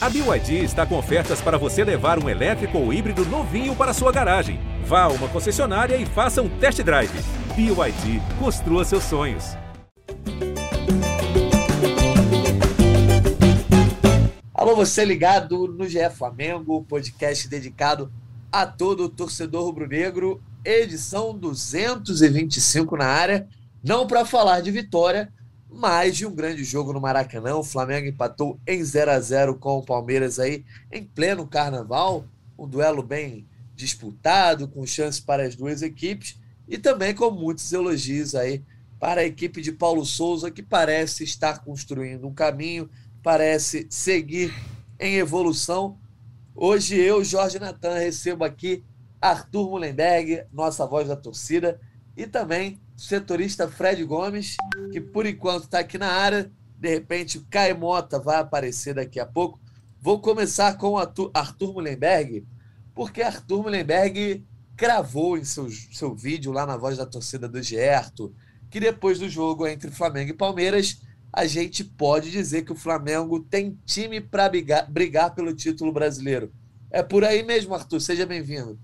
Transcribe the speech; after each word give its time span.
A 0.00 0.08
BYD 0.08 0.62
está 0.62 0.86
com 0.86 0.96
ofertas 0.96 1.40
para 1.40 1.58
você 1.58 1.82
levar 1.82 2.22
um 2.22 2.28
elétrico 2.28 2.78
ou 2.78 2.92
híbrido 2.92 3.24
novinho 3.24 3.74
para 3.74 3.92
sua 3.92 4.12
garagem. 4.12 4.60
Vá 4.84 5.02
a 5.02 5.08
uma 5.08 5.26
concessionária 5.28 5.96
e 5.96 6.06
faça 6.06 6.40
um 6.40 6.48
test 6.48 6.80
drive. 6.84 7.10
BYD, 7.56 8.22
construa 8.38 8.84
seus 8.84 9.02
sonhos. 9.02 9.56
Alô, 14.54 14.76
você 14.76 15.04
ligado 15.04 15.66
no 15.66 15.88
GE 15.88 16.08
Flamengo, 16.10 16.84
podcast 16.84 17.48
dedicado 17.48 18.08
a 18.52 18.64
todo 18.64 19.02
o 19.02 19.08
torcedor 19.08 19.64
rubro-negro, 19.64 20.40
edição 20.64 21.36
225 21.36 22.96
na 22.96 23.06
área, 23.06 23.48
não 23.82 24.06
para 24.06 24.24
falar 24.24 24.60
de 24.60 24.70
vitória, 24.70 25.32
mais 25.70 26.16
de 26.16 26.26
um 26.26 26.34
grande 26.34 26.64
jogo 26.64 26.92
no 26.92 27.00
Maracanã. 27.00 27.56
O 27.56 27.64
Flamengo 27.64 28.08
empatou 28.08 28.58
em 28.66 28.82
0 28.82 29.10
a 29.10 29.20
0 29.20 29.54
com 29.56 29.78
o 29.78 29.84
Palmeiras 29.84 30.38
aí 30.38 30.64
em 30.90 31.04
pleno 31.04 31.46
carnaval. 31.46 32.24
Um 32.58 32.66
duelo 32.66 33.02
bem 33.02 33.46
disputado, 33.74 34.66
com 34.66 34.84
chances 34.86 35.20
para 35.20 35.44
as 35.44 35.54
duas 35.54 35.82
equipes 35.82 36.38
e 36.66 36.76
também 36.76 37.14
com 37.14 37.30
muitos 37.30 37.72
elogios 37.72 38.34
aí 38.34 38.64
para 38.98 39.20
a 39.20 39.24
equipe 39.24 39.62
de 39.62 39.72
Paulo 39.72 40.04
Souza, 40.04 40.50
que 40.50 40.62
parece 40.62 41.22
estar 41.22 41.60
construindo 41.64 42.26
um 42.26 42.34
caminho, 42.34 42.90
parece 43.22 43.86
seguir 43.88 44.52
em 44.98 45.16
evolução. 45.16 45.96
Hoje 46.54 46.96
eu, 46.96 47.22
Jorge 47.22 47.60
Natan, 47.60 47.94
recebo 47.94 48.44
aqui 48.44 48.84
Arthur 49.20 49.70
Mullenberg, 49.70 50.42
nossa 50.52 50.84
voz 50.84 51.06
da 51.06 51.14
torcida, 51.14 51.80
e 52.16 52.26
também 52.26 52.80
setorista 52.98 53.68
Fred 53.68 54.04
Gomes, 54.04 54.56
que 54.92 55.00
por 55.00 55.24
enquanto 55.24 55.64
está 55.64 55.78
aqui 55.78 55.96
na 55.96 56.08
área. 56.08 56.50
De 56.76 56.88
repente, 56.88 57.38
o 57.38 57.46
Caio 57.50 57.78
Mota 57.78 58.20
vai 58.20 58.38
aparecer 58.38 58.94
daqui 58.94 59.18
a 59.18 59.26
pouco. 59.26 59.58
Vou 60.00 60.20
começar 60.20 60.76
com 60.76 60.90
o 60.90 60.98
Arthur 60.98 61.72
Mullenberg, 61.72 62.46
porque 62.94 63.22
Arthur 63.22 63.62
Mullenberg 63.62 64.44
cravou 64.76 65.36
em 65.36 65.44
seu, 65.44 65.68
seu 65.70 66.14
vídeo 66.14 66.52
lá 66.52 66.66
na 66.66 66.76
voz 66.76 66.98
da 66.98 67.06
torcida 67.06 67.48
do 67.48 67.60
Gerto 67.62 68.32
que 68.70 68.80
depois 68.80 69.18
do 69.18 69.28
jogo 69.28 69.66
entre 69.66 69.90
Flamengo 69.90 70.30
e 70.30 70.34
Palmeiras, 70.36 71.00
a 71.32 71.46
gente 71.46 71.84
pode 71.84 72.30
dizer 72.30 72.62
que 72.62 72.72
o 72.72 72.76
Flamengo 72.76 73.40
tem 73.40 73.78
time 73.84 74.20
para 74.20 74.48
brigar, 74.48 74.90
brigar 74.90 75.34
pelo 75.34 75.54
título 75.54 75.92
brasileiro. 75.92 76.52
É 76.90 77.02
por 77.02 77.24
aí 77.24 77.42
mesmo, 77.42 77.74
Arthur. 77.74 78.00
Seja 78.00 78.26
bem-vindo. 78.26 78.78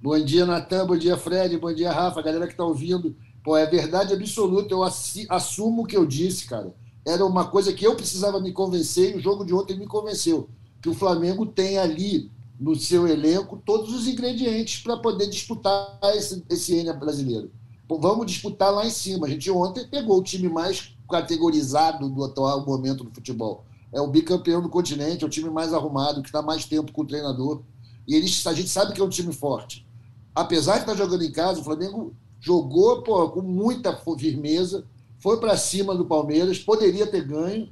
Bom 0.00 0.18
dia, 0.24 0.46
Natan. 0.46 0.86
Bom 0.86 0.96
dia, 0.96 1.16
Fred. 1.16 1.56
Bom 1.58 1.72
dia, 1.72 1.92
Rafa. 1.92 2.22
Galera 2.22 2.46
que 2.46 2.52
está 2.52 2.64
ouvindo. 2.64 3.16
Pô, 3.42 3.56
é 3.56 3.66
verdade 3.66 4.12
absoluta. 4.12 4.72
Eu 4.72 4.82
assumo 4.82 5.82
o 5.82 5.86
que 5.86 5.96
eu 5.96 6.06
disse, 6.06 6.46
cara. 6.46 6.74
Era 7.06 7.24
uma 7.24 7.46
coisa 7.46 7.72
que 7.72 7.86
eu 7.86 7.96
precisava 7.96 8.40
me 8.40 8.52
convencer 8.52 9.14
e 9.14 9.18
o 9.18 9.20
jogo 9.20 9.44
de 9.44 9.54
ontem 9.54 9.78
me 9.78 9.86
convenceu. 9.86 10.48
Que 10.82 10.88
o 10.88 10.94
Flamengo 10.94 11.46
tem 11.46 11.78
ali 11.78 12.30
no 12.58 12.76
seu 12.76 13.08
elenco 13.08 13.60
todos 13.64 13.94
os 13.94 14.06
ingredientes 14.06 14.82
para 14.82 14.98
poder 14.98 15.28
disputar 15.28 15.98
esse, 16.14 16.44
esse 16.50 16.74
N 16.74 16.92
brasileiro. 16.92 17.50
Pô, 17.88 17.98
vamos 17.98 18.26
disputar 18.26 18.72
lá 18.72 18.86
em 18.86 18.90
cima. 18.90 19.26
A 19.26 19.30
gente 19.30 19.50
ontem 19.50 19.88
pegou 19.88 20.18
o 20.18 20.22
time 20.22 20.48
mais 20.48 20.94
categorizado 21.10 22.08
do 22.08 22.22
atual 22.22 22.64
momento 22.64 23.02
do 23.02 23.10
futebol. 23.10 23.64
É 23.92 24.00
o 24.00 24.06
bicampeão 24.06 24.62
do 24.62 24.68
continente, 24.68 25.24
é 25.24 25.26
o 25.26 25.30
time 25.30 25.50
mais 25.50 25.72
arrumado, 25.72 26.22
que 26.22 26.28
está 26.28 26.40
mais 26.42 26.64
tempo 26.66 26.92
com 26.92 27.02
o 27.02 27.06
treinador. 27.06 27.62
E 28.06 28.14
eles, 28.14 28.46
a 28.46 28.52
gente 28.52 28.68
sabe 28.68 28.92
que 28.92 29.00
é 29.00 29.04
um 29.04 29.08
time 29.08 29.32
forte. 29.32 29.86
Apesar 30.34 30.74
de 30.74 30.80
estar 30.80 30.92
tá 30.92 30.98
jogando 30.98 31.24
em 31.24 31.32
casa, 31.32 31.60
o 31.60 31.64
Flamengo 31.64 32.14
jogou 32.40 33.02
pô, 33.02 33.28
com 33.28 33.42
muita 33.42 33.96
firmeza, 34.18 34.84
foi 35.18 35.38
para 35.38 35.56
cima 35.56 35.94
do 35.94 36.06
Palmeiras, 36.06 36.58
poderia 36.58 37.06
ter 37.06 37.24
ganho, 37.24 37.68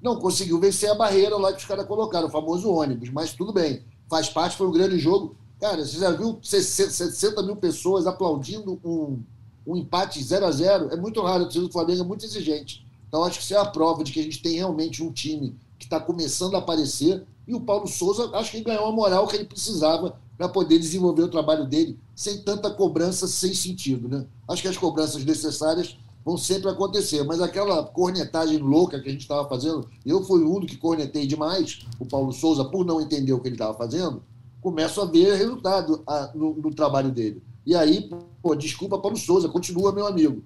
não 0.00 0.16
conseguiu 0.16 0.58
vencer 0.58 0.90
a 0.90 0.94
barreira 0.94 1.36
lá 1.36 1.52
que 1.52 1.58
os 1.58 1.64
caras 1.64 1.86
colocaram, 1.86 2.28
o 2.28 2.30
famoso 2.30 2.70
ônibus, 2.70 3.10
mas 3.10 3.32
tudo 3.32 3.52
bem, 3.52 3.82
faz 4.08 4.28
parte, 4.28 4.56
foi 4.56 4.66
um 4.66 4.72
grande 4.72 4.98
jogo. 4.98 5.36
Cara, 5.60 5.84
você 5.84 5.98
já 5.98 6.10
viu 6.10 6.38
60 6.42 7.42
mil 7.42 7.56
pessoas 7.56 8.06
aplaudindo 8.06 8.80
um, 8.84 9.22
um 9.66 9.76
empate 9.76 10.22
0 10.22 10.46
a 10.46 10.50
0 10.50 10.90
É 10.90 10.96
muito 10.96 11.20
raro, 11.22 11.44
o 11.44 11.48
time 11.48 11.66
do 11.66 11.72
Flamengo 11.72 12.02
é 12.02 12.04
muito 12.04 12.24
exigente. 12.24 12.84
Então, 13.06 13.22
acho 13.24 13.38
que 13.38 13.44
isso 13.44 13.54
é 13.54 13.58
a 13.58 13.64
prova 13.64 14.02
de 14.02 14.10
que 14.10 14.20
a 14.20 14.22
gente 14.22 14.42
tem 14.42 14.54
realmente 14.54 15.02
um 15.02 15.12
time 15.12 15.56
que 15.78 15.84
está 15.84 16.00
começando 16.00 16.54
a 16.54 16.58
aparecer. 16.58 17.24
E 17.46 17.54
o 17.54 17.60
Paulo 17.60 17.86
Souza, 17.86 18.30
acho 18.34 18.50
que 18.50 18.60
ganhou 18.60 18.86
a 18.86 18.92
moral 18.92 19.26
que 19.26 19.36
ele 19.36 19.44
precisava 19.44 20.18
para 20.36 20.48
poder 20.48 20.78
desenvolver 20.78 21.22
o 21.22 21.28
trabalho 21.28 21.66
dele 21.66 21.98
sem 22.14 22.38
tanta 22.42 22.70
cobrança 22.70 23.26
sem 23.26 23.54
sentido. 23.54 24.08
Né? 24.08 24.26
Acho 24.48 24.62
que 24.62 24.68
as 24.68 24.78
cobranças 24.78 25.24
necessárias 25.24 25.96
vão 26.24 26.36
sempre 26.36 26.70
acontecer, 26.70 27.22
mas 27.24 27.40
aquela 27.40 27.84
cornetagem 27.84 28.58
louca 28.58 29.00
que 29.00 29.08
a 29.08 29.12
gente 29.12 29.22
estava 29.22 29.48
fazendo, 29.48 29.88
eu 30.06 30.22
fui 30.22 30.42
o 30.42 30.50
único 30.50 30.72
que 30.72 30.76
cornetei 30.76 31.26
demais 31.26 31.80
o 31.98 32.06
Paulo 32.06 32.32
Souza 32.32 32.64
por 32.64 32.84
não 32.84 33.00
entender 33.00 33.32
o 33.32 33.40
que 33.40 33.48
ele 33.48 33.56
estava 33.56 33.76
fazendo, 33.76 34.22
começo 34.60 35.00
a 35.00 35.04
ver 35.04 35.34
resultado 35.34 36.02
a, 36.06 36.30
no, 36.34 36.54
no, 36.54 36.72
trabalho 36.72 37.10
dele. 37.10 37.42
E 37.66 37.74
aí, 37.74 38.08
pô, 38.40 38.54
desculpa 38.54 39.00
Paulo 39.00 39.16
Souza, 39.16 39.48
continua 39.48 39.92
meu 39.92 40.06
amigo. 40.06 40.44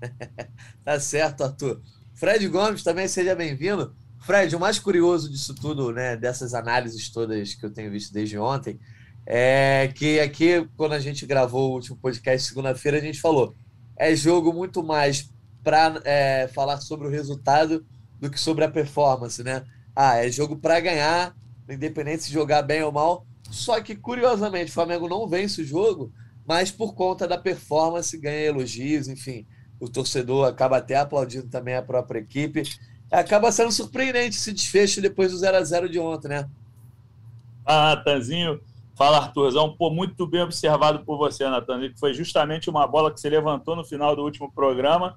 tá 0.84 1.00
certo, 1.00 1.42
Arthur. 1.42 1.80
Fred 2.14 2.46
Gomes 2.48 2.84
também 2.84 3.08
seja 3.08 3.34
bem-vindo. 3.34 3.92
Fred, 4.24 4.56
o 4.56 4.60
mais 4.60 4.78
curioso 4.78 5.30
disso 5.30 5.54
tudo, 5.54 5.92
né, 5.92 6.16
dessas 6.16 6.54
análises 6.54 7.10
todas 7.10 7.54
que 7.54 7.64
eu 7.64 7.70
tenho 7.70 7.90
visto 7.90 8.10
desde 8.10 8.38
ontem, 8.38 8.80
é 9.26 9.92
que 9.94 10.18
aqui, 10.18 10.66
quando 10.78 10.92
a 10.92 10.98
gente 10.98 11.26
gravou 11.26 11.70
o 11.70 11.74
último 11.74 11.98
podcast 11.98 12.48
segunda-feira, 12.48 12.96
a 12.96 13.02
gente 13.02 13.20
falou: 13.20 13.54
é 13.98 14.16
jogo 14.16 14.50
muito 14.50 14.82
mais 14.82 15.30
para 15.62 16.00
é, 16.04 16.48
falar 16.48 16.80
sobre 16.80 17.06
o 17.06 17.10
resultado 17.10 17.84
do 18.18 18.30
que 18.30 18.40
sobre 18.40 18.64
a 18.64 18.70
performance, 18.70 19.42
né? 19.42 19.62
Ah, 19.94 20.16
é 20.16 20.30
jogo 20.30 20.56
para 20.56 20.80
ganhar, 20.80 21.36
independente 21.68 22.22
se 22.22 22.32
jogar 22.32 22.62
bem 22.62 22.82
ou 22.82 22.90
mal. 22.90 23.26
Só 23.50 23.78
que, 23.82 23.94
curiosamente, 23.94 24.70
o 24.70 24.74
Flamengo 24.74 25.06
não 25.06 25.28
vence 25.28 25.60
o 25.60 25.66
jogo, 25.66 26.10
mas 26.46 26.70
por 26.70 26.94
conta 26.94 27.28
da 27.28 27.36
performance 27.36 28.16
ganha 28.16 28.46
elogios, 28.46 29.06
enfim. 29.06 29.46
O 29.78 29.86
torcedor 29.86 30.48
acaba 30.48 30.78
até 30.78 30.96
aplaudindo 30.96 31.48
também 31.48 31.74
a 31.74 31.82
própria 31.82 32.20
equipe. 32.20 32.62
Acaba 33.14 33.52
sendo 33.52 33.72
surpreendente 33.72 34.36
esse 34.36 34.52
desfecho 34.52 35.00
depois 35.00 35.32
do 35.32 35.38
0 35.38 35.56
a 35.56 35.64
0 35.64 35.88
de 35.88 35.98
ontem, 35.98 36.28
né? 36.28 36.48
Ah, 37.64 37.96
Tanzinho, 37.96 38.60
Fala, 38.96 39.18
Arthurzão. 39.18 39.74
Pô, 39.76 39.90
muito 39.90 40.26
bem 40.26 40.42
observado 40.42 41.04
por 41.04 41.18
você, 41.18 41.44
Natan. 41.48 41.80
Foi 41.98 42.14
justamente 42.14 42.70
uma 42.70 42.86
bola 42.86 43.12
que 43.12 43.20
você 43.20 43.28
levantou 43.28 43.74
no 43.74 43.84
final 43.84 44.14
do 44.14 44.22
último 44.22 44.50
programa. 44.52 45.16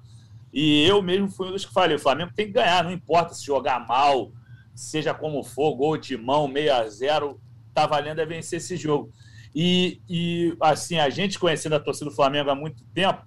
E 0.52 0.84
eu 0.84 1.00
mesmo 1.00 1.28
fui 1.28 1.48
um 1.48 1.52
dos 1.52 1.64
que 1.64 1.72
falei: 1.72 1.96
o 1.96 2.00
Flamengo 2.00 2.32
tem 2.34 2.46
que 2.46 2.52
ganhar, 2.52 2.82
não 2.82 2.90
importa 2.90 3.34
se 3.34 3.44
jogar 3.44 3.86
mal, 3.86 4.32
seja 4.74 5.14
como 5.14 5.44
for, 5.44 5.74
gol 5.76 5.96
de 5.96 6.16
mão, 6.16 6.50
6 6.52 6.70
a 6.70 6.88
0 6.88 7.40
tá 7.72 7.86
valendo 7.86 8.20
é 8.20 8.26
vencer 8.26 8.56
esse 8.56 8.76
jogo. 8.76 9.12
E, 9.54 10.00
e 10.08 10.56
assim, 10.60 10.98
a 10.98 11.08
gente 11.08 11.38
conhecendo 11.38 11.76
a 11.76 11.80
torcida 11.80 12.10
do 12.10 12.16
Flamengo 12.16 12.50
há 12.50 12.54
muito 12.54 12.82
tempo, 12.92 13.24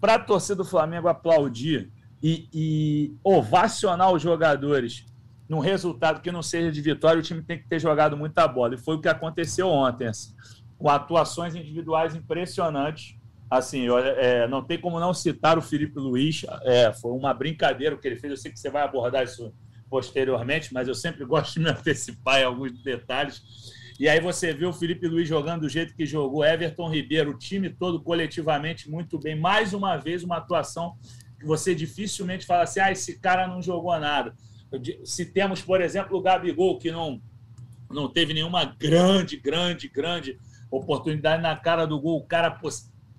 para 0.00 0.14
a 0.14 0.18
torcida 0.18 0.56
do 0.56 0.64
Flamengo 0.64 1.08
aplaudir 1.08 1.90
e, 2.22 2.48
e 2.52 3.16
ovacionar 3.24 4.12
os 4.12 4.22
jogadores 4.22 5.04
num 5.48 5.58
resultado 5.58 6.22
que 6.22 6.30
não 6.30 6.42
seja 6.42 6.70
de 6.70 6.80
vitória, 6.80 7.18
o 7.18 7.22
time 7.22 7.42
tem 7.42 7.58
que 7.58 7.68
ter 7.68 7.78
jogado 7.78 8.16
muita 8.16 8.46
bola. 8.48 8.74
E 8.74 8.78
foi 8.78 8.96
o 8.96 9.00
que 9.00 9.08
aconteceu 9.08 9.68
ontem, 9.68 10.06
assim, 10.06 10.34
com 10.78 10.88
atuações 10.88 11.54
individuais 11.54 12.14
impressionantes. 12.14 13.16
Assim, 13.50 13.86
é, 14.16 14.48
não 14.48 14.64
tem 14.64 14.80
como 14.80 14.98
não 14.98 15.12
citar 15.12 15.58
o 15.58 15.62
Felipe 15.62 15.98
Luiz. 15.98 16.46
É, 16.62 16.90
foi 16.92 17.12
uma 17.12 17.34
brincadeira 17.34 17.94
o 17.94 17.98
que 17.98 18.08
ele 18.08 18.16
fez. 18.16 18.30
Eu 18.30 18.36
sei 18.38 18.50
que 18.50 18.58
você 18.58 18.70
vai 18.70 18.82
abordar 18.82 19.24
isso 19.24 19.52
posteriormente, 19.90 20.72
mas 20.72 20.88
eu 20.88 20.94
sempre 20.94 21.22
gosto 21.26 21.54
de 21.54 21.60
me 21.60 21.68
antecipar 21.68 22.40
em 22.40 22.44
alguns 22.44 22.72
detalhes. 22.82 23.42
E 24.00 24.08
aí 24.08 24.20
você 24.20 24.54
viu 24.54 24.70
o 24.70 24.72
Felipe 24.72 25.06
Luiz 25.06 25.28
jogando 25.28 25.60
do 25.60 25.68
jeito 25.68 25.94
que 25.94 26.06
jogou, 26.06 26.42
Everton 26.42 26.88
Ribeiro, 26.88 27.32
o 27.32 27.38
time 27.38 27.68
todo 27.68 28.00
coletivamente 28.00 28.90
muito 28.90 29.18
bem. 29.18 29.38
Mais 29.38 29.74
uma 29.74 29.98
vez, 29.98 30.24
uma 30.24 30.38
atuação 30.38 30.96
você 31.44 31.74
dificilmente 31.74 32.46
fala 32.46 32.62
assim: 32.64 32.80
ah, 32.80 32.90
esse 32.92 33.18
cara 33.18 33.46
não 33.46 33.62
jogou 33.62 33.98
nada 33.98 34.34
se 35.04 35.26
temos, 35.26 35.60
por 35.60 35.80
exemplo, 35.80 36.16
o 36.16 36.22
Gabigol, 36.22 36.78
que 36.78 36.90
não, 36.90 37.20
não 37.90 38.08
teve 38.08 38.32
nenhuma 38.32 38.64
grande, 38.64 39.36
grande, 39.36 39.88
grande 39.88 40.38
oportunidade 40.70 41.42
na 41.42 41.54
cara 41.56 41.86
do 41.86 42.00
gol, 42.00 42.18
o 42.18 42.26
cara 42.26 42.58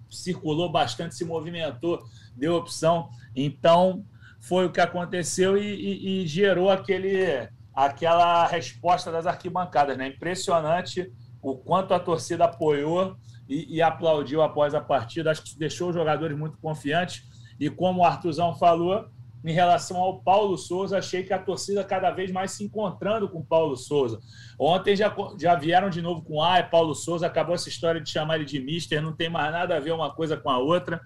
circulou 0.09 0.71
bastante, 0.71 1.15
se 1.15 1.25
movimentou, 1.25 2.03
deu 2.35 2.55
opção. 2.55 3.09
Então, 3.35 4.03
foi 4.39 4.65
o 4.65 4.71
que 4.71 4.81
aconteceu 4.81 5.57
e, 5.57 5.63
e, 5.63 6.23
e 6.23 6.27
gerou 6.27 6.69
aquele, 6.69 7.47
aquela 7.73 8.47
resposta 8.47 9.11
das 9.11 9.27
arquibancadas. 9.27 9.97
Né? 9.97 10.07
Impressionante 10.07 11.11
o 11.41 11.55
quanto 11.55 11.93
a 11.93 11.99
torcida 11.99 12.45
apoiou 12.45 13.15
e, 13.47 13.75
e, 13.75 13.81
aplaudiu 13.81 14.41
após 14.41 14.73
a 14.73 14.81
partida. 14.81 15.29
Acho 15.29 15.43
que 15.43 15.59
deixou 15.59 15.89
os 15.89 15.95
jogadores 15.95 16.37
muito 16.37 16.57
confiantes. 16.57 17.23
E 17.59 17.69
como 17.69 18.01
o 18.01 18.05
Artuzão 18.05 18.55
falou, 18.55 19.07
em 19.43 19.51
relação 19.51 19.97
ao 19.97 20.19
Paulo 20.19 20.57
Souza, 20.57 20.97
achei 20.97 21.23
que 21.23 21.33
a 21.33 21.39
torcida 21.39 21.83
cada 21.83 22.09
vez 22.11 22.31
mais 22.31 22.51
se 22.51 22.63
encontrando 22.63 23.27
com 23.27 23.39
o 23.39 23.45
Paulo 23.45 23.75
Souza. 23.75 24.19
Ontem 24.57 24.95
já, 24.95 25.13
já 25.37 25.55
vieram 25.55 25.89
de 25.89 26.01
novo 26.01 26.21
com 26.21 26.41
ah, 26.41 26.59
é 26.59 26.63
Paulo 26.63 26.95
Souza, 26.95 27.27
acabou 27.27 27.53
essa 27.53 27.67
história 27.67 27.99
de 27.99 28.09
chamar 28.09 28.35
ele 28.35 28.45
de 28.45 28.59
mister, 28.59 29.01
não 29.01 29.11
tem 29.11 29.29
mais 29.29 29.51
nada 29.51 29.75
a 29.75 29.79
ver 29.79 29.91
uma 29.91 30.13
coisa 30.13 30.37
com 30.37 30.49
a 30.49 30.57
outra. 30.57 31.01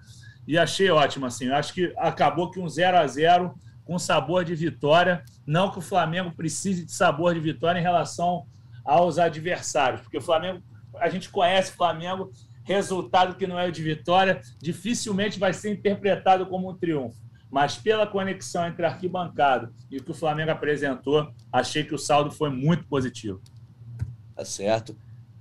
E 0.46 0.56
achei 0.56 0.88
ótimo, 0.90 1.26
assim. 1.26 1.50
Acho 1.50 1.74
que 1.74 1.92
acabou 1.98 2.50
que 2.50 2.60
um 2.60 2.68
0 2.68 2.96
a 2.96 3.06
0 3.06 3.54
com 3.84 3.98
sabor 3.98 4.44
de 4.44 4.54
vitória. 4.54 5.24
Não 5.46 5.70
que 5.70 5.78
o 5.78 5.82
Flamengo 5.82 6.30
precise 6.30 6.86
de 6.86 6.92
sabor 6.92 7.34
de 7.34 7.40
vitória 7.40 7.78
em 7.78 7.82
relação 7.82 8.46
aos 8.84 9.18
adversários, 9.18 10.00
porque 10.00 10.16
o 10.16 10.22
Flamengo, 10.22 10.62
a 10.96 11.10
gente 11.10 11.28
conhece 11.28 11.72
o 11.72 11.76
Flamengo, 11.76 12.30
resultado 12.68 13.34
que 13.34 13.46
não 13.46 13.58
é 13.58 13.70
de 13.70 13.82
vitória, 13.82 14.42
dificilmente 14.60 15.38
vai 15.38 15.54
ser 15.54 15.72
interpretado 15.72 16.44
como 16.46 16.70
um 16.70 16.76
triunfo. 16.76 17.16
Mas 17.50 17.76
pela 17.76 18.06
conexão 18.06 18.66
entre 18.66 18.84
arquibancada 18.84 19.72
e 19.90 19.96
o 19.96 20.04
que 20.04 20.10
o 20.10 20.14
Flamengo 20.14 20.50
apresentou, 20.50 21.32
achei 21.50 21.82
que 21.82 21.94
o 21.94 21.98
saldo 21.98 22.30
foi 22.30 22.50
muito 22.50 22.86
positivo. 22.86 23.40
Tá 24.36 24.44
certo. 24.44 24.94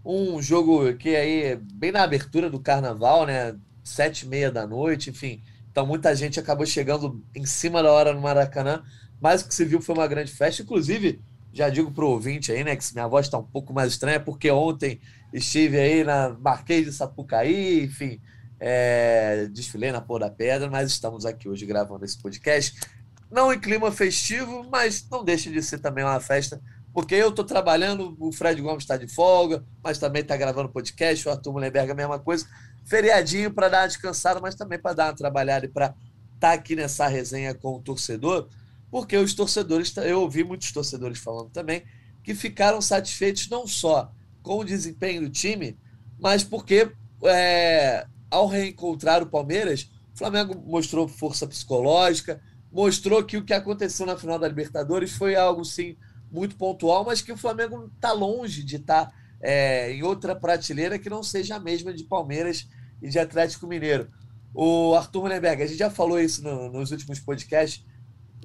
Um 0.06 0.42
jogo 0.42 0.94
que 0.96 1.18
aí, 1.18 1.58
bem 1.74 1.92
na 1.92 2.02
abertura 2.02 2.50
do 2.50 2.62
carnaval, 2.62 3.26
né? 3.26 3.58
Sete 3.84 4.22
e 4.22 4.30
meia 4.30 4.50
da 4.50 4.66
noite, 4.66 5.10
enfim. 5.10 5.44
Então 5.70 5.86
muita 5.86 6.16
gente 6.16 6.40
acabou 6.40 6.66
chegando 6.66 7.22
em 7.36 7.46
cima 7.46 7.84
da 7.84 7.92
hora 7.92 8.14
no 8.14 8.22
Maracanã. 8.22 8.84
Mas 9.20 9.42
o 9.42 9.50
que 9.50 9.54
se 9.54 9.66
viu 9.66 9.82
foi 9.82 9.96
uma 9.96 10.08
grande 10.08 10.32
festa. 10.32 10.62
Inclusive, 10.62 11.20
já 11.52 11.70
digo 11.70 11.92
para 11.92 12.06
o 12.06 12.10
ouvinte 12.10 12.54
aí, 12.54 12.64
né, 12.64 12.76
que 12.76 12.94
minha 12.94 13.08
voz 13.08 13.26
está 13.26 13.38
um 13.38 13.44
pouco 13.44 13.74
mais 13.74 13.92
estranha, 13.92 14.20
porque 14.20 14.50
ontem 14.50 15.02
estive 15.34 15.80
aí 15.80 16.04
na 16.04 16.30
Marquês 16.30 16.86
de 16.86 16.92
Sapucaí, 16.92 17.84
enfim, 17.84 18.22
é, 18.60 19.48
desfilei 19.52 19.92
na 19.92 20.02
Pôr 20.02 20.20
da 20.20 20.30
Pedra, 20.30 20.70
mas 20.70 20.92
estamos 20.92 21.26
aqui 21.26 21.48
hoje 21.48 21.66
gravando 21.66 22.06
esse 22.06 22.18
podcast. 22.18 22.80
Não 23.30 23.52
em 23.52 23.60
clima 23.60 23.92
festivo, 23.92 24.66
mas 24.72 25.08
não 25.10 25.24
deixa 25.24 25.50
de 25.50 25.62
ser 25.62 25.80
também 25.80 26.04
uma 26.04 26.20
festa, 26.20 26.62
porque 26.94 27.16
eu 27.16 27.30
estou 27.30 27.46
trabalhando, 27.46 28.16
o 28.20 28.32
Fred 28.32 28.62
Gomes 28.62 28.84
está 28.84 28.98
de 28.98 29.08
folga, 29.08 29.64
mas 29.84 29.98
também 29.98 30.22
está 30.22 30.36
gravando 30.36 30.70
podcast, 30.70 31.28
o 31.28 31.32
Arthur 31.32 31.54
Mullenberg 31.54 31.92
a 31.92 31.96
mesma 31.96 32.20
coisa. 32.20 32.48
Feriadinho 32.86 33.52
para 33.52 33.70
dar 33.70 33.82
uma 33.82 33.88
descansada, 33.88 34.40
mas 34.40 34.56
também 34.56 34.80
para 34.80 34.96
dar 34.96 35.06
uma 35.08 35.16
trabalhada 35.16 35.66
e 35.66 35.70
para 35.70 35.88
estar 35.88 35.98
tá 36.40 36.54
aqui 36.54 36.76
nessa 36.76 37.08
resenha 37.08 37.54
com 37.54 37.76
o 37.76 37.82
torcedor 37.82 38.48
porque 38.90 39.18
os 39.18 39.34
torcedores, 39.34 39.96
eu 39.98 40.22
ouvi 40.22 40.44
muitos 40.44 40.72
torcedores 40.72 41.20
falando 41.20 41.50
também, 41.50 41.84
que 42.24 42.34
ficaram 42.34 42.82
satisfeitos 42.82 43.50
não 43.50 43.68
só 43.68 44.12
com 44.48 44.60
o 44.60 44.64
desempenho 44.64 45.24
do 45.24 45.30
time, 45.30 45.78
mas 46.18 46.42
porque 46.42 46.90
é, 47.26 48.08
ao 48.32 48.48
reencontrar 48.48 49.22
o 49.22 49.28
Palmeiras, 49.28 49.92
o 50.16 50.18
Flamengo 50.18 50.56
mostrou 50.66 51.06
força 51.06 51.46
psicológica, 51.46 52.40
mostrou 52.72 53.26
que 53.26 53.36
o 53.36 53.44
que 53.44 53.54
aconteceu 53.54 54.06
na 54.06 54.16
final 54.16 54.40
da 54.40 54.48
Libertadores 54.48 55.12
foi 55.12 55.36
algo 55.36 55.66
sim 55.66 55.98
muito 56.32 56.56
pontual, 56.56 57.04
mas 57.04 57.22
que 57.22 57.32
o 57.32 57.38
Flamengo 57.38 57.92
está 57.94 58.14
longe 58.14 58.64
de 58.64 58.78
estar 58.78 59.08
tá, 59.08 59.14
é, 59.42 59.92
em 59.92 60.02
outra 60.02 60.34
prateleira 60.34 60.98
que 60.98 61.10
não 61.10 61.22
seja 61.22 61.58
a 61.58 61.60
mesma 61.60 61.94
de 61.94 62.06
Palmeiras 62.06 62.70
e 63.02 63.10
de 63.10 63.20
Atlético 63.20 63.68
Mineiro. 63.68 64.08
O 64.54 64.96
Arthur 64.96 65.24
Mullenberg, 65.24 65.62
a 65.62 65.68
gente 65.68 65.78
já 65.78 65.90
falou 65.90 66.22
isso 66.22 66.42
no, 66.42 66.72
nos 66.72 66.92
últimos 66.92 67.20
podcasts, 67.20 67.86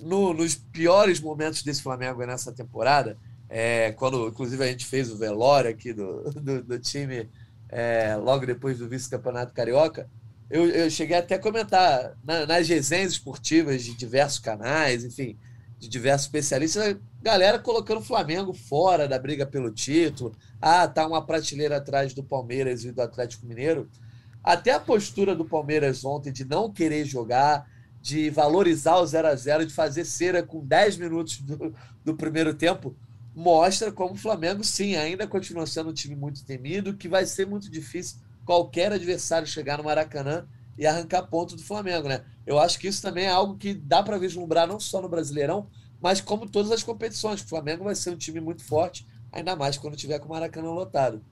no, 0.00 0.34
nos 0.34 0.56
piores 0.56 1.20
momentos 1.20 1.62
desse 1.62 1.80
Flamengo 1.80 2.26
nessa 2.26 2.52
temporada, 2.52 3.16
é, 3.54 3.92
quando 3.92 4.28
inclusive 4.28 4.64
a 4.64 4.66
gente 4.66 4.86
fez 4.86 5.10
o 5.10 5.18
velório 5.18 5.68
aqui 5.68 5.92
do, 5.92 6.22
do, 6.30 6.62
do 6.62 6.78
time 6.78 7.28
é, 7.68 8.16
logo 8.16 8.46
depois 8.46 8.78
do 8.78 8.88
vice-campeonato 8.88 9.52
carioca, 9.52 10.08
eu, 10.48 10.66
eu, 10.70 10.90
cheguei 10.90 11.18
até 11.18 11.34
a 11.34 11.38
comentar 11.38 12.16
na, 12.24 12.46
nas 12.46 12.66
resenhas 12.66 13.12
esportivas 13.12 13.82
de 13.84 13.94
diversos 13.94 14.38
canais, 14.38 15.04
enfim, 15.04 15.36
de 15.78 15.86
diversos 15.86 16.28
especialistas, 16.28 16.94
a 16.94 16.98
galera 17.20 17.58
colocando 17.58 17.98
o 17.98 18.04
Flamengo 18.04 18.54
fora 18.54 19.06
da 19.06 19.18
briga 19.18 19.44
pelo 19.44 19.70
título. 19.70 20.34
Ah, 20.58 20.88
tá 20.88 21.06
uma 21.06 21.24
prateleira 21.24 21.76
atrás 21.76 22.14
do 22.14 22.24
Palmeiras 22.24 22.84
e 22.84 22.92
do 22.92 23.02
Atlético 23.02 23.44
Mineiro. 23.44 23.86
Até 24.42 24.72
a 24.72 24.80
postura 24.80 25.34
do 25.34 25.44
Palmeiras 25.44 26.06
ontem 26.06 26.32
de 26.32 26.46
não 26.46 26.72
querer 26.72 27.04
jogar, 27.04 27.66
de 28.00 28.30
valorizar 28.30 28.96
o 28.96 29.06
0 29.06 29.28
a 29.28 29.36
0 29.36 29.66
de 29.66 29.74
fazer 29.74 30.06
cera 30.06 30.42
com 30.42 30.64
10 30.64 30.96
minutos 30.96 31.38
do, 31.38 31.74
do 32.02 32.16
primeiro 32.16 32.54
tempo, 32.54 32.96
mostra 33.34 33.90
como 33.90 34.14
o 34.14 34.18
Flamengo, 34.18 34.62
sim, 34.62 34.96
ainda 34.96 35.26
continua 35.26 35.66
sendo 35.66 35.90
um 35.90 35.94
time 35.94 36.14
muito 36.14 36.44
temido, 36.44 36.96
que 36.96 37.08
vai 37.08 37.24
ser 37.24 37.46
muito 37.46 37.70
difícil 37.70 38.18
qualquer 38.44 38.92
adversário 38.92 39.46
chegar 39.46 39.78
no 39.78 39.84
Maracanã 39.84 40.46
e 40.76 40.86
arrancar 40.86 41.22
ponto 41.22 41.56
do 41.56 41.62
Flamengo, 41.62 42.08
né? 42.08 42.24
Eu 42.46 42.58
acho 42.58 42.78
que 42.78 42.88
isso 42.88 43.02
também 43.02 43.24
é 43.24 43.30
algo 43.30 43.56
que 43.56 43.72
dá 43.74 44.02
para 44.02 44.18
vislumbrar 44.18 44.66
não 44.66 44.80
só 44.80 45.00
no 45.00 45.08
Brasileirão, 45.08 45.68
mas 46.00 46.20
como 46.20 46.48
todas 46.48 46.72
as 46.72 46.82
competições. 46.82 47.40
O 47.40 47.48
Flamengo 47.48 47.84
vai 47.84 47.94
ser 47.94 48.10
um 48.10 48.16
time 48.16 48.40
muito 48.40 48.64
forte, 48.64 49.06
ainda 49.30 49.54
mais 49.54 49.78
quando 49.78 49.96
tiver 49.96 50.18
com 50.18 50.26
o 50.26 50.30
Maracanã 50.30 50.70
lotado. 50.70 51.22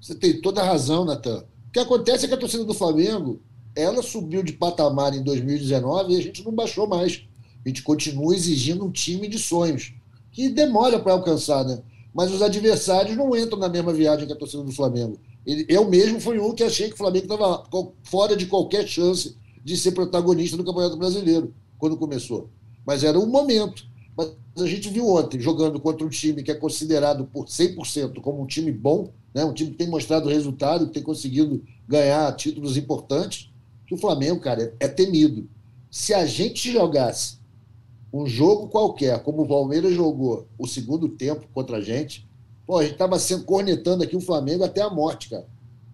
Você 0.00 0.14
tem 0.14 0.40
toda 0.40 0.60
a 0.60 0.64
razão, 0.64 1.04
Natan. 1.04 1.44
O 1.68 1.72
que 1.72 1.78
acontece 1.78 2.24
é 2.24 2.28
que 2.28 2.34
a 2.34 2.38
torcida 2.38 2.64
do 2.64 2.74
Flamengo 2.74 3.42
ela 3.74 4.02
subiu 4.02 4.42
de 4.42 4.54
patamar 4.54 5.14
em 5.14 5.22
2019 5.22 6.12
e 6.12 6.16
a 6.16 6.22
gente 6.22 6.42
não 6.42 6.52
baixou 6.52 6.88
mais. 6.88 7.26
A 7.64 7.68
gente 7.68 7.82
continua 7.82 8.34
exigindo 8.34 8.84
um 8.84 8.90
time 8.90 9.28
de 9.28 9.38
sonhos, 9.38 9.92
que 10.36 10.50
demora 10.50 11.00
para 11.00 11.14
alcançar, 11.14 11.64
né? 11.64 11.82
Mas 12.12 12.30
os 12.30 12.42
adversários 12.42 13.16
não 13.16 13.34
entram 13.34 13.58
na 13.58 13.70
mesma 13.70 13.90
viagem 13.90 14.26
que 14.26 14.34
a 14.34 14.36
torcida 14.36 14.62
do 14.62 14.70
Flamengo. 14.70 15.18
Eu 15.66 15.88
mesmo 15.88 16.20
fui 16.20 16.38
um 16.38 16.54
que 16.54 16.62
achei 16.62 16.88
que 16.88 16.94
o 16.94 16.98
Flamengo 16.98 17.24
estava 17.24 17.64
fora 18.02 18.36
de 18.36 18.44
qualquer 18.44 18.86
chance 18.86 19.34
de 19.64 19.76
ser 19.78 19.92
protagonista 19.92 20.54
do 20.54 20.62
Campeonato 20.62 20.98
Brasileiro, 20.98 21.54
quando 21.78 21.96
começou. 21.96 22.50
Mas 22.86 23.02
era 23.02 23.18
um 23.18 23.24
momento. 23.26 23.86
Mas 24.14 24.28
a 24.58 24.66
gente 24.66 24.90
viu 24.90 25.08
ontem, 25.08 25.40
jogando 25.40 25.80
contra 25.80 26.06
um 26.06 26.10
time 26.10 26.42
que 26.42 26.50
é 26.50 26.54
considerado 26.54 27.24
por 27.24 27.46
100% 27.46 28.20
como 28.20 28.42
um 28.42 28.46
time 28.46 28.70
bom, 28.70 29.08
né? 29.32 29.42
um 29.42 29.54
time 29.54 29.70
que 29.70 29.78
tem 29.78 29.88
mostrado 29.88 30.28
resultado, 30.28 30.88
que 30.88 30.92
tem 30.92 31.02
conseguido 31.02 31.64
ganhar 31.88 32.30
títulos 32.36 32.76
importantes, 32.76 33.50
que 33.86 33.94
o 33.94 33.98
Flamengo, 33.98 34.38
cara, 34.38 34.74
é, 34.80 34.86
temido. 34.86 35.48
Se 35.90 36.12
a 36.12 36.26
gente 36.26 36.70
jogasse 36.70 37.38
um 38.12 38.26
jogo 38.26 38.68
qualquer, 38.68 39.22
como 39.22 39.42
o 39.42 39.48
Palmeiras 39.48 39.94
jogou 39.94 40.46
o 40.58 40.66
segundo 40.66 41.08
tempo 41.08 41.46
contra 41.52 41.78
a 41.78 41.80
gente, 41.80 42.26
pô, 42.66 42.78
a 42.78 42.84
gente 42.84 42.96
tava 42.96 43.18
sendo 43.18 43.44
cornetando 43.44 44.02
aqui 44.02 44.16
o 44.16 44.20
Flamengo 44.20 44.64
até 44.64 44.80
a 44.80 44.90
morte, 44.90 45.28
cara. 45.28 45.46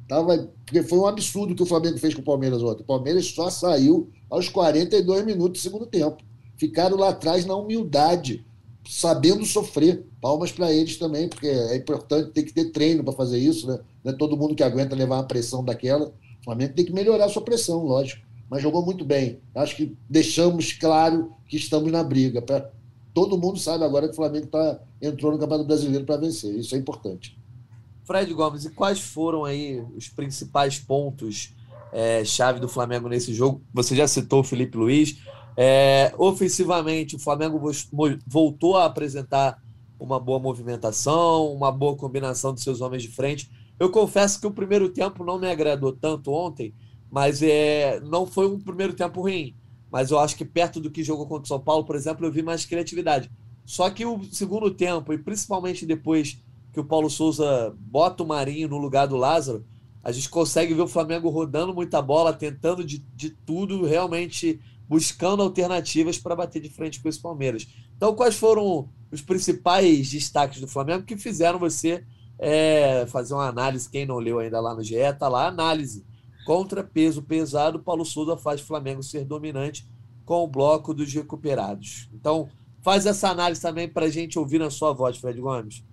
Tava, 0.08 0.50
porque 0.64 0.82
foi 0.82 0.98
um 0.98 1.06
absurdo 1.06 1.54
que 1.54 1.62
o 1.62 1.66
Flamengo 1.66 1.98
fez 1.98 2.14
com 2.14 2.20
o 2.20 2.24
Palmeiras 2.24 2.62
ontem. 2.62 2.82
O 2.82 2.86
Palmeiras 2.86 3.26
só 3.26 3.48
saiu 3.48 4.10
aos 4.28 4.48
42 4.48 5.24
minutos 5.24 5.60
do 5.60 5.62
segundo 5.62 5.86
tempo. 5.86 6.18
Ficaram 6.56 6.96
lá 6.96 7.08
atrás 7.08 7.46
na 7.46 7.56
humildade, 7.56 8.44
sabendo 8.88 9.44
sofrer. 9.46 10.04
Palmas 10.20 10.52
para 10.52 10.72
eles 10.72 10.98
também, 10.98 11.28
porque 11.28 11.46
é 11.46 11.76
importante, 11.76 12.30
tem 12.30 12.44
que 12.44 12.52
ter 12.52 12.70
treino 12.70 13.02
para 13.02 13.12
fazer 13.12 13.38
isso, 13.38 13.66
né? 13.66 13.80
Não 14.04 14.12
é 14.12 14.16
todo 14.16 14.36
mundo 14.36 14.54
que 14.54 14.62
aguenta 14.62 14.94
levar 14.94 15.16
uma 15.16 15.26
pressão 15.26 15.64
daquela. 15.64 16.12
O 16.40 16.44
Flamengo 16.44 16.74
tem 16.74 16.84
que 16.84 16.92
melhorar 16.92 17.24
a 17.24 17.28
sua 17.28 17.42
pressão, 17.42 17.82
lógico. 17.84 18.24
Mas 18.52 18.60
jogou 18.60 18.84
muito 18.84 19.02
bem. 19.02 19.40
Acho 19.54 19.74
que 19.74 19.96
deixamos 20.10 20.74
claro 20.74 21.32
que 21.48 21.56
estamos 21.56 21.90
na 21.90 22.04
briga. 22.04 22.42
Pra... 22.42 22.68
Todo 23.14 23.38
mundo 23.38 23.58
sabe 23.58 23.82
agora 23.82 24.06
que 24.06 24.12
o 24.12 24.16
Flamengo 24.16 24.46
tá... 24.48 24.78
entrou 25.00 25.32
no 25.32 25.38
Campeonato 25.38 25.66
Brasileiro 25.66 26.04
para 26.04 26.18
vencer. 26.18 26.54
Isso 26.54 26.74
é 26.74 26.78
importante. 26.78 27.34
Fred 28.04 28.30
Gomes, 28.34 28.66
e 28.66 28.70
quais 28.70 29.00
foram 29.00 29.46
aí 29.46 29.82
os 29.96 30.06
principais 30.10 30.78
pontos 30.78 31.54
é, 31.94 32.26
chave 32.26 32.60
do 32.60 32.68
Flamengo 32.68 33.08
nesse 33.08 33.32
jogo? 33.32 33.62
Você 33.72 33.96
já 33.96 34.06
citou 34.06 34.40
o 34.40 34.44
Felipe 34.44 34.76
Luiz. 34.76 35.16
É, 35.56 36.12
ofensivamente, 36.18 37.16
o 37.16 37.18
Flamengo 37.18 37.58
voltou 38.26 38.76
a 38.76 38.84
apresentar 38.84 39.62
uma 39.98 40.20
boa 40.20 40.38
movimentação, 40.38 41.50
uma 41.54 41.72
boa 41.72 41.96
combinação 41.96 42.52
dos 42.52 42.62
seus 42.62 42.82
homens 42.82 43.02
de 43.02 43.08
frente 43.08 43.50
eu 43.82 43.90
confesso 43.90 44.40
que 44.40 44.46
o 44.46 44.52
primeiro 44.52 44.88
tempo 44.90 45.24
não 45.24 45.40
me 45.40 45.50
agradou 45.50 45.92
tanto 45.92 46.30
ontem, 46.32 46.72
mas 47.12 47.42
é, 47.42 48.00
não 48.00 48.26
foi 48.26 48.48
um 48.48 48.58
primeiro 48.58 48.94
tempo 48.94 49.20
ruim. 49.20 49.54
Mas 49.90 50.10
eu 50.10 50.18
acho 50.18 50.34
que 50.34 50.46
perto 50.46 50.80
do 50.80 50.90
que 50.90 51.04
jogou 51.04 51.26
contra 51.26 51.44
o 51.44 51.46
São 51.46 51.60
Paulo, 51.60 51.84
por 51.84 51.94
exemplo, 51.94 52.24
eu 52.24 52.32
vi 52.32 52.42
mais 52.42 52.64
criatividade. 52.64 53.30
Só 53.66 53.90
que 53.90 54.06
o 54.06 54.24
segundo 54.24 54.70
tempo, 54.70 55.12
e 55.12 55.18
principalmente 55.18 55.84
depois 55.84 56.42
que 56.72 56.80
o 56.80 56.84
Paulo 56.84 57.10
Souza 57.10 57.76
bota 57.78 58.22
o 58.22 58.26
Marinho 58.26 58.66
no 58.66 58.78
lugar 58.78 59.06
do 59.06 59.18
Lázaro, 59.18 59.62
a 60.02 60.10
gente 60.10 60.30
consegue 60.30 60.72
ver 60.72 60.80
o 60.80 60.88
Flamengo 60.88 61.28
rodando 61.28 61.74
muita 61.74 62.00
bola, 62.00 62.32
tentando 62.32 62.82
de, 62.82 63.04
de 63.14 63.28
tudo, 63.28 63.84
realmente 63.84 64.58
buscando 64.88 65.42
alternativas 65.42 66.16
para 66.16 66.34
bater 66.34 66.62
de 66.62 66.70
frente 66.70 67.02
com 67.02 67.10
os 67.10 67.18
Palmeiras. 67.18 67.68
Então, 67.94 68.14
quais 68.14 68.36
foram 68.36 68.88
os 69.10 69.20
principais 69.20 70.10
destaques 70.10 70.62
do 70.62 70.66
Flamengo 70.66 71.04
que 71.04 71.18
fizeram 71.18 71.58
você 71.58 72.04
é, 72.38 73.04
fazer 73.06 73.34
uma 73.34 73.48
análise, 73.48 73.90
quem 73.90 74.06
não 74.06 74.18
leu 74.18 74.38
ainda 74.38 74.58
lá 74.60 74.74
no 74.74 74.82
GE, 74.82 74.94
está 74.94 75.28
lá, 75.28 75.46
análise. 75.46 76.04
Contra 76.44 76.82
peso 76.82 77.22
pesado, 77.22 77.80
Paulo 77.80 78.04
Souza 78.04 78.36
faz 78.36 78.60
Flamengo 78.60 79.02
ser 79.02 79.24
dominante 79.24 79.86
com 80.24 80.42
o 80.42 80.48
bloco 80.48 80.94
dos 80.94 81.12
recuperados. 81.12 82.08
Então, 82.12 82.48
faz 82.82 83.06
essa 83.06 83.28
análise 83.28 83.60
também 83.60 83.88
para 83.88 84.06
a 84.06 84.10
gente 84.10 84.38
ouvir 84.38 84.58
na 84.58 84.70
sua 84.70 84.92
voz, 84.92 85.16
Fred 85.16 85.40
Gomes. 85.40 85.84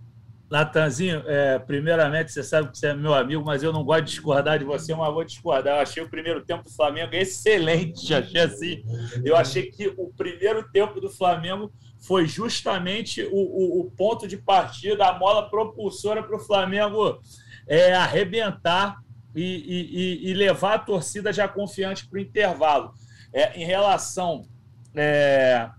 Natanzinho, 0.49 1.21
é, 1.27 1.59
primeiramente, 1.59 2.31
você 2.31 2.43
sabe 2.43 2.71
que 2.71 2.77
você 2.77 2.87
é 2.87 2.93
meu 2.95 3.13
amigo, 3.13 3.43
mas 3.45 3.61
eu 3.61 3.71
não 3.71 3.83
gosto 3.83 4.05
de 4.05 4.09
discordar 4.11 4.57
de 4.57 4.65
você, 4.65 4.95
mas 4.95 5.13
vou 5.13 5.23
discordar. 5.23 5.77
Eu 5.77 5.81
achei 5.81 6.01
o 6.01 6.09
primeiro 6.09 6.43
tempo 6.43 6.63
do 6.63 6.71
Flamengo 6.71 7.13
excelente, 7.13 8.11
achei 8.15 8.41
assim. 8.41 8.83
Eu 9.23 9.35
achei 9.35 9.69
que 9.69 9.93
o 9.95 10.11
primeiro 10.17 10.67
tempo 10.71 10.99
do 10.99 11.09
Flamengo 11.09 11.71
foi 11.99 12.25
justamente 12.27 13.21
o, 13.31 13.35
o, 13.35 13.81
o 13.81 13.91
ponto 13.91 14.27
de 14.27 14.37
partida, 14.37 15.05
a 15.05 15.19
mola 15.19 15.47
propulsora 15.49 16.23
para 16.23 16.35
o 16.35 16.39
Flamengo 16.39 17.19
é, 17.67 17.93
arrebentar 17.93 18.97
e, 19.35 19.43
e, 19.43 20.29
e, 20.29 20.33
levar 20.33 20.75
a 20.75 20.79
torcida 20.79 21.31
já 21.31 21.47
confiante 21.47 22.07
para 22.07 22.17
o 22.17 22.21
intervalo. 22.21 22.93
É, 23.31 23.59
em 23.59 23.63
relação 23.63 24.47
é, 24.95 25.69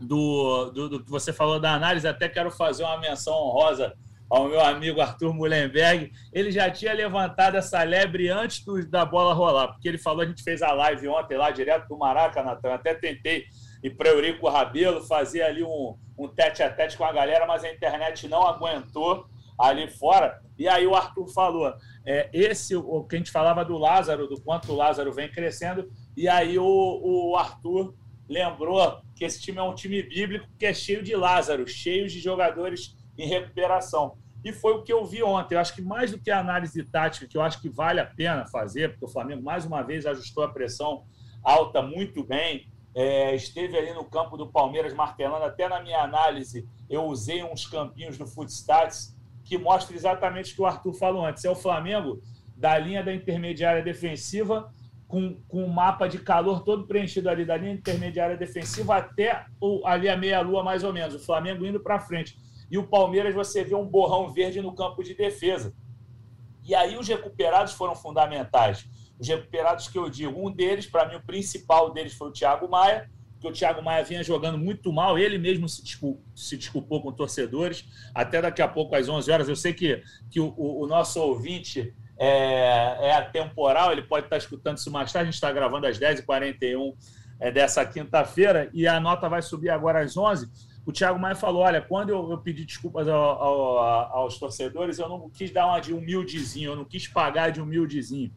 do, 0.00 0.70
do, 0.70 0.88
do, 0.88 1.04
que 1.04 1.10
você 1.10 1.32
falou 1.32 1.60
da 1.60 1.74
análise, 1.74 2.08
até 2.08 2.28
quero 2.28 2.50
fazer 2.50 2.84
uma 2.84 2.98
menção 2.98 3.34
honrosa 3.34 3.94
ao 4.30 4.48
meu 4.48 4.60
amigo 4.60 5.00
Arthur 5.00 5.34
Mullenberg. 5.34 6.10
Ele 6.32 6.50
já 6.50 6.70
tinha 6.70 6.92
levantado 6.92 7.56
essa 7.56 7.82
lebre 7.82 8.28
antes 8.28 8.64
do, 8.64 8.86
da 8.88 9.04
bola 9.04 9.34
rolar, 9.34 9.68
porque 9.68 9.88
ele 9.88 9.98
falou, 9.98 10.22
a 10.22 10.26
gente 10.26 10.42
fez 10.42 10.62
a 10.62 10.72
live 10.72 11.06
ontem 11.08 11.36
lá, 11.36 11.50
direto 11.50 11.88
do 11.88 11.98
Maracanã, 11.98 12.58
até 12.62 12.94
tentei 12.94 13.44
ir 13.82 13.90
para 13.90 14.08
Eurico 14.08 14.48
Rabelo, 14.48 15.02
fazer 15.02 15.42
ali 15.42 15.62
um, 15.62 15.96
um 16.18 16.26
tete 16.26 16.62
a 16.62 16.70
tete 16.70 16.96
com 16.96 17.04
a 17.04 17.12
galera, 17.12 17.46
mas 17.46 17.62
a 17.62 17.70
internet 17.70 18.26
não 18.26 18.46
aguentou 18.46 19.26
ali 19.58 19.88
fora. 19.88 20.40
E 20.58 20.68
aí 20.68 20.86
o 20.86 20.94
Arthur 20.94 21.28
falou, 21.28 21.72
é, 22.06 22.28
esse 22.32 22.76
o 22.76 23.04
que 23.04 23.16
a 23.16 23.18
gente 23.18 23.30
falava 23.30 23.64
do 23.64 23.78
Lázaro, 23.78 24.26
do 24.26 24.40
quanto 24.40 24.72
o 24.72 24.76
Lázaro 24.76 25.12
vem 25.12 25.30
crescendo, 25.30 25.90
e 26.16 26.28
aí 26.28 26.58
o, 26.58 26.64
o 26.64 27.36
Arthur 27.36 27.94
lembrou 28.28 29.00
que 29.14 29.24
esse 29.24 29.40
time 29.40 29.58
é 29.58 29.62
um 29.62 29.74
time 29.74 30.02
bíblico 30.02 30.48
que 30.58 30.66
é 30.66 30.74
cheio 30.74 31.02
de 31.02 31.14
Lázaro, 31.14 31.66
cheio 31.66 32.08
de 32.08 32.20
jogadores 32.20 32.96
em 33.16 33.26
recuperação. 33.26 34.18
E 34.44 34.52
foi 34.52 34.74
o 34.74 34.82
que 34.82 34.92
eu 34.92 35.04
vi 35.06 35.22
ontem. 35.22 35.54
Eu 35.54 35.60
acho 35.60 35.74
que 35.74 35.80
mais 35.80 36.10
do 36.10 36.18
que 36.18 36.30
a 36.30 36.38
análise 36.38 36.82
tática, 36.84 37.26
que 37.26 37.36
eu 37.36 37.42
acho 37.42 37.60
que 37.62 37.68
vale 37.68 38.00
a 38.00 38.06
pena 38.06 38.46
fazer, 38.46 38.90
porque 38.90 39.06
o 39.06 39.08
Flamengo 39.08 39.42
mais 39.42 39.64
uma 39.64 39.82
vez 39.82 40.04
ajustou 40.04 40.44
a 40.44 40.52
pressão 40.52 41.04
alta 41.42 41.80
muito 41.80 42.22
bem, 42.22 42.68
é, 42.94 43.34
esteve 43.34 43.76
ali 43.76 43.92
no 43.92 44.04
campo 44.04 44.36
do 44.36 44.50
Palmeiras 44.50 44.94
martelando, 44.94 45.44
até 45.44 45.68
na 45.68 45.82
minha 45.82 46.00
análise 46.00 46.68
eu 46.88 47.04
usei 47.04 47.42
uns 47.42 47.66
campinhos 47.66 48.16
do 48.16 48.26
Footstats 48.26 49.13
que 49.44 49.58
mostram 49.58 49.96
exatamente 49.96 50.52
o 50.52 50.56
que 50.56 50.62
o 50.62 50.66
Arthur 50.66 50.94
falou 50.94 51.24
antes. 51.24 51.44
É 51.44 51.50
o 51.50 51.54
Flamengo 51.54 52.20
da 52.56 52.78
linha 52.78 53.02
da 53.02 53.12
intermediária 53.12 53.82
defensiva 53.82 54.72
com, 55.06 55.34
com 55.46 55.64
um 55.64 55.68
mapa 55.68 56.08
de 56.08 56.18
calor 56.18 56.64
todo 56.64 56.86
preenchido 56.86 57.28
ali 57.28 57.44
da 57.44 57.56
linha 57.56 57.74
intermediária 57.74 58.36
defensiva 58.36 58.96
até 58.96 59.46
o, 59.60 59.86
ali 59.86 60.08
a 60.08 60.16
meia-lua, 60.16 60.62
mais 60.62 60.82
ou 60.82 60.92
menos. 60.92 61.14
O 61.14 61.18
Flamengo 61.18 61.64
indo 61.64 61.80
para 61.80 62.00
frente. 62.00 62.38
E 62.70 62.78
o 62.78 62.86
Palmeiras, 62.88 63.34
você 63.34 63.62
vê 63.62 63.74
um 63.74 63.86
borrão 63.86 64.32
verde 64.32 64.60
no 64.60 64.74
campo 64.74 65.02
de 65.04 65.14
defesa. 65.14 65.74
E 66.64 66.74
aí 66.74 66.96
os 66.96 67.06
recuperados 67.06 67.74
foram 67.74 67.94
fundamentais. 67.94 68.88
Os 69.18 69.28
recuperados 69.28 69.86
que 69.88 69.98
eu 69.98 70.08
digo, 70.08 70.44
um 70.44 70.50
deles, 70.50 70.86
para 70.86 71.06
mim, 71.08 71.16
o 71.16 71.24
principal 71.24 71.92
deles 71.92 72.14
foi 72.14 72.28
o 72.28 72.32
Thiago 72.32 72.68
Maia, 72.68 73.08
que 73.52 73.56
o 73.56 73.60
Thiago 73.60 73.82
Maia 73.82 74.04
vinha 74.04 74.22
jogando 74.22 74.58
muito 74.58 74.92
mal, 74.92 75.18
ele 75.18 75.38
mesmo 75.38 75.68
se, 75.68 75.82
desculpou, 75.82 76.22
se 76.34 76.56
desculpou 76.56 77.02
com 77.02 77.12
torcedores. 77.12 77.84
Até 78.14 78.40
daqui 78.40 78.62
a 78.62 78.68
pouco, 78.68 78.94
às 78.94 79.08
11 79.08 79.30
horas, 79.30 79.48
eu 79.48 79.56
sei 79.56 79.72
que, 79.72 80.02
que 80.30 80.40
o, 80.40 80.54
o 80.56 80.86
nosso 80.86 81.20
ouvinte 81.20 81.94
é, 82.18 83.08
é 83.08 83.14
atemporal, 83.14 83.92
ele 83.92 84.02
pode 84.02 84.26
estar 84.26 84.36
escutando 84.36 84.78
isso 84.78 84.90
mais 84.90 85.12
tarde, 85.12 85.28
a 85.28 85.30
gente 85.30 85.34
está 85.34 85.52
gravando 85.52 85.86
às 85.86 85.98
10h41 85.98 86.94
é, 87.40 87.50
dessa 87.50 87.84
quinta-feira, 87.84 88.70
e 88.72 88.86
a 88.86 89.00
nota 89.00 89.28
vai 89.28 89.42
subir 89.42 89.70
agora 89.70 90.00
às 90.00 90.16
11 90.16 90.48
o 90.86 90.92
Thiago 90.92 91.18
Maia 91.18 91.34
falou: 91.34 91.62
olha, 91.62 91.80
quando 91.80 92.10
eu, 92.10 92.30
eu 92.30 92.38
pedi 92.38 92.64
desculpas 92.64 93.08
ao, 93.08 93.20
ao, 93.20 93.78
aos 94.18 94.38
torcedores, 94.38 94.98
eu 94.98 95.08
não 95.08 95.30
quis 95.30 95.50
dar 95.50 95.66
uma 95.66 95.80
de 95.80 95.92
humildezinho, 95.92 96.72
eu 96.72 96.76
não 96.76 96.84
quis 96.84 97.08
pagar 97.08 97.50
de 97.50 97.60
humildezinho. 97.60 98.30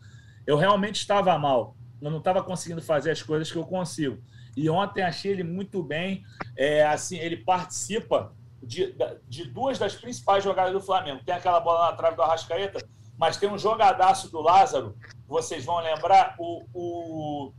Eu 0.45 0.55
realmente 0.55 0.95
estava 0.95 1.37
mal, 1.37 1.75
eu 2.01 2.09
não 2.09 2.19
estava 2.19 2.41
conseguindo 2.41 2.81
fazer 2.81 3.11
as 3.11 3.21
coisas 3.21 3.51
que 3.51 3.57
eu 3.57 3.65
consigo. 3.65 4.17
E 4.57 4.71
ontem 4.71 5.03
achei 5.03 5.31
ele 5.31 5.43
muito 5.43 5.83
bem, 5.83 6.25
é, 6.57 6.83
assim, 6.83 7.19
ele 7.19 7.37
participa 7.37 8.33
de, 8.61 8.95
de 9.29 9.43
duas 9.45 9.77
das 9.77 9.93
principais 9.93 10.43
jogadas 10.43 10.73
do 10.73 10.81
Flamengo. 10.81 11.23
Tem 11.23 11.35
aquela 11.35 11.59
bola 11.59 11.91
na 11.91 11.95
trave 11.95 12.15
do 12.15 12.23
Arrascaeta, 12.23 12.83
mas 13.15 13.37
tem 13.37 13.47
um 13.47 13.57
jogadaço 13.57 14.31
do 14.31 14.41
Lázaro, 14.41 14.97
vocês 15.27 15.63
vão 15.63 15.79
lembrar, 15.79 16.35
o, 16.39 16.65
o, 16.73 17.53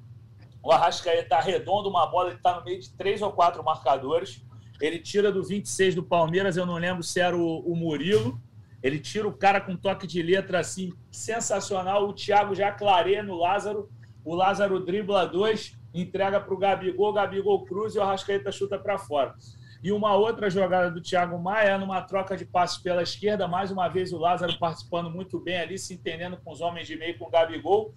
o 0.60 0.72
Arrascaeta 0.72 1.36
arredonda 1.36 1.88
uma 1.88 2.04
bola, 2.04 2.30
ele 2.30 2.36
está 2.36 2.58
no 2.58 2.64
meio 2.64 2.80
de 2.80 2.90
três 2.90 3.22
ou 3.22 3.30
quatro 3.30 3.62
marcadores, 3.62 4.44
ele 4.80 4.98
tira 4.98 5.30
do 5.30 5.44
26 5.44 5.94
do 5.94 6.02
Palmeiras, 6.02 6.56
eu 6.56 6.66
não 6.66 6.78
lembro 6.78 7.04
se 7.04 7.20
era 7.20 7.36
o, 7.36 7.60
o 7.60 7.76
Murilo, 7.76 8.40
ele 8.82 8.98
tira 8.98 9.28
o 9.28 9.32
cara 9.32 9.60
com 9.60 9.76
toque 9.76 10.04
de 10.04 10.20
letra 10.20 10.58
assim, 10.58 10.92
sensacional, 11.12 12.08
o 12.08 12.12
Thiago 12.12 12.56
já 12.56 12.72
clareia 12.72 13.22
no 13.22 13.36
Lázaro, 13.36 13.88
o 14.24 14.34
Lázaro 14.34 14.80
dribla 14.80 15.26
dois, 15.26 15.77
entrega 16.00 16.40
para 16.40 16.54
o 16.54 16.58
Gabigol, 16.58 17.12
Gabigol 17.12 17.64
cruz 17.64 17.94
e 17.94 17.98
o 17.98 18.02
Arrascaeta 18.02 18.52
chuta 18.52 18.78
para 18.78 18.98
fora. 18.98 19.34
E 19.82 19.92
uma 19.92 20.14
outra 20.14 20.50
jogada 20.50 20.90
do 20.90 21.00
Thiago 21.00 21.38
Maia, 21.38 21.78
numa 21.78 22.02
troca 22.02 22.36
de 22.36 22.44
passes 22.44 22.78
pela 22.78 23.02
esquerda, 23.02 23.46
mais 23.46 23.70
uma 23.70 23.88
vez 23.88 24.12
o 24.12 24.18
Lázaro 24.18 24.58
participando 24.58 25.08
muito 25.08 25.38
bem 25.38 25.58
ali, 25.58 25.78
se 25.78 25.94
entendendo 25.94 26.36
com 26.36 26.50
os 26.50 26.60
homens 26.60 26.86
de 26.86 26.96
meio 26.96 27.16
com 27.16 27.26
o 27.26 27.30
Gabigol. 27.30 27.94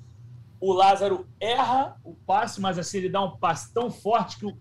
O 0.60 0.74
Lázaro 0.74 1.28
erra 1.40 1.98
o 2.04 2.14
passe, 2.14 2.62
mas 2.62 2.78
assim 2.78 3.00
ele 3.00 3.10
dá 3.10 3.22
um 3.24 3.36
passe 3.38 3.74
tão 3.74 3.90
forte 3.90 4.38
que 4.38 4.56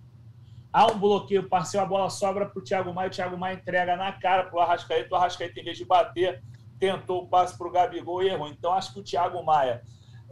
há 0.72 0.86
um 0.86 0.98
bloqueio 0.98 1.46
parcial, 1.46 1.84
a 1.84 1.88
bola 1.88 2.08
sobra 2.08 2.46
para 2.46 2.58
o 2.58 2.64
Thiago 2.64 2.94
Maia, 2.94 3.08
o 3.08 3.12
Thiago 3.12 3.36
Maia 3.36 3.54
entrega 3.54 3.96
na 3.96 4.12
cara 4.12 4.44
para 4.44 4.56
o 4.56 4.60
Arrascaeta, 4.60 5.12
o 5.12 5.16
Arrascaeta, 5.16 5.60
em 5.60 5.64
vez 5.64 5.76
de 5.76 5.84
bater, 5.84 6.42
tentou 6.78 7.24
o 7.24 7.28
passe 7.28 7.56
para 7.56 7.68
o 7.68 7.70
Gabigol 7.70 8.22
e 8.22 8.28
errou. 8.28 8.48
Então, 8.48 8.72
acho 8.72 8.94
que 8.94 9.00
o 9.00 9.04
Thiago 9.04 9.44
Maia 9.44 9.82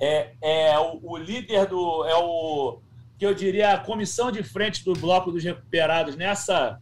é, 0.00 0.32
é 0.40 0.78
o, 0.78 1.00
o 1.02 1.16
líder 1.18 1.66
do. 1.66 2.04
é 2.06 2.16
o 2.16 2.80
que 3.18 3.26
eu 3.26 3.34
diria, 3.34 3.72
a 3.72 3.78
comissão 3.78 4.30
de 4.30 4.42
frente 4.42 4.84
do 4.84 4.92
bloco 4.92 5.32
dos 5.32 5.42
recuperados 5.42 6.14
nessa, 6.14 6.78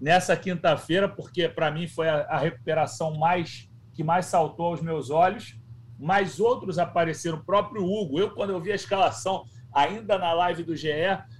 nessa 0.00 0.36
quinta-feira, 0.36 1.08
porque 1.08 1.48
para 1.48 1.70
mim 1.70 1.88
foi 1.88 2.08
a, 2.08 2.20
a, 2.22 2.38
recuperação 2.38 3.18
mais 3.18 3.68
que 3.92 4.04
mais 4.04 4.26
saltou 4.26 4.66
aos 4.66 4.80
meus 4.80 5.10
olhos. 5.10 5.58
Mas 5.98 6.40
outros 6.40 6.78
apareceram, 6.78 7.38
o 7.38 7.44
próprio 7.44 7.84
Hugo. 7.84 8.18
Eu, 8.18 8.30
quando 8.30 8.50
eu 8.50 8.60
vi 8.60 8.72
a 8.72 8.76
escalação, 8.76 9.44
ainda 9.74 10.16
na 10.16 10.32
live 10.32 10.62
do 10.62 10.74
GE, 10.74 10.88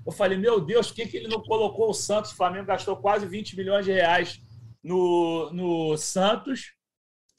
eu 0.04 0.12
falei, 0.12 0.37
meu 0.37 0.61
Deus, 0.61 0.88
por 0.88 0.97
que, 0.97 1.07
que 1.07 1.16
ele 1.16 1.28
não 1.28 1.40
colocou 1.40 1.88
o 1.88 1.95
Santos? 1.95 2.33
O 2.33 2.37
Flamengo 2.37 2.66
gastou 2.66 2.97
quase 2.97 3.26
20 3.26 3.57
milhões 3.57 3.87
de 3.87 3.92
reais 3.92 4.42
no, 4.83 5.50
no 5.52 5.97
Santos. 5.97 6.75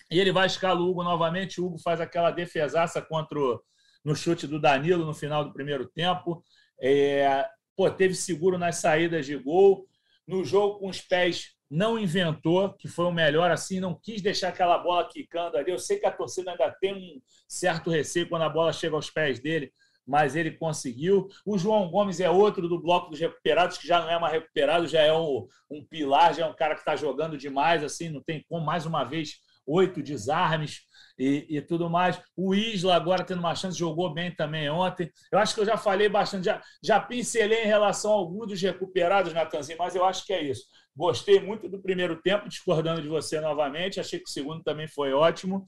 E 0.10 0.20
ele 0.20 0.32
vai 0.32 0.48
escalar 0.48 0.82
o 0.82 0.90
Hugo 0.90 1.04
novamente. 1.04 1.62
O 1.62 1.68
Hugo 1.68 1.78
faz 1.78 2.02
aquela 2.02 2.32
defesaça 2.32 3.02
contra 3.02 3.38
o, 3.38 3.62
no 4.04 4.16
chute 4.16 4.48
do 4.48 4.60
Danilo 4.60 5.06
no 5.06 5.14
final 5.14 5.44
do 5.46 5.54
primeiro 5.54 5.88
tempo. 5.88 6.44
É, 6.82 7.48
pô, 7.76 7.90
teve 7.90 8.16
seguro 8.16 8.58
nas 8.58 8.78
saídas 8.78 9.26
de 9.26 9.38
gol. 9.38 9.86
No 10.28 10.44
jogo 10.44 10.80
com 10.80 10.90
os 10.90 11.02
pés 11.02 11.56
não 11.70 11.98
inventou, 11.98 12.74
que 12.74 12.88
foi 12.88 13.06
o 13.06 13.12
melhor 13.12 13.50
assim, 13.50 13.80
não 13.80 13.96
quis 13.96 14.22
deixar 14.22 14.50
aquela 14.50 14.78
bola 14.78 15.08
quicando 15.08 15.58
ali. 15.58 15.72
Eu 15.72 15.80
sei 15.80 16.00
que 16.00 16.06
a 16.06 16.12
torcida 16.12 16.52
ainda 16.52 16.70
tem 16.82 16.94
um 16.94 17.22
certo 17.48 17.90
receio 17.90 18.28
quando 18.28 18.42
a 18.42 18.50
bola 18.50 18.74
chega 18.74 18.96
aos 18.96 19.10
pés 19.10 19.40
dele, 19.40 19.72
mas 20.06 20.36
ele 20.36 20.52
conseguiu. 20.52 21.30
O 21.46 21.58
João 21.58 21.90
Gomes 21.90 22.20
é 22.20 22.30
outro 22.30 22.68
do 22.68 22.82
bloco 22.82 23.10
dos 23.10 23.20
recuperados, 23.20 23.78
que 23.78 23.88
já 23.88 24.02
não 24.02 24.10
é 24.10 24.20
mais 24.20 24.34
recuperado, 24.34 24.88
já 24.88 25.02
é 25.02 25.14
um, 25.14 25.48
um 25.70 25.86
pilar, 25.86 26.34
já 26.34 26.46
é 26.46 26.50
um 26.50 26.56
cara 26.56 26.74
que 26.74 26.82
está 26.82 26.96
jogando 26.98 27.38
demais, 27.38 27.84
assim, 27.84 28.10
não 28.10 28.22
tem 28.22 28.44
como, 28.50 28.66
mais 28.66 28.86
uma 28.86 29.06
vez, 29.06 29.36
oito 29.66 30.04
desarmes 30.04 30.82
e, 31.18 31.46
e, 31.50 31.62
tudo 31.62 31.90
mais. 31.90 32.22
O 32.36 32.54
Isla 32.54 32.96
agora 32.96 33.24
tendo 33.24 33.40
uma 33.40 33.56
chance, 33.56 33.78
jogou 33.78 34.14
bem 34.14 34.34
também 34.34 34.70
ontem. 34.70 35.12
Eu 35.32 35.40
acho 35.40 35.54
que 35.54 35.62
eu 35.62 35.66
já 35.66 35.78
falei 35.78 36.10
bastante, 36.10 36.46
já, 36.46 36.62
já 36.84 37.00
pincelei 37.00 37.64
em 37.64 37.68
relação 37.68 38.12
a 38.12 38.16
alguns 38.16 38.48
dos 38.48 38.62
recuperados, 38.62 39.34
Natanzinho, 39.34 39.78
mas 39.78 39.96
eu 39.96 40.06
acho 40.06 40.26
que 40.26 40.34
é 40.34 40.44
isso. 40.44 40.64
Gostei 40.96 41.40
muito 41.40 41.70
do 41.70 41.82
primeiro 41.82 42.22
tempo, 42.22 42.50
discordando 42.50 43.02
de 43.02 43.08
você 43.08 43.40
novamente. 43.40 44.00
Achei 44.00 44.20
que 44.20 44.30
o 44.30 44.32
segundo 44.32 44.64
também 44.64 44.88
foi 44.88 45.14
ótimo. 45.14 45.66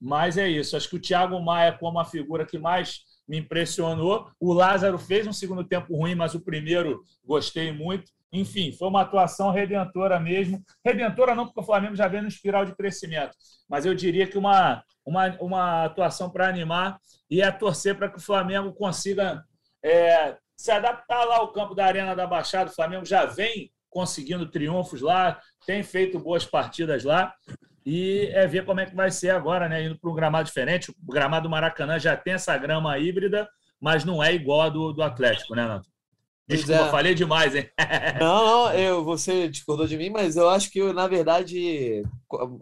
Mas 0.00 0.38
é 0.38 0.48
isso. 0.48 0.76
Acho 0.76 0.88
que 0.88 0.96
o 0.96 1.00
Thiago 1.00 1.38
Maia, 1.40 1.76
como 1.76 1.98
a 1.98 2.04
figura 2.04 2.46
que 2.46 2.58
mais 2.58 3.00
me 3.30 3.38
impressionou. 3.38 4.28
O 4.40 4.52
Lázaro 4.52 4.98
fez 4.98 5.24
um 5.24 5.32
segundo 5.32 5.62
tempo 5.62 5.96
ruim, 5.96 6.16
mas 6.16 6.34
o 6.34 6.40
primeiro 6.40 7.04
gostei 7.24 7.72
muito. 7.72 8.10
Enfim, 8.32 8.72
foi 8.72 8.88
uma 8.88 9.02
atuação 9.02 9.50
redentora 9.50 10.20
mesmo. 10.20 10.62
Redentora 10.84 11.34
não, 11.34 11.46
porque 11.46 11.60
o 11.60 11.64
Flamengo 11.64 11.96
já 11.96 12.06
vem 12.06 12.22
no 12.22 12.28
espiral 12.28 12.64
de 12.64 12.74
crescimento, 12.74 13.36
mas 13.68 13.84
eu 13.84 13.94
diria 13.94 14.26
que 14.26 14.38
uma, 14.38 14.84
uma, 15.04 15.36
uma 15.40 15.84
atuação 15.84 16.30
para 16.30 16.48
animar 16.48 16.98
e 17.28 17.42
é 17.42 17.50
torcer 17.50 17.96
para 17.96 18.08
que 18.08 18.18
o 18.18 18.22
Flamengo 18.22 18.72
consiga 18.72 19.44
é, 19.82 20.36
se 20.56 20.70
adaptar 20.70 21.24
lá 21.24 21.36
ao 21.36 21.52
campo 21.52 21.74
da 21.74 21.86
Arena 21.86 22.14
da 22.14 22.26
Baixada. 22.26 22.70
O 22.70 22.74
Flamengo 22.74 23.04
já 23.04 23.24
vem 23.24 23.72
conseguindo 23.88 24.50
triunfos 24.50 25.00
lá, 25.00 25.40
tem 25.66 25.82
feito 25.82 26.18
boas 26.18 26.44
partidas 26.44 27.02
lá 27.02 27.34
e 27.84 28.30
é 28.32 28.46
ver 28.46 28.64
como 28.64 28.80
é 28.80 28.86
que 28.86 28.94
vai 28.94 29.10
ser 29.10 29.30
agora, 29.30 29.68
né? 29.68 29.84
Indo 29.84 29.98
para 29.98 30.10
um 30.10 30.14
gramado 30.14 30.44
diferente. 30.44 30.90
O 30.90 31.12
gramado 31.12 31.44
do 31.44 31.50
Maracanã 31.50 31.98
já 31.98 32.16
tem 32.16 32.34
essa 32.34 32.56
grama 32.56 32.96
híbrida, 32.98 33.48
mas 33.80 34.04
não 34.04 34.22
é 34.22 34.32
igual 34.32 34.62
a 34.62 34.68
do, 34.68 34.92
do 34.92 35.02
Atlético, 35.02 35.54
né, 35.54 35.66
Nato? 35.66 35.88
Desculpa, 36.56 36.86
é. 36.86 36.90
falei 36.90 37.14
demais, 37.14 37.54
hein? 37.54 37.68
não, 38.20 38.44
não, 38.44 38.72
eu, 38.74 39.04
você 39.04 39.48
discordou 39.48 39.86
de 39.86 39.96
mim, 39.96 40.10
mas 40.10 40.36
eu 40.36 40.48
acho 40.48 40.70
que, 40.70 40.92
na 40.92 41.06
verdade, 41.06 42.02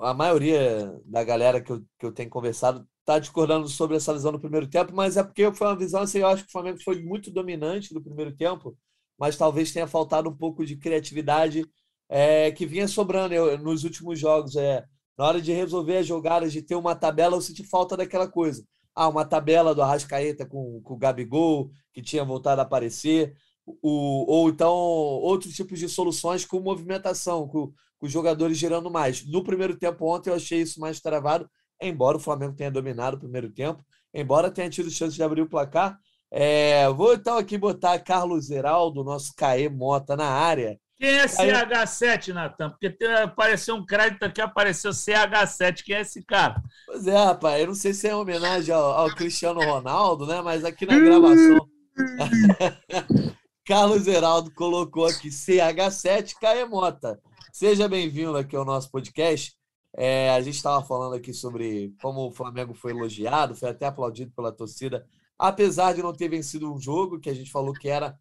a 0.01 0.13
maioria 0.13 0.95
da 1.05 1.25
galera 1.25 1.61
que 1.61 1.73
eu, 1.73 1.83
que 1.99 2.07
eu 2.07 2.13
tenho 2.13 2.29
conversado 2.29 2.87
está 3.01 3.19
discordando 3.19 3.67
sobre 3.69 3.97
essa 3.97 4.13
visão 4.13 4.31
do 4.31 4.41
primeiro 4.41 4.69
tempo, 4.69 4.95
mas 4.95 5.17
é 5.17 5.23
porque 5.23 5.51
foi 5.53 5.67
uma 5.67 5.77
visão 5.77 6.03
assim, 6.03 6.19
eu 6.19 6.27
acho 6.27 6.43
que 6.45 6.51
o 6.51 6.53
Flamengo 6.53 6.79
foi 6.83 7.03
muito 7.03 7.31
dominante 7.31 7.95
no 7.95 8.03
primeiro 8.03 8.37
tempo, 8.37 8.77
mas 9.19 9.37
talvez 9.37 9.73
tenha 9.73 9.87
faltado 9.87 10.29
um 10.29 10.37
pouco 10.37 10.65
de 10.65 10.77
criatividade 10.77 11.65
é, 12.09 12.51
que 12.53 12.67
vinha 12.67 12.87
sobrando 12.87 13.35
eu, 13.35 13.59
nos 13.59 13.85
últimos 13.85 14.19
jogos. 14.19 14.57
É, 14.57 14.85
na 15.17 15.27
hora 15.27 15.41
de 15.41 15.53
resolver 15.53 15.99
as 15.99 16.07
jogadas, 16.07 16.53
de 16.53 16.63
ter 16.63 16.77
uma 16.77 16.95
tabela, 16.95 17.37
eu 17.37 17.41
senti 17.41 17.65
falta 17.65 17.97
daquela 17.97 18.29
coisa. 18.29 18.65
Ah, 18.95 19.09
uma 19.09 19.25
tabela 19.25 19.75
do 19.75 19.83
Arrascaeta 19.83 20.47
com, 20.47 20.81
com 20.83 20.95
o 20.95 20.97
Gabigol, 20.97 21.71
que 21.93 22.03
tinha 22.03 22.25
voltado 22.25 22.61
a 22.61 22.65
aparecer. 22.65 23.35
O, 23.83 24.33
ou 24.33 24.49
então 24.49 24.73
outros 24.73 25.55
tipos 25.55 25.79
de 25.79 25.89
soluções 25.89 26.45
com 26.45 26.61
movimentação, 26.61 27.49
com, 27.49 27.73
com 27.99 28.07
os 28.07 28.13
jogadores 28.13 28.57
girando 28.57 28.91
mais. 28.91 29.27
No 29.27 29.43
primeiro 29.43 29.77
tempo 29.77 30.07
ontem 30.07 30.31
eu 30.31 30.35
achei 30.35 30.63
isso 30.63 30.81
mais 30.81 31.01
travado, 31.01 31.49
embora 31.81 32.17
o 32.17 32.21
Flamengo 32.21 32.55
tenha 32.55 32.71
dominado 32.71 33.17
o 33.17 33.21
primeiro 33.21 33.51
tempo, 33.51 33.85
embora 34.13 34.51
tenha 34.51 34.71
tido 34.71 34.91
chance 34.91 35.15
de 35.15 35.23
abrir 35.23 35.43
o 35.43 35.49
placar. 35.49 35.99
É, 36.31 36.89
vou 36.91 37.15
então 37.15 37.39
aqui 37.39 37.57
botar 37.57 37.99
Carlos 37.99 38.47
Zeraldo, 38.47 39.03
nosso 39.05 39.33
Caê 39.35 39.69
Mota, 39.69 40.17
na 40.17 40.29
área. 40.29 40.79
Quem 40.99 41.11
é 41.11 41.27
CH7, 41.27 42.33
Natan? 42.33 42.71
Porque 42.71 42.91
tem, 42.91 43.09
apareceu 43.15 43.77
um 43.77 43.87
crédito 43.87 44.25
aqui, 44.25 44.41
apareceu 44.41 44.91
CH7. 44.91 45.85
Quem 45.85 45.95
é 45.95 46.01
esse 46.01 46.25
cara? 46.25 46.61
Pois 46.87 47.07
é, 47.07 47.17
rapaz. 47.17 47.61
Eu 47.61 47.69
não 47.69 47.75
sei 47.75 47.95
se 47.95 48.09
é 48.09 48.15
homenagem 48.15 48.75
ao, 48.75 48.91
ao 48.91 49.15
Cristiano 49.15 49.61
Ronaldo, 49.61 50.27
né? 50.27 50.43
Mas 50.43 50.65
aqui 50.65 50.85
na 50.85 50.99
gravação. 50.99 51.69
Carlos 53.69 54.07
Heraldo 54.07 54.51
colocou 54.53 55.05
aqui 55.05 55.29
CH7 55.29 56.37
Caemota. 56.41 57.21
Seja 57.53 57.87
bem-vindo 57.87 58.35
aqui 58.35 58.57
ao 58.57 58.65
nosso 58.65 58.91
podcast. 58.91 59.55
É, 59.95 60.31
a 60.31 60.41
gente 60.41 60.55
estava 60.55 60.83
falando 60.83 61.15
aqui 61.15 61.35
sobre 61.35 61.95
como 62.01 62.29
o 62.29 62.33
Flamengo 62.33 62.73
foi 62.73 62.93
elogiado, 62.93 63.55
foi 63.55 63.69
até 63.69 63.85
aplaudido 63.85 64.33
pela 64.35 64.51
torcida, 64.51 65.07
apesar 65.39 65.93
de 65.93 66.03
não 66.03 66.15
ter 66.15 66.31
vencido 66.31 66.73
um 66.73 66.81
jogo, 66.81 67.21
que 67.21 67.29
a 67.29 67.35
gente 67.35 67.53
falou 67.53 67.75
que 67.75 67.91
era 67.91 68.19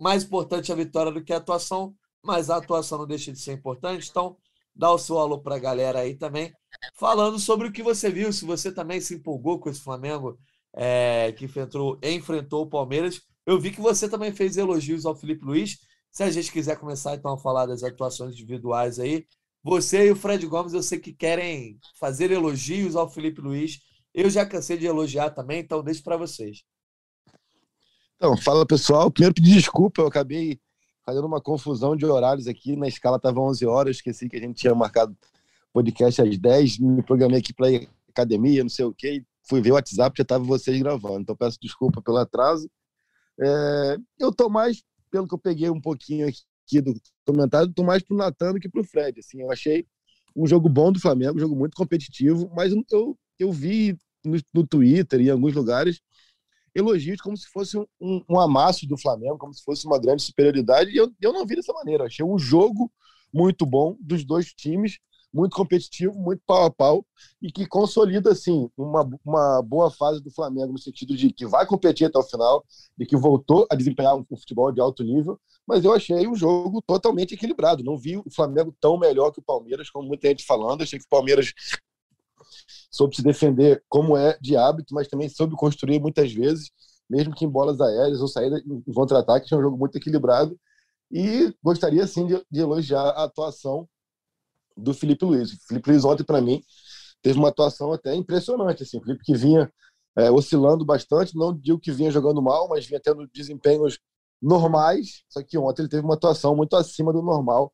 mais 0.00 0.24
importante 0.24 0.72
a 0.72 0.74
vitória 0.74 1.12
do 1.12 1.22
que 1.22 1.32
a 1.32 1.36
atuação, 1.36 1.94
mas 2.20 2.50
a 2.50 2.56
atuação 2.56 2.98
não 2.98 3.06
deixa 3.06 3.30
de 3.30 3.38
ser 3.38 3.52
importante. 3.52 4.08
Então, 4.10 4.36
dá 4.74 4.90
o 4.90 4.98
seu 4.98 5.20
alô 5.20 5.38
para 5.38 5.54
a 5.54 5.60
galera 5.60 6.00
aí 6.00 6.16
também, 6.16 6.52
falando 6.96 7.38
sobre 7.38 7.68
o 7.68 7.72
que 7.72 7.84
você 7.84 8.10
viu, 8.10 8.32
se 8.32 8.44
você 8.44 8.72
também 8.72 9.00
se 9.00 9.14
empolgou 9.14 9.60
com 9.60 9.70
esse 9.70 9.82
Flamengo 9.82 10.36
é, 10.74 11.30
que 11.38 11.44
enfrentou, 11.44 11.96
enfrentou 12.02 12.62
o 12.62 12.68
Palmeiras 12.68 13.29
eu 13.50 13.58
vi 13.58 13.72
que 13.72 13.80
você 13.80 14.08
também 14.08 14.32
fez 14.32 14.56
elogios 14.56 15.04
ao 15.04 15.14
Felipe 15.14 15.44
Luiz. 15.44 15.78
Se 16.10 16.22
a 16.22 16.30
gente 16.30 16.52
quiser 16.52 16.78
começar 16.78 17.14
então 17.14 17.32
a 17.32 17.38
falar 17.38 17.66
das 17.66 17.82
atuações 17.82 18.34
individuais 18.34 18.98
aí, 18.98 19.26
você 19.62 20.06
e 20.06 20.10
o 20.10 20.16
Fred 20.16 20.46
Gomes 20.46 20.72
eu 20.72 20.82
sei 20.82 20.98
que 20.98 21.12
querem 21.12 21.78
fazer 21.98 22.30
elogios 22.30 22.94
ao 22.94 23.10
Felipe 23.10 23.40
Luiz. 23.40 23.80
Eu 24.14 24.30
já 24.30 24.46
cansei 24.46 24.78
de 24.78 24.86
elogiar 24.86 25.30
também, 25.30 25.60
então 25.60 25.82
deixo 25.82 26.02
para 26.02 26.16
vocês. 26.16 26.62
Então, 28.16 28.36
fala 28.36 28.64
pessoal. 28.64 29.10
Primeiro 29.10 29.34
pedir 29.34 29.54
desculpa, 29.54 30.02
eu 30.02 30.06
acabei 30.06 30.60
fazendo 31.04 31.26
uma 31.26 31.40
confusão 31.40 31.96
de 31.96 32.06
horários 32.06 32.46
aqui. 32.46 32.76
Na 32.76 32.86
escala 32.86 33.16
estava 33.16 33.40
11 33.40 33.66
horas, 33.66 33.96
esqueci 33.96 34.28
que 34.28 34.36
a 34.36 34.40
gente 34.40 34.60
tinha 34.60 34.74
marcado 34.74 35.16
podcast 35.72 36.22
às 36.22 36.38
10. 36.38 36.78
Me 36.78 37.02
programei 37.02 37.40
aqui 37.40 37.52
para 37.52 37.66
academia, 38.08 38.62
não 38.62 38.70
sei 38.70 38.84
o 38.84 38.94
quê. 38.94 39.24
Fui 39.42 39.60
ver 39.60 39.72
o 39.72 39.74
WhatsApp, 39.74 40.16
já 40.16 40.22
estava 40.22 40.44
vocês 40.44 40.78
gravando. 40.78 41.20
Então 41.20 41.34
peço 41.34 41.58
desculpa 41.60 42.00
pelo 42.00 42.18
atraso. 42.18 42.70
É, 43.40 43.96
eu 44.18 44.30
estou 44.30 44.50
mais, 44.50 44.82
pelo 45.10 45.26
que 45.26 45.34
eu 45.34 45.38
peguei 45.38 45.70
um 45.70 45.80
pouquinho 45.80 46.28
aqui 46.28 46.80
do 46.80 46.94
comentário, 47.26 47.68
estou 47.68 47.84
mais 47.84 48.02
para 48.02 48.14
o 48.14 48.18
Natan 48.18 48.52
do 48.52 48.60
que 48.60 48.68
para 48.68 48.80
o 48.80 48.84
Fred. 48.84 49.18
Assim, 49.20 49.40
eu 49.40 49.50
achei 49.50 49.86
um 50.36 50.46
jogo 50.46 50.68
bom 50.68 50.92
do 50.92 51.00
Flamengo, 51.00 51.36
um 51.36 51.40
jogo 51.40 51.56
muito 51.56 51.74
competitivo, 51.74 52.50
mas 52.54 52.72
eu, 52.90 53.18
eu 53.38 53.52
vi 53.52 53.96
no, 54.24 54.38
no 54.52 54.66
Twitter 54.66 55.20
e 55.20 55.26
em 55.26 55.30
alguns 55.30 55.54
lugares 55.54 56.00
elogios 56.74 57.20
como 57.20 57.36
se 57.36 57.48
fosse 57.48 57.76
um, 57.76 57.86
um, 58.00 58.22
um, 58.28 58.40
amasso 58.40 58.86
do 58.86 58.96
Flamengo, 58.96 59.38
como 59.38 59.52
se 59.52 59.62
fosse 59.62 59.86
uma 59.86 59.98
grande 59.98 60.22
superioridade, 60.22 60.90
e 60.90 60.96
eu, 60.96 61.12
eu 61.20 61.32
não 61.32 61.44
vi 61.44 61.56
dessa 61.56 61.72
maneira. 61.72 62.04
Eu 62.04 62.06
achei 62.06 62.24
um 62.24 62.38
jogo 62.38 62.92
muito 63.32 63.66
bom 63.66 63.96
dos 64.00 64.24
dois 64.24 64.52
times, 64.52 64.98
muito 65.32 65.56
competitivo, 65.56 66.14
muito 66.14 66.42
pau 66.46 66.64
a 66.64 66.70
pau 66.70 67.06
e 67.40 67.50
que 67.52 67.66
consolida 67.66 68.30
assim 68.32 68.68
uma, 68.76 69.08
uma 69.24 69.62
boa 69.62 69.90
fase 69.90 70.22
do 70.22 70.30
Flamengo 70.30 70.72
no 70.72 70.78
sentido 70.78 71.16
de 71.16 71.32
que 71.32 71.46
vai 71.46 71.64
competir 71.66 72.06
até 72.06 72.18
o 72.18 72.22
final 72.22 72.64
e 72.98 73.06
que 73.06 73.16
voltou 73.16 73.66
a 73.70 73.74
desempenhar 73.74 74.16
um 74.16 74.24
futebol 74.24 74.72
de 74.72 74.80
alto 74.80 75.04
nível. 75.04 75.40
Mas 75.66 75.84
eu 75.84 75.92
achei 75.92 76.26
um 76.26 76.34
jogo 76.34 76.82
totalmente 76.82 77.34
equilibrado. 77.34 77.84
Não 77.84 77.96
vi 77.96 78.16
o 78.16 78.24
Flamengo 78.34 78.74
tão 78.80 78.98
melhor 78.98 79.30
que 79.30 79.38
o 79.38 79.42
Palmeiras, 79.42 79.88
como 79.88 80.08
muita 80.08 80.28
gente 80.28 80.44
falando. 80.44 80.82
Achei 80.82 80.98
que 80.98 81.04
o 81.04 81.08
Palmeiras 81.08 81.52
soube 82.90 83.14
se 83.14 83.22
defender 83.22 83.82
como 83.88 84.16
é 84.16 84.36
de 84.40 84.56
hábito, 84.56 84.94
mas 84.94 85.06
também 85.06 85.28
soube 85.28 85.54
construir 85.54 86.00
muitas 86.00 86.32
vezes, 86.32 86.70
mesmo 87.08 87.34
que 87.34 87.44
em 87.44 87.48
bolas 87.48 87.80
aéreas 87.80 88.20
ou 88.20 88.26
saída 88.26 88.60
em 88.66 88.92
contra-ataque. 88.92 89.46
Achei 89.46 89.58
um 89.58 89.62
jogo 89.62 89.78
muito 89.78 89.96
equilibrado. 89.96 90.58
E 91.10 91.54
gostaria, 91.62 92.06
sim, 92.06 92.26
de, 92.26 92.44
de 92.50 92.60
elogiar 92.60 93.02
a 93.02 93.24
atuação 93.24 93.88
do 94.80 94.94
Felipe 94.94 95.24
Luiz. 95.24 95.52
O 95.52 95.66
Felipe 95.68 95.90
Luiz 95.90 96.04
ontem, 96.04 96.24
para 96.24 96.40
mim, 96.40 96.62
teve 97.22 97.38
uma 97.38 97.48
atuação 97.48 97.92
até 97.92 98.14
impressionante. 98.14 98.82
Assim, 98.82 98.98
o 98.98 99.02
Felipe 99.02 99.24
que 99.24 99.34
vinha 99.34 99.70
é, 100.16 100.30
oscilando 100.30 100.84
bastante, 100.84 101.36
não 101.36 101.56
digo 101.56 101.78
que 101.78 101.92
vinha 101.92 102.10
jogando 102.10 102.42
mal, 102.42 102.68
mas 102.68 102.86
vinha 102.86 103.00
tendo 103.00 103.26
desempenhos 103.32 103.98
normais, 104.40 105.22
só 105.28 105.42
que 105.42 105.58
ontem 105.58 105.82
ele 105.82 105.88
teve 105.88 106.02
uma 106.02 106.14
atuação 106.14 106.56
muito 106.56 106.74
acima 106.74 107.12
do 107.12 107.22
normal, 107.22 107.72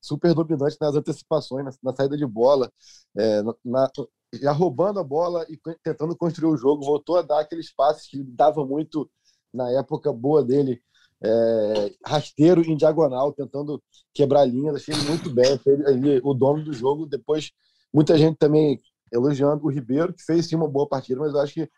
super 0.00 0.34
dominante 0.34 0.76
nas 0.80 0.94
antecipações, 0.94 1.64
na, 1.64 1.70
na 1.82 1.96
saída 1.96 2.16
de 2.16 2.26
bola, 2.26 2.70
é, 3.16 3.42
na, 3.64 3.90
já 4.34 4.52
roubando 4.52 5.00
a 5.00 5.04
bola 5.04 5.46
e 5.48 5.58
tentando 5.82 6.16
construir 6.16 6.50
o 6.52 6.56
jogo, 6.56 6.84
voltou 6.84 7.16
a 7.16 7.22
dar 7.22 7.40
aqueles 7.40 7.72
passes 7.72 8.08
que 8.08 8.22
dava 8.22 8.64
muito 8.64 9.10
na 9.52 9.70
época 9.72 10.12
boa 10.12 10.44
dele, 10.44 10.82
é, 11.22 11.92
rasteiro 12.04 12.62
em 12.62 12.76
diagonal, 12.76 13.32
tentando 13.32 13.82
quebrar 14.14 14.44
linhas. 14.44 14.76
Achei 14.76 14.94
muito 15.08 15.30
bem. 15.30 15.60
Ele, 15.66 16.20
o 16.22 16.34
dono 16.34 16.64
do 16.64 16.72
jogo. 16.72 17.06
Depois, 17.06 17.50
muita 17.92 18.16
gente 18.16 18.36
também 18.36 18.80
elogiando 19.12 19.64
o 19.64 19.70
Ribeiro, 19.70 20.12
que 20.12 20.22
fez 20.22 20.46
sim 20.46 20.56
uma 20.56 20.68
boa 20.68 20.86
partida, 20.88 21.20
mas 21.20 21.32
eu 21.32 21.40
acho 21.40 21.54
que 21.54 21.70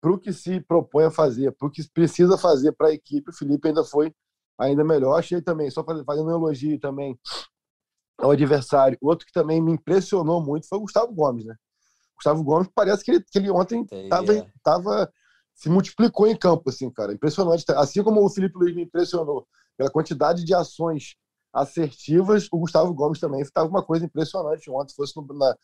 para 0.00 0.12
o 0.12 0.18
que 0.18 0.32
se 0.32 0.60
propõe 0.60 1.04
a 1.04 1.10
fazer, 1.10 1.52
para 1.52 1.68
o 1.68 1.70
que 1.70 1.86
precisa 1.92 2.38
fazer 2.38 2.72
para 2.72 2.88
a 2.88 2.92
equipe, 2.92 3.30
o 3.30 3.34
Felipe 3.34 3.68
ainda 3.68 3.84
foi 3.84 4.14
ainda 4.58 4.82
melhor. 4.82 5.18
Achei 5.18 5.42
também, 5.42 5.70
só 5.70 5.84
fazendo 5.84 6.28
um 6.28 6.30
elogio 6.30 6.80
também 6.80 7.18
ao 8.18 8.30
adversário. 8.30 8.96
Outro 9.00 9.26
que 9.26 9.32
também 9.32 9.60
me 9.60 9.72
impressionou 9.72 10.42
muito 10.42 10.66
foi 10.66 10.78
o 10.78 10.82
Gustavo 10.82 11.12
Gomes, 11.12 11.44
né? 11.44 11.54
Gustavo 12.16 12.42
Gomes 12.42 12.68
parece 12.74 13.04
que 13.04 13.10
ele, 13.10 13.24
que 13.30 13.38
ele 13.38 13.50
ontem 13.50 13.86
estava 13.90 15.12
se 15.60 15.68
multiplicou 15.68 16.26
em 16.26 16.34
campo, 16.34 16.70
assim, 16.70 16.90
cara. 16.90 17.12
Impressionante. 17.12 17.66
Assim 17.72 18.02
como 18.02 18.24
o 18.24 18.30
Felipe 18.30 18.56
Luiz 18.56 18.74
me 18.74 18.84
impressionou 18.84 19.46
pela 19.76 19.90
quantidade 19.90 20.42
de 20.42 20.54
ações 20.54 21.16
assertivas, 21.52 22.48
o 22.50 22.58
Gustavo 22.58 22.94
Gomes 22.94 23.20
também 23.20 23.42
estava 23.42 23.68
uma 23.68 23.84
coisa 23.84 24.06
impressionante 24.06 24.70
ontem, 24.70 24.94
fosse 24.94 25.14
no, 25.14 25.26
na, 25.34 25.54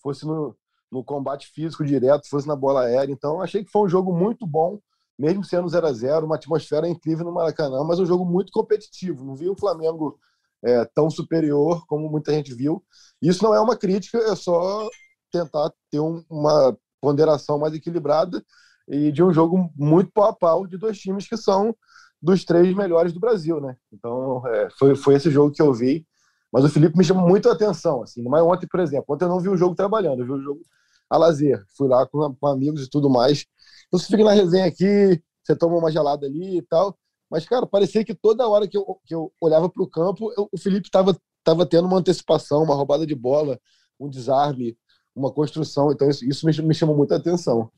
fosse 0.00 0.24
no, 0.24 0.56
no 0.88 1.02
combate 1.02 1.48
físico 1.48 1.84
direto, 1.84 2.28
fosse 2.28 2.46
na 2.46 2.54
bola 2.54 2.82
aérea. 2.82 3.12
Então, 3.12 3.42
achei 3.42 3.64
que 3.64 3.70
foi 3.72 3.82
um 3.82 3.88
jogo 3.88 4.16
muito 4.16 4.46
bom, 4.46 4.78
mesmo 5.18 5.42
sendo 5.42 5.68
0 5.68 5.84
a 5.84 5.92
0 5.92 6.26
uma 6.26 6.36
atmosfera 6.36 6.88
incrível 6.88 7.24
no 7.24 7.32
Maracanã, 7.32 7.82
mas 7.82 7.98
um 7.98 8.06
jogo 8.06 8.24
muito 8.24 8.52
competitivo. 8.52 9.24
Não 9.24 9.34
vi 9.34 9.48
o 9.48 9.58
Flamengo 9.58 10.16
é, 10.62 10.84
tão 10.94 11.10
superior 11.10 11.84
como 11.88 12.08
muita 12.08 12.32
gente 12.32 12.54
viu. 12.54 12.84
Isso 13.20 13.42
não 13.42 13.52
é 13.52 13.58
uma 13.58 13.76
crítica, 13.76 14.16
é 14.18 14.36
só 14.36 14.88
tentar 15.32 15.72
ter 15.90 15.98
um, 15.98 16.24
uma 16.30 16.78
ponderação 17.00 17.58
mais 17.58 17.74
equilibrada 17.74 18.44
e 18.90 19.12
de 19.12 19.22
um 19.22 19.32
jogo 19.32 19.70
muito 19.76 20.10
pau 20.12 20.24
a 20.24 20.32
pau 20.32 20.66
de 20.66 20.76
dois 20.76 20.98
times 20.98 21.28
que 21.28 21.36
são 21.36 21.74
dos 22.20 22.44
três 22.44 22.74
melhores 22.74 23.12
do 23.12 23.20
Brasil, 23.20 23.60
né? 23.60 23.76
Então, 23.92 24.46
é, 24.46 24.68
foi, 24.78 24.94
foi 24.94 25.14
esse 25.14 25.30
jogo 25.30 25.52
que 25.52 25.62
eu 25.62 25.72
vi. 25.72 26.04
Mas 26.52 26.64
o 26.64 26.68
Felipe 26.68 26.98
me 26.98 27.04
chamou 27.04 27.26
muito 27.28 27.48
a 27.48 27.52
atenção, 27.52 28.02
assim. 28.02 28.22
Mas 28.22 28.42
ontem, 28.42 28.66
por 28.66 28.80
exemplo, 28.80 29.06
ontem 29.08 29.24
eu 29.24 29.28
não 29.28 29.38
vi 29.38 29.48
o 29.48 29.56
jogo 29.56 29.74
trabalhando, 29.74 30.20
eu 30.20 30.26
vi 30.26 30.32
o 30.32 30.42
jogo 30.42 30.60
a 31.08 31.16
lazer. 31.16 31.64
Fui 31.76 31.88
lá 31.88 32.04
com, 32.06 32.34
com 32.34 32.46
amigos 32.48 32.84
e 32.84 32.90
tudo 32.90 33.08
mais. 33.08 33.46
Então, 33.86 33.98
você 33.98 34.06
fica 34.06 34.24
na 34.24 34.32
resenha 34.32 34.66
aqui, 34.66 35.22
você 35.42 35.54
toma 35.56 35.76
uma 35.76 35.90
gelada 35.90 36.26
ali 36.26 36.58
e 36.58 36.62
tal. 36.62 36.98
Mas, 37.30 37.46
cara, 37.46 37.66
parecia 37.66 38.04
que 38.04 38.14
toda 38.14 38.48
hora 38.48 38.66
que 38.66 38.76
eu, 38.76 38.98
que 39.06 39.14
eu 39.14 39.32
olhava 39.40 39.68
para 39.68 39.82
o 39.82 39.88
campo, 39.88 40.32
eu, 40.36 40.48
o 40.50 40.58
Felipe 40.58 40.88
estava 40.88 41.16
tava 41.44 41.64
tendo 41.64 41.86
uma 41.86 41.98
antecipação, 41.98 42.62
uma 42.62 42.74
roubada 42.74 43.06
de 43.06 43.14
bola, 43.14 43.58
um 43.98 44.10
desarme, 44.10 44.76
uma 45.14 45.32
construção. 45.32 45.92
Então, 45.92 46.08
isso, 46.10 46.24
isso 46.24 46.44
me, 46.44 46.52
me 46.62 46.74
chamou 46.74 46.96
muita 46.96 47.16
atenção. 47.16 47.70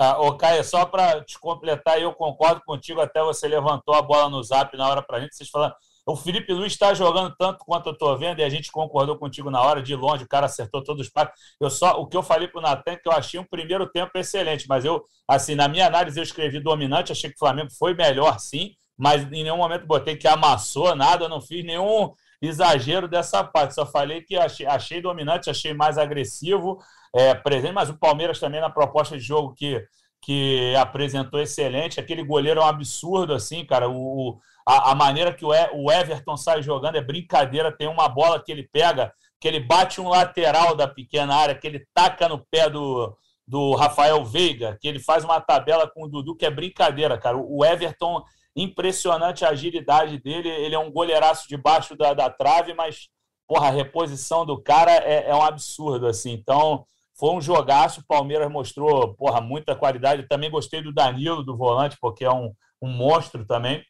Ah, 0.00 0.16
Caio, 0.38 0.62
só 0.62 0.86
para 0.86 1.24
te 1.24 1.38
completar, 1.40 2.00
eu 2.00 2.12
concordo 2.12 2.62
contigo, 2.64 3.00
até 3.00 3.20
você 3.20 3.48
levantou 3.48 3.94
a 3.94 4.00
bola 4.00 4.30
no 4.30 4.40
zap 4.44 4.76
na 4.76 4.88
hora 4.88 5.02
para 5.02 5.16
a 5.16 5.20
gente, 5.20 5.34
vocês 5.34 5.50
falaram, 5.50 5.74
o 6.06 6.14
Felipe 6.14 6.52
Luiz 6.52 6.72
está 6.72 6.94
jogando 6.94 7.34
tanto 7.36 7.58
quanto 7.64 7.88
eu 7.88 7.92
estou 7.92 8.16
vendo, 8.16 8.38
e 8.38 8.44
a 8.44 8.48
gente 8.48 8.70
concordou 8.70 9.18
contigo 9.18 9.50
na 9.50 9.60
hora, 9.60 9.82
de 9.82 9.96
longe, 9.96 10.22
o 10.22 10.28
cara 10.28 10.46
acertou 10.46 10.84
todos 10.84 11.06
os 11.06 11.12
passos. 11.12 11.34
Eu 11.60 11.68
só, 11.68 12.00
o 12.00 12.06
que 12.06 12.16
eu 12.16 12.22
falei 12.22 12.46
para 12.46 12.60
o 12.60 12.62
Natan, 12.62 12.92
é 12.92 12.96
que 12.96 13.08
eu 13.08 13.12
achei 13.12 13.40
um 13.40 13.44
primeiro 13.44 13.86
tempo 13.90 14.16
excelente, 14.16 14.66
mas 14.68 14.84
eu, 14.84 15.02
assim, 15.26 15.56
na 15.56 15.66
minha 15.66 15.86
análise, 15.86 16.18
eu 16.18 16.22
escrevi 16.22 16.60
dominante, 16.60 17.10
achei 17.10 17.28
que 17.28 17.36
o 17.36 17.40
Flamengo 17.40 17.70
foi 17.76 17.92
melhor, 17.92 18.38
sim, 18.38 18.74
mas 18.96 19.24
em 19.24 19.42
nenhum 19.42 19.56
momento 19.56 19.84
botei 19.84 20.16
que 20.16 20.28
amassou 20.28 20.94
nada, 20.94 21.28
não 21.28 21.40
fiz 21.40 21.64
nenhum 21.64 22.12
exagero 22.40 23.08
dessa 23.08 23.42
parte. 23.44 23.74
Só 23.74 23.86
falei 23.86 24.22
que 24.22 24.36
achei, 24.36 24.66
achei 24.66 25.00
dominante, 25.00 25.50
achei 25.50 25.74
mais 25.74 25.98
agressivo, 25.98 26.78
é, 27.14 27.34
presente, 27.34 27.72
mas 27.72 27.90
o 27.90 27.98
Palmeiras 27.98 28.38
também 28.38 28.60
na 28.60 28.70
proposta 28.70 29.16
de 29.16 29.24
jogo 29.24 29.54
que, 29.54 29.82
que 30.22 30.74
apresentou 30.76 31.40
excelente. 31.40 32.00
Aquele 32.00 32.22
goleiro 32.22 32.60
é 32.60 32.64
um 32.64 32.66
absurdo, 32.66 33.34
assim, 33.34 33.64
cara. 33.64 33.88
O, 33.88 34.38
a, 34.66 34.92
a 34.92 34.94
maneira 34.94 35.32
que 35.32 35.44
o, 35.44 35.48
o 35.48 35.90
Everton 35.90 36.36
sai 36.36 36.62
jogando 36.62 36.96
é 36.96 37.00
brincadeira. 37.00 37.72
Tem 37.72 37.88
uma 37.88 38.08
bola 38.08 38.42
que 38.42 38.52
ele 38.52 38.68
pega, 38.70 39.12
que 39.40 39.48
ele 39.48 39.60
bate 39.60 40.00
um 40.00 40.08
lateral 40.08 40.74
da 40.74 40.86
pequena 40.86 41.34
área, 41.34 41.54
que 41.54 41.66
ele 41.66 41.86
taca 41.94 42.28
no 42.28 42.44
pé 42.50 42.68
do, 42.68 43.16
do 43.46 43.74
Rafael 43.74 44.22
Veiga, 44.24 44.76
que 44.80 44.86
ele 44.86 45.00
faz 45.00 45.24
uma 45.24 45.40
tabela 45.40 45.90
com 45.90 46.04
o 46.04 46.08
Dudu, 46.08 46.36
que 46.36 46.44
é 46.44 46.50
brincadeira, 46.50 47.16
cara. 47.16 47.38
O 47.38 47.64
Everton 47.64 48.22
Impressionante 48.60 49.44
a 49.44 49.50
agilidade 49.50 50.18
dele. 50.18 50.48
Ele 50.48 50.74
é 50.74 50.78
um 50.78 50.90
goleiraço 50.90 51.48
debaixo 51.48 51.96
da, 51.96 52.12
da 52.12 52.28
trave, 52.28 52.74
mas 52.74 53.08
porra, 53.46 53.68
a 53.68 53.72
reposição 53.72 54.44
do 54.44 54.60
cara 54.60 54.92
é, 54.92 55.30
é 55.30 55.34
um 55.34 55.42
absurdo, 55.42 56.06
assim. 56.06 56.32
Então, 56.32 56.84
foi 57.18 57.30
um 57.30 57.40
jogaço. 57.40 58.00
O 58.00 58.06
Palmeiras 58.06 58.50
mostrou, 58.50 59.14
porra, 59.14 59.40
muita 59.40 59.74
qualidade. 59.74 60.28
Também 60.28 60.50
gostei 60.50 60.82
do 60.82 60.92
Danilo, 60.92 61.44
do 61.44 61.56
volante, 61.56 61.96
porque 62.00 62.24
é 62.24 62.30
um, 62.30 62.52
um 62.82 62.88
monstro 62.88 63.46
também. 63.46 63.84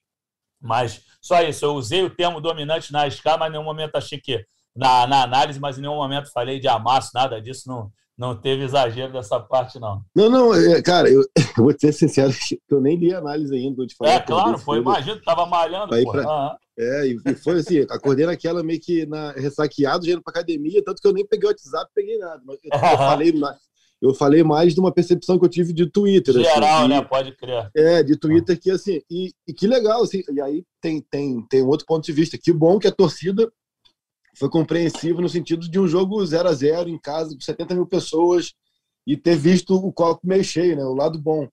Mas 0.60 1.02
só 1.20 1.40
isso, 1.42 1.64
eu 1.64 1.74
usei 1.74 2.02
o 2.02 2.14
termo 2.14 2.40
dominante 2.40 2.92
na 2.92 3.06
escala, 3.06 3.38
mas 3.38 3.48
em 3.48 3.52
nenhum 3.52 3.64
momento 3.64 3.96
achei 3.96 4.18
que 4.18 4.44
na, 4.74 5.06
na 5.06 5.22
análise, 5.22 5.60
mas 5.60 5.78
em 5.78 5.82
nenhum 5.82 5.96
momento 5.96 6.32
falei 6.32 6.58
de 6.58 6.68
amasso, 6.68 7.10
nada 7.14 7.40
disso, 7.40 7.68
não, 7.68 7.90
não 8.18 8.34
teve 8.34 8.64
exagero 8.64 9.12
dessa 9.12 9.38
parte, 9.38 9.78
não. 9.78 10.02
Não, 10.14 10.28
não, 10.28 10.52
é, 10.52 10.82
cara, 10.82 11.08
eu, 11.08 11.22
eu 11.56 11.64
vou 11.64 11.72
ser 11.78 11.92
sincero, 11.92 12.32
eu 12.68 12.80
nem 12.80 12.96
li 12.96 13.14
a 13.14 13.18
análise 13.18 13.54
ainda. 13.54 13.86
De 13.86 13.94
falar, 13.94 14.10
é, 14.10 14.20
claro, 14.20 14.58
foi, 14.58 14.78
imagino, 14.78 15.22
tava 15.22 15.46
malhando, 15.46 15.96
pô. 16.02 16.10
Pra... 16.10 16.56
É, 16.76 17.06
e 17.06 17.34
foi 17.36 17.60
assim, 17.60 17.80
acordei 17.88 18.26
naquela 18.26 18.62
meio 18.62 18.80
que 18.80 19.06
na, 19.06 19.30
ressaqueado, 19.32 20.04
já 20.04 20.12
indo 20.12 20.22
pra 20.22 20.32
academia, 20.32 20.82
tanto 20.84 21.00
que 21.00 21.06
eu 21.06 21.12
nem 21.12 21.24
peguei 21.24 21.48
o 21.48 21.50
WhatsApp, 21.50 21.90
peguei 21.94 22.18
nada. 22.18 22.42
Eu, 22.46 22.58
eu 22.64 22.96
falei, 22.96 23.32
eu 24.02 24.14
falei 24.14 24.42
mais 24.42 24.74
de 24.74 24.80
uma 24.80 24.92
percepção 24.92 25.38
que 25.38 25.44
eu 25.44 25.48
tive 25.48 25.72
de 25.72 25.86
Twitter. 25.86 26.34
Assim, 26.34 26.44
Geral, 26.44 26.78
assim, 26.80 26.88
né? 26.88 27.02
Pode 27.02 27.32
crer. 27.36 27.70
É, 27.76 28.02
de 28.02 28.16
Twitter 28.16 28.58
que, 28.58 28.70
assim, 28.70 29.00
e, 29.08 29.32
e, 29.46 29.52
que 29.52 29.66
legal, 29.66 30.02
assim, 30.02 30.22
e 30.32 30.40
aí 30.40 30.64
tem, 30.80 31.00
tem, 31.08 31.40
tem 31.48 31.62
um 31.62 31.68
outro 31.68 31.86
ponto 31.86 32.04
de 32.04 32.12
vista. 32.12 32.36
Que 32.36 32.52
bom 32.52 32.78
que 32.78 32.88
a 32.88 32.92
torcida 32.92 33.48
foi 34.38 34.48
compreensiva 34.48 35.20
no 35.20 35.28
sentido 35.28 35.68
de 35.68 35.80
um 35.80 35.88
jogo 35.88 36.24
0 36.24 36.48
a 36.48 36.52
0 36.52 36.88
em 36.88 36.98
casa, 36.98 37.34
com 37.34 37.40
70 37.40 37.74
mil 37.74 37.86
pessoas, 37.86 38.54
e 39.06 39.16
ter 39.16 39.36
visto 39.36 39.74
o 39.74 39.92
copo 39.92 40.20
meio 40.24 40.44
cheio, 40.44 40.76
né? 40.76 40.84
O 40.84 40.94
lado 40.94 41.18
bom. 41.18 41.48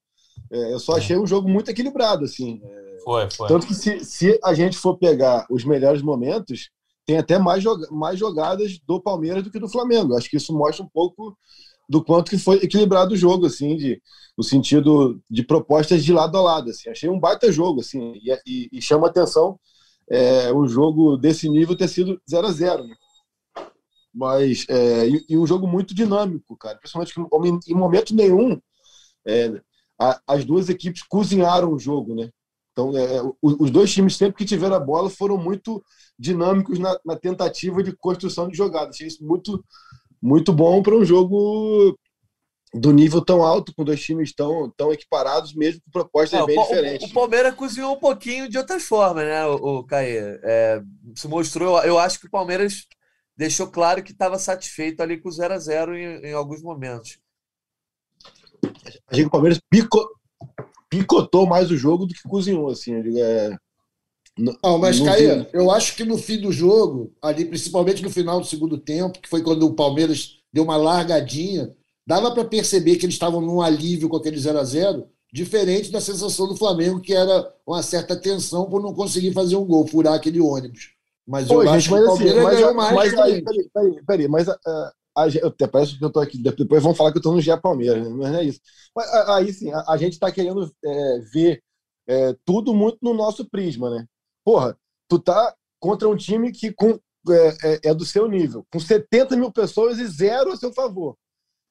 É, 0.51 0.73
eu 0.73 0.79
só 0.79 0.95
é. 0.95 0.99
achei 0.99 1.17
um 1.17 1.25
jogo 1.25 1.49
muito 1.49 1.71
equilibrado, 1.71 2.25
assim. 2.25 2.61
É, 2.63 2.97
foi, 3.03 3.29
foi. 3.31 3.47
Tanto 3.47 3.65
que 3.65 3.73
se, 3.73 4.03
se 4.05 4.39
a 4.43 4.53
gente 4.53 4.77
for 4.77 4.97
pegar 4.97 5.47
os 5.49 5.63
melhores 5.63 6.01
momentos, 6.01 6.69
tem 7.05 7.17
até 7.17 7.39
mais, 7.39 7.63
joga 7.63 7.87
mais 7.89 8.19
jogadas 8.19 8.77
do 8.85 9.01
Palmeiras 9.01 9.43
do 9.43 9.49
que 9.49 9.59
do 9.59 9.69
Flamengo. 9.69 10.15
Acho 10.15 10.29
que 10.29 10.37
isso 10.37 10.53
mostra 10.53 10.85
um 10.85 10.89
pouco 10.89 11.35
do 11.89 12.03
quanto 12.03 12.29
que 12.29 12.37
foi 12.37 12.57
equilibrado 12.57 13.13
o 13.13 13.17
jogo, 13.17 13.45
assim, 13.45 13.75
de, 13.75 14.01
no 14.37 14.43
sentido 14.43 15.19
de 15.29 15.43
propostas 15.43 16.03
de 16.03 16.13
lado 16.13 16.37
a 16.37 16.41
lado. 16.41 16.69
Assim. 16.69 16.89
Achei 16.89 17.09
um 17.09 17.19
baita 17.19 17.51
jogo, 17.51 17.79
assim, 17.79 18.13
e, 18.15 18.31
e, 18.45 18.69
e 18.73 18.81
chama 18.81 19.07
atenção 19.07 19.59
é, 20.09 20.53
um 20.53 20.67
jogo 20.67 21.17
desse 21.17 21.49
nível 21.49 21.75
ter 21.75 21.87
sido 21.87 22.21
0 22.29 22.47
a 22.47 22.51
0 22.51 22.83
né? 22.87 22.95
Mas, 24.13 24.65
é, 24.69 25.09
e, 25.09 25.25
e, 25.29 25.37
um 25.37 25.45
jogo 25.45 25.67
muito 25.67 25.93
dinâmico, 25.93 26.55
cara. 26.55 26.77
Principalmente 26.77 27.13
que 27.13 27.71
em 27.71 27.75
momento 27.75 28.15
nenhum 28.15 28.59
é, 29.27 29.61
a, 29.99 30.21
as 30.27 30.45
duas 30.45 30.69
equipes 30.69 31.03
cozinharam 31.03 31.73
o 31.73 31.79
jogo, 31.79 32.15
né? 32.15 32.29
Então, 32.71 32.95
é, 32.97 33.21
os, 33.41 33.55
os 33.59 33.71
dois 33.71 33.91
times, 33.91 34.15
sempre 34.15 34.37
que 34.37 34.45
tiveram 34.45 34.75
a 34.75 34.79
bola, 34.79 35.09
foram 35.09 35.37
muito 35.37 35.83
dinâmicos 36.17 36.79
na, 36.79 36.97
na 37.05 37.15
tentativa 37.17 37.83
de 37.83 37.95
construção 37.95 38.47
de 38.47 38.57
jogada. 38.57 38.89
Achei 38.89 39.07
isso 39.07 39.25
muito 39.25 39.63
muito 40.21 40.51
bom 40.51 40.81
para 40.81 40.95
um 40.95 41.05
jogo 41.05 41.95
do 42.79 42.91
nível 42.91 43.23
tão 43.23 43.41
alto, 43.41 43.73
com 43.73 43.83
dois 43.83 44.01
times 44.01 44.33
tão, 44.33 44.69
tão 44.75 44.91
equiparados, 44.91 45.53
mesmo 45.53 45.81
com 45.81 45.91
propostas 45.91 46.39
é, 46.39 46.45
bem 46.45 46.59
o, 46.59 46.61
diferentes. 46.61 47.07
O, 47.07 47.11
o, 47.11 47.13
Palmeiras 47.13 47.55
cozinhou 47.55 47.95
um 47.95 47.99
pouquinho 47.99 48.49
de 48.49 48.57
outra 48.57 48.79
forma, 48.79 49.23
né, 49.23 49.45
o, 49.45 49.79
o 49.79 49.83
Caê? 49.83 50.39
É, 50.43 50.81
se 51.15 51.27
mostrou, 51.27 51.81
eu 51.83 51.97
acho 51.97 52.19
que 52.19 52.27
o 52.27 52.31
Palmeiras 52.31 52.85
deixou 53.37 53.67
claro 53.67 54.03
que 54.03 54.11
estava 54.11 54.37
satisfeito 54.37 55.01
ali 55.01 55.19
com 55.19 55.29
o 55.29 55.31
0 55.31 55.53
a 55.53 55.57
0 55.57 55.95
em, 55.95 56.27
em 56.27 56.33
alguns 56.33 56.61
momentos. 56.61 57.17
Achei 59.07 59.23
que 59.23 59.27
o 59.27 59.31
Palmeiras 59.31 59.59
pico, 59.69 59.97
picotou 60.89 61.47
mais 61.47 61.71
o 61.71 61.77
jogo 61.77 62.05
do 62.05 62.13
que 62.13 62.27
cozinhou, 62.27 62.69
assim. 62.69 62.93
É, 63.19 63.55
não, 64.37 64.77
mas, 64.77 64.99
Caia, 64.99 65.49
eu 65.53 65.71
acho 65.71 65.95
que 65.95 66.03
no 66.03 66.17
fim 66.17 66.41
do 66.41 66.51
jogo, 66.51 67.13
ali, 67.21 67.45
principalmente 67.45 68.03
no 68.03 68.09
final 68.09 68.39
do 68.39 68.45
segundo 68.45 68.77
tempo, 68.77 69.19
que 69.21 69.29
foi 69.29 69.41
quando 69.41 69.63
o 69.63 69.73
Palmeiras 69.73 70.39
deu 70.51 70.63
uma 70.63 70.75
largadinha, 70.75 71.73
dava 72.05 72.31
para 72.31 72.45
perceber 72.45 72.97
que 72.97 73.05
eles 73.05 73.15
estavam 73.15 73.41
num 73.41 73.61
alívio 73.61 74.09
com 74.09 74.17
aquele 74.17 74.37
0 74.37 74.59
a 74.59 74.63
0 74.63 75.07
diferente 75.33 75.91
da 75.91 75.99
sensação 75.99 76.47
do 76.47 76.55
Flamengo, 76.55 77.01
que 77.01 77.13
era 77.13 77.53
uma 77.67 77.83
certa 77.83 78.15
tensão 78.15 78.69
por 78.69 78.81
não 78.81 78.93
conseguir 78.93 79.33
fazer 79.33 79.57
um 79.57 79.65
gol, 79.65 79.85
furar 79.85 80.13
aquele 80.13 80.39
ônibus. 80.39 80.91
Mas 81.27 81.47
Pô, 81.47 81.55
eu 81.55 81.67
gente, 81.67 81.75
acho 81.75 81.91
mas, 81.91 82.01
que 82.01 82.07
o 82.07 82.13
assim, 82.13 82.23
Palmeiras 82.23 82.45
assim, 82.45 82.55
ganhou 82.55 82.73
mais. 82.73 82.95
Mas 82.95 83.13
aí, 83.19 83.43
peraí, 83.43 83.69
peraí, 83.73 84.05
peraí, 84.05 84.27
mas 84.27 84.47
uh, 84.47 84.55
a, 85.17 85.27
eu, 85.27 85.47
até 85.47 85.67
parece 85.67 85.97
que 85.97 86.05
eu 86.05 86.09
tô 86.09 86.19
aqui, 86.19 86.37
depois 86.37 86.83
vão 86.83 86.93
falar 86.93 87.11
que 87.11 87.17
eu 87.17 87.19
estou 87.19 87.33
no 87.33 87.41
Gé 87.41 87.57
Palmeiras, 87.57 88.03
né? 88.03 88.09
mas 88.09 88.31
não 88.31 88.39
é 88.39 88.43
isso. 88.43 88.59
Mas, 88.95 89.09
aí 89.29 89.51
sim, 89.51 89.71
a, 89.71 89.83
a 89.89 89.97
gente 89.97 90.13
está 90.13 90.31
querendo 90.31 90.71
é, 90.83 91.19
ver 91.33 91.63
é, 92.07 92.35
tudo 92.45 92.73
muito 92.73 92.99
no 93.01 93.13
nosso 93.13 93.43
prisma, 93.49 93.89
né? 93.89 94.05
Porra, 94.43 94.77
tu 95.09 95.17
tá 95.19 95.53
contra 95.79 96.07
um 96.07 96.15
time 96.15 96.51
que 96.51 96.71
com, 96.71 96.99
é, 97.29 97.57
é, 97.63 97.79
é, 97.89 97.93
do 97.93 98.05
seu 98.05 98.27
nível, 98.27 98.65
com 98.71 98.79
70 98.79 99.35
mil 99.35 99.51
pessoas 99.51 99.97
e 99.97 100.05
zero 100.07 100.51
a 100.51 100.57
seu 100.57 100.71
favor. 100.71 101.17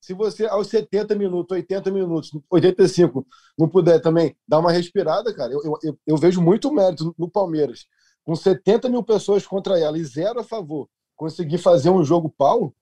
Se 0.05 0.13
você, 0.13 0.45
aos 0.45 0.67
70 0.67 1.15
minutos, 1.15 1.57
80 1.57 1.91
minutos, 1.91 2.31
85, 2.51 3.27
não 3.59 3.67
puder 3.67 4.03
também 4.03 4.37
dar 4.47 4.59
uma 4.59 4.71
respirada, 4.71 5.35
cara, 5.35 5.51
eu, 5.51 5.79
eu, 5.83 5.99
eu 6.07 6.17
vejo 6.19 6.43
muito 6.43 6.71
mérito 6.71 7.15
no 7.19 7.27
Palmeiras. 7.27 7.87
Com 8.23 8.37
70 8.37 8.91
mil 8.91 9.03
pessoas 9.03 9.47
contra 9.47 9.79
ela 9.79 9.97
e 9.97 10.05
zero 10.05 10.41
a 10.41 10.45
favor, 10.45 10.91
conseguir 11.17 11.57
fazer 11.57 11.89
um 11.89 12.05
jogo 12.05 12.29
pau. 12.29 12.75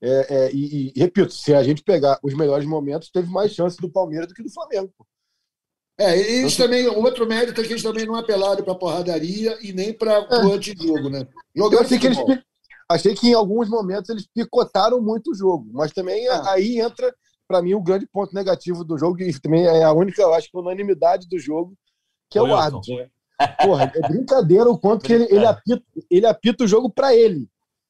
É, 0.00 0.34
é, 0.34 0.50
e, 0.54 0.94
e, 0.96 0.98
repito, 0.98 1.34
se 1.34 1.52
a 1.52 1.62
gente 1.62 1.82
pegar 1.82 2.18
os 2.22 2.32
melhores 2.32 2.64
momentos, 2.64 3.10
teve 3.10 3.30
mais 3.30 3.52
chance 3.52 3.76
do 3.76 3.90
Palmeiras 3.90 4.26
do 4.26 4.32
que 4.32 4.42
do 4.42 4.50
Flamengo. 4.50 4.90
É, 5.98 6.16
e 6.16 6.38
eles 6.38 6.56
também, 6.56 6.86
outro 6.86 7.26
mérito 7.26 7.60
é 7.60 7.64
que 7.64 7.72
eles 7.74 7.82
também 7.82 8.06
não 8.06 8.14
apelaram 8.14 8.64
para 8.64 8.74
porradaria 8.74 9.58
e 9.60 9.74
nem 9.74 9.92
para 9.92 10.14
é. 10.14 10.46
o 10.46 10.54
antijogo, 10.54 11.10
né? 11.10 11.28
Jogar 11.54 11.82
achei 11.82 11.98
que, 11.98 12.06
eles, 12.06 12.18
achei 12.88 13.14
que 13.14 13.28
em 13.28 13.34
alguns 13.34 13.68
momentos 13.68 14.10
eles 14.10 14.26
picotaram 14.26 15.00
muito 15.00 15.30
o 15.30 15.34
jogo, 15.34 15.68
mas 15.72 15.92
também 15.92 16.26
é. 16.26 16.48
aí 16.48 16.80
entra, 16.80 17.14
para 17.46 17.62
mim, 17.62 17.74
o 17.74 17.82
grande 17.82 18.06
ponto 18.06 18.34
negativo 18.34 18.84
do 18.84 18.96
jogo, 18.98 19.20
e 19.20 19.40
também 19.40 19.66
é 19.66 19.82
a 19.82 19.92
única, 19.92 20.22
eu 20.22 20.32
acho, 20.34 20.48
unanimidade 20.54 21.28
do 21.28 21.38
jogo, 21.38 21.76
que 22.30 22.38
é 22.38 22.42
o, 22.42 22.48
o 22.48 22.54
árbitro. 22.54 22.94
Porra, 23.62 23.92
é 23.94 24.08
brincadeira 24.08 24.70
o 24.70 24.78
quanto 24.78 25.04
que 25.04 25.12
ele, 25.12 25.24
ele, 25.24 25.44
apita, 25.44 25.84
ele 26.10 26.26
apita 26.26 26.64
o 26.64 26.68
jogo 26.68 26.90
para 26.90 27.14
ele. 27.14 27.48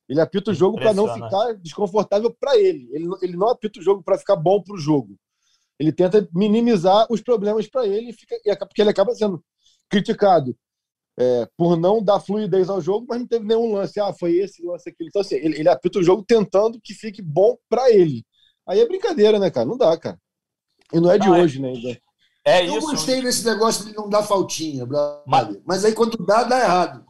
Ele 0.09 0.21
apita 0.21 0.51
o 0.51 0.55
jogo 0.55 0.77
para 0.77 0.95
não 0.95 1.13
ficar 1.13 1.55
desconfortável 1.55 2.35
para 2.39 2.57
ele. 2.57 2.89
ele. 2.93 3.09
Ele 3.23 3.37
não 3.37 3.49
apita 3.49 3.81
o 3.81 3.83
jogo 3.83 4.03
para 4.03 4.19
ficar 4.19 4.37
bom 4.37 4.63
para 4.63 4.75
o 4.75 4.79
jogo. 4.79 5.17
Ele 5.79 5.93
tenta 5.93 6.29
minimizar 6.33 7.07
os 7.11 7.21
problemas 7.21 7.69
para 7.69 7.87
ele, 7.87 8.13
fica, 8.13 8.37
porque 8.67 8.81
ele 8.81 8.91
acaba 8.91 9.15
sendo 9.15 9.43
criticado 9.89 10.57
é, 11.19 11.49
por 11.57 11.79
não 11.79 12.03
dar 12.03 12.21
fluidez 12.21 12.69
ao 12.69 12.81
jogo, 12.81 13.07
mas 13.09 13.21
não 13.21 13.27
teve 13.27 13.45
nenhum 13.45 13.73
lance. 13.73 13.99
Ah, 13.99 14.13
foi 14.13 14.37
esse 14.37 14.65
lance 14.65 14.89
aquele. 14.89 15.09
Então, 15.09 15.23
assim, 15.23 15.37
ele, 15.37 15.59
ele 15.59 15.69
apita 15.69 15.99
o 15.99 16.03
jogo 16.03 16.25
tentando 16.27 16.81
que 16.81 16.95
fique 16.95 17.23
bom 17.23 17.57
para 17.69 17.91
ele. 17.91 18.25
Aí 18.69 18.81
é 18.81 18.87
brincadeira, 18.87 19.39
né, 19.39 19.51
cara? 19.51 19.67
Não 19.67 19.77
dá, 19.77 19.97
cara. 19.97 20.19
E 20.93 21.01
não 21.01 21.11
é 21.11 21.19
de 21.19 21.27
não, 21.27 21.35
é 21.35 21.43
hoje, 21.43 21.59
é... 21.59 21.63
né? 21.63 21.69
Ainda. 21.69 22.01
É 22.45 22.69
eu 22.69 22.79
isso. 22.79 22.91
gostei 22.91 23.21
desse 23.21 23.45
negócio 23.45 23.85
de 23.85 23.95
não 23.97 24.09
dar 24.09 24.23
faltinha, 24.23 24.87
mas, 25.27 25.59
mas 25.67 25.85
aí 25.85 25.93
quando 25.93 26.17
dá, 26.25 26.45
dá 26.45 26.61
errado. 26.61 27.05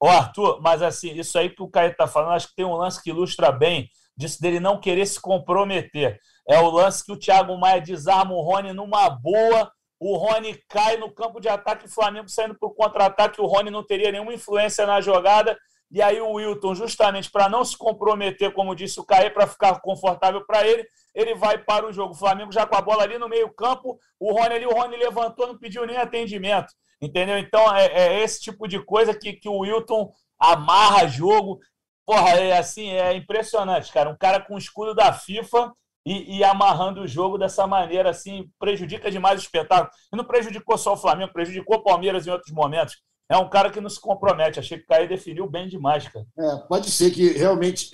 Ô, 0.00 0.08
Arthur, 0.08 0.60
mas 0.60 0.82
assim, 0.82 1.12
isso 1.12 1.38
aí 1.38 1.48
que 1.48 1.62
o 1.62 1.68
Caio 1.68 1.94
tá 1.94 2.08
falando, 2.08 2.32
acho 2.32 2.48
que 2.48 2.56
tem 2.56 2.64
um 2.64 2.74
lance 2.74 3.00
que 3.00 3.10
ilustra 3.10 3.52
bem 3.52 3.88
disso 4.16 4.40
dele 4.40 4.58
não 4.58 4.80
querer 4.80 5.06
se 5.06 5.20
comprometer. 5.20 6.18
É 6.48 6.58
o 6.58 6.68
lance 6.68 7.04
que 7.04 7.12
o 7.12 7.16
Thiago 7.16 7.56
Maia 7.56 7.80
desarma 7.80 8.32
o 8.32 8.42
Rony 8.42 8.72
numa 8.72 9.08
boa. 9.08 9.70
O 10.04 10.16
Rony 10.16 10.60
cai 10.68 10.96
no 10.96 11.12
campo 11.12 11.38
de 11.38 11.48
ataque, 11.48 11.86
o 11.86 11.88
Flamengo 11.88 12.28
saindo 12.28 12.56
o 12.60 12.70
contra-ataque. 12.70 13.40
O 13.40 13.46
Rony 13.46 13.70
não 13.70 13.84
teria 13.86 14.10
nenhuma 14.10 14.34
influência 14.34 14.84
na 14.84 15.00
jogada. 15.00 15.56
E 15.92 16.02
aí 16.02 16.20
o 16.20 16.32
Wilton, 16.32 16.74
justamente 16.74 17.30
para 17.30 17.48
não 17.48 17.64
se 17.64 17.78
comprometer, 17.78 18.52
como 18.52 18.74
disse 18.74 18.98
o 18.98 19.04
Caê, 19.04 19.30
para 19.30 19.46
ficar 19.46 19.78
confortável 19.80 20.44
para 20.44 20.66
ele, 20.66 20.84
ele 21.14 21.36
vai 21.36 21.56
para 21.56 21.86
o 21.86 21.92
jogo. 21.92 22.14
O 22.14 22.18
Flamengo 22.18 22.50
já 22.50 22.66
com 22.66 22.74
a 22.74 22.82
bola 22.82 23.04
ali 23.04 23.16
no 23.16 23.28
meio-campo, 23.28 23.96
o 24.18 24.32
Rony 24.32 24.56
ali, 24.56 24.66
o 24.66 24.72
Rony 24.72 24.96
levantou, 24.96 25.46
não 25.46 25.56
pediu 25.56 25.86
nem 25.86 25.96
atendimento. 25.96 26.72
Entendeu? 27.00 27.38
Então 27.38 27.72
é, 27.72 27.86
é 27.86 28.22
esse 28.24 28.40
tipo 28.40 28.66
de 28.66 28.84
coisa 28.84 29.16
que, 29.16 29.34
que 29.34 29.48
o 29.48 29.58
Wilton 29.58 30.12
amarra 30.36 31.06
jogo. 31.06 31.60
Porra, 32.04 32.30
é 32.30 32.58
assim, 32.58 32.88
é 32.90 33.14
impressionante, 33.14 33.92
cara. 33.92 34.10
Um 34.10 34.16
cara 34.16 34.40
com 34.40 34.56
o 34.56 34.58
escudo 34.58 34.96
da 34.96 35.12
FIFA 35.12 35.72
e, 36.04 36.38
e, 36.38 36.44
amarrando 36.44 37.02
o 37.02 37.06
jogo 37.06 37.38
dessa 37.38 37.66
maneira, 37.66 38.10
assim, 38.10 38.50
prejudica 38.58 39.10
demais 39.10 39.40
o 39.40 39.44
espetáculo. 39.44 39.90
E 40.12 40.16
não 40.16 40.24
prejudicou 40.24 40.76
só 40.76 40.94
o 40.94 40.96
Flamengo, 40.96 41.32
prejudicou 41.32 41.76
o 41.76 41.82
Palmeiras 41.82 42.26
em 42.26 42.30
outros 42.30 42.52
momentos. 42.52 42.96
É 43.28 43.36
um 43.36 43.48
cara 43.48 43.70
que 43.70 43.80
não 43.80 43.88
se 43.88 44.00
compromete. 44.00 44.58
Achei 44.58 44.78
que 44.78 44.84
o 44.84 44.86
Caio 44.86 45.08
definiu 45.08 45.48
bem 45.48 45.68
demais, 45.68 46.06
cara. 46.08 46.26
É, 46.38 46.56
pode 46.68 46.90
ser 46.90 47.10
que 47.12 47.28
realmente 47.32 47.90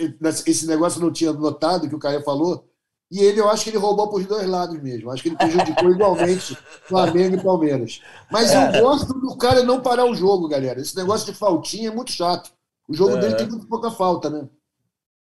esse 0.47 0.67
negócio 0.67 1.01
não 1.01 1.13
tinha 1.13 1.33
notado 1.33 1.89
que 1.89 1.95
o 1.95 1.99
Caio 1.99 2.23
falou. 2.23 2.67
E 3.11 3.21
ele, 3.21 3.41
eu 3.41 3.49
acho 3.49 3.65
que 3.65 3.71
ele 3.71 3.79
roubou 3.79 4.09
para 4.09 4.19
os 4.19 4.27
dois 4.27 4.47
lados 4.47 4.83
mesmo. 4.83 5.11
Acho 5.11 5.23
que 5.23 5.29
ele 5.31 5.37
prejudicou 5.37 5.89
igualmente 5.93 6.55
Flamengo 6.85 7.37
e 7.37 7.43
Palmeiras. 7.43 8.03
Mas 8.31 8.51
é. 8.51 8.79
eu 8.79 8.83
gosto 8.83 9.15
do 9.15 9.37
cara 9.37 9.63
não 9.63 9.81
parar 9.81 10.05
o 10.07 10.15
jogo, 10.15 10.49
galera. 10.49 10.81
Esse 10.81 10.97
negócio 10.97 11.31
de 11.33 11.39
faltinha 11.39 11.89
é 11.89 11.95
muito 11.95 12.13
chato. 12.13 12.51
O 12.89 12.95
jogo 12.95 13.17
é. 13.17 13.21
dele 13.21 13.37
tem 13.37 13.49
muito 13.49 13.67
pouca 13.67 13.91
falta, 13.91 14.29
né? 14.29 14.49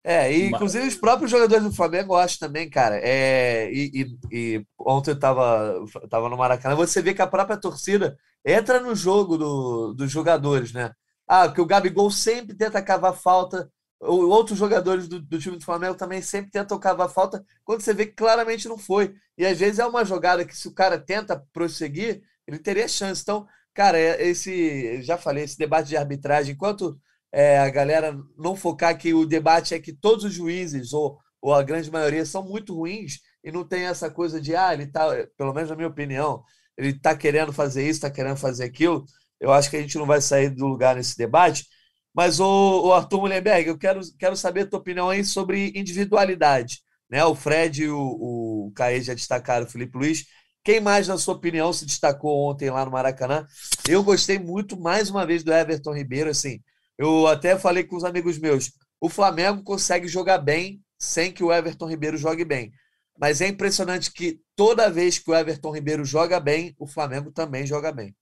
É, 0.04 0.32
e 0.34 0.48
inclusive 0.48 0.86
os 0.86 0.96
próprios 0.96 1.32
jogadores 1.32 1.64
do 1.64 1.72
Flamengo, 1.72 2.14
eu 2.14 2.18
acho 2.18 2.38
também, 2.38 2.70
cara. 2.70 3.00
É, 3.02 3.72
e, 3.72 3.92
e, 4.32 4.58
e 4.58 4.66
ontem 4.78 5.12
eu 5.12 5.20
tava, 5.20 5.86
tava 6.10 6.28
no 6.28 6.38
Maracanã, 6.38 6.76
você 6.76 7.02
vê 7.02 7.14
que 7.14 7.22
a 7.22 7.28
própria 7.28 7.56
torcida 7.58 8.18
entra 8.46 8.82
no 8.82 8.94
jogo 8.96 9.38
do, 9.38 9.94
dos 9.94 10.12
jogadores, 10.12 10.74
né? 10.74 10.92
Ah, 11.28 11.48
que 11.50 11.62
o 11.62 11.66
Gabigol 11.66 12.12
sempre 12.12 12.54
tenta 12.56 12.82
cavar 12.82 13.14
falta, 13.14 13.72
outros 14.02 14.60
jogadores 14.60 15.08
do, 15.08 15.22
do, 15.22 15.40
time 15.40 15.58
do 15.58 15.64
Flamengo 15.64 15.96
também 15.96 16.22
sempre 16.22 16.52
tentam 16.52 16.78
cavar 16.80 17.10
falta, 17.10 17.44
quando 17.64 17.82
você 17.82 17.94
vê 17.94 18.06
que 18.06 18.14
claramente 18.14 18.68
não 18.68 18.78
foi. 18.78 19.16
E 19.38 19.46
às 19.46 19.58
vezes 19.58 19.80
é 19.80 19.86
uma 19.86 20.04
jogada 20.06 20.46
que, 20.46 20.56
se 20.56 20.68
o 20.68 20.74
cara 20.74 21.00
tenta 21.00 21.42
prosseguir, 21.54 22.22
ele 22.46 22.60
teria 22.60 22.88
chance. 22.88 23.22
Então, 23.22 23.48
cara, 23.74 23.98
é, 23.98 24.28
esse, 24.28 25.02
já 25.02 25.18
falei, 25.18 25.46
esse 25.46 25.58
debate 25.58 25.88
de 25.90 25.98
arbitragem, 25.98 26.54
enquanto 26.54 27.00
é, 27.34 27.58
a 27.58 27.70
galera 27.70 28.16
não 28.38 28.56
focar 28.56 28.98
que 28.98 29.14
o 29.14 29.26
debate 29.26 29.74
é 29.74 29.80
que 29.80 29.92
todos 29.92 30.24
os 30.24 30.34
juízes, 30.34 30.94
ou, 30.94 31.18
ou 31.42 31.54
a 31.54 31.64
grande 31.64 31.92
maioria, 31.92 32.26
são 32.26 32.44
muito 32.44 32.76
ruins 32.76 33.20
e 33.44 33.52
não 33.52 33.68
tem 33.68 33.86
essa 33.86 34.10
coisa 34.10 34.40
de, 34.40 34.56
ah, 34.56 34.74
ele 34.74 34.86
tá, 34.88 35.08
pelo 35.36 35.54
menos 35.54 35.70
na 35.72 35.76
minha 35.76 35.88
opinião, 35.88 36.44
ele 36.78 36.94
tá 36.94 37.16
querendo 37.18 37.52
fazer 37.52 37.88
isso, 37.90 38.02
tá 38.02 38.12
querendo 38.12 38.38
fazer 38.38 38.64
aquilo. 38.64 39.04
Eu 39.40 39.52
acho 39.52 39.70
que 39.70 39.78
a 39.78 39.82
gente 39.82 39.98
não 39.98 40.06
vai 40.06 40.22
sair 40.22 40.50
do 40.50 40.68
lugar 40.68 40.96
nesse 40.96 41.18
debate. 41.18 41.66
Mas, 42.14 42.40
o, 42.40 42.88
o 42.88 42.94
Arthur 42.94 43.22
Mullenberg, 43.22 43.68
eu 43.68 43.78
quero, 43.78 44.00
quero 44.20 44.36
saber 44.38 44.62
a 44.62 44.68
tua 44.68 44.80
opinião 44.80 45.10
aí 45.10 45.26
sobre 45.26 45.72
individualidade. 45.76 46.82
Né? 47.10 47.26
O 47.26 47.36
Fred 47.36 47.84
e 47.84 47.90
o, 47.90 48.68
o 48.68 48.72
Caê 48.76 49.02
já 49.02 49.14
destacaram 49.14 49.66
o 49.66 49.70
Felipe 49.70 49.98
Luiz. 49.98 50.26
Quem 50.64 50.80
mais, 50.80 51.08
na 51.08 51.18
sua 51.18 51.36
opinião, 51.36 51.74
se 51.74 51.86
destacou 51.86 52.50
ontem 52.50 52.70
lá 52.70 52.86
no 52.86 52.92
Maracanã? 52.92 53.46
Eu 53.88 54.04
gostei 54.04 54.40
muito, 54.40 54.80
mais 54.80 55.10
uma 55.10 55.26
vez, 55.26 55.44
do 55.44 55.52
Everton 55.52 55.94
Ribeiro. 55.94 56.30
Assim, 56.30 56.62
eu 56.98 57.28
até 57.28 57.58
falei 57.58 57.84
com 57.84 57.96
os 57.96 58.04
amigos 58.04 58.38
meus, 58.38 58.72
o 59.00 59.10
Flamengo 59.10 59.64
consegue 59.64 60.08
jogar 60.08 60.38
bem 60.38 60.82
sem 60.98 61.32
que 61.32 61.44
o 61.44 61.52
Everton 61.52 61.88
Ribeiro 61.88 62.18
jogue 62.18 62.46
bem. 62.46 62.72
Mas 63.18 63.42
é 63.42 63.48
impressionante 63.48 64.12
que 64.12 64.40
toda 64.56 64.90
vez 64.90 65.20
que 65.20 65.30
o 65.30 65.36
Everton 65.36 65.72
Ribeiro 65.72 66.06
joga 66.06 66.40
bem, 66.40 66.76
o 66.80 66.88
Flamengo 66.88 67.32
também 67.32 67.66
joga 67.66 67.92
bem. 67.92 68.16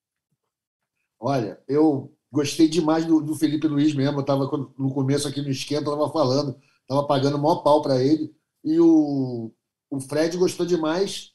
Olha, 1.20 1.62
eu 1.68 2.14
gostei 2.32 2.68
demais 2.68 3.06
do, 3.06 3.22
do 3.22 3.36
Felipe 3.36 3.68
Luiz 3.68 3.94
mesmo. 3.94 4.18
Eu 4.18 4.22
estava 4.22 4.46
no 4.78 4.94
começo 4.94 5.28
aqui 5.28 5.42
no 5.42 5.50
esquenta, 5.50 5.84
estava 5.84 6.12
falando, 6.12 6.58
estava 6.82 7.06
pagando 7.06 7.38
o 7.38 7.42
maior 7.42 7.62
pau 7.62 7.82
para 7.82 8.02
ele. 8.04 8.34
E 8.64 8.80
o, 8.80 9.52
o 9.90 10.00
Fred 10.00 10.36
gostou 10.38 10.66
demais 10.66 11.32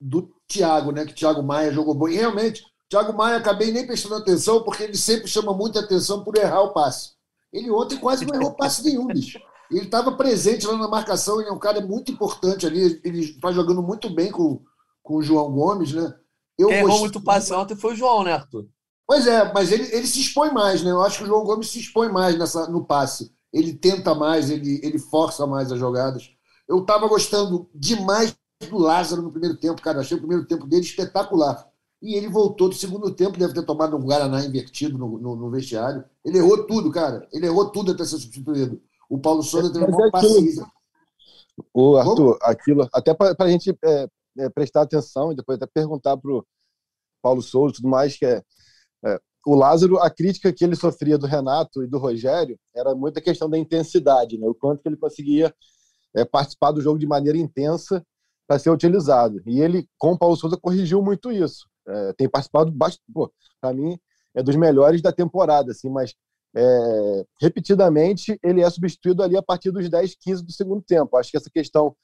do 0.00 0.30
Thiago, 0.46 0.92
né? 0.92 1.04
Que 1.04 1.14
Thiago 1.14 1.42
Maia 1.42 1.72
jogou 1.72 1.94
bom. 1.94 2.08
E 2.08 2.16
realmente, 2.16 2.62
Thiago 2.90 3.16
Maia, 3.16 3.36
acabei 3.36 3.70
nem 3.70 3.86
prestando 3.86 4.16
atenção, 4.16 4.64
porque 4.64 4.82
ele 4.82 4.96
sempre 4.96 5.28
chama 5.28 5.54
muita 5.54 5.78
atenção 5.78 6.24
por 6.24 6.36
errar 6.36 6.62
o 6.62 6.72
passe. 6.72 7.12
Ele 7.52 7.70
ontem 7.70 7.96
quase 7.96 8.26
não 8.26 8.34
errou 8.34 8.52
passe 8.52 8.84
nenhum, 8.84 9.06
bicho. 9.06 9.38
Ele 9.70 9.84
estava 9.84 10.10
presente 10.16 10.66
lá 10.66 10.76
na 10.76 10.88
marcação, 10.88 11.40
ele 11.40 11.48
é 11.48 11.52
um 11.52 11.58
cara 11.58 11.80
muito 11.80 12.10
importante 12.10 12.66
ali, 12.66 13.00
ele 13.04 13.20
está 13.20 13.52
jogando 13.52 13.80
muito 13.80 14.10
bem 14.10 14.32
com, 14.32 14.60
com 15.04 15.16
o 15.16 15.22
João 15.22 15.52
Gomes, 15.52 15.92
né? 15.92 16.12
Eu 16.58 16.66
Quem 16.66 16.78
errou 16.78 16.98
muito 16.98 17.22
passe 17.22 17.52
ontem 17.52 17.76
foi 17.76 17.92
o 17.92 17.96
João, 17.96 18.24
né, 18.24 18.32
Arthur? 18.32 18.66
Pois 19.06 19.24
é, 19.24 19.52
mas 19.52 19.70
ele, 19.70 19.84
ele 19.94 20.06
se 20.08 20.20
expõe 20.20 20.52
mais, 20.52 20.82
né? 20.82 20.90
Eu 20.90 21.00
acho 21.00 21.18
que 21.18 21.24
o 21.24 21.26
João 21.28 21.44
Gomes 21.44 21.70
se 21.70 21.78
expõe 21.78 22.08
mais 22.08 22.36
nessa, 22.36 22.68
no 22.68 22.84
passe. 22.84 23.32
Ele 23.52 23.72
tenta 23.72 24.16
mais, 24.16 24.50
ele, 24.50 24.80
ele 24.82 24.98
força 24.98 25.46
mais 25.46 25.70
as 25.70 25.78
jogadas. 25.78 26.28
Eu 26.66 26.80
estava 26.80 27.06
gostando 27.06 27.70
demais 27.72 28.34
do 28.68 28.78
Lázaro 28.78 29.22
no 29.22 29.30
primeiro 29.30 29.56
tempo, 29.56 29.80
cara. 29.80 30.00
Achei 30.00 30.16
o 30.16 30.20
primeiro 30.20 30.44
tempo 30.44 30.66
dele 30.66 30.82
espetacular 30.82 31.69
e 32.02 32.14
ele 32.14 32.28
voltou 32.28 32.68
do 32.68 32.74
segundo 32.74 33.14
tempo, 33.14 33.38
deve 33.38 33.52
ter 33.52 33.64
tomado 33.64 33.96
um 33.96 34.02
Guaraná 34.02 34.42
invertido 34.44 34.96
no, 34.96 35.18
no, 35.18 35.36
no 35.36 35.50
vestiário. 35.50 36.04
Ele 36.24 36.38
errou 36.38 36.66
tudo, 36.66 36.90
cara. 36.90 37.28
Ele 37.32 37.46
errou 37.46 37.70
tudo 37.70 37.92
até 37.92 38.04
ser 38.04 38.18
substituído. 38.18 38.80
O 39.08 39.18
Paulo 39.18 39.42
Souza 39.42 39.72
teve 39.72 39.84
uma 39.84 40.06
é 40.06 40.10
paciência. 40.10 40.64
O 41.74 41.96
Arthur, 41.96 42.16
Como? 42.16 42.38
aquilo, 42.40 42.88
até 42.92 43.12
para 43.12 43.34
a 43.38 43.48
gente 43.48 43.76
é, 43.84 44.08
é, 44.38 44.48
prestar 44.48 44.82
atenção 44.82 45.30
e 45.30 45.36
depois 45.36 45.56
até 45.56 45.66
perguntar 45.66 46.16
para 46.16 46.30
o 46.30 46.44
Paulo 47.20 47.42
Souza 47.42 47.74
e 47.74 47.76
tudo 47.76 47.88
mais, 47.88 48.16
que 48.16 48.24
é, 48.24 48.42
é, 49.04 49.20
o 49.46 49.54
Lázaro, 49.54 49.98
a 49.98 50.08
crítica 50.08 50.52
que 50.52 50.64
ele 50.64 50.76
sofria 50.76 51.18
do 51.18 51.26
Renato 51.26 51.82
e 51.82 51.86
do 51.86 51.98
Rogério 51.98 52.58
era 52.74 52.94
muito 52.94 53.18
a 53.18 53.22
questão 53.22 53.50
da 53.50 53.58
intensidade, 53.58 54.38
né? 54.38 54.46
o 54.46 54.54
quanto 54.54 54.82
que 54.82 54.88
ele 54.88 54.96
conseguia 54.96 55.54
é, 56.14 56.24
participar 56.24 56.72
do 56.72 56.80
jogo 56.80 56.98
de 56.98 57.06
maneira 57.06 57.36
intensa 57.36 58.02
para 58.46 58.58
ser 58.58 58.70
utilizado. 58.70 59.42
E 59.46 59.60
ele, 59.60 59.86
com 59.98 60.12
o 60.12 60.18
Paulo 60.18 60.36
Souza, 60.36 60.56
corrigiu 60.56 61.02
muito 61.02 61.30
isso. 61.30 61.69
É, 61.90 62.12
tem 62.12 62.28
participado 62.28 62.70
bastante, 62.70 63.02
para 63.60 63.74
mim, 63.74 63.98
é 64.34 64.42
dos 64.42 64.56
melhores 64.56 65.02
da 65.02 65.12
temporada, 65.12 65.72
assim, 65.72 65.90
mas 65.90 66.14
é, 66.56 67.24
repetidamente 67.40 68.38
ele 68.42 68.62
é 68.62 68.70
substituído 68.70 69.22
ali 69.22 69.36
a 69.36 69.42
partir 69.42 69.70
dos 69.70 69.88
10, 69.88 70.16
15 70.20 70.44
do 70.44 70.52
segundo 70.52 70.82
tempo. 70.82 71.16
Acho 71.16 71.30
que 71.30 71.36
essa 71.36 71.50
questão 71.50 71.94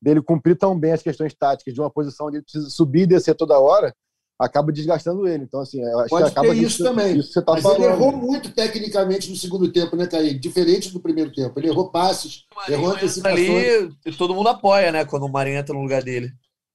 dele 0.00 0.22
cumprir 0.22 0.56
tão 0.56 0.78
bem 0.78 0.92
as 0.92 1.02
questões 1.02 1.34
táticas 1.34 1.72
de 1.72 1.80
uma 1.80 1.90
posição 1.90 2.26
onde 2.26 2.36
ele 2.36 2.44
precisa 2.44 2.68
subir 2.68 3.02
e 3.02 3.06
descer 3.06 3.34
toda 3.34 3.58
hora, 3.58 3.94
acaba 4.38 4.72
desgastando 4.72 5.26
ele. 5.26 5.44
Então, 5.44 5.60
assim, 5.60 5.82
acho 5.82 6.08
Pode 6.08 6.24
que 6.24 6.30
acaba 6.30 6.54
ter 6.54 6.62
isso, 6.62 6.82
também. 6.82 7.18
Isso 7.18 7.32
você 7.32 7.42
tá 7.42 7.52
Mas 7.52 7.62
falando. 7.62 7.82
ele 7.82 7.92
errou 7.92 8.12
muito 8.12 8.52
tecnicamente 8.52 9.30
no 9.30 9.36
segundo 9.36 9.70
tempo, 9.72 9.96
né, 9.96 10.06
Caí? 10.06 10.38
Diferente 10.38 10.92
do 10.92 11.00
primeiro 11.00 11.32
tempo. 11.32 11.58
Ele 11.58 11.68
errou 11.68 11.90
passes, 11.90 12.44
errou 12.68 12.90
antecipações. 12.90 13.48
Ali, 13.48 14.16
todo 14.18 14.34
mundo 14.34 14.48
apoia, 14.48 14.92
né, 14.92 15.04
quando 15.04 15.24
o 15.24 15.32
Marinho 15.32 15.58
entra 15.58 15.74
no 15.74 15.82
lugar 15.82 16.02
dele. 16.02 16.30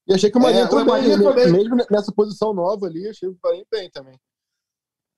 E 0.09 0.13
achei 0.13 0.31
que 0.31 0.37
o 0.39 0.41
Marinho 0.41 0.61
é, 0.61 0.65
entrou 0.65 0.83
bem, 0.83 1.03
mesmo, 1.03 1.33
mesmo 1.51 1.75
nessa 1.91 2.11
posição 2.11 2.51
nova 2.51 2.87
ali, 2.87 3.07
achei 3.07 3.29
o 3.29 3.37
Marinho 3.43 3.65
bem 3.71 3.91
também. 3.91 4.19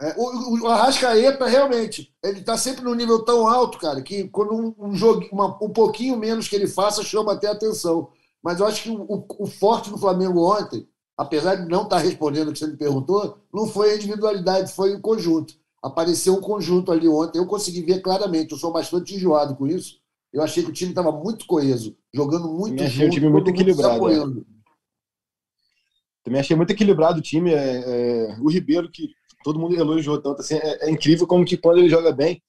É, 0.02 0.16
o, 0.18 0.64
o 0.64 0.68
Arrascaeta, 0.68 1.46
realmente, 1.46 2.14
ele 2.22 2.40
está 2.40 2.58
sempre 2.58 2.84
num 2.84 2.94
nível 2.94 3.24
tão 3.24 3.48
alto, 3.48 3.78
cara, 3.78 4.02
que 4.02 4.28
quando 4.28 4.54
um, 4.54 4.76
um 4.78 4.94
jogo, 4.94 5.26
uma, 5.32 5.46
um 5.64 5.70
pouquinho 5.70 6.18
menos 6.18 6.50
que 6.50 6.56
ele 6.56 6.68
faça, 6.68 7.04
chama 7.04 7.32
até 7.32 7.48
atenção. 7.48 8.10
Mas 8.44 8.60
eu 8.60 8.66
acho 8.66 8.84
que 8.84 8.90
o, 8.90 9.26
o 9.40 9.46
forte 9.46 9.90
do 9.90 9.98
Flamengo 9.98 10.44
ontem, 10.44 10.86
apesar 11.16 11.56
de 11.56 11.70
não 11.70 11.84
estar 11.84 11.98
tá 11.98 12.02
respondendo 12.02 12.50
o 12.50 12.52
que 12.52 12.60
você 12.60 12.68
me 12.68 12.76
perguntou, 12.76 13.38
não 13.54 13.68
foi 13.68 13.92
a 13.92 13.96
individualidade, 13.96 14.74
foi 14.74 14.94
o 14.94 15.00
conjunto. 15.00 15.54
Apareceu 15.82 16.34
um 16.34 16.42
conjunto 16.42 16.92
ali 16.92 17.08
ontem, 17.08 17.38
eu 17.38 17.46
consegui 17.46 17.82
ver 17.82 18.02
claramente, 18.02 18.52
eu 18.52 18.58
sou 18.58 18.74
bastante 18.74 19.16
enjoado 19.16 19.56
com 19.56 19.68
isso. 19.68 20.02
Eu 20.34 20.42
achei 20.42 20.64
que 20.64 20.70
o 20.70 20.74
time 20.74 20.92
estava 20.92 21.12
muito 21.12 21.46
coeso, 21.46 21.96
jogando 22.14 22.50
muito 22.50 22.86
junto, 22.88 23.08
o 23.08 23.12
time 23.12 23.30
muito 23.30 23.50
equilibrado. 23.50 24.10
É. 24.10 24.52
Também 26.24 26.40
achei 26.40 26.56
muito 26.56 26.72
equilibrado 26.72 27.20
o 27.20 27.22
time. 27.22 27.54
É, 27.54 27.80
é, 27.80 28.40
o 28.40 28.50
Ribeiro, 28.50 28.90
que 28.92 29.10
todo 29.44 29.60
mundo 29.60 29.76
elogiou 29.76 30.22
tanto, 30.22 30.42
assim, 30.42 30.56
é, 30.56 30.88
é, 30.88 30.92
incrível 30.92 31.28
como 31.28 31.46
que 31.46 31.58
quando 31.58 31.80
ele 31.80 31.90
joga 31.90 32.12
bem, 32.12 32.42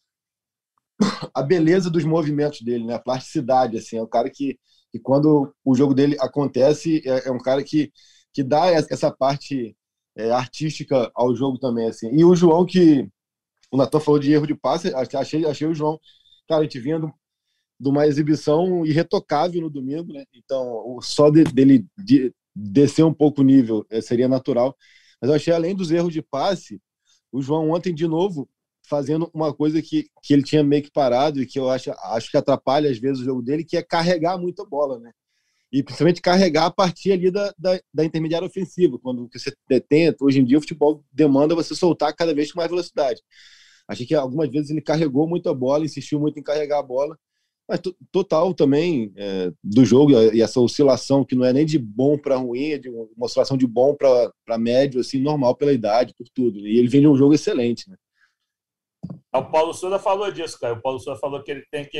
a 1.34 1.42
beleza 1.42 1.90
dos 1.90 2.04
movimentos 2.04 2.60
dele, 2.62 2.84
né? 2.84 2.94
a 2.94 2.98
plasticidade. 2.98 3.78
Assim, 3.78 3.96
é 3.96 4.02
um 4.02 4.08
cara 4.08 4.30
que, 4.30 4.58
que 4.90 4.98
quando 4.98 5.54
o 5.64 5.74
jogo 5.74 5.94
dele 5.94 6.16
acontece, 6.20 7.02
é, 7.06 7.28
é 7.28 7.32
um 7.32 7.38
cara 7.38 7.62
que, 7.62 7.92
que 8.32 8.42
dá 8.42 8.66
essa 8.66 9.10
parte 9.10 9.76
é, 10.16 10.30
artística 10.30 11.10
ao 11.14 11.34
jogo 11.34 11.58
também. 11.58 11.88
Assim. 11.88 12.10
E 12.12 12.24
o 12.24 12.34
João, 12.34 12.66
que 12.66 13.08
o 13.70 13.76
Natan 13.76 14.00
falou 14.00 14.20
de 14.20 14.32
erro 14.32 14.46
de 14.46 14.54
passe, 14.54 14.92
achei, 14.94 15.46
achei 15.46 15.66
o 15.66 15.74
João, 15.74 15.98
cara, 16.46 16.60
a 16.60 16.64
gente 16.64 16.78
vindo 16.78 17.12
de 17.80 17.88
uma 17.88 18.06
exibição 18.06 18.86
irretocável 18.86 19.62
no 19.62 19.70
domingo, 19.70 20.12
né? 20.12 20.24
Então, 20.32 20.98
só 21.00 21.30
de, 21.30 21.42
dele 21.42 21.84
de, 21.98 22.32
descer 22.54 23.04
um 23.04 23.14
pouco 23.14 23.40
o 23.40 23.44
nível 23.44 23.86
é, 23.90 24.00
seria 24.00 24.28
natural. 24.28 24.76
Mas 25.20 25.30
eu 25.30 25.36
achei, 25.36 25.52
além 25.52 25.74
dos 25.74 25.90
erros 25.90 26.12
de 26.12 26.22
passe, 26.22 26.80
o 27.30 27.40
João 27.40 27.70
ontem, 27.70 27.94
de 27.94 28.06
novo, 28.06 28.48
fazendo 28.82 29.30
uma 29.32 29.54
coisa 29.54 29.80
que, 29.80 30.10
que 30.22 30.34
ele 30.34 30.42
tinha 30.42 30.62
meio 30.62 30.82
que 30.82 30.90
parado 30.90 31.40
e 31.40 31.46
que 31.46 31.58
eu 31.58 31.70
acho, 31.70 31.90
acho 31.90 32.30
que 32.30 32.36
atrapalha 32.36 32.90
às 32.90 32.98
vezes 32.98 33.20
o 33.20 33.24
jogo 33.24 33.42
dele, 33.42 33.64
que 33.64 33.76
é 33.76 33.82
carregar 33.82 34.36
muito 34.38 34.62
a 34.62 34.66
bola, 34.66 34.98
né? 34.98 35.12
E 35.72 35.82
principalmente 35.82 36.20
carregar 36.20 36.66
a 36.66 36.70
partir 36.70 37.12
ali 37.12 37.30
da, 37.30 37.54
da, 37.58 37.80
da 37.94 38.04
intermediária 38.04 38.46
ofensiva, 38.46 38.98
quando 38.98 39.28
você 39.32 39.54
tenta. 39.88 40.22
Hoje 40.22 40.40
em 40.40 40.44
dia 40.44 40.58
o 40.58 40.60
futebol 40.60 41.02
demanda 41.10 41.54
você 41.54 41.74
soltar 41.74 42.14
cada 42.14 42.34
vez 42.34 42.52
com 42.52 42.58
mais 42.60 42.70
velocidade. 42.70 43.22
Achei 43.88 44.04
que 44.06 44.14
algumas 44.14 44.50
vezes 44.50 44.70
ele 44.70 44.82
carregou 44.82 45.26
muito 45.26 45.48
a 45.48 45.54
bola, 45.54 45.84
insistiu 45.84 46.20
muito 46.20 46.38
em 46.38 46.42
carregar 46.42 46.78
a 46.80 46.82
bola, 46.82 47.18
mas 47.68 47.80
total 48.10 48.52
também 48.52 49.12
é, 49.16 49.52
do 49.62 49.84
jogo 49.84 50.12
e 50.12 50.42
essa 50.42 50.60
oscilação 50.60 51.24
que 51.24 51.34
não 51.34 51.44
é 51.44 51.52
nem 51.52 51.64
de 51.64 51.78
bom 51.78 52.18
para 52.18 52.36
ruim, 52.36 52.72
é 52.72 52.78
de 52.78 52.88
uma 52.88 53.06
oscilação 53.20 53.56
de 53.56 53.66
bom 53.66 53.94
para 53.94 54.58
médio, 54.58 55.00
assim, 55.00 55.20
normal 55.20 55.54
pela 55.54 55.72
idade, 55.72 56.14
por 56.14 56.28
tudo. 56.28 56.66
E 56.66 56.78
ele 56.78 56.88
vem 56.88 57.00
de 57.00 57.08
um 57.08 57.16
jogo 57.16 57.34
excelente, 57.34 57.88
né? 57.88 57.96
O 59.34 59.44
Paulo 59.44 59.72
Souza 59.72 59.98
falou 59.98 60.30
disso, 60.30 60.58
cara. 60.58 60.74
O 60.74 60.82
Paulo 60.82 60.98
Souza 60.98 61.18
falou 61.18 61.42
que 61.42 61.50
ele 61.50 61.64
tem 61.70 61.84
que. 61.84 61.98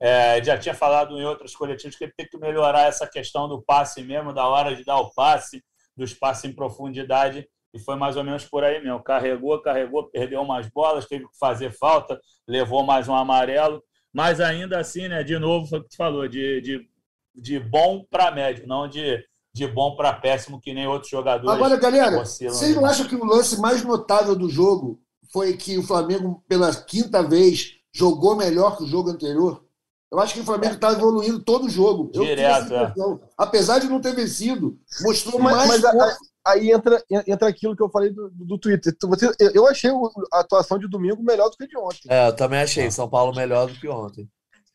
É, 0.00 0.42
já 0.42 0.58
tinha 0.58 0.74
falado 0.74 1.18
em 1.18 1.24
outros 1.24 1.54
coletivos 1.54 1.96
que 1.96 2.04
ele 2.04 2.14
tem 2.16 2.26
que 2.28 2.38
melhorar 2.38 2.88
essa 2.88 3.06
questão 3.06 3.48
do 3.48 3.62
passe 3.62 4.02
mesmo, 4.02 4.32
da 4.32 4.46
hora 4.46 4.74
de 4.74 4.84
dar 4.84 4.98
o 4.98 5.12
passe, 5.12 5.62
dos 5.96 6.14
passes 6.14 6.44
em 6.44 6.54
profundidade. 6.54 7.46
E 7.72 7.78
foi 7.78 7.96
mais 7.96 8.16
ou 8.16 8.24
menos 8.24 8.44
por 8.44 8.64
aí 8.64 8.82
mesmo. 8.82 9.02
Carregou, 9.02 9.60
carregou, 9.60 10.08
perdeu 10.08 10.40
umas 10.40 10.68
bolas, 10.68 11.06
teve 11.06 11.24
que 11.24 11.38
fazer 11.38 11.72
falta, 11.72 12.18
levou 12.46 12.82
mais 12.84 13.08
um 13.08 13.14
amarelo 13.14 13.82
mas 14.14 14.40
ainda 14.40 14.78
assim, 14.78 15.08
né, 15.08 15.24
de 15.24 15.36
novo, 15.38 15.66
foi 15.66 15.80
o 15.80 15.82
que 15.82 15.88
tu 15.90 15.96
falou, 15.96 16.28
de, 16.28 16.60
de, 16.60 16.88
de 17.34 17.58
bom 17.58 18.06
para 18.08 18.30
médio, 18.30 18.64
não 18.64 18.88
de, 18.88 19.18
de 19.52 19.66
bom 19.66 19.96
para 19.96 20.12
péssimo, 20.12 20.60
que 20.60 20.72
nem 20.72 20.86
outros 20.86 21.10
jogadores. 21.10 21.50
Agora, 21.50 21.76
galera, 21.76 22.24
vocês 22.24 22.76
não 22.76 22.86
acham 22.86 23.08
que 23.08 23.16
o 23.16 23.24
lance 23.24 23.60
mais 23.60 23.82
notável 23.82 24.36
do 24.36 24.48
jogo 24.48 25.00
foi 25.32 25.56
que 25.56 25.76
o 25.76 25.82
Flamengo, 25.82 26.44
pela 26.48 26.72
quinta 26.72 27.24
vez, 27.24 27.72
jogou 27.92 28.36
melhor 28.36 28.76
que 28.76 28.84
o 28.84 28.86
jogo 28.86 29.10
anterior? 29.10 29.64
Eu 30.12 30.20
acho 30.20 30.34
que 30.34 30.40
o 30.40 30.44
Flamengo 30.44 30.74
está 30.74 30.92
evoluindo 30.92 31.42
todo 31.42 31.66
o 31.66 31.68
jogo. 31.68 32.08
Direto, 32.12 32.72
é. 32.72 32.94
Apesar 33.36 33.80
de 33.80 33.88
não 33.88 34.00
ter 34.00 34.14
vencido, 34.14 34.78
mostrou 35.02 35.40
mas, 35.40 35.56
mais. 35.56 35.82
Mas 35.82 35.84
a, 35.84 36.16
aí 36.44 36.70
entra, 36.70 37.02
entra 37.26 37.48
aquilo 37.48 37.76
que 37.76 37.82
eu 37.82 37.88
falei 37.88 38.10
do, 38.10 38.30
do 38.30 38.58
Twitter. 38.58 38.94
Você, 39.02 39.30
eu 39.54 39.66
achei 39.66 39.90
a 40.32 40.40
atuação 40.40 40.78
de 40.78 40.88
domingo 40.88 41.22
melhor 41.22 41.48
do 41.48 41.56
que 41.56 41.66
de 41.66 41.76
ontem. 41.76 42.08
É, 42.08 42.28
eu 42.28 42.36
também 42.36 42.60
achei 42.60 42.90
São 42.90 43.08
Paulo 43.08 43.34
melhor 43.34 43.66
do 43.66 43.74
que 43.74 43.88
ontem. 43.88 44.28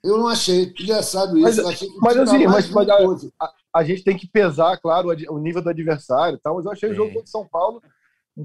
Eu 0.04 0.18
não 0.18 0.28
achei. 0.28 0.74
Engraçado 0.80 1.38
isso. 1.38 1.64
Mas, 1.64 1.74
achei 1.74 1.90
mas 2.02 2.18
assim, 2.18 2.48
mas, 2.48 2.70
mas 2.70 2.90
a, 2.90 2.96
a, 3.46 3.54
a, 3.76 3.84
gente 3.84 4.04
tem 4.04 4.18
que 4.18 4.28
pesar, 4.28 4.78
claro, 4.78 5.10
o 5.30 5.38
nível 5.38 5.62
do 5.62 5.70
adversário 5.70 6.38
e 6.38 6.40
tal, 6.40 6.56
mas 6.56 6.66
eu 6.66 6.72
achei 6.72 6.90
Sim. 6.90 6.94
o 6.94 6.98
jogo 6.98 7.14
contra 7.14 7.28
São 7.28 7.46
Paulo 7.46 7.82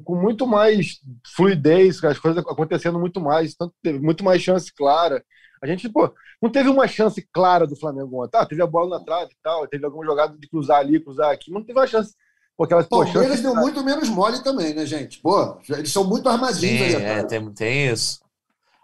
com 0.03 0.17
muito 0.17 0.47
mais 0.47 1.01
fluidez, 1.37 2.03
as 2.03 2.19
coisas 2.19 2.45
acontecendo 2.45 2.99
muito 2.99 3.21
mais, 3.21 3.55
tanto 3.55 3.75
teve 3.83 4.01
muito 4.01 4.25
mais 4.25 4.43
chance 4.43 4.73
clara. 4.75 5.25
A 5.63 5.67
gente, 5.67 5.89
pô, 5.89 6.13
não 6.43 6.51
teve 6.51 6.69
uma 6.69 6.87
chance 6.87 7.27
clara 7.33 7.67
do 7.67 7.77
Flamengo 7.77 8.23
ontem. 8.23 8.37
Ah, 8.37 8.47
teve 8.47 8.63
a 8.63 8.67
bola 8.67 8.99
na 8.99 9.05
trave 9.05 9.33
e 9.33 9.37
tal, 9.43 9.67
teve 9.69 9.85
alguma 9.85 10.05
jogada 10.05 10.37
de 10.37 10.49
cruzar 10.49 10.79
ali, 10.79 11.01
cruzar 11.01 11.31
aqui, 11.31 11.51
mas 11.51 11.61
não 11.61 11.67
teve 11.67 11.79
uma 11.79 11.87
chance. 11.87 12.15
Pô, 12.57 12.67
pô 12.89 13.05
eles 13.21 13.43
deu 13.43 13.55
muito 13.55 13.83
menos 13.83 14.09
mole 14.09 14.43
também, 14.43 14.73
né, 14.75 14.87
gente? 14.87 15.21
Pô, 15.21 15.59
eles 15.69 15.93
são 15.93 16.05
muito 16.05 16.29
armadinhos 16.29 16.91
Sim, 16.91 16.97
ali, 16.97 17.05
é, 17.05 17.25
tem, 17.25 17.53
tem 17.53 17.89
isso. 17.89 18.21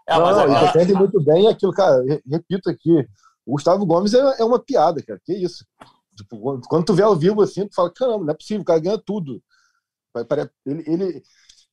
É, 0.07 0.17
não, 0.17 0.25
agora... 0.25 0.65
defende 0.65 0.93
muito 0.93 1.21
bem 1.23 1.47
aquilo, 1.47 1.71
cara. 1.71 2.03
Repito 2.29 2.69
aqui, 2.69 3.07
o 3.45 3.53
Gustavo 3.53 3.85
Gomes 3.85 4.13
é, 4.13 4.19
é 4.41 4.43
uma 4.43 4.59
piada, 4.59 5.01
cara. 5.01 5.19
Que 5.23 5.33
isso? 5.33 5.65
Tipo, 6.17 6.59
quando 6.67 6.85
tu 6.85 6.93
vê 6.93 7.03
ao 7.03 7.15
vivo 7.15 7.41
assim, 7.41 7.65
tu 7.65 7.73
fala, 7.73 7.91
caramba, 7.91 8.25
não 8.25 8.31
é 8.31 8.35
possível, 8.35 8.61
o 8.61 8.65
cara 8.65 8.79
ganha 8.79 8.97
tudo. 8.97 9.41
Ele, 10.65 10.83
ele, 10.85 11.23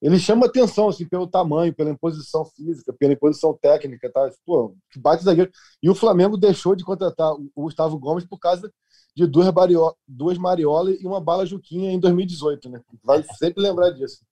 ele 0.01 0.19
chama 0.21 0.47
atenção 0.47 0.89
assim, 0.89 1.07
pelo 1.09 1.27
tamanho, 1.27 1.75
pela 1.75 1.91
imposição 1.91 2.45
física, 2.45 2.93
pela 2.93 3.13
imposição 3.13 3.59
técnica. 3.61 4.11
Tá? 4.13 4.31
Pô, 4.47 4.77
que 4.93 5.01
bate 5.01 5.25
zagueiro. 5.25 5.51
E 5.83 5.91
o 5.91 5.95
Flamengo 5.95 6.37
deixou 6.37 6.77
de 6.77 6.85
contratar 6.85 7.33
o 7.33 7.51
Gustavo 7.57 7.99
Gomes 7.99 8.25
por 8.25 8.39
causa 8.39 8.73
de 9.19 9.27
duas, 9.27 9.51
bario, 9.51 9.93
duas 10.07 10.39
Mariola 10.39 10.93
e 10.93 11.05
uma 11.05 11.21
bala 11.21 11.45
Juquinha 11.45 11.91
em 11.91 11.99
2018. 11.99 12.69
Né? 12.69 12.81
Vai 13.03 13.25
sempre 13.37 13.61
lembrar 13.61 13.91
disso. 13.91 14.25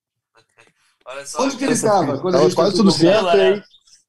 Onde 1.40 1.57
que 1.57 1.64
ele 1.64 1.72
estava? 1.72 2.20
Quase 2.55 2.77
tudo 2.77 2.92
certo. 2.92 3.27
Aí, 3.29 3.61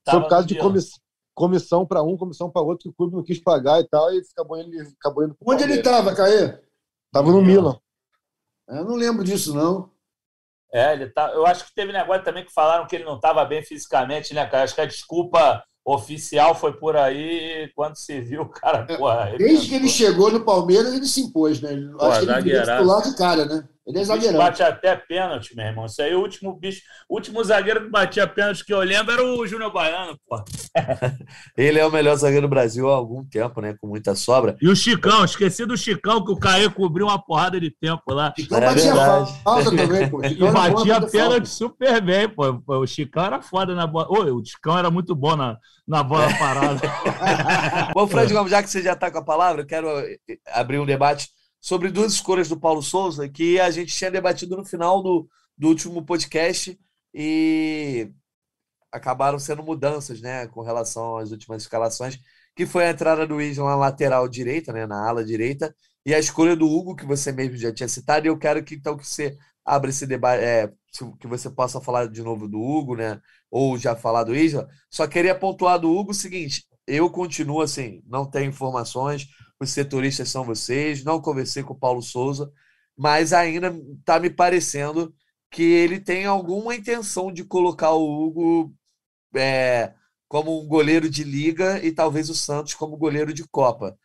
foi 0.07 0.21
por 0.21 0.29
causa 0.29 0.47
de 0.47 0.55
comissão 0.55 0.99
comissão 1.33 1.85
para 1.85 2.01
um, 2.01 2.17
comissão 2.17 2.49
para 2.49 2.63
outro, 2.63 2.85
que 2.85 2.89
o 2.89 2.93
clube 2.93 3.15
não 3.15 3.23
quis 3.23 3.39
pagar 3.39 3.79
e 3.79 3.87
tal, 3.87 4.11
e 4.11 4.19
acabou 4.33 4.57
indo, 4.57 4.75
acabou 4.99 5.23
indo 5.23 5.37
Onde 5.45 5.63
ele 5.63 5.75
estava, 5.75 6.15
Caê? 6.15 6.57
Estava 7.05 7.31
no 7.31 7.43
Milan. 7.43 7.79
Eu 8.67 8.83
não 8.83 8.95
lembro 8.95 9.23
disso, 9.23 9.53
não. 9.53 9.91
É, 10.73 10.93
ele 10.93 11.11
tá. 11.11 11.31
Eu 11.33 11.45
acho 11.45 11.63
que 11.67 11.75
teve 11.75 11.93
negócio 11.93 12.23
também 12.23 12.43
que 12.43 12.51
falaram 12.51 12.87
que 12.87 12.95
ele 12.95 13.05
não 13.05 13.17
estava 13.17 13.45
bem 13.45 13.61
fisicamente, 13.61 14.33
né, 14.33 14.47
cara? 14.47 14.63
Acho 14.63 14.73
que 14.73 14.81
a 14.81 14.85
desculpa 14.87 15.63
oficial 15.87 16.53
foi 16.53 16.73
por 16.73 16.97
aí 16.97 17.71
quando 17.73 17.95
se 17.95 18.19
viu 18.19 18.41
o 18.41 18.49
cara. 18.49 18.85
É, 18.89 18.97
porra, 18.97 19.33
Desde 19.37 19.69
que 19.69 19.75
ele 19.75 19.87
chegou 19.87 20.29
no 20.29 20.41
Palmeiras, 20.41 20.93
ele 20.93 21.05
se 21.05 21.21
impôs, 21.21 21.61
né? 21.61 21.71
Pô, 21.97 22.05
acho 22.05 22.25
que 22.25 22.49
ele 22.49 22.59
titular 22.59 23.01
de 23.01 23.15
cara, 23.15 23.45
né? 23.45 23.63
Ele 23.87 23.99
é 23.99 24.03
zagueirão. 24.03 24.37
bate 24.37 24.61
até 24.61 24.97
pênalti, 24.97 25.55
meu 25.55 25.65
irmão. 25.65 25.85
Isso 25.85 26.01
aí, 26.01 26.13
o 26.13 26.19
último 26.19 26.53
bicho, 26.53 26.81
o 27.07 27.15
último 27.15 27.41
zagueiro 27.41 27.85
que 27.85 27.89
batia 27.89 28.27
pênalti 28.27 28.65
que 28.65 28.73
eu 28.73 28.79
lembro 28.79 29.13
era 29.13 29.23
o 29.23 29.47
Júnior 29.47 29.71
Baiano, 29.71 30.19
pô. 30.27 30.43
Ele 31.57 31.79
é 31.79 31.85
o 31.85 31.91
melhor 31.91 32.15
zagueiro 32.17 32.47
do 32.47 32.49
Brasil 32.49 32.89
há 32.89 32.95
algum 32.95 33.23
tempo, 33.23 33.61
né? 33.61 33.75
Com 33.79 33.87
muita 33.87 34.13
sobra. 34.13 34.57
E 34.61 34.67
o 34.67 34.75
Chicão, 34.75 35.23
esqueci 35.23 35.65
do 35.65 35.77
Chicão, 35.77 36.23
que 36.23 36.31
o 36.31 36.37
Caê 36.37 36.69
cobriu 36.69 37.05
uma 37.05 37.17
porrada 37.17 37.57
de 37.61 37.71
tempo 37.71 38.13
lá. 38.13 38.33
Chicão 38.37 38.57
é 38.57 38.61
batia 38.61 38.93
falta 39.41 39.71
também, 39.73 40.09
pô. 40.09 40.21
Chicão 40.21 40.49
e 40.49 40.51
batia 40.51 41.01
pênalti 41.01 41.47
super 41.47 42.01
bem, 42.01 42.27
pô. 42.27 42.61
O 42.67 42.85
Chicão 42.85 43.23
era 43.23 43.41
foda 43.41 43.73
na 43.73 43.87
bola. 43.87 44.07
Ô, 44.09 44.35
o 44.35 44.45
Chicão 44.45 44.77
era 44.77 44.91
muito 44.91 45.15
bom 45.15 45.37
na, 45.37 45.57
na 45.87 46.03
bola 46.03 46.27
parada. 46.37 46.81
Bom, 47.93 48.05
Fred 48.05 48.33
Gomes, 48.33 48.51
já 48.51 48.61
que 48.61 48.69
você 48.69 48.83
já 48.83 48.93
está 48.93 49.09
com 49.09 49.19
a 49.19 49.23
palavra, 49.23 49.61
eu 49.61 49.65
quero 49.65 49.87
abrir 50.53 50.77
um 50.77 50.85
debate 50.85 51.36
sobre 51.59 51.91
duas 51.91 52.13
escolhas 52.13 52.47
do 52.47 52.59
Paulo 52.59 52.81
Souza 52.81 53.27
que 53.27 53.59
a 53.59 53.69
gente 53.71 53.95
tinha 53.95 54.11
debatido 54.11 54.55
no 54.55 54.65
final 54.65 55.01
do, 55.01 55.27
do 55.57 55.67
último 55.67 56.03
podcast 56.05 56.77
e 57.13 58.11
acabaram 58.91 59.39
sendo 59.39 59.63
mudanças, 59.63 60.21
né, 60.21 60.47
com 60.47 60.61
relação 60.61 61.17
às 61.17 61.31
últimas 61.31 61.63
escalações, 61.63 62.19
que 62.55 62.65
foi 62.65 62.85
a 62.85 62.91
entrada 62.91 63.27
do 63.27 63.41
Isla 63.41 63.65
na 63.65 63.75
lateral 63.75 64.27
direita, 64.27 64.71
né, 64.73 64.85
na 64.85 65.07
ala 65.07 65.23
direita, 65.23 65.75
e 66.05 66.13
a 66.13 66.19
escolha 66.19 66.55
do 66.55 66.67
Hugo, 66.67 66.95
que 66.95 67.05
você 67.05 67.31
mesmo 67.31 67.57
já 67.57 67.73
tinha 67.73 67.87
citado, 67.87 68.25
e 68.25 68.29
eu 68.29 68.37
quero 68.37 68.63
que 68.63 68.75
então 68.75 68.97
que 68.97 69.05
você 69.05 69.37
abra 69.65 69.89
esse 69.89 70.07
debate, 70.07 70.43
é, 70.43 70.71
que 71.19 71.27
você 71.27 71.49
possa 71.49 71.81
falar 71.81 72.07
de 72.07 72.23
novo 72.23 72.47
do 72.47 72.59
Hugo, 72.59 72.95
né, 72.95 73.19
ou 73.51 73.77
já 73.77 73.95
falar 73.95 74.23
do 74.23 74.35
Isla. 74.35 74.67
Só 74.89 75.05
queria 75.07 75.35
pontuar 75.35 75.79
do 75.79 75.91
Hugo 75.91 76.11
o 76.11 76.15
seguinte, 76.15 76.65
eu 76.87 77.09
continuo 77.09 77.61
assim, 77.61 78.01
não 78.07 78.25
tenho 78.25 78.49
informações, 78.49 79.27
os 79.59 79.71
setoristas 79.71 80.29
são 80.29 80.43
vocês, 80.43 81.03
não 81.03 81.21
conversei 81.21 81.63
com 81.63 81.73
o 81.73 81.79
Paulo 81.79 82.01
Souza, 82.01 82.51
mas 82.95 83.33
ainda 83.33 83.75
está 83.99 84.19
me 84.19 84.29
parecendo 84.29 85.13
que 85.51 85.63
ele 85.63 85.99
tem 85.99 86.25
alguma 86.25 86.75
intenção 86.75 87.31
de 87.31 87.43
colocar 87.43 87.91
o 87.91 88.25
Hugo 88.25 88.73
é, 89.35 89.93
como 90.27 90.61
um 90.61 90.67
goleiro 90.67 91.09
de 91.09 91.23
liga 91.23 91.83
e 91.83 91.91
talvez 91.91 92.29
o 92.29 92.35
Santos 92.35 92.73
como 92.73 92.97
goleiro 92.97 93.33
de 93.33 93.47
Copa. 93.47 93.97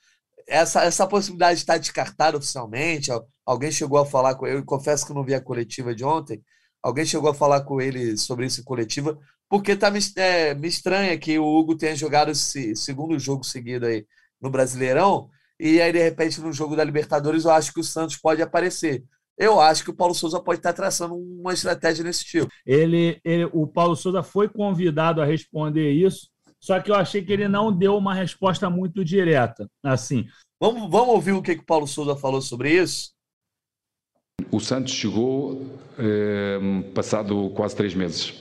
Essa, 0.47 0.83
essa 0.85 1.07
possibilidade 1.07 1.61
está 1.61 1.79
descartada 1.79 2.37
oficialmente? 2.37 3.11
Alguém 3.45 3.71
chegou 3.73 3.99
a 3.99 4.07
falar 4.07 4.35
com 4.35 4.47
ele? 4.47 4.59
Eu 4.59 4.65
confesso 4.65 5.07
que 5.07 5.15
não 5.15 5.25
vi 5.25 5.35
a 5.35 5.41
coletiva 5.41 5.95
de 5.95 6.05
ontem. 6.05 6.43
Alguém 6.83 7.05
chegou 7.07 7.31
a 7.31 7.35
falar 7.35 7.63
com 7.63 7.81
ele 7.81 8.17
sobre 8.17 8.47
isso 8.47 8.61
em 8.61 8.65
coletiva? 8.65 9.19
Porque 9.49 9.77
tá, 9.77 9.93
é, 10.17 10.55
me 10.55 10.69
estranha 10.69 11.17
que 11.19 11.39
o 11.39 11.45
Hugo 11.45 11.77
tenha 11.77 11.95
jogado 11.95 12.31
esse 12.31 12.75
segundo 12.75 13.19
jogo 13.19 13.45
seguido 13.45 13.87
aí 13.87 14.07
no 14.41 14.51
Brasileirão 14.51 15.31
e 15.59 15.81
aí, 15.81 15.93
de 15.93 16.03
repente, 16.03 16.41
no 16.41 16.53
jogo 16.53 16.77
da 16.77 16.85
Libertadores, 16.85 17.45
eu 17.45 17.51
acho 17.51 17.73
que 17.73 17.81
o 17.81 17.85
Santos 17.85 18.17
pode 18.17 18.43
aparecer. 18.43 19.05
Eu 19.39 19.61
acho 19.61 19.83
que 19.85 19.91
o 19.91 19.95
Paulo 19.95 20.15
Souza 20.15 20.41
pode 20.41 20.59
estar 20.59 20.73
traçando 20.73 21.15
uma 21.15 21.53
estratégia 21.53 22.05
nesse 22.05 22.25
tipo. 22.25 22.49
Ele, 22.67 23.19
ele, 23.25 23.49
o 23.53 23.67
Paulo 23.67 23.97
Souza 23.97 24.23
foi 24.23 24.49
convidado 24.49 25.23
a 25.23 25.25
responder 25.25 25.91
isso, 25.91 26.29
só 26.61 26.79
que 26.81 26.91
eu 26.91 26.95
achei 26.95 27.25
que 27.25 27.33
ele 27.33 27.49
não 27.49 27.77
deu 27.77 27.97
uma 27.97 28.15
resposta 28.15 28.69
muito 28.69 29.05
direta. 29.05 29.69
Assim. 29.83 30.27
Vamos, 30.61 30.89
vamos 30.91 31.15
ouvir 31.15 31.33
o 31.33 31.43
que, 31.43 31.57
que 31.57 31.63
o 31.63 31.67
Paulo 31.67 31.89
Souza 31.89 32.15
falou 32.15 32.41
sobre 32.41 32.71
isso? 32.71 33.13
O 34.51 34.61
Santos 34.61 34.93
chegou 34.93 35.67
eh, 35.99 36.59
passado 36.95 37.51
quase 37.55 37.75
três 37.75 37.95
meses. 37.95 38.35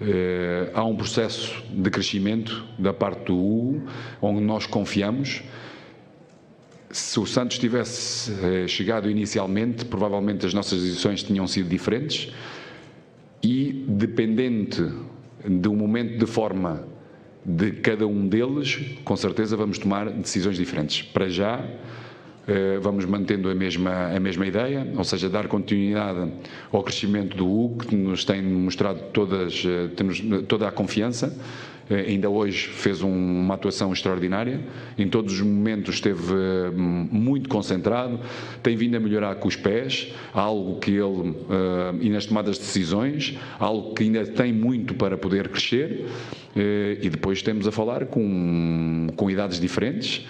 Eh, 0.00 0.70
há 0.74 0.84
um 0.84 0.96
processo 0.96 1.62
de 1.70 1.90
crescimento 1.90 2.66
da 2.78 2.92
parte 2.92 3.26
do 3.26 3.36
Hugo, 3.36 3.86
onde 4.22 4.40
nós 4.40 4.66
confiamos 4.66 5.42
se 6.96 7.18
o 7.18 7.26
Santos 7.26 7.58
tivesse 7.58 8.32
eh, 8.40 8.68
chegado 8.68 9.10
inicialmente, 9.10 9.84
provavelmente 9.84 10.46
as 10.46 10.54
nossas 10.54 10.80
decisões 10.80 11.24
tinham 11.24 11.44
sido 11.46 11.68
diferentes 11.68 12.32
e, 13.42 13.84
dependente 13.88 14.80
do 15.44 15.74
momento 15.74 16.16
de 16.18 16.26
forma 16.26 16.86
de 17.44 17.72
cada 17.72 18.06
um 18.06 18.28
deles, 18.28 18.80
com 19.04 19.16
certeza 19.16 19.56
vamos 19.56 19.76
tomar 19.76 20.08
decisões 20.08 20.56
diferentes. 20.56 21.02
Para 21.02 21.28
já, 21.28 21.64
eh, 22.46 22.78
vamos 22.80 23.04
mantendo 23.06 23.50
a 23.50 23.54
mesma, 23.56 24.14
a 24.14 24.20
mesma 24.20 24.46
ideia, 24.46 24.86
ou 24.96 25.02
seja, 25.02 25.28
dar 25.28 25.48
continuidade 25.48 26.30
ao 26.72 26.82
crescimento 26.82 27.36
do 27.36 27.44
Hugo, 27.44 27.86
que 27.86 27.96
nos 27.96 28.24
tem 28.24 28.40
mostrado 28.40 29.00
todas, 29.12 29.64
eh, 29.66 29.88
temos 29.96 30.22
toda 30.46 30.68
a 30.68 30.70
confiança. 30.70 31.36
Eh, 31.90 32.06
ainda 32.08 32.30
hoje 32.30 32.68
fez 32.68 33.02
uma 33.02 33.54
atuação 33.54 33.92
extraordinária, 33.92 34.60
em 34.96 35.08
todos 35.08 35.34
os 35.34 35.40
momentos 35.40 35.96
esteve 35.96 36.32
hum, 36.32 37.08
muito 37.10 37.48
concentrado, 37.48 38.18
tem 38.62 38.76
vindo 38.76 38.96
a 38.96 39.00
melhorar 39.00 39.34
com 39.36 39.48
os 39.48 39.56
pés, 39.56 40.12
algo 40.32 40.78
que 40.78 40.92
ele, 40.92 41.34
eh, 41.50 41.94
e 42.00 42.08
nas 42.10 42.26
tomadas 42.26 42.56
de 42.56 42.62
decisões, 42.62 43.38
algo 43.58 43.94
que 43.94 44.04
ainda 44.04 44.24
tem 44.24 44.52
muito 44.52 44.94
para 44.94 45.16
poder 45.16 45.48
crescer, 45.48 46.06
eh, 46.56 46.98
e 47.02 47.08
depois 47.10 47.42
temos 47.42 47.66
a 47.66 47.72
falar 47.72 48.06
com, 48.06 49.08
com 49.16 49.30
idades 49.30 49.60
diferentes, 49.60 50.26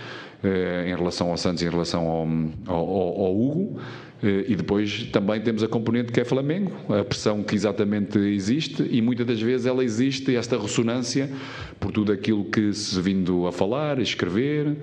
em 0.87 0.95
relação 0.95 1.31
ao 1.31 1.38
Santos, 1.38 1.62
em 1.62 1.71
relação 1.71 2.07
ao, 2.07 2.29
ao, 2.67 2.87
ao 3.23 3.35
Hugo, 3.35 3.81
eh, 4.13 4.13
e 4.27 4.57
depois 4.57 5.05
também 5.13 5.41
temos 5.41 5.63
a 5.63 5.69
componente 5.69 6.13
que 6.13 6.21
é 6.21 6.25
Flamengo, 6.25 6.73
a 6.89 7.05
pressão 7.05 7.43
que 7.43 7.55
exatamente 7.55 8.19
existe 8.19 8.87
e 8.90 9.03
muitas 9.03 9.27
das 9.27 9.40
vezes 9.40 9.67
ela 9.67 9.85
existe, 9.85 10.35
esta 10.35 10.59
ressonância, 10.59 11.31
por 11.79 11.92
tudo 11.92 12.13
aquilo 12.13 12.44
que 12.44 12.73
se 12.73 13.01
vindo 13.01 13.46
a 13.46 13.53
falar, 13.53 13.98
a 13.98 14.03
escrever, 14.03 14.77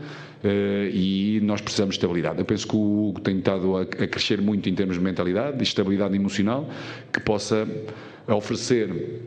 Uh, 0.44 0.90
e 0.92 1.40
nós 1.44 1.62
precisamos 1.62 1.94
de 1.94 2.00
estabilidade. 2.00 2.40
Eu 2.40 2.46
penso 2.46 2.68
que 2.68 2.76
o 2.76 3.10
Hugo 3.10 3.22
tem 3.22 3.38
estado 3.38 3.78
a, 3.78 3.86
crescer 3.86 4.42
muito 4.42 4.68
em 4.68 4.74
termos 4.74 4.98
de 4.98 5.04
mentalidade, 5.04 5.56
de 5.56 5.62
estabilidade 5.62 6.16
emocional, 6.16 6.68
que 7.14 7.20
possa 7.20 7.68
oferecer 8.28 9.22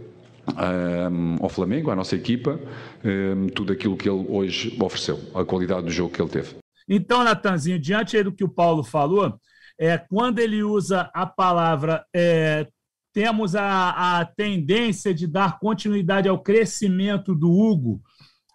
um, 0.49 1.37
ao 1.41 1.49
Flamengo, 1.49 1.91
à 1.91 1.95
nossa 1.95 2.17
equipa, 2.17 2.59
um, 3.05 3.47
tudo 3.47 3.73
aquilo 3.73 3.97
que 3.97 4.09
ele 4.09 4.27
hoje 4.29 4.77
ofereceu, 4.81 5.21
a 5.35 5.45
qualidade 5.45 5.87
do 5.87 5.93
jogo 5.93 6.13
que 6.13 6.21
ele 6.21 6.31
teve. 6.31 6.57
Então, 6.89 7.25
Natanzinho, 7.25 7.79
diante 7.79 8.21
do 8.23 8.33
que 8.33 8.45
o 8.45 8.49
Paulo 8.49 8.83
falou, 8.83 9.39
é, 9.79 9.99
quando 9.99 10.39
ele 10.39 10.63
usa 10.63 11.11
a 11.13 11.27
palavra 11.27 12.05
é, 12.15 12.67
temos 13.13 13.55
a, 13.55 14.21
a 14.21 14.25
tendência 14.25 15.15
de 15.15 15.27
dar 15.27 15.59
continuidade 15.59 16.29
ao 16.29 16.43
crescimento 16.43 17.35
do 17.35 17.51
Hugo, 17.51 18.03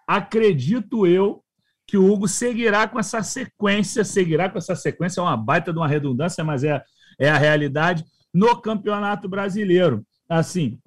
acredito 0.05 1.07
eu 1.07 1.41
que 1.87 1.97
o 1.97 2.11
Hugo 2.11 2.27
seguirá 2.27 2.87
com 2.87 2.99
essa 2.99 3.23
sequência, 3.23 4.03
seguirá 4.03 4.49
com 4.49 4.57
essa 4.57 4.75
sequência, 4.75 5.21
é 5.21 5.23
uma 5.23 5.37
baita 5.37 5.71
de 5.71 5.79
uma 5.79 5.87
redundância, 5.87 6.43
mas 6.43 6.63
é, 6.63 6.83
é 7.17 7.29
a 7.29 7.37
realidade, 7.37 8.05
no 8.33 8.55
Campeonato 8.61 9.27
Brasileiro. 9.27 10.05
Assim, 10.29 10.77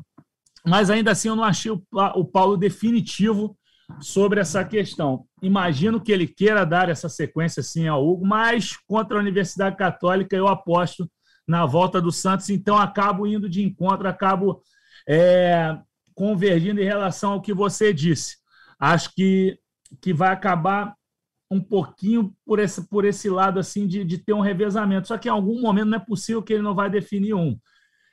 mas 0.64 0.91
ainda 0.91 1.11
assim 1.11 1.28
eu 1.28 1.35
não 1.35 1.43
achei 1.43 1.72
o, 1.72 1.83
o 2.14 2.24
Paulo 2.24 2.57
definitivo 2.57 3.57
sobre 4.01 4.41
essa 4.41 4.64
questão. 4.64 5.26
Imagino 5.41 6.01
que 6.01 6.12
ele 6.12 6.26
queira 6.26 6.64
dar 6.64 6.89
essa 6.89 7.09
sequência 7.09 7.62
sim 7.62 7.87
ao 7.89 8.07
Hugo, 8.07 8.26
mas 8.26 8.76
contra 8.87 9.16
a 9.16 9.20
Universidade 9.20 9.76
Católica 9.76 10.37
eu 10.37 10.49
aposto 10.49 11.11
na 11.47 11.66
volta 11.66 12.01
do 12.01 12.12
Santos, 12.12 12.49
então 12.51 12.78
acabo 12.78 13.26
indo 13.26 13.49
de 13.49 13.62
encontro, 13.62 14.09
acabo 14.09 14.62
é, 15.09 15.76
convergindo 16.14 16.80
em 16.80 16.85
relação 16.85 17.33
ao 17.33 17.43
que 17.43 17.53
você 17.53 17.93
disse. 17.93 18.37
Acho 18.78 19.12
que, 19.14 19.59
que 20.01 20.12
vai 20.12 20.33
acabar 20.33 20.95
um 21.51 21.61
pouquinho 21.61 22.35
por 22.47 22.59
esse, 22.59 22.89
por 22.89 23.05
esse 23.05 23.28
lado 23.28 23.59
assim 23.59 23.87
de, 23.87 24.05
de 24.05 24.18
ter 24.18 24.33
um 24.33 24.41
revezamento. 24.41 25.09
Só 25.09 25.18
que 25.18 25.28
em 25.28 25.33
algum 25.33 25.61
momento 25.61 25.89
não 25.89 25.99
é 25.99 26.05
possível 26.05 26.43
que 26.43 26.55
ele 26.55 26.62
não 26.62 26.74
vai 26.74 26.89
definir 26.89 27.35
um. 27.35 27.59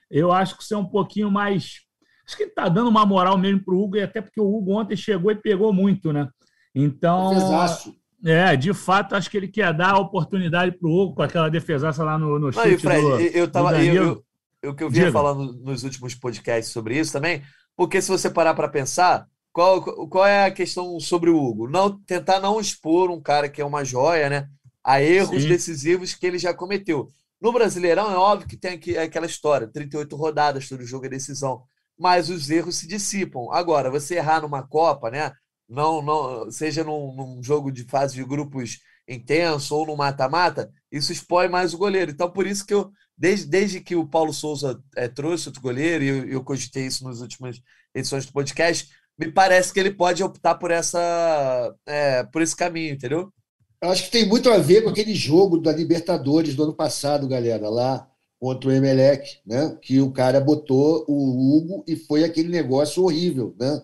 Eu 0.09 0.31
acho 0.31 0.57
que 0.57 0.63
isso 0.63 0.73
é 0.73 0.77
um 0.77 0.85
pouquinho 0.85 1.31
mais 1.31 1.81
Acho 2.29 2.37
que 2.37 2.43
ele 2.43 2.51
está 2.51 2.69
dando 2.69 2.91
uma 2.91 3.07
moral 3.07 3.39
mesmo 3.39 3.65
para 3.65 3.73
o 3.73 3.83
Hugo, 3.83 3.97
e 3.97 4.03
até 4.03 4.21
porque 4.21 4.39
o 4.39 4.55
Hugo 4.55 4.79
ontem 4.79 4.95
chegou 4.95 5.31
e 5.31 5.35
pegou 5.35 5.73
muito, 5.73 6.13
né? 6.13 6.29
Então. 6.75 7.33
Defesaço. 7.33 7.95
É, 8.23 8.55
de 8.55 8.71
fato, 8.71 9.15
acho 9.15 9.31
que 9.31 9.37
ele 9.37 9.47
quer 9.47 9.73
dar 9.73 9.93
a 9.93 9.97
oportunidade 9.97 10.77
para 10.77 10.87
o 10.87 10.93
Hugo 10.93 11.15
com 11.15 11.23
aquela 11.23 11.49
defesaça 11.49 12.03
lá 12.03 12.19
no, 12.19 12.37
no 12.37 12.51
chute 12.53 12.77
Fred, 12.77 13.01
do, 13.01 13.19
eu 13.19 13.49
tava, 13.49 13.71
do 13.73 13.79
eu, 13.79 14.23
eu, 14.61 14.75
que 14.75 14.83
eu 14.83 14.91
vinha 14.91 15.05
Diga. 15.05 15.13
falando 15.13 15.53
nos 15.53 15.83
últimos 15.83 16.13
podcasts 16.13 16.71
sobre 16.71 16.99
isso 16.99 17.13
também, 17.13 17.41
porque 17.75 17.99
se 17.99 18.11
você 18.11 18.29
parar 18.29 18.53
para 18.53 18.67
pensar, 18.67 19.25
qual, 19.51 19.81
qual 20.07 20.27
é 20.27 20.45
a 20.45 20.51
questão 20.51 20.99
sobre 20.99 21.31
o 21.31 21.37
Hugo? 21.41 21.67
Não 21.67 21.97
tentar 21.97 22.39
não 22.39 22.59
expor 22.59 23.09
um 23.09 23.21
cara 23.21 23.49
que 23.49 23.61
é 23.61 23.65
uma 23.65 23.83
joia, 23.83 24.29
né? 24.29 24.47
A 24.83 25.01
erros 25.01 25.41
Sim. 25.41 25.49
decisivos 25.49 26.13
que 26.13 26.27
ele 26.27 26.37
já 26.37 26.53
cometeu. 26.53 27.09
No 27.41 27.51
Brasileirão 27.51 28.11
é 28.11 28.17
óbvio 28.17 28.47
que 28.47 28.57
tem 28.57 28.79
aquela 29.01 29.25
história, 29.25 29.67
38 29.67 30.15
rodadas, 30.15 30.69
todo 30.69 30.85
jogo 30.85 31.07
é 31.07 31.09
decisão 31.09 31.63
mas 31.99 32.29
os 32.29 32.49
erros 32.49 32.77
se 32.77 32.87
dissipam. 32.87 33.51
Agora, 33.51 33.91
você 33.91 34.15
errar 34.15 34.41
numa 34.41 34.65
Copa, 34.65 35.11
né? 35.11 35.31
Não, 35.67 36.01
não, 36.01 36.49
seja 36.49 36.83
num, 36.83 37.13
num 37.13 37.43
jogo 37.43 37.71
de 37.71 37.83
fase 37.83 38.15
de 38.15 38.23
grupos 38.23 38.79
intenso 39.07 39.75
ou 39.75 39.85
no 39.85 39.97
mata-mata, 39.97 40.71
isso 40.91 41.11
expõe 41.11 41.47
mais 41.49 41.73
o 41.73 41.77
goleiro. 41.77 42.11
Então, 42.11 42.31
por 42.31 42.47
isso 42.47 42.65
que 42.65 42.73
eu, 42.73 42.91
desde, 43.17 43.47
desde 43.47 43.81
que 43.81 43.95
o 43.95 44.07
Paulo 44.07 44.33
Souza 44.33 44.79
é, 44.95 45.07
trouxe 45.07 45.49
outro 45.49 45.61
goleiro, 45.61 46.03
e 46.03 46.07
eu, 46.07 46.25
eu 46.29 46.43
cogitei 46.43 46.85
isso 46.85 47.03
nas 47.03 47.19
últimas 47.19 47.59
edições 47.93 48.25
do 48.25 48.31
podcast, 48.31 48.87
me 49.17 49.31
parece 49.31 49.73
que 49.73 49.79
ele 49.79 49.91
pode 49.91 50.23
optar 50.23 50.55
por 50.55 50.71
essa 50.71 51.75
é, 51.85 52.23
por 52.23 52.41
esse 52.41 52.55
caminho, 52.55 52.93
entendeu? 52.93 53.33
Eu 53.81 53.89
acho 53.89 54.05
que 54.05 54.11
tem 54.11 54.27
muito 54.27 54.49
a 54.49 54.57
ver 54.57 54.83
com 54.83 54.89
aquele 54.89 55.13
jogo 55.13 55.57
da 55.57 55.71
Libertadores 55.71 56.55
do 56.55 56.63
ano 56.63 56.73
passado, 56.73 57.27
galera, 57.27 57.69
lá 57.69 58.08
contra 58.39 58.69
o 58.69 58.71
Emelec, 58.71 59.39
né? 59.45 59.77
que 59.81 59.99
o 59.99 60.11
cara 60.11 60.39
botou 60.39 61.03
o 61.07 61.57
Hugo 61.57 61.83
e 61.85 61.95
foi 61.95 62.23
aquele 62.23 62.47
negócio 62.47 63.03
horrível. 63.03 63.53
Né? 63.59 63.83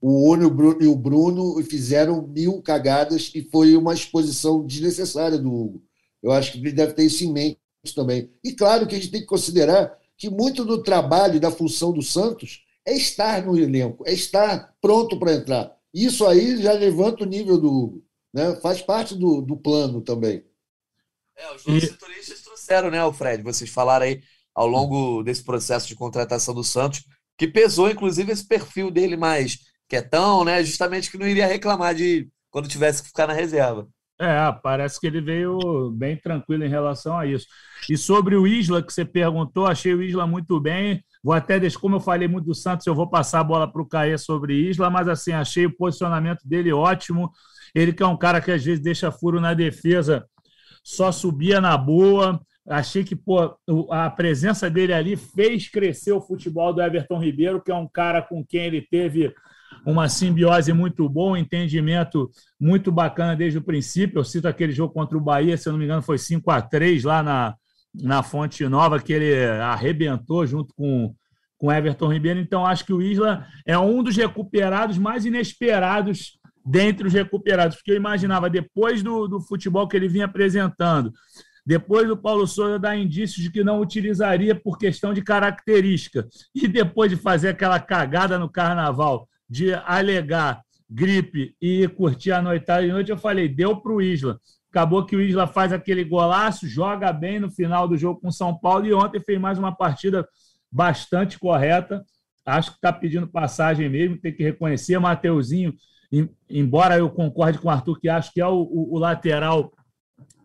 O 0.00 0.30
Ono 0.30 0.82
e 0.82 0.86
o 0.86 0.96
Bruno 0.96 1.62
fizeram 1.62 2.26
mil 2.26 2.60
cagadas 2.60 3.30
e 3.34 3.42
foi 3.42 3.76
uma 3.76 3.94
exposição 3.94 4.66
desnecessária 4.66 5.38
do 5.38 5.52
Hugo. 5.52 5.82
Eu 6.22 6.32
acho 6.32 6.52
que 6.52 6.58
ele 6.58 6.72
deve 6.72 6.94
ter 6.94 7.04
isso 7.04 7.24
em 7.24 7.32
mente 7.32 7.58
também. 7.94 8.30
E 8.42 8.52
claro 8.52 8.86
que 8.86 8.96
a 8.96 8.98
gente 8.98 9.10
tem 9.10 9.20
que 9.20 9.26
considerar 9.26 9.96
que 10.16 10.28
muito 10.28 10.64
do 10.64 10.82
trabalho 10.82 11.36
e 11.36 11.40
da 11.40 11.50
função 11.50 11.92
do 11.92 12.02
Santos 12.02 12.64
é 12.84 12.94
estar 12.94 13.44
no 13.44 13.58
elenco, 13.58 14.04
é 14.06 14.12
estar 14.12 14.74
pronto 14.80 15.18
para 15.18 15.34
entrar. 15.34 15.76
Isso 15.92 16.26
aí 16.26 16.60
já 16.60 16.72
levanta 16.72 17.22
o 17.22 17.26
nível 17.26 17.58
do 17.58 17.72
Hugo. 17.72 18.04
Né? 18.32 18.56
Faz 18.56 18.82
parte 18.82 19.14
do, 19.14 19.40
do 19.40 19.56
plano 19.56 20.00
também. 20.00 20.44
É, 21.36 21.46
os 21.54 21.64
nossos 21.64 21.84
e... 21.84 21.86
setoristas 21.86 22.43
trouxeram, 22.64 22.90
né, 22.90 23.12
Fred? 23.12 23.42
Vocês 23.42 23.70
falaram 23.70 24.06
aí 24.06 24.20
ao 24.54 24.66
longo 24.66 25.22
desse 25.22 25.44
processo 25.44 25.86
de 25.86 25.94
contratação 25.94 26.54
do 26.54 26.64
Santos, 26.64 27.04
que 27.36 27.46
pesou, 27.46 27.90
inclusive, 27.90 28.32
esse 28.32 28.46
perfil 28.46 28.90
dele 28.90 29.16
mais 29.16 29.58
quietão, 29.88 30.44
né? 30.44 30.62
Justamente 30.62 31.10
que 31.10 31.18
não 31.18 31.26
iria 31.26 31.46
reclamar 31.46 31.94
de 31.94 32.28
quando 32.50 32.68
tivesse 32.68 33.02
que 33.02 33.08
ficar 33.08 33.26
na 33.26 33.32
reserva. 33.32 33.86
É, 34.18 34.36
parece 34.62 35.00
que 35.00 35.08
ele 35.08 35.20
veio 35.20 35.90
bem 35.90 36.16
tranquilo 36.16 36.64
em 36.64 36.68
relação 36.68 37.18
a 37.18 37.26
isso. 37.26 37.46
E 37.90 37.96
sobre 37.96 38.36
o 38.36 38.46
Isla, 38.46 38.80
que 38.80 38.92
você 38.92 39.04
perguntou, 39.04 39.66
achei 39.66 39.92
o 39.92 40.02
Isla 40.02 40.26
muito 40.26 40.60
bem. 40.60 41.02
Vou 41.22 41.34
até 41.34 41.58
deixar, 41.58 41.80
como 41.80 41.96
eu 41.96 42.00
falei 42.00 42.28
muito 42.28 42.46
do 42.46 42.54
Santos, 42.54 42.86
eu 42.86 42.94
vou 42.94 43.10
passar 43.10 43.40
a 43.40 43.44
bola 43.44 43.70
para 43.70 43.82
o 43.82 43.88
Caê 43.88 44.16
sobre 44.16 44.54
Isla, 44.70 44.88
mas 44.88 45.08
assim, 45.08 45.32
achei 45.32 45.66
o 45.66 45.76
posicionamento 45.76 46.46
dele 46.46 46.72
ótimo. 46.72 47.30
Ele 47.74 47.92
que 47.92 48.04
é 48.04 48.06
um 48.06 48.16
cara 48.16 48.40
que 48.40 48.52
às 48.52 48.64
vezes 48.64 48.80
deixa 48.80 49.10
furo 49.10 49.40
na 49.40 49.52
defesa 49.52 50.24
só 50.84 51.10
subia 51.10 51.60
na 51.60 51.76
boa. 51.78 52.38
Achei 52.68 53.04
que 53.04 53.14
pô, 53.14 53.56
a 53.90 54.08
presença 54.10 54.70
dele 54.70 54.92
ali 54.92 55.16
fez 55.16 55.68
crescer 55.68 56.12
o 56.12 56.20
futebol 56.20 56.72
do 56.72 56.80
Everton 56.80 57.18
Ribeiro, 57.18 57.60
que 57.60 57.70
é 57.70 57.74
um 57.74 57.88
cara 57.88 58.22
com 58.22 58.44
quem 58.44 58.62
ele 58.62 58.80
teve 58.80 59.34
uma 59.84 60.08
simbiose 60.08 60.72
muito 60.72 61.06
boa, 61.08 61.32
um 61.32 61.36
entendimento 61.36 62.30
muito 62.58 62.90
bacana 62.90 63.36
desde 63.36 63.58
o 63.58 63.62
princípio. 63.62 64.18
Eu 64.20 64.24
cito 64.24 64.48
aquele 64.48 64.72
jogo 64.72 64.94
contra 64.94 65.16
o 65.16 65.20
Bahia, 65.20 65.56
se 65.56 65.68
eu 65.68 65.72
não 65.72 65.78
me 65.78 65.84
engano, 65.84 66.00
foi 66.00 66.16
5 66.16 66.50
a 66.50 66.62
3 66.62 67.04
lá 67.04 67.22
na, 67.22 67.54
na 67.94 68.22
Fonte 68.22 68.66
Nova, 68.66 69.00
que 69.00 69.12
ele 69.12 69.44
arrebentou 69.60 70.46
junto 70.46 70.74
com 70.74 71.14
com 71.64 71.72
Everton 71.72 72.12
Ribeiro. 72.12 72.40
Então, 72.40 72.66
acho 72.66 72.84
que 72.84 72.92
o 72.92 73.00
Isla 73.00 73.46
é 73.64 73.78
um 73.78 74.02
dos 74.02 74.16
recuperados 74.16 74.98
mais 74.98 75.24
inesperados 75.24 76.38
dentre 76.64 77.06
os 77.06 77.12
recuperados, 77.12 77.76
porque 77.76 77.92
eu 77.92 77.96
imaginava, 77.96 78.50
depois 78.50 79.02
do, 79.02 79.26
do 79.26 79.40
futebol 79.40 79.86
que 79.88 79.96
ele 79.96 80.08
vinha 80.08 80.26
apresentando, 80.26 81.12
depois 81.64 82.06
do 82.06 82.16
Paulo 82.16 82.46
Souza 82.46 82.78
dar 82.78 82.96
indícios 82.96 83.42
de 83.42 83.50
que 83.50 83.64
não 83.64 83.80
utilizaria 83.80 84.54
por 84.54 84.78
questão 84.78 85.14
de 85.14 85.22
característica, 85.22 86.28
e 86.54 86.68
depois 86.68 87.10
de 87.10 87.16
fazer 87.16 87.48
aquela 87.48 87.80
cagada 87.80 88.38
no 88.38 88.48
carnaval, 88.48 89.28
de 89.48 89.72
alegar 89.74 90.62
gripe 90.88 91.54
e 91.60 91.88
curtir 91.88 92.32
a 92.32 92.42
noitada 92.42 92.84
de 92.84 92.92
noite, 92.92 93.10
eu 93.10 93.16
falei, 93.16 93.48
deu 93.48 93.76
para 93.76 93.92
o 93.92 94.02
Isla. 94.02 94.38
Acabou 94.70 95.04
que 95.04 95.16
o 95.16 95.20
Isla 95.20 95.46
faz 95.46 95.72
aquele 95.72 96.04
golaço, 96.04 96.66
joga 96.66 97.12
bem 97.12 97.38
no 97.40 97.50
final 97.50 97.88
do 97.88 97.96
jogo 97.96 98.20
com 98.20 98.30
São 98.30 98.56
Paulo, 98.56 98.86
e 98.86 98.92
ontem 98.92 99.20
fez 99.20 99.40
mais 99.40 99.58
uma 99.58 99.74
partida 99.74 100.26
bastante 100.70 101.38
correta. 101.38 102.04
Acho 102.44 102.72
que 102.72 102.76
está 102.76 102.92
pedindo 102.92 103.26
passagem 103.26 103.88
mesmo, 103.88 104.18
tem 104.18 104.32
que 104.32 104.42
reconhecer. 104.42 104.98
Mateuzinho 104.98 105.74
embora 106.48 106.96
eu 106.96 107.10
concorde 107.10 107.58
com 107.58 107.68
o 107.68 107.70
Arthur, 107.70 107.98
que 107.98 108.08
acho 108.08 108.32
que 108.32 108.40
é 108.40 108.46
o, 108.46 108.62
o, 108.62 108.94
o 108.94 108.98
lateral 108.98 109.72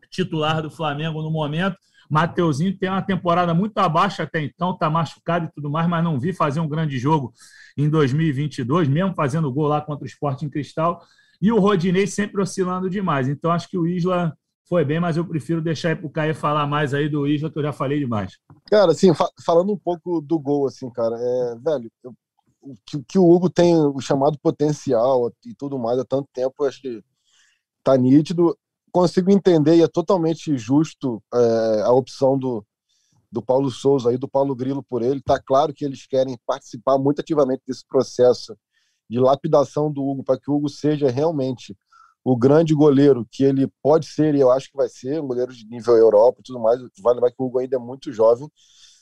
titular 0.09 0.61
do 0.61 0.69
Flamengo 0.69 1.21
no 1.21 1.31
momento, 1.31 1.77
Mateuzinho 2.09 2.75
tem 2.75 2.89
uma 2.89 3.01
temporada 3.01 3.53
muito 3.53 3.77
abaixo 3.77 4.21
até 4.21 4.41
então, 4.41 4.71
está 4.71 4.89
machucado 4.89 5.45
e 5.45 5.51
tudo 5.53 5.69
mais, 5.69 5.87
mas 5.87 6.03
não 6.03 6.19
vi 6.19 6.33
fazer 6.33 6.59
um 6.59 6.67
grande 6.67 6.97
jogo 6.97 7.31
em 7.77 7.87
2022, 7.87 8.87
mesmo 8.87 9.13
fazendo 9.13 9.51
gol 9.53 9.67
lá 9.67 9.79
contra 9.79 10.03
o 10.03 10.07
Sport 10.07 10.41
em 10.41 10.49
Cristal. 10.49 11.01
E 11.41 11.51
o 11.51 11.59
Rodinei 11.59 12.07
sempre 12.07 12.41
oscilando 12.41 12.89
demais. 12.89 13.29
Então 13.29 13.51
acho 13.51 13.69
que 13.69 13.77
o 13.77 13.87
Isla 13.87 14.35
foi 14.67 14.83
bem, 14.83 14.99
mas 14.99 15.17
eu 15.17 15.25
prefiro 15.25 15.61
deixar 15.61 15.95
para 15.95 16.05
o 16.05 16.09
Caio 16.09 16.35
falar 16.35 16.65
mais 16.67 16.93
aí 16.93 17.07
do 17.07 17.27
Isla, 17.27 17.49
que 17.49 17.59
eu 17.59 17.63
já 17.63 17.71
falei 17.71 17.99
demais. 17.99 18.37
Cara, 18.65 18.91
assim, 18.91 19.13
fa 19.13 19.29
falando 19.45 19.71
um 19.71 19.77
pouco 19.77 20.19
do 20.19 20.37
gol, 20.39 20.67
assim, 20.67 20.89
cara, 20.89 21.15
é, 21.15 21.55
velho, 21.63 21.91
eu 22.03 22.13
que, 22.85 23.01
que, 23.03 23.19
o 23.19 23.29
Hugo 23.29 23.49
tem 23.49 23.75
o 23.75 23.99
chamado 23.99 24.37
potencial 24.39 25.31
e 25.45 25.53
tudo 25.55 25.79
mais 25.79 25.97
há 25.97 26.05
tanto 26.05 26.27
tempo, 26.33 26.65
acho 26.65 26.81
que 26.81 27.01
tá 27.83 27.95
nítido. 27.97 28.57
Consigo 28.91 29.31
entender 29.31 29.75
e 29.75 29.81
é 29.81 29.87
totalmente 29.87 30.57
justo 30.57 31.21
é, 31.33 31.81
a 31.81 31.91
opção 31.91 32.37
do, 32.37 32.65
do 33.31 33.41
Paulo 33.41 33.69
Souza 33.69 34.13
e 34.13 34.17
do 34.17 34.27
Paulo 34.27 34.55
Grilo 34.55 34.83
por 34.83 35.01
ele. 35.01 35.21
Tá 35.21 35.39
claro 35.39 35.73
que 35.73 35.85
eles 35.85 36.05
querem 36.07 36.37
participar 36.45 36.97
muito 36.97 37.21
ativamente 37.21 37.63
desse 37.67 37.85
processo 37.85 38.57
de 39.09 39.19
lapidação 39.19 39.91
do 39.91 40.03
Hugo 40.03 40.23
para 40.23 40.39
que 40.39 40.49
o 40.49 40.55
Hugo 40.55 40.69
seja 40.69 41.09
realmente 41.09 41.75
o 42.23 42.37
grande 42.37 42.75
goleiro 42.75 43.27
que 43.31 43.43
ele 43.43 43.67
pode 43.81 44.05
ser 44.05 44.35
e 44.35 44.39
eu 44.39 44.51
acho 44.51 44.69
que 44.69 44.77
vai 44.77 44.89
ser, 44.89 45.21
um 45.21 45.27
goleiro 45.27 45.53
de 45.53 45.65
nível 45.67 45.95
Europa 45.95 46.39
e 46.41 46.43
tudo 46.43 46.59
mais. 46.59 46.79
Vale 47.01 47.15
lembrar 47.15 47.31
que 47.31 47.41
o 47.41 47.45
Hugo 47.45 47.59
ainda 47.59 47.75
é 47.75 47.79
muito 47.79 48.11
jovem. 48.11 48.49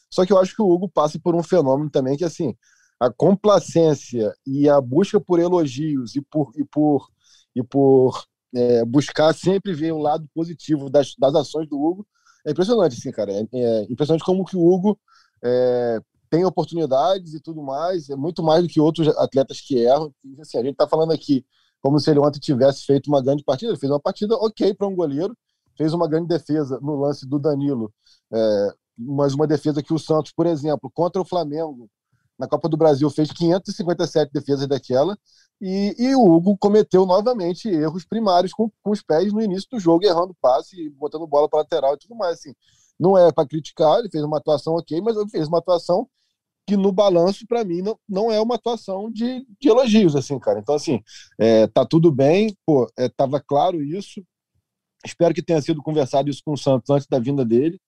Só 0.09 0.25
que 0.25 0.31
eu 0.31 0.39
acho 0.39 0.55
que 0.55 0.61
o 0.61 0.69
Hugo 0.69 0.87
passa 0.87 1.19
por 1.19 1.35
um 1.35 1.43
fenômeno 1.43 1.89
também 1.89 2.15
que 2.15 2.23
assim, 2.23 2.55
a 2.99 3.11
complacência 3.11 4.33
e 4.45 4.69
a 4.69 4.79
busca 4.79 5.19
por 5.19 5.39
elogios 5.39 6.15
e 6.15 6.21
por, 6.21 6.51
e 6.55 6.63
por, 6.63 7.09
e 7.55 7.63
por 7.63 8.25
é, 8.57 8.83
buscar 8.85 9.33
sempre 9.33 9.71
ver 9.73 9.91
o 9.91 9.99
lado 9.99 10.27
positivo 10.33 10.89
das, 10.89 11.13
das 11.17 11.35
ações 11.35 11.69
do 11.69 11.79
Hugo 11.79 12.07
é 12.45 12.51
impressionante, 12.51 12.97
assim, 12.97 13.11
cara. 13.11 13.31
É, 13.31 13.45
é 13.53 13.83
impressionante 13.83 14.23
como 14.23 14.43
que 14.43 14.57
o 14.57 14.65
Hugo 14.65 14.99
é, 15.43 15.99
tem 16.29 16.43
oportunidades 16.43 17.33
e 17.33 17.39
tudo 17.39 17.61
mais, 17.61 18.09
é 18.09 18.15
muito 18.15 18.41
mais 18.41 18.63
do 18.63 18.69
que 18.69 18.79
outros 18.79 19.07
atletas 19.09 19.61
que 19.61 19.77
erram. 19.77 20.11
Assim, 20.39 20.57
a 20.57 20.61
gente 20.61 20.71
está 20.71 20.87
falando 20.87 21.11
aqui 21.11 21.45
como 21.81 21.99
se 21.99 22.09
ele 22.09 22.19
ontem 22.19 22.39
tivesse 22.39 22.83
feito 22.83 23.07
uma 23.07 23.21
grande 23.21 23.43
partida. 23.43 23.71
Ele 23.71 23.79
fez 23.79 23.91
uma 23.91 23.99
partida 23.99 24.35
ok 24.35 24.73
para 24.73 24.87
um 24.87 24.95
goleiro, 24.95 25.37
fez 25.77 25.93
uma 25.93 26.07
grande 26.07 26.27
defesa 26.27 26.79
no 26.81 26.95
lance 26.95 27.27
do 27.27 27.37
Danilo, 27.37 27.93
é, 28.33 28.73
mas 28.97 29.35
uma 29.35 29.45
defesa 29.45 29.83
que 29.83 29.93
o 29.93 29.99
Santos, 29.99 30.31
por 30.31 30.47
exemplo, 30.47 30.89
contra 30.91 31.21
o 31.21 31.25
Flamengo, 31.25 31.87
na 32.37 32.47
Copa 32.47 32.69
do 32.69 32.77
Brasil 32.77 33.09
fez 33.09 33.31
557 33.31 34.31
defesas 34.31 34.67
daquela, 34.67 35.17
e, 35.59 35.95
e, 35.97 36.15
o 36.15 36.23
Hugo 36.23 36.55
cometeu 36.57 37.05
novamente 37.05 37.67
erros 37.67 38.05
primários 38.05 38.53
com, 38.53 38.69
com 38.83 38.91
os 38.91 39.01
pés 39.01 39.33
no 39.33 39.41
início 39.41 39.67
do 39.71 39.79
jogo, 39.79 40.05
errando 40.05 40.35
passe, 40.39 40.89
botando 40.91 41.25
bola 41.25 41.49
para 41.49 41.59
lateral 41.59 41.95
e 41.95 41.97
tudo 41.97 42.15
mais. 42.15 42.33
Assim. 42.39 42.53
Não 42.99 43.17
é 43.17 43.31
para 43.31 43.47
criticar, 43.47 43.99
ele 43.99 44.09
fez 44.09 44.23
uma 44.23 44.37
atuação 44.37 44.75
ok, 44.75 45.01
mas 45.01 45.17
ele 45.17 45.29
fez 45.29 45.47
uma 45.47 45.57
atuação 45.57 46.07
que 46.67 46.77
no 46.77 46.91
balanço, 46.91 47.47
para 47.47 47.63
mim, 47.63 47.81
não, 47.81 47.97
não 48.07 48.31
é 48.31 48.39
uma 48.39 48.55
atuação 48.55 49.09
de, 49.09 49.47
de 49.59 49.69
elogios, 49.69 50.15
assim, 50.15 50.37
cara. 50.37 50.59
Então, 50.59 50.75
assim, 50.75 51.01
é, 51.39 51.65
tá 51.67 51.85
tudo 51.85 52.11
bem, 52.11 52.55
pô, 52.65 52.87
é, 52.97 53.09
tava 53.09 53.39
claro 53.39 53.81
isso. 53.81 54.21
Espero 55.05 55.33
que 55.33 55.41
tenha 55.41 55.61
sido 55.61 55.81
conversado 55.81 56.29
isso 56.29 56.41
com 56.43 56.53
o 56.53 56.57
Santos 56.57 56.89
antes 56.89 57.07
da 57.07 57.19
vinda 57.19 57.45
dele 57.45 57.79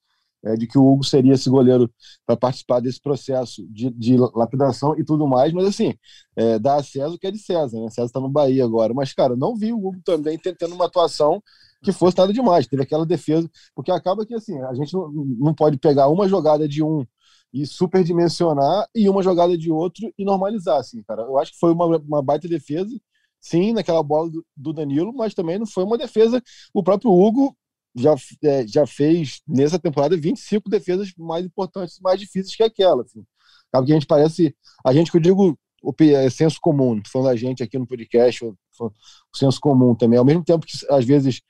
é, 0.43 0.55
de 0.55 0.67
que 0.67 0.77
o 0.77 0.85
Hugo 0.85 1.03
seria 1.03 1.33
esse 1.33 1.49
goleiro 1.49 1.91
para 2.25 2.37
participar 2.37 2.79
desse 2.79 3.01
processo 3.01 3.65
de, 3.69 3.89
de, 3.91 4.17
lapidação 4.17 4.97
e 4.97 5.03
tudo 5.03 5.27
mais, 5.27 5.51
mas 5.53 5.65
assim, 5.65 5.93
é, 6.35 6.57
dá 6.57 6.75
a 6.75 6.83
César 6.83 7.13
o 7.13 7.19
que 7.19 7.27
é 7.27 7.31
de 7.31 7.39
César, 7.39 7.79
né? 7.79 7.89
César 7.89 8.07
está 8.07 8.19
no 8.19 8.29
Bahia 8.29 8.63
agora, 8.63 8.93
mas 8.93 9.13
cara, 9.13 9.35
não 9.35 9.55
vi 9.55 9.73
o 9.73 9.77
Hugo 9.77 9.99
também 10.03 10.37
tentando 10.37 10.75
uma 10.75 10.85
atuação 10.85 11.41
que 11.83 11.91
fosse 11.91 12.17
nada 12.17 12.33
demais, 12.33 12.67
teve 12.67 12.83
aquela 12.83 13.05
defesa, 13.05 13.49
porque 13.75 13.91
acaba 13.91 14.25
que 14.25 14.33
assim, 14.33 14.61
a 14.63 14.73
gente 14.73 14.93
não, 14.93 15.09
não 15.11 15.53
pode 15.53 15.77
pegar 15.77 16.07
uma 16.09 16.27
jogada 16.27 16.67
de 16.67 16.83
um 16.83 17.05
e 17.53 17.65
superdimensionar 17.65 18.87
e 18.93 19.09
uma 19.09 19.23
jogada 19.23 19.57
de 19.57 19.71
outro 19.71 20.13
e 20.17 20.23
normalizar, 20.23 20.79
assim, 20.79 21.01
cara. 21.03 21.23
Eu 21.23 21.37
acho 21.37 21.53
que 21.53 21.59
foi 21.59 21.71
uma, 21.71 21.85
uma 21.97 22.21
baita 22.21 22.47
defesa, 22.47 22.95
sim, 23.41 23.73
naquela 23.73 24.03
bola 24.03 24.29
do 24.55 24.73
Danilo, 24.73 25.13
mas 25.13 25.33
também 25.33 25.57
não 25.57 25.65
foi 25.65 25.83
uma 25.83 25.97
defesa. 25.97 26.41
O 26.73 26.83
próprio 26.83 27.11
Hugo 27.11 27.55
já, 27.95 28.15
é, 28.43 28.67
já 28.67 28.85
fez 28.85 29.41
nessa 29.47 29.79
temporada 29.79 30.17
25 30.17 30.69
defesas 30.69 31.11
mais 31.17 31.45
importantes, 31.45 31.99
mais 32.01 32.19
difíceis 32.19 32.55
que 32.55 32.63
aquela. 32.63 33.03
Assim. 33.03 33.23
Acaba 33.69 33.85
que 33.85 33.91
a 33.91 33.95
gente 33.95 34.07
parece. 34.07 34.55
A 34.85 34.93
gente 34.93 35.11
que 35.11 35.17
eu 35.17 35.21
digo 35.21 35.57
o 35.81 35.93
é 36.03 36.29
senso 36.29 36.59
comum, 36.61 37.01
falando 37.09 37.29
a 37.29 37.35
gente 37.35 37.63
aqui 37.63 37.77
no 37.77 37.87
podcast, 37.87 38.43
o, 38.45 38.55
o 38.81 38.91
senso 39.37 39.59
comum 39.59 39.95
também, 39.95 40.19
ao 40.19 40.25
mesmo 40.25 40.43
tempo 40.43 40.65
que 40.65 40.77
às 40.89 41.05
vezes 41.05 41.41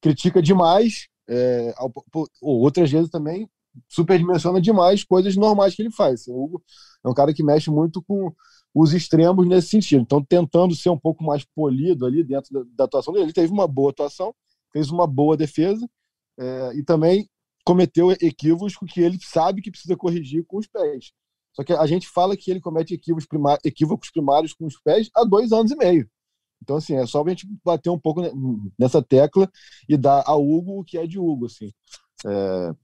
critica 0.00 0.42
demais, 0.42 1.08
é, 1.28 1.74
ou 2.40 2.60
outras 2.60 2.90
vezes 2.90 3.10
também 3.10 3.48
superdimensiona 3.88 4.60
demais 4.60 5.04
coisas 5.04 5.36
normais 5.36 5.74
que 5.74 5.82
ele 5.82 5.90
faz. 5.90 6.26
O 6.26 6.34
Hugo 6.34 6.62
é 7.04 7.08
um 7.08 7.14
cara 7.14 7.32
que 7.32 7.42
mexe 7.42 7.70
muito 7.70 8.02
com 8.02 8.32
os 8.74 8.92
extremos 8.92 9.46
nesse 9.46 9.68
sentido. 9.68 10.02
Então, 10.02 10.22
tentando 10.22 10.74
ser 10.74 10.90
um 10.90 10.98
pouco 10.98 11.24
mais 11.24 11.44
polido 11.44 12.06
ali 12.06 12.22
dentro 12.24 12.52
da, 12.52 12.62
da 12.74 12.84
atuação 12.84 13.12
dele, 13.12 13.26
ele 13.26 13.32
teve 13.32 13.52
uma 13.52 13.66
boa 13.66 13.90
atuação, 13.90 14.34
fez 14.76 14.90
uma 14.90 15.06
boa 15.06 15.38
defesa 15.38 15.88
é, 16.38 16.72
e 16.74 16.82
também 16.82 17.26
cometeu 17.64 18.12
equívocos 18.12 18.76
que 18.92 19.00
ele 19.00 19.18
sabe 19.22 19.62
que 19.62 19.70
precisa 19.70 19.96
corrigir 19.96 20.44
com 20.46 20.58
os 20.58 20.66
pés. 20.66 21.12
Só 21.54 21.64
que 21.64 21.72
a 21.72 21.86
gente 21.86 22.06
fala 22.06 22.36
que 22.36 22.50
ele 22.50 22.60
comete 22.60 22.92
equívocos, 22.92 23.26
primá 23.26 23.56
equívocos 23.64 24.10
primários 24.10 24.52
com 24.52 24.66
os 24.66 24.78
pés 24.78 25.08
há 25.16 25.24
dois 25.24 25.50
anos 25.50 25.72
e 25.72 25.76
meio. 25.76 26.06
Então, 26.62 26.76
assim, 26.76 26.94
é 26.94 27.06
só 27.06 27.24
a 27.24 27.28
gente 27.30 27.48
bater 27.64 27.88
um 27.88 27.98
pouco 27.98 28.20
nessa 28.78 29.02
tecla 29.02 29.50
e 29.88 29.96
dar 29.96 30.22
a 30.26 30.36
Hugo 30.36 30.80
o 30.80 30.84
que 30.84 30.98
é 30.98 31.06
de 31.06 31.18
Hugo, 31.18 31.46
assim. 31.46 31.72
É... 32.26 32.74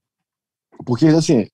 Porque, 0.87 1.07
assim, 1.09 1.47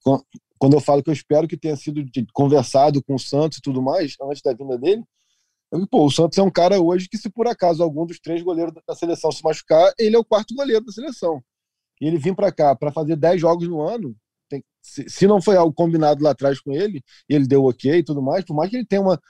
quando 0.57 0.75
eu 0.75 0.81
falo 0.81 1.03
que 1.03 1.11
eu 1.11 1.15
espero 1.15 1.49
que 1.49 1.57
tenha 1.57 1.77
sido 1.77 2.05
conversado 2.33 3.03
com 3.03 3.17
o 3.17 3.19
Santos 3.19 3.59
e 3.59 3.63
tudo 3.63 3.83
mais, 3.83 4.15
antes 4.23 4.43
da 4.43 4.53
vinda 4.53 4.79
dele, 4.79 5.03
Pô, 5.91 6.07
o 6.07 6.11
Santos 6.11 6.39
é 6.39 6.43
um 6.43 6.51
cara 6.51 6.81
hoje 6.81 7.09
que, 7.09 7.19
se 7.19 7.29
por 7.29 7.47
acaso 7.47 7.83
algum 7.83 8.07
dos 8.07 8.19
três 8.19 8.43
goleiros 8.43 8.73
da 8.87 8.95
seleção 8.95 9.31
se 9.31 9.43
machucar, 9.45 9.93
ele 9.99 10.17
é 10.17 10.19
o 10.19 10.25
quarto 10.25 10.55
goleiro 10.55 10.85
da 10.85 10.93
seleção. 10.93 11.43
E 12.01 12.07
ele 12.07 12.19
vir 12.19 12.35
para 12.35 12.53
cá 12.53 12.75
para 12.75 12.93
fazer 12.93 13.17
10 13.17 13.41
jogos 13.41 13.69
no 13.69 13.83
ano, 13.83 14.17
tem, 14.49 14.65
se, 14.81 15.09
se, 15.09 15.27
não 15.27 15.43
foi 15.43 15.57
algo 15.57 15.75
combinado 15.75 16.23
lá 16.23 16.31
atrás 16.31 16.61
com 16.61 16.73
ele, 16.73 17.03
e 17.29 17.35
ele 17.35 17.47
deu 17.47 17.65
ok 17.65 17.99
e 17.99 18.05
tudo 18.05 18.23
mais, 18.23 18.45
por 18.45 18.55
mais 18.55 18.71
que 18.71 18.77
ele 18.77 18.87
tenha 18.87 19.03
uma, 19.03 19.21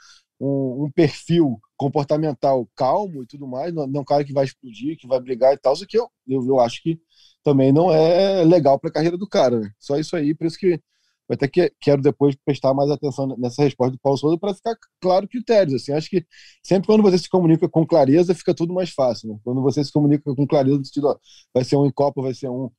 um, 0.40 0.84
um, 0.84 0.90
perfil 0.92 1.58
comportamental 1.76 2.68
calmo 2.76 3.22
e 3.22 3.26
tudo 3.26 3.46
mais, 3.46 3.72
não, 3.74 3.86
não 3.86 4.00
é 4.00 4.02
um 4.02 4.04
cara 4.04 4.24
que 4.24 4.32
vai 4.32 4.44
explodir, 4.44 4.96
que 4.98 5.08
vai 5.08 5.20
brigar 5.20 5.54
e 5.54 5.58
tal, 5.58 5.72
isso 5.74 5.86
que 5.86 5.98
eu, 5.98 6.08
eu, 6.26 6.46
eu 6.46 6.60
acho 6.60 6.82
que 6.82 7.00
também 7.42 7.72
não 7.72 7.90
é 7.92 8.44
legal 8.44 8.78
para 8.78 8.90
a 8.90 8.92
carreira 8.92 9.16
do 9.16 9.28
cara. 9.28 9.60
Né? 9.60 9.70
Só 9.78 9.96
isso 9.96 10.14
aí, 10.16 10.34
por 10.34 10.46
isso 10.46 10.58
que 10.58 10.80
eu 11.28 11.34
até 11.34 11.46
que, 11.46 11.70
quero 11.80 12.00
depois 12.00 12.34
prestar 12.44 12.72
mais 12.72 12.90
atenção 12.90 13.26
nessa 13.38 13.62
resposta 13.62 13.92
do 13.92 13.98
Paulo 14.00 14.18
Souza 14.18 14.38
para 14.38 14.54
ficar 14.54 14.76
claro 15.00 15.28
critérios. 15.28 15.82
Assim, 15.82 15.92
acho 15.92 16.08
que 16.08 16.26
sempre 16.62 16.86
quando 16.86 17.02
você 17.02 17.18
se 17.18 17.28
comunica 17.28 17.68
com 17.68 17.86
clareza, 17.86 18.34
fica 18.34 18.54
tudo 18.54 18.72
mais 18.72 18.90
fácil. 18.90 19.28
Né? 19.30 19.38
Quando 19.44 19.60
você 19.62 19.84
se 19.84 19.92
comunica 19.92 20.34
com 20.34 20.46
clareza, 20.46 20.82
sentido, 20.84 21.08
ó, 21.08 21.18
vai 21.52 21.64
ser 21.64 21.76
um 21.76 21.86
em 21.86 21.92
Copa, 21.92 22.22
vai 22.22 22.32
ser 22.32 22.48
um 22.48 22.70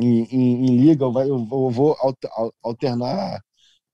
em, 0.00 0.22
em, 0.24 0.66
em 0.66 0.76
Liga, 0.78 1.08
vai, 1.10 1.28
eu 1.28 1.38
vou 1.44 1.94
alternar 2.62 3.40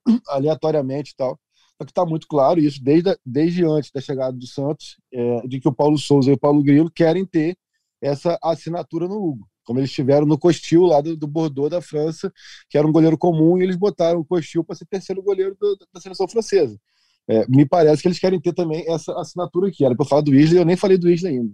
aleatoriamente 0.29 1.12
e 1.12 1.17
tal. 1.17 1.39
Só 1.79 1.85
que 1.85 1.91
está 1.91 2.07
muito 2.07 2.29
claro 2.29 2.61
isso 2.61 2.83
desde, 2.83 3.19
desde 3.25 3.64
antes 3.64 3.91
da 3.91 4.01
chegada 4.01 4.37
do 4.37 4.47
Santos, 4.47 4.97
é, 5.12 5.41
de 5.47 5.61
que 5.61 5.69
o 5.69 5.75
Paulo 5.75 5.99
Souza 5.99 6.31
e 6.31 6.35
o 6.35 6.39
Paulo 6.39 6.62
Grilo 6.62 6.91
querem 6.91 7.27
ter 7.27 7.59
essa 8.01 8.39
assinatura 8.43 9.09
no 9.09 9.17
Hugo 9.17 9.49
como 9.67 9.81
eles 9.81 9.91
tiveram 9.91 10.25
no 10.25 10.39
Costil 10.39 10.85
lá 10.85 11.01
do, 11.01 11.17
do, 11.17 11.27
Bordeaux 11.27 11.69
da 11.69 11.83
França, 11.83 12.33
que 12.71 12.79
era 12.79 12.87
um 12.87 12.93
goleiro 12.93 13.19
comum, 13.19 13.59
e 13.59 13.62
eles 13.62 13.77
botaram 13.77 14.21
o 14.21 14.25
Costil 14.25 14.64
para 14.64 14.77
ser 14.77 14.87
terceiro 14.87 15.21
goleiro 15.21 15.57
do, 15.61 15.77
da 15.93 16.01
seleção 16.01 16.27
francesa. 16.29 16.81
É, 17.29 17.45
me 17.49 17.67
parece 17.67 18.01
que 18.01 18.09
eles 18.09 18.21
querem 18.21 18.41
ter 18.41 18.55
também 18.55 18.85
essa 18.89 19.12
assinatura 19.21 19.69
aqui. 19.69 19.85
Era 19.85 19.97
para 19.97 20.07
falar 20.07 20.23
do 20.23 20.35
Isla, 20.35 20.61
eu 20.61 20.64
nem 20.64 20.77
falei 20.77 20.97
do 20.97 21.11
Isla 21.11 21.29
ainda. 21.29 21.53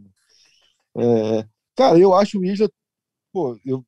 É, 0.95 1.47
cara, 1.75 1.99
eu 1.99 2.15
acho 2.15 2.39
o 2.39 2.45
Isla, 2.45 2.71
pô, 3.33 3.59
eu, 3.65 3.83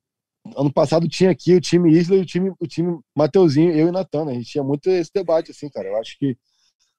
ano 0.57 0.73
passado 0.73 1.07
tinha 1.07 1.29
aqui 1.29 1.53
o 1.53 1.61
time 1.61 1.91
Isla 1.91 2.15
e 2.15 2.21
o 2.21 2.25
time, 2.25 2.51
o 2.59 2.67
time 2.67 2.99
Mateuzinho, 3.15 3.71
eu 3.71 3.87
e 3.87 3.91
Natan, 3.91 4.25
né? 4.25 4.31
a 4.31 4.35
gente 4.35 4.49
tinha 4.49 4.63
muito 4.63 4.89
esse 4.89 5.11
debate, 5.13 5.51
assim, 5.51 5.69
cara. 5.69 5.87
Eu 5.87 5.97
acho 5.97 6.17
que 6.17 6.35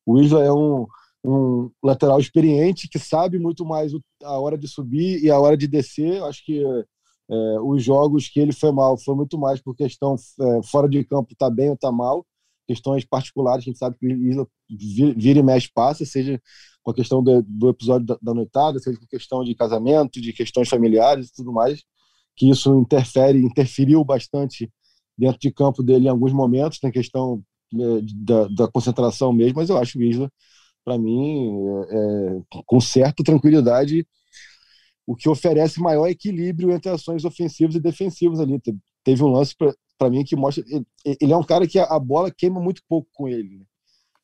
o 0.06 0.20
Isla 0.20 0.44
é 0.44 0.52
um, 0.52 0.86
um 1.24 1.70
lateral 1.82 2.20
experiente 2.20 2.88
que 2.88 3.00
sabe 3.00 3.36
muito 3.38 3.64
mais 3.64 3.90
a 4.22 4.38
hora 4.38 4.56
de 4.56 4.68
subir 4.68 5.22
e 5.24 5.28
a 5.28 5.38
hora 5.40 5.56
de 5.56 5.66
descer. 5.66 6.18
Eu 6.18 6.26
acho 6.26 6.44
que 6.44 6.62
é, 7.30 7.60
os 7.60 7.82
jogos 7.82 8.28
que 8.28 8.40
ele 8.40 8.52
foi 8.52 8.72
mal. 8.72 8.96
Foi 8.98 9.14
muito 9.14 9.38
mais 9.38 9.60
por 9.60 9.74
questão 9.74 10.14
é, 10.40 10.62
fora 10.64 10.88
de 10.88 11.04
campo 11.04 11.34
tá 11.36 11.50
bem 11.50 11.70
ou 11.70 11.76
tá 11.76 11.90
mal, 11.92 12.26
questões 12.66 13.04
particulares, 13.04 13.64
a 13.64 13.66
gente 13.66 13.78
sabe 13.78 13.96
que 13.98 14.06
Isla 14.06 14.46
vira 14.68 15.38
e 15.38 15.42
mexe 15.42 15.70
passa, 15.72 16.04
seja 16.04 16.40
com 16.82 16.90
a 16.90 16.94
questão 16.94 17.22
do, 17.22 17.42
do 17.42 17.68
episódio 17.68 18.06
da, 18.06 18.18
da, 18.20 18.34
noitada, 18.34 18.78
seja 18.78 18.98
com 18.98 19.06
questão 19.06 19.44
de 19.44 19.54
casamento, 19.54 20.20
de 20.20 20.32
questões 20.32 20.68
familiares 20.68 21.28
e 21.28 21.32
tudo 21.32 21.52
mais, 21.52 21.82
que 22.36 22.50
isso 22.50 22.74
interfere, 22.76 23.38
interferiu 23.38 24.04
bastante 24.04 24.70
dentro 25.16 25.38
de 25.38 25.50
campo 25.50 25.82
dele 25.82 26.06
em 26.06 26.10
alguns 26.10 26.32
momentos, 26.32 26.78
na 26.82 26.90
questão 26.90 27.42
é, 27.74 28.00
da, 28.16 28.48
da, 28.48 28.68
concentração 28.68 29.32
mesmo, 29.32 29.56
mas 29.56 29.70
eu 29.70 29.78
acho 29.78 29.98
o 29.98 30.02
Isla, 30.02 30.30
para 30.84 30.98
mim, 30.98 31.50
é, 31.90 32.36
é, 32.38 32.62
com 32.66 32.80
certa 32.80 33.24
tranquilidade, 33.24 34.06
o 35.06 35.14
que 35.14 35.28
oferece 35.28 35.80
maior 35.80 36.08
equilíbrio 36.08 36.72
entre 36.72 36.90
ações 36.90 37.24
ofensivas 37.24 37.76
e 37.76 37.80
defensivas 37.80 38.40
ali. 38.40 38.60
Teve 39.04 39.22
um 39.22 39.28
lance 39.28 39.54
para 39.96 40.10
mim 40.10 40.24
que 40.24 40.34
mostra. 40.34 40.64
Ele 41.04 41.32
é 41.32 41.36
um 41.36 41.44
cara 41.44 41.66
que 41.66 41.78
a 41.78 41.98
bola 41.98 42.30
queima 42.30 42.60
muito 42.60 42.82
pouco 42.88 43.08
com 43.12 43.28
ele. 43.28 43.58
Né? 43.58 43.64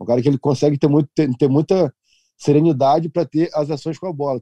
Um 0.01 0.05
cara 0.05 0.21
que 0.21 0.29
ele 0.29 0.39
consegue 0.39 0.77
ter, 0.77 0.89
muito, 0.89 1.09
ter, 1.15 1.31
ter 1.37 1.49
muita 1.49 1.95
serenidade 2.37 3.09
para 3.09 3.25
ter 3.25 3.49
as 3.55 3.71
ações 3.71 3.99
com 3.99 4.09
a 4.09 4.13
bola. 4.13 4.41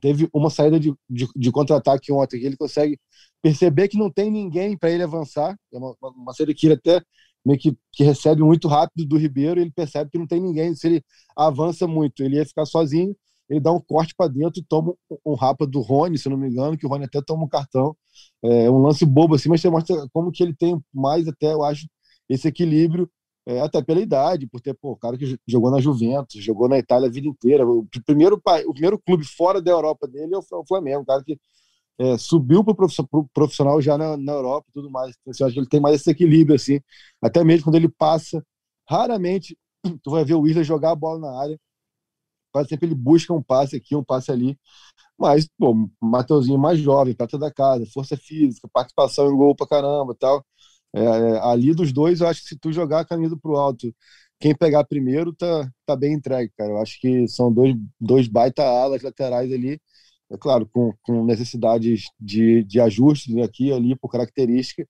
Teve 0.00 0.28
uma 0.32 0.48
saída 0.48 0.78
de, 0.78 0.94
de, 1.10 1.26
de 1.34 1.50
contra-ataque 1.50 2.12
ontem 2.12 2.38
que 2.38 2.46
ele 2.46 2.56
consegue 2.56 3.00
perceber 3.42 3.88
que 3.88 3.98
não 3.98 4.08
tem 4.08 4.30
ninguém 4.30 4.76
para 4.76 4.90
ele 4.92 5.02
avançar. 5.02 5.58
É 5.72 5.78
uma, 5.78 5.96
uma 6.00 6.32
saída 6.32 6.54
que 6.54 6.66
ele 6.68 6.74
até 6.74 7.02
meio 7.44 7.58
que, 7.58 7.76
que 7.90 8.04
recebe 8.04 8.44
muito 8.44 8.68
rápido 8.68 9.04
do 9.04 9.18
Ribeiro. 9.18 9.60
Ele 9.60 9.72
percebe 9.72 10.10
que 10.10 10.18
não 10.18 10.28
tem 10.28 10.40
ninguém. 10.40 10.76
Se 10.76 10.86
ele 10.86 11.04
avança 11.36 11.88
muito, 11.88 12.22
ele 12.22 12.36
ia 12.36 12.46
ficar 12.46 12.66
sozinho 12.66 13.16
ele 13.52 13.60
dá 13.60 13.70
um 13.70 13.80
corte 13.80 14.14
para 14.16 14.30
dentro 14.30 14.58
e 14.58 14.64
toma 14.64 14.94
um, 15.26 15.34
rapa 15.34 15.66
do 15.66 15.80
Rony, 15.82 16.16
se 16.16 16.26
não 16.26 16.38
me 16.38 16.48
engano, 16.48 16.76
que 16.76 16.86
o 16.86 16.88
Rony 16.88 17.04
até 17.04 17.20
toma 17.20 17.44
um 17.44 17.48
cartão. 17.48 17.94
É 18.42 18.70
um 18.70 18.78
lance 18.78 19.04
bobo 19.04 19.34
assim, 19.34 19.50
mas 19.50 19.60
você 19.60 19.68
mostra 19.68 20.08
como 20.10 20.32
que 20.32 20.42
ele 20.42 20.54
tem 20.54 20.80
mais 20.92 21.28
até, 21.28 21.52
eu 21.52 21.62
acho, 21.62 21.86
esse 22.30 22.48
equilíbrio, 22.48 23.10
é, 23.46 23.60
até 23.60 23.82
pela 23.82 24.00
idade, 24.00 24.46
por 24.46 24.60
ter, 24.60 24.72
pô, 24.72 24.92
o 24.92 24.96
cara 24.96 25.18
que 25.18 25.38
jogou 25.46 25.70
na 25.70 25.80
Juventus, 25.80 26.42
jogou 26.42 26.66
na 26.66 26.78
Itália 26.78 27.08
a 27.08 27.12
vida 27.12 27.28
inteira. 27.28 27.66
O 27.66 27.86
primeiro, 28.06 28.40
o 28.66 28.72
primeiro 28.72 28.98
clube 28.98 29.24
fora 29.26 29.60
da 29.60 29.70
Europa 29.70 30.08
dele 30.08 30.34
é 30.34 30.38
o 30.38 30.64
Flamengo, 30.66 31.02
um 31.02 31.04
cara 31.04 31.22
que 31.22 31.38
é, 31.98 32.16
subiu 32.16 32.64
para 32.64 32.86
o 33.12 33.28
profissional 33.34 33.82
já 33.82 33.98
na, 33.98 34.16
na 34.16 34.32
Europa 34.32 34.66
e 34.70 34.72
tudo 34.72 34.90
mais. 34.90 35.14
Então, 35.20 35.30
assim, 35.30 35.42
eu 35.42 35.46
acho 35.46 35.54
que 35.54 35.60
ele 35.60 35.68
tem 35.68 35.80
mais 35.80 35.96
esse 35.96 36.10
equilíbrio, 36.10 36.56
assim, 36.56 36.80
até 37.20 37.44
mesmo 37.44 37.64
quando 37.64 37.76
ele 37.76 37.88
passa, 37.88 38.42
raramente 38.88 39.58
tu 40.02 40.10
vai 40.10 40.24
ver 40.24 40.34
o 40.36 40.46
Isla 40.46 40.64
jogar 40.64 40.92
a 40.92 40.96
bola 40.96 41.18
na 41.18 41.38
área 41.38 41.60
quase 42.52 42.68
sempre 42.68 42.86
ele 42.86 42.94
busca 42.94 43.32
um 43.32 43.42
passe 43.42 43.76
aqui, 43.76 43.96
um 43.96 44.04
passe 44.04 44.30
ali. 44.32 44.58
Mas, 45.18 45.48
pô, 45.58 45.74
Mateuzinho 46.00 46.58
mais 46.58 46.78
jovem, 46.78 47.14
prata 47.14 47.38
da 47.38 47.50
casa, 47.52 47.86
força 47.92 48.16
física, 48.16 48.68
participação 48.72 49.30
em 49.32 49.36
gol 49.36 49.54
pra 49.54 49.66
caramba 49.66 50.14
tal. 50.18 50.44
É, 50.94 51.00
é, 51.02 51.38
ali 51.42 51.74
dos 51.74 51.92
dois, 51.92 52.20
eu 52.20 52.28
acho 52.28 52.42
que 52.42 52.48
se 52.48 52.58
tu 52.58 52.72
jogar 52.72 53.00
a 53.00 53.04
camisa 53.04 53.36
pro 53.36 53.56
alto, 53.56 53.94
quem 54.40 54.54
pegar 54.54 54.84
primeiro 54.84 55.32
tá, 55.34 55.70
tá 55.86 55.96
bem 55.96 56.14
entregue, 56.14 56.52
cara. 56.56 56.70
Eu 56.72 56.78
acho 56.78 57.00
que 57.00 57.28
são 57.28 57.52
dois, 57.52 57.74
dois 58.00 58.28
baita 58.28 58.62
alas 58.64 59.02
laterais 59.02 59.52
ali, 59.52 59.80
é 60.30 60.36
claro, 60.38 60.66
com, 60.72 60.92
com 61.02 61.24
necessidades 61.24 62.04
de, 62.20 62.64
de 62.64 62.80
ajustes 62.80 63.36
aqui 63.38 63.68
e 63.68 63.72
ali 63.72 63.96
por 63.96 64.10
característica, 64.10 64.86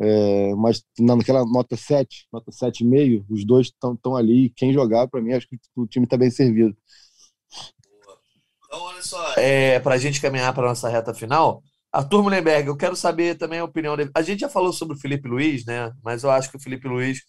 É, 0.00 0.54
mas 0.54 0.82
naquela 0.98 1.44
nota 1.44 1.76
7, 1.76 2.26
nota 2.32 2.50
7,5, 2.50 3.26
os 3.28 3.44
dois 3.44 3.66
estão 3.66 4.16
ali. 4.16 4.50
Quem 4.56 4.72
jogar, 4.72 5.06
para 5.08 5.20
mim, 5.20 5.34
acho 5.34 5.46
que 5.46 5.58
o 5.76 5.86
time 5.86 6.06
está 6.06 6.16
bem 6.16 6.30
servido. 6.30 6.74
Então, 8.64 8.80
olha 8.82 9.02
só, 9.02 9.34
é, 9.34 9.78
para 9.80 9.96
a 9.96 9.98
gente 9.98 10.20
caminhar 10.20 10.54
para 10.54 10.68
nossa 10.68 10.88
reta 10.88 11.12
final, 11.12 11.62
Arthur 11.92 12.22
Mullenberg, 12.22 12.68
eu 12.68 12.76
quero 12.76 12.94
saber 12.96 13.36
também 13.36 13.58
a 13.58 13.64
opinião 13.64 13.96
dele. 13.96 14.10
A 14.14 14.22
gente 14.22 14.40
já 14.40 14.48
falou 14.48 14.72
sobre 14.72 14.96
o 14.96 15.00
Felipe 15.00 15.28
Luiz, 15.28 15.64
né? 15.66 15.92
Mas 16.02 16.22
eu 16.22 16.30
acho 16.30 16.50
que 16.50 16.56
o 16.56 16.60
Felipe 16.60 16.86
Luiz 16.88 17.20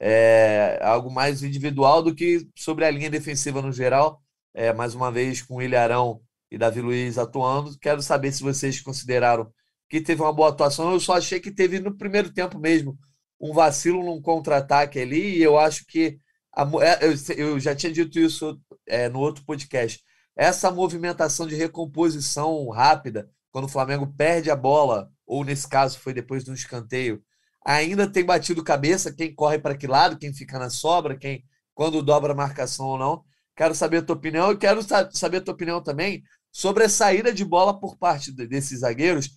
é 0.00 0.78
algo 0.82 1.10
mais 1.10 1.42
individual 1.42 2.02
do 2.02 2.14
que 2.14 2.48
sobre 2.56 2.84
a 2.84 2.90
linha 2.90 3.10
defensiva 3.10 3.62
no 3.62 3.70
geral. 3.70 4.20
É, 4.54 4.72
mais 4.72 4.94
uma 4.94 5.12
vez, 5.12 5.42
com 5.42 5.56
o 5.56 5.62
Ilharão 5.62 6.20
e 6.50 6.56
Davi 6.56 6.80
Luiz 6.80 7.18
atuando. 7.18 7.78
Quero 7.78 8.02
saber 8.02 8.32
se 8.32 8.42
vocês 8.42 8.80
consideraram 8.80 9.52
que 9.88 10.00
teve 10.00 10.22
uma 10.22 10.32
boa 10.32 10.50
atuação. 10.50 10.92
Eu 10.92 11.00
só 11.00 11.14
achei 11.14 11.40
que 11.40 11.50
teve 11.50 11.80
no 11.80 11.96
primeiro 11.96 12.32
tempo 12.32 12.58
mesmo 12.58 12.98
um 13.40 13.52
vacilo 13.52 14.02
num 14.02 14.20
contra-ataque 14.20 14.98
ali, 14.98 15.36
e 15.36 15.42
eu 15.42 15.58
acho 15.58 15.84
que. 15.86 16.18
A, 16.54 16.62
é, 16.82 17.00
eu, 17.36 17.60
já 17.60 17.74
tinha 17.74 17.92
dito 17.92 18.18
isso 18.18 18.58
é, 18.86 19.08
no 19.08 19.20
outro 19.20 19.44
podcast. 19.44 20.00
Essa 20.34 20.70
movimentação 20.70 21.46
de 21.46 21.54
recomposição 21.54 22.68
rápida, 22.70 23.28
quando 23.50 23.66
o 23.66 23.68
Flamengo 23.68 24.06
perde 24.16 24.50
a 24.50 24.56
bola, 24.56 25.10
ou 25.26 25.44
nesse 25.44 25.68
caso 25.68 25.98
foi 25.98 26.14
depois 26.14 26.44
de 26.44 26.50
um 26.50 26.54
escanteio, 26.54 27.22
ainda 27.64 28.10
tem 28.10 28.24
batido 28.24 28.62
cabeça 28.64 29.12
quem 29.12 29.34
corre 29.34 29.58
para 29.58 29.76
que 29.76 29.86
lado, 29.86 30.18
quem 30.18 30.32
fica 30.32 30.58
na 30.58 30.70
sobra, 30.70 31.16
quem 31.16 31.44
quando 31.74 32.02
dobra 32.02 32.32
a 32.32 32.36
marcação 32.36 32.86
ou 32.86 32.98
não. 32.98 33.24
Quero 33.54 33.74
saber 33.74 33.98
a 33.98 34.02
tua 34.02 34.16
opinião 34.16 34.52
e 34.52 34.56
quero 34.56 34.80
saber 35.12 35.38
a 35.38 35.40
tua 35.40 35.54
opinião 35.54 35.82
também 35.82 36.22
sobre 36.50 36.84
a 36.84 36.88
saída 36.88 37.32
de 37.32 37.44
bola 37.44 37.78
por 37.78 37.98
parte 37.98 38.32
desses 38.32 38.80
zagueiros, 38.80 39.30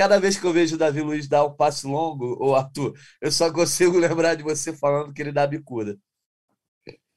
cada 0.00 0.18
vez 0.18 0.38
que 0.38 0.46
eu 0.46 0.52
vejo 0.52 0.76
o 0.76 0.78
Davi 0.78 1.02
Luiz 1.02 1.28
dar 1.28 1.44
um 1.44 1.52
passe 1.52 1.86
longo, 1.86 2.34
ou 2.40 2.56
Arthur, 2.56 2.94
eu 3.20 3.30
só 3.30 3.52
consigo 3.52 3.98
lembrar 4.00 4.34
de 4.34 4.42
você 4.42 4.72
falando 4.72 5.12
que 5.12 5.20
ele 5.20 5.30
dá 5.30 5.46
bicuda. 5.46 5.98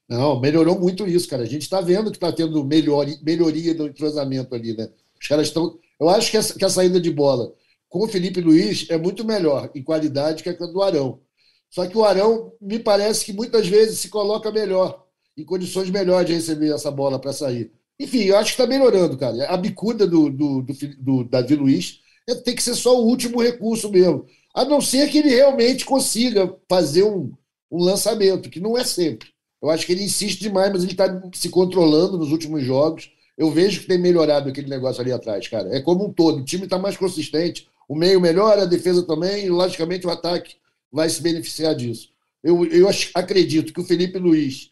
Não, 0.06 0.38
melhorou 0.38 0.78
muito 0.78 1.06
isso, 1.06 1.26
cara. 1.26 1.44
A 1.44 1.46
gente 1.46 1.62
está 1.62 1.80
vendo 1.80 2.10
que 2.10 2.18
está 2.18 2.30
tendo 2.30 2.62
melhor, 2.62 3.06
melhoria 3.22 3.74
do 3.74 3.86
entrosamento 3.86 4.54
ali, 4.54 4.76
né? 4.76 4.90
Os 5.18 5.26
caras 5.26 5.46
estão. 5.46 5.78
Eu 5.98 6.10
acho 6.10 6.30
que, 6.30 6.58
que 6.58 6.64
a 6.66 6.68
saída 6.68 7.00
de 7.00 7.10
bola 7.10 7.54
com 7.88 8.04
o 8.04 8.06
Felipe 8.08 8.42
Luiz 8.42 8.86
é 8.90 8.98
muito 8.98 9.24
melhor 9.24 9.70
em 9.74 9.82
qualidade 9.82 10.42
que 10.42 10.50
a 10.50 10.52
do 10.52 10.82
Arão. 10.82 11.20
Só 11.70 11.86
que 11.86 11.96
o 11.96 12.04
Arão 12.04 12.52
me 12.60 12.78
parece 12.78 13.24
que 13.24 13.32
muitas 13.32 13.66
vezes 13.66 13.98
se 13.98 14.10
coloca 14.10 14.52
melhor, 14.52 15.06
em 15.38 15.44
condições 15.46 15.88
melhores 15.88 16.26
de 16.26 16.34
receber 16.34 16.74
essa 16.74 16.90
bola 16.90 17.18
para 17.18 17.32
sair. 17.32 17.72
Enfim, 17.98 18.24
eu 18.24 18.36
acho 18.36 18.54
que 18.54 18.62
está 18.62 18.66
melhorando, 18.66 19.16
cara. 19.16 19.46
A 19.46 19.56
bicuda 19.56 20.06
do, 20.06 20.28
do, 20.28 20.60
do, 20.60 20.74
do 20.98 21.24
Davi 21.24 21.56
Luiz 21.56 22.03
tem 22.44 22.54
que 22.54 22.62
ser 22.62 22.74
só 22.74 22.98
o 22.98 23.06
último 23.06 23.42
recurso 23.42 23.90
mesmo. 23.90 24.26
A 24.54 24.64
não 24.64 24.80
ser 24.80 25.10
que 25.10 25.18
ele 25.18 25.28
realmente 25.28 25.84
consiga 25.84 26.54
fazer 26.68 27.02
um, 27.02 27.32
um 27.70 27.82
lançamento, 27.82 28.48
que 28.48 28.60
não 28.60 28.78
é 28.78 28.84
sempre. 28.84 29.28
Eu 29.60 29.70
acho 29.70 29.84
que 29.84 29.92
ele 29.92 30.04
insiste 30.04 30.40
demais, 30.40 30.70
mas 30.72 30.82
ele 30.82 30.92
está 30.92 31.22
se 31.32 31.48
controlando 31.48 32.18
nos 32.18 32.30
últimos 32.30 32.62
jogos. 32.62 33.10
Eu 33.36 33.50
vejo 33.50 33.80
que 33.80 33.86
tem 33.86 33.98
melhorado 33.98 34.48
aquele 34.48 34.68
negócio 34.68 35.00
ali 35.00 35.10
atrás, 35.10 35.48
cara. 35.48 35.74
É 35.74 35.80
como 35.80 36.06
um 36.06 36.12
todo. 36.12 36.40
O 36.40 36.44
time 36.44 36.64
está 36.64 36.78
mais 36.78 36.96
consistente, 36.96 37.68
o 37.88 37.96
meio 37.96 38.20
melhora, 38.20 38.62
a 38.62 38.66
defesa 38.66 39.02
também, 39.02 39.46
e 39.46 39.50
logicamente 39.50 40.06
o 40.06 40.10
ataque 40.10 40.56
vai 40.92 41.08
se 41.08 41.20
beneficiar 41.20 41.74
disso. 41.74 42.10
Eu, 42.42 42.64
eu 42.66 42.88
acredito 43.14 43.72
que 43.72 43.80
o 43.80 43.84
Felipe 43.84 44.18
Luiz 44.18 44.70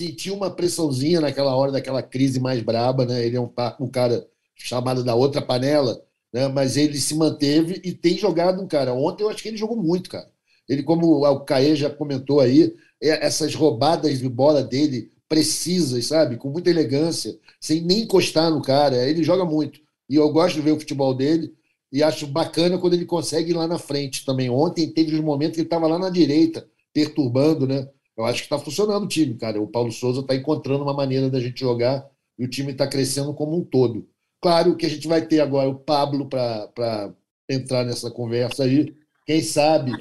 sentiu 0.00 0.34
uma 0.34 0.50
pressãozinha 0.50 1.20
naquela 1.20 1.54
hora 1.54 1.72
daquela 1.72 2.02
crise 2.02 2.40
mais 2.40 2.62
braba, 2.62 3.04
né? 3.04 3.26
Ele 3.26 3.36
é 3.36 3.40
um, 3.40 3.50
um 3.78 3.88
cara 3.88 4.26
chamado 4.54 5.04
da 5.04 5.14
outra 5.14 5.42
panela, 5.42 6.00
né? 6.32 6.48
Mas 6.48 6.76
ele 6.76 6.98
se 6.98 7.14
manteve 7.14 7.80
e 7.84 7.92
tem 7.92 8.16
jogado, 8.16 8.66
cara. 8.66 8.94
Ontem 8.94 9.24
eu 9.24 9.30
acho 9.30 9.42
que 9.42 9.48
ele 9.48 9.56
jogou 9.56 9.76
muito, 9.76 10.10
cara. 10.10 10.30
Ele, 10.68 10.82
como 10.82 11.24
o 11.24 11.40
Caê 11.44 11.74
já 11.74 11.90
comentou 11.90 12.40
aí, 12.40 12.74
é, 13.02 13.26
essas 13.26 13.54
roubadas 13.54 14.18
de 14.20 14.28
bola 14.28 14.62
dele 14.62 15.10
precisas, 15.28 16.06
sabe? 16.06 16.36
Com 16.36 16.50
muita 16.50 16.70
elegância, 16.70 17.36
sem 17.60 17.80
nem 17.82 18.02
encostar 18.02 18.50
no 18.50 18.62
cara. 18.62 19.08
Ele 19.08 19.22
joga 19.22 19.44
muito. 19.44 19.80
E 20.08 20.16
eu 20.16 20.28
gosto 20.30 20.56
de 20.56 20.62
ver 20.62 20.72
o 20.72 20.80
futebol 20.80 21.14
dele 21.14 21.52
e 21.92 22.02
acho 22.02 22.26
bacana 22.26 22.78
quando 22.78 22.94
ele 22.94 23.04
consegue 23.04 23.50
ir 23.50 23.54
lá 23.54 23.66
na 23.66 23.78
frente 23.78 24.24
também. 24.24 24.50
Ontem 24.50 24.90
teve 24.92 25.14
uns 25.14 25.22
momentos 25.22 25.54
que 25.54 25.60
ele 25.60 25.66
estava 25.66 25.86
lá 25.86 25.98
na 25.98 26.10
direita, 26.10 26.66
perturbando, 26.92 27.66
né? 27.66 27.88
Eu 28.16 28.24
acho 28.24 28.40
que 28.40 28.46
está 28.46 28.58
funcionando 28.58 29.04
o 29.04 29.08
time, 29.08 29.34
cara. 29.34 29.60
O 29.60 29.66
Paulo 29.66 29.90
Souza 29.90 30.20
está 30.20 30.34
encontrando 30.34 30.82
uma 30.84 30.94
maneira 30.94 31.30
da 31.30 31.40
gente 31.40 31.60
jogar 31.60 32.06
e 32.38 32.44
o 32.44 32.48
time 32.48 32.72
está 32.72 32.86
crescendo 32.86 33.34
como 33.34 33.56
um 33.56 33.64
todo. 33.64 34.06
Claro 34.40 34.76
que 34.76 34.86
a 34.86 34.88
gente 34.88 35.06
vai 35.06 35.26
ter 35.26 35.40
agora 35.40 35.68
o 35.68 35.78
Pablo 35.78 36.28
para 36.28 37.12
entrar 37.48 37.84
nessa 37.84 38.10
conversa 38.10 38.64
aí, 38.64 38.94
quem 39.26 39.42
sabe 39.42 39.92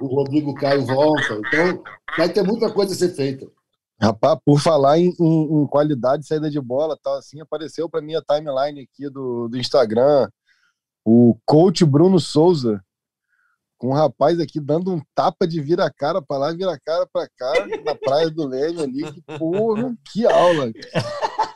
o 0.00 0.06
Rodrigo 0.06 0.54
Caio 0.54 0.84
volta. 0.84 1.40
Então, 1.46 1.82
vai 2.16 2.28
ter 2.28 2.42
muita 2.42 2.70
coisa 2.72 2.92
a 2.92 2.96
ser 2.96 3.14
feita. 3.14 3.46
Rapaz, 4.00 4.38
por 4.44 4.60
falar 4.60 4.98
em, 4.98 5.14
em, 5.18 5.62
em 5.62 5.66
qualidade 5.66 6.22
de 6.22 6.28
saída 6.28 6.50
de 6.50 6.60
bola, 6.60 6.98
tal, 7.02 7.14
assim, 7.14 7.40
apareceu 7.40 7.88
para 7.88 8.02
mim 8.02 8.14
a 8.14 8.22
timeline 8.22 8.82
aqui 8.82 9.08
do, 9.08 9.48
do 9.48 9.56
Instagram 9.56 10.28
o 11.06 11.38
coach 11.46 11.84
Bruno 11.84 12.18
Souza 12.18 12.82
com 13.78 13.90
um 13.90 13.92
rapaz 13.92 14.40
aqui 14.40 14.58
dando 14.58 14.92
um 14.92 15.00
tapa 15.14 15.46
de 15.46 15.60
vira-cara 15.60 16.20
para 16.20 16.38
lá, 16.38 16.52
vira-cara 16.52 17.06
para 17.12 17.28
cá, 17.36 17.52
na 17.84 17.94
praia 17.94 18.30
do 18.30 18.46
Leme 18.46 18.82
ali. 18.82 19.12
Que 19.12 19.22
porra, 19.38 19.94
que 20.12 20.26
aula. 20.26 20.72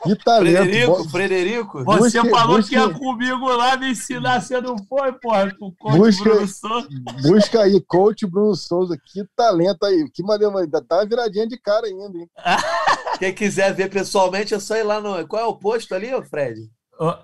Que 0.03 0.15
talento. 0.15 0.57
Frederico, 0.57 1.09
Frederico. 1.09 1.83
Você 1.83 2.19
busque, 2.21 2.29
falou 2.29 2.57
busque, 2.57 2.75
que 2.75 2.81
ia 2.81 2.89
comigo 2.89 3.47
lá 3.49 3.77
me 3.77 3.91
ensinar, 3.91 4.41
você 4.41 4.59
não 4.59 4.75
foi, 4.89 5.13
porra, 5.13 5.51
coach 5.79 5.97
busca, 5.97 6.23
Bruno 6.23 6.47
Souza. 6.47 6.87
Busca 7.21 7.61
aí, 7.61 7.81
coach 7.81 8.25
Bruno 8.25 8.55
Souza. 8.55 8.97
Que 8.97 9.23
talento 9.35 9.85
aí. 9.85 10.09
Que 10.11 10.23
maneiro, 10.23 10.57
ainda 10.57 10.81
tá 10.81 11.05
viradinha 11.05 11.47
de 11.47 11.57
cara 11.57 11.85
ainda, 11.85 12.17
hein? 12.17 12.27
Quem 13.19 13.33
quiser 13.33 13.73
ver 13.73 13.89
pessoalmente, 13.89 14.53
é 14.53 14.59
só 14.59 14.75
ir 14.75 14.83
lá 14.83 14.99
no. 14.99 15.27
Qual 15.27 15.41
é 15.41 15.45
o 15.45 15.55
posto 15.55 15.93
ali, 15.93 16.09
Fred? 16.23 16.59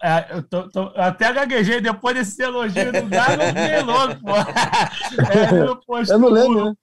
É, 0.01 0.35
eu, 0.35 0.43
tô, 0.43 0.69
tô, 0.69 0.83
eu 0.89 1.03
até 1.03 1.31
gaguejei 1.31 1.79
depois 1.79 2.15
desse 2.15 2.41
elogio 2.41 2.91
do 2.91 3.07
Gago, 3.07 3.43
eu 3.43 3.47
fiquei 3.49 3.81
louco, 3.81 4.15
pô. 4.21 4.33
É, 5.31 5.51
no 5.63 5.75
posto 5.85 6.11
eu 6.11 6.19
não 6.19 6.29
lembro, 6.29 6.65
né? 6.65 6.73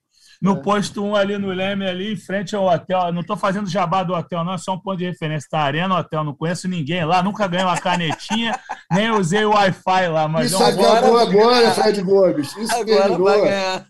No 0.45 0.59
é. 0.59 0.61
posto 0.61 1.03
1 1.03 1.17
ali 1.17 1.39
no 1.39 1.49
Leme, 1.49 1.89
ali 1.89 2.13
em 2.13 2.17
frente 2.17 2.55
ao 2.55 2.67
hotel. 2.67 3.11
Não 3.15 3.23
estou 3.23 3.35
fazendo 3.35 3.67
jabá 3.67 4.03
do 4.03 4.13
hotel, 4.13 4.45
não, 4.45 4.53
é 4.53 4.59
só 4.59 4.75
um 4.75 4.79
ponto 4.79 4.99
de 4.99 5.07
referência. 5.07 5.49
Tá 5.51 5.61
Arena 5.61 5.99
Hotel, 5.99 6.23
não 6.23 6.35
conheço 6.35 6.69
ninguém 6.69 7.03
lá, 7.03 7.23
nunca 7.23 7.47
ganhei 7.47 7.65
uma 7.65 7.81
canetinha, 7.81 8.55
nem 8.93 9.11
usei 9.11 9.43
o 9.47 9.53
Wi-Fi 9.53 10.09
lá. 10.09 10.29
Mas 10.29 10.53
Isso 10.53 10.63
é 10.63 10.69
acabou 10.69 11.19
agora, 11.19 11.71
Fred 11.71 12.03
Gomes. 12.03 12.55
Isso 12.59 12.75
agora 12.75 13.17
vai 13.17 13.41
ganhar. 13.41 13.87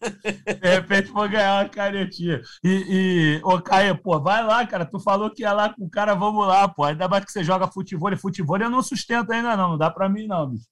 De 0.63 0.69
repente 0.69 1.11
vou 1.11 1.29
ganhar 1.29 1.65
uma 1.65 1.69
canetinha. 1.69 2.41
E, 2.63 2.85
e 2.89 3.41
ô 3.43 3.61
Caê, 3.61 3.93
pô, 3.93 4.21
vai 4.21 4.45
lá, 4.45 4.65
cara. 4.65 4.85
Tu 4.85 5.01
falou 5.01 5.31
que 5.31 5.43
ia 5.43 5.53
lá 5.53 5.75
com 5.75 5.85
o 5.85 5.91
cara, 5.91 6.15
vamos 6.15 6.47
lá, 6.47 6.69
pô. 6.69 6.85
Ainda 6.85 7.09
mais 7.09 7.25
que 7.25 7.33
você 7.33 7.43
joga 7.43 7.67
futebol 7.67 8.13
e 8.13 8.17
futebol 8.17 8.59
eu 8.59 8.71
não 8.71 8.81
sustento 8.81 9.33
ainda, 9.33 9.57
não. 9.57 9.71
Não 9.71 9.79
dá 9.79 9.91
pra 9.91 10.09
mim, 10.09 10.29
não, 10.29 10.51
bicho. 10.51 10.67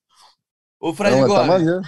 Ô, 0.80 0.94
Fred 0.94 1.16
não, 1.16 1.28
tá 1.28 1.46
Gomes. 1.46 1.66
Tá 1.66 1.82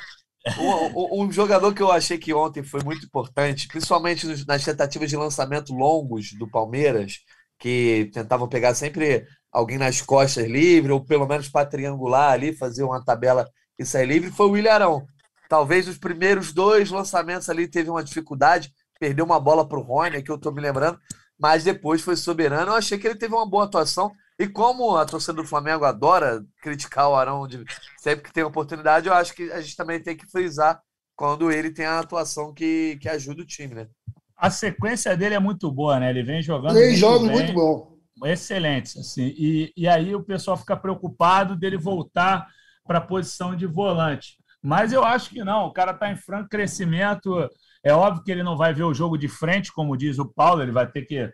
um, 0.95 1.23
um, 1.23 1.33
jogador 1.33 1.75
que 1.75 1.83
eu 1.83 1.91
achei 1.91 2.19
que 2.19 2.35
ontem 2.35 2.63
foi 2.63 2.83
muito 2.83 3.07
importante, 3.07 3.67
principalmente 3.67 4.27
nas 4.47 4.65
tentativas 4.65 5.09
de 5.09 5.17
lançamento 5.17 5.73
longos 5.75 6.33
do 6.39 6.49
Palmeiras, 6.49 7.21
que 7.59 8.11
tentavam 8.13 8.49
pegar 8.49 8.75
sempre 8.75 9.27
alguém 9.51 9.79
nas 9.79 10.03
costas 10.03 10.47
livre, 10.47 10.93
ou 10.93 11.03
pelo 11.03 11.27
menos 11.27 11.49
para 11.49 11.67
triangular 11.67 12.33
ali, 12.33 12.55
fazer 12.55 12.83
uma 12.83 13.03
tabela 13.03 13.49
e 13.79 13.87
sair 13.87 14.07
livre, 14.07 14.31
foi 14.31 14.49
o 14.49 14.57
Ilharão. 14.57 15.07
Talvez 15.49 15.89
os 15.89 15.97
primeiros 15.97 16.53
dois 16.53 16.91
lançamentos 16.91 17.49
ali 17.49 17.69
teve 17.69 17.89
uma 17.89 18.05
dificuldade, 18.05 18.71
perdeu 18.99 19.25
uma 19.25 19.41
bola 19.41 19.67
para 19.67 19.79
o 19.79 19.83
Rony, 19.83 20.23
que 20.23 20.31
eu 20.31 20.37
estou 20.37 20.53
me 20.53 20.61
lembrando, 20.61 20.99
mas 21.39 21.65
depois 21.65 22.03
foi 22.03 22.17
soberano. 22.17 22.73
Eu 22.73 22.77
achei 22.77 22.99
que 22.99 23.07
ele 23.07 23.19
teve 23.19 23.35
uma 23.35 23.49
boa 23.49 23.65
atuação. 23.65 24.13
E 24.39 24.49
como 24.49 24.97
a 24.97 25.05
torcida 25.05 25.35
do 25.35 25.45
Flamengo 25.45 25.85
adora 25.85 26.45
criticar 26.61 27.09
o 27.09 27.15
Arão 27.15 27.47
de, 27.47 27.65
sempre 27.99 28.25
que 28.25 28.33
tem 28.33 28.43
oportunidade, 28.43 29.07
eu 29.07 29.15
acho 29.15 29.33
que 29.35 29.51
a 29.53 29.61
gente 29.61 29.77
também 29.77 30.03
tem 30.03 30.17
que 30.17 30.27
frisar 30.27 30.81
quando 31.17 31.53
ele 31.53 31.71
tem 31.71 31.87
a 31.87 32.01
atuação 32.01 32.53
que, 32.53 32.99
que 33.01 33.09
ajuda 33.09 33.43
o 33.43 33.47
time, 33.47 33.75
né? 33.75 33.89
A 34.37 34.51
sequência 34.51 35.17
dele 35.17 35.37
é 35.37 35.39
muito 35.39 35.71
boa, 35.71 36.01
né? 36.01 36.11
Ele 36.11 36.25
vem 36.25 36.43
jogando. 36.43 36.77
Ele 36.77 36.97
joga 36.97 37.31
muito 37.31 37.53
bom. 37.53 37.97
Excelente, 38.25 38.99
assim. 38.99 39.33
E, 39.37 39.73
e 39.77 39.89
aí 39.89 40.15
o 40.15 40.25
pessoal 40.25 40.57
fica 40.57 40.77
preocupado 40.77 41.57
dele 41.57 41.77
voltar 41.77 42.47
para 42.85 42.99
a 42.99 43.07
posição 43.07 43.55
de 43.55 43.67
volante. 43.67 44.37
Mas 44.63 44.93
eu 44.93 45.05
acho 45.05 45.31
que 45.31 45.45
não, 45.45 45.67
o 45.67 45.73
cara 45.73 45.93
está 45.93 46.11
em 46.11 46.17
franco 46.17 46.49
crescimento. 46.49 47.49
É 47.85 47.93
óbvio 47.93 48.25
que 48.25 48.33
ele 48.33 48.43
não 48.43 48.57
vai 48.57 48.75
ver 48.75 48.85
o 48.85 48.95
jogo 48.95 49.17
de 49.17 49.29
frente, 49.29 49.73
como 49.73 49.97
diz 49.97 50.19
o 50.19 50.27
Paulo, 50.27 50.63
ele 50.63 50.73
vai 50.73 50.91
ter 50.91 51.03
que 51.03 51.31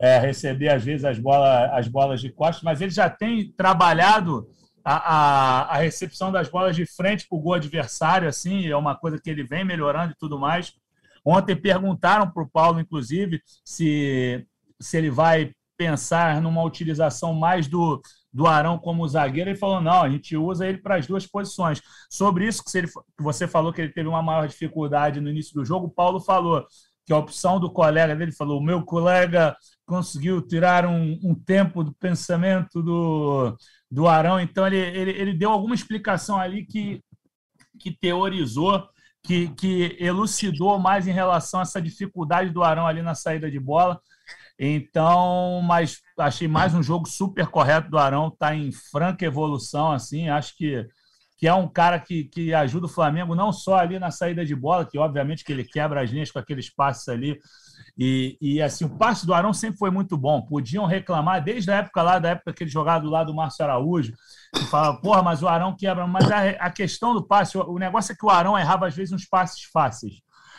é, 0.00 0.18
receber, 0.18 0.68
às 0.68 0.84
vezes, 0.84 1.04
as, 1.04 1.18
bola, 1.18 1.66
as 1.76 1.88
bolas 1.88 2.20
de 2.20 2.30
costas, 2.30 2.62
mas 2.62 2.80
ele 2.80 2.90
já 2.90 3.08
tem 3.08 3.52
trabalhado 3.52 4.46
a, 4.84 4.96
a, 4.96 5.62
a 5.74 5.76
recepção 5.78 6.30
das 6.30 6.48
bolas 6.48 6.76
de 6.76 6.84
frente 6.84 7.26
para 7.28 7.38
o 7.38 7.40
gol 7.40 7.54
adversário, 7.54 8.28
assim, 8.28 8.66
é 8.66 8.76
uma 8.76 8.94
coisa 8.94 9.18
que 9.18 9.30
ele 9.30 9.42
vem 9.42 9.64
melhorando 9.64 10.12
e 10.12 10.18
tudo 10.18 10.38
mais. 10.38 10.72
Ontem 11.24 11.56
perguntaram 11.56 12.30
para 12.30 12.42
o 12.42 12.50
Paulo, 12.50 12.80
inclusive, 12.80 13.40
se, 13.64 14.46
se 14.78 14.98
ele 14.98 15.10
vai 15.10 15.52
pensar 15.76 16.40
numa 16.40 16.62
utilização 16.62 17.32
mais 17.34 17.66
do, 17.66 18.00
do 18.32 18.46
Arão 18.46 18.78
como 18.78 19.08
zagueiro, 19.08 19.50
ele 19.50 19.58
falou: 19.58 19.80
não, 19.80 20.02
a 20.02 20.10
gente 20.10 20.36
usa 20.36 20.66
ele 20.66 20.78
para 20.78 20.96
as 20.96 21.06
duas 21.06 21.26
posições. 21.26 21.80
Sobre 22.10 22.46
isso 22.46 22.62
que, 22.62 22.76
ele, 22.76 22.88
que 22.88 23.22
você 23.22 23.48
falou 23.48 23.72
que 23.72 23.80
ele 23.80 23.92
teve 23.92 24.08
uma 24.08 24.22
maior 24.22 24.46
dificuldade 24.46 25.20
no 25.20 25.30
início 25.30 25.54
do 25.54 25.64
jogo, 25.64 25.86
o 25.86 25.90
Paulo 25.90 26.20
falou 26.20 26.66
que 27.06 27.12
a 27.12 27.18
opção 27.18 27.58
do 27.58 27.70
colega 27.70 28.14
dele 28.14 28.32
falou: 28.32 28.58
o 28.58 28.64
meu 28.64 28.82
colega 28.84 29.56
conseguiu 29.86 30.40
tirar 30.40 30.86
um, 30.86 31.18
um, 31.22 31.34
tempo 31.34 31.84
do 31.84 31.92
pensamento 31.94 32.82
do, 32.82 33.56
do 33.90 34.08
Arão, 34.08 34.40
então 34.40 34.66
ele, 34.66 34.78
ele, 34.78 35.10
ele 35.10 35.34
deu 35.34 35.50
alguma 35.50 35.74
explicação 35.74 36.38
ali 36.38 36.64
que, 36.64 37.02
que 37.78 37.90
teorizou 37.90 38.88
que, 39.24 39.48
que 39.54 39.96
elucidou 39.98 40.78
mais 40.78 41.08
em 41.08 41.12
relação 41.12 41.60
a 41.60 41.62
essa 41.62 41.80
dificuldade 41.80 42.50
do 42.50 42.62
Arão 42.62 42.86
ali 42.86 43.00
na 43.00 43.14
saída 43.14 43.50
de 43.50 43.58
bola. 43.58 44.00
Então, 44.58 45.60
mas 45.62 46.00
achei 46.18 46.46
mais 46.46 46.74
um 46.74 46.82
jogo 46.82 47.08
super 47.08 47.48
correto 47.48 47.90
do 47.90 47.98
Arão, 47.98 48.28
está 48.28 48.54
em 48.54 48.70
franca 48.70 49.24
evolução, 49.24 49.90
assim, 49.90 50.28
acho 50.28 50.56
que, 50.56 50.86
que 51.36 51.48
é 51.48 51.54
um 51.54 51.66
cara 51.66 51.98
que, 51.98 52.24
que 52.24 52.54
ajuda 52.54 52.86
o 52.86 52.88
Flamengo 52.88 53.34
não 53.34 53.52
só 53.52 53.78
ali 53.78 53.98
na 53.98 54.12
saída 54.12 54.44
de 54.44 54.54
bola, 54.54 54.86
que 54.86 54.96
obviamente 54.98 55.42
que 55.42 55.52
ele 55.52 55.64
quebra 55.64 56.02
as 56.02 56.10
linhas 56.10 56.30
com 56.30 56.38
aqueles 56.38 56.72
passes 56.72 57.08
ali, 57.08 57.36
e, 57.96 58.36
e 58.40 58.62
assim, 58.62 58.84
o 58.84 58.90
passe 58.90 59.24
do 59.24 59.32
Arão 59.32 59.52
sempre 59.52 59.78
foi 59.78 59.90
muito 59.90 60.16
bom. 60.16 60.42
Podiam 60.42 60.84
reclamar 60.84 61.42
desde 61.42 61.70
a 61.70 61.76
época 61.76 62.02
lá, 62.02 62.18
da 62.18 62.30
época 62.30 62.52
que 62.52 62.64
ele 62.64 62.70
jogava 62.70 63.04
do 63.04 63.10
lado 63.10 63.28
do 63.28 63.34
Márcio 63.34 63.64
Araújo, 63.64 64.12
que 64.52 64.64
falava, 64.64 65.00
porra, 65.00 65.22
mas 65.22 65.42
o 65.42 65.48
Arão 65.48 65.76
quebra. 65.76 66.06
Mas 66.06 66.30
a, 66.30 66.50
a 66.50 66.70
questão 66.70 67.14
do 67.14 67.24
passe, 67.24 67.56
o, 67.56 67.62
o 67.62 67.78
negócio 67.78 68.12
é 68.12 68.16
que 68.16 68.26
o 68.26 68.30
Arão 68.30 68.58
errava 68.58 68.88
às 68.88 68.94
vezes 68.94 69.12
uns 69.12 69.26
passes 69.26 69.62
fáceis. 69.72 70.14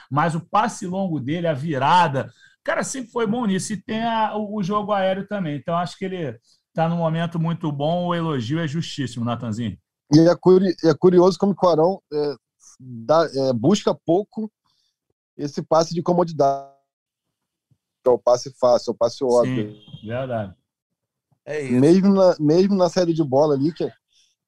Mas 0.09 0.33
o 0.33 0.39
passe 0.39 0.87
longo 0.87 1.19
dele, 1.19 1.47
a 1.47 1.53
virada, 1.53 2.31
o 2.59 2.63
cara 2.63 2.83
sempre 2.83 3.11
foi 3.11 3.27
bom 3.27 3.45
nisso. 3.45 3.73
E 3.73 3.81
tem 3.81 4.01
a, 4.03 4.35
o, 4.37 4.57
o, 4.57 4.63
jogo 4.63 4.93
aéreo 4.93 5.27
também. 5.27 5.57
Então, 5.57 5.75
acho 5.75 5.97
que 5.97 6.05
ele 6.05 6.37
está 6.69 6.87
num 6.87 6.97
momento 6.97 7.37
muito 7.37 7.69
bom. 7.69 8.07
O 8.07 8.15
elogio 8.15 8.59
é 8.59 8.67
justíssimo, 8.67 9.25
Natanzinho. 9.25 9.77
E 10.13 10.19
é, 10.19 10.35
curi 10.35 10.73
é 10.85 10.93
curioso 10.93 11.37
como 11.37 11.53
o 11.59 11.67
Arão 11.67 11.99
é, 12.13 12.35
dá, 12.79 13.27
é, 13.33 13.53
busca 13.53 13.93
pouco 13.93 14.49
esse 15.35 15.61
passe 15.61 15.93
de 15.93 16.01
comodidade 16.01 16.74
é 18.09 18.13
o 18.13 18.19
passe 18.19 18.51
fácil, 18.59 18.91
é 18.91 18.93
o 18.93 18.97
passe 18.97 19.23
óbvio. 19.23 19.71
Sim, 19.71 20.07
verdade. 20.07 20.55
É 21.45 21.61
isso. 21.61 21.79
Mesmo 21.79 22.13
na, 22.13 22.35
mesmo 22.39 22.75
na 22.75 22.89
saída 22.89 23.13
de 23.13 23.23
bola 23.23 23.53
ali, 23.53 23.71
que, 23.71 23.89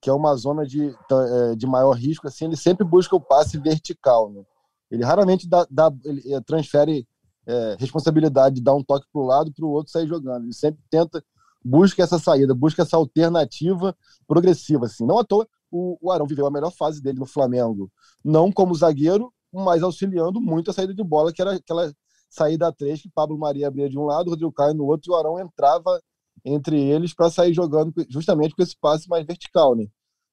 que 0.01 0.09
é 0.09 0.13
uma 0.13 0.35
zona 0.35 0.65
de, 0.65 0.89
é, 0.89 1.55
de 1.55 1.67
maior 1.67 1.93
risco, 1.93 2.27
assim, 2.27 2.45
ele 2.45 2.57
sempre 2.57 2.85
busca 2.85 3.15
o 3.15 3.21
passe 3.21 3.57
vertical. 3.57 4.31
Né? 4.31 4.43
Ele 4.89 5.03
raramente 5.03 5.47
dá, 5.47 5.67
dá 5.69 5.91
ele 6.03 6.33
é, 6.33 6.41
transfere 6.41 7.07
é, 7.45 7.75
responsabilidade 7.79 8.55
de 8.55 8.61
dar 8.61 8.75
um 8.75 8.83
toque 8.83 9.05
para 9.11 9.21
o 9.21 9.25
lado 9.25 9.53
para 9.53 9.65
o 9.65 9.69
outro 9.69 9.91
sair 9.91 10.07
jogando. 10.07 10.45
Ele 10.45 10.53
sempre 10.53 10.81
tenta, 10.89 11.23
busca 11.63 12.01
essa 12.01 12.17
saída, 12.17 12.55
busca 12.55 12.81
essa 12.81 12.97
alternativa 12.97 13.95
progressiva. 14.27 14.85
Assim. 14.85 15.05
Não 15.05 15.19
à 15.19 15.23
toa, 15.23 15.47
o, 15.71 15.97
o 16.01 16.11
Arão 16.11 16.25
viveu 16.25 16.47
a 16.47 16.51
melhor 16.51 16.71
fase 16.71 17.01
dele 17.01 17.19
no 17.19 17.25
Flamengo. 17.25 17.91
Não 18.23 18.51
como 18.51 18.73
zagueiro, 18.73 19.31
mas 19.53 19.83
auxiliando 19.83 20.41
muito 20.41 20.71
a 20.71 20.73
saída 20.73 20.93
de 20.93 21.03
bola, 21.03 21.31
que 21.31 21.41
era 21.41 21.53
aquela 21.53 21.93
saída 22.29 22.67
a 22.67 22.71
três, 22.71 23.01
que 23.01 23.09
Pablo 23.09 23.37
Maria 23.37 23.67
abria 23.67 23.89
de 23.89 23.97
um 23.97 24.05
lado, 24.05 24.29
Rodrigo 24.29 24.51
Caio 24.51 24.73
no 24.73 24.85
outro, 24.85 25.11
e 25.11 25.13
o 25.13 25.17
Arão 25.17 25.39
entrava 25.39 26.01
entre 26.45 26.79
eles 26.79 27.13
para 27.13 27.29
sair 27.29 27.53
jogando 27.53 27.93
justamente 28.09 28.55
com 28.55 28.61
esse 28.61 28.75
passe 28.79 29.07
mais 29.09 29.25
vertical, 29.25 29.75
né? 29.75 29.87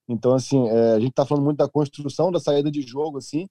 Então, 0.08 0.34
assim, 0.34 0.68
é, 0.68 0.92
a 0.92 1.00
gente 1.00 1.10
está 1.10 1.24
falando 1.24 1.44
muito 1.44 1.58
da 1.58 1.68
construção, 1.68 2.30
da 2.30 2.38
saída 2.38 2.70
de 2.70 2.82
jogo, 2.82 3.18
assim. 3.18 3.48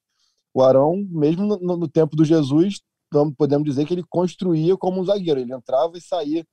O 0.53 0.61
Arão, 0.61 0.95
mesmo 1.09 1.45
no, 1.45 1.77
no 1.77 1.87
tempo 1.87 2.15
do 2.15 2.23
Jesus, 2.23 2.79
podemos 3.37 3.65
dizer 3.65 3.85
que 3.85 3.93
ele 3.93 4.03
construía 4.07 4.77
como 4.77 5.01
um 5.01 5.05
zagueiro. 5.05 5.39
Ele 5.39 5.53
entrava 5.53 5.97
e 5.97 6.01
saía 6.01 6.43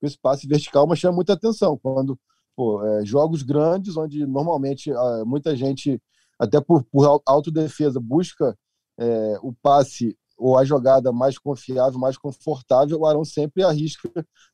com 0.00 0.06
esse 0.06 0.18
passe 0.18 0.46
vertical, 0.46 0.86
mas 0.86 0.98
chama 0.98 1.16
muita 1.16 1.32
atenção. 1.32 1.76
Quando 1.76 2.18
pô, 2.56 2.84
é, 2.84 3.04
jogos 3.04 3.42
grandes, 3.42 3.96
onde 3.96 4.26
normalmente 4.26 4.90
é, 4.90 5.24
muita 5.24 5.56
gente, 5.56 6.00
até 6.38 6.60
por, 6.60 6.84
por 6.84 7.20
autodefesa, 7.26 8.00
busca 8.00 8.56
é, 8.98 9.38
o 9.42 9.52
passe 9.52 10.16
ou 10.38 10.56
a 10.56 10.64
jogada 10.64 11.12
mais 11.12 11.36
confiável, 11.36 11.98
mais 11.98 12.16
confortável, 12.16 13.00
o 13.00 13.06
Arão 13.06 13.24
sempre 13.24 13.64
arrisca 13.64 14.08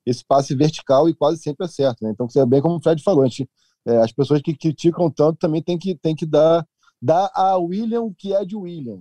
esse 0.07 0.25
passe 0.25 0.55
vertical 0.55 1.09
e 1.09 1.15
quase 1.15 1.43
sempre 1.43 1.67
acerta. 1.67 1.99
Né? 2.03 2.13
Então, 2.13 2.27
é 2.35 2.47
bem 2.47 2.63
como 2.63 2.77
o 2.77 2.83
Fred 2.83 3.03
falou, 3.03 3.25
gente, 3.25 3.49
é, 3.87 3.99
as 3.99 4.11
pessoas 4.11 4.41
que 4.41 4.57
criticam 4.57 5.11
tanto 5.11 5.39
também 5.39 5.63
tem 5.63 5.79
que, 5.79 5.95
tem 5.95 6.17
que 6.17 6.25
dar, 6.25 6.67
dar 7.01 7.31
a 7.35 7.59
William 7.59 8.03
o 8.03 8.15
que 8.15 8.35
é 8.35 8.45
de 8.45 8.57
William. 8.57 9.01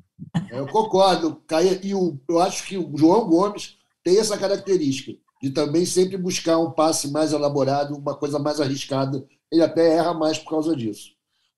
Eu 0.51 0.67
concordo, 0.67 1.37
Caia, 1.47 1.79
e 1.81 1.95
o, 1.95 2.19
eu 2.29 2.39
acho 2.39 2.65
que 2.67 2.77
o 2.77 2.91
João 2.97 3.29
Gomes 3.29 3.77
tem 4.03 4.19
essa 4.19 4.37
característica 4.37 5.17
de 5.41 5.49
também 5.49 5.85
sempre 5.85 6.17
buscar 6.17 6.57
um 6.57 6.71
passe 6.71 7.11
mais 7.11 7.33
elaborado, 7.33 7.97
uma 7.97 8.15
coisa 8.15 8.39
mais 8.39 8.59
arriscada. 8.59 9.25
Ele 9.51 9.61
até 9.61 9.95
erra 9.95 10.13
mais 10.13 10.37
por 10.39 10.49
causa 10.49 10.75
disso. 10.75 11.12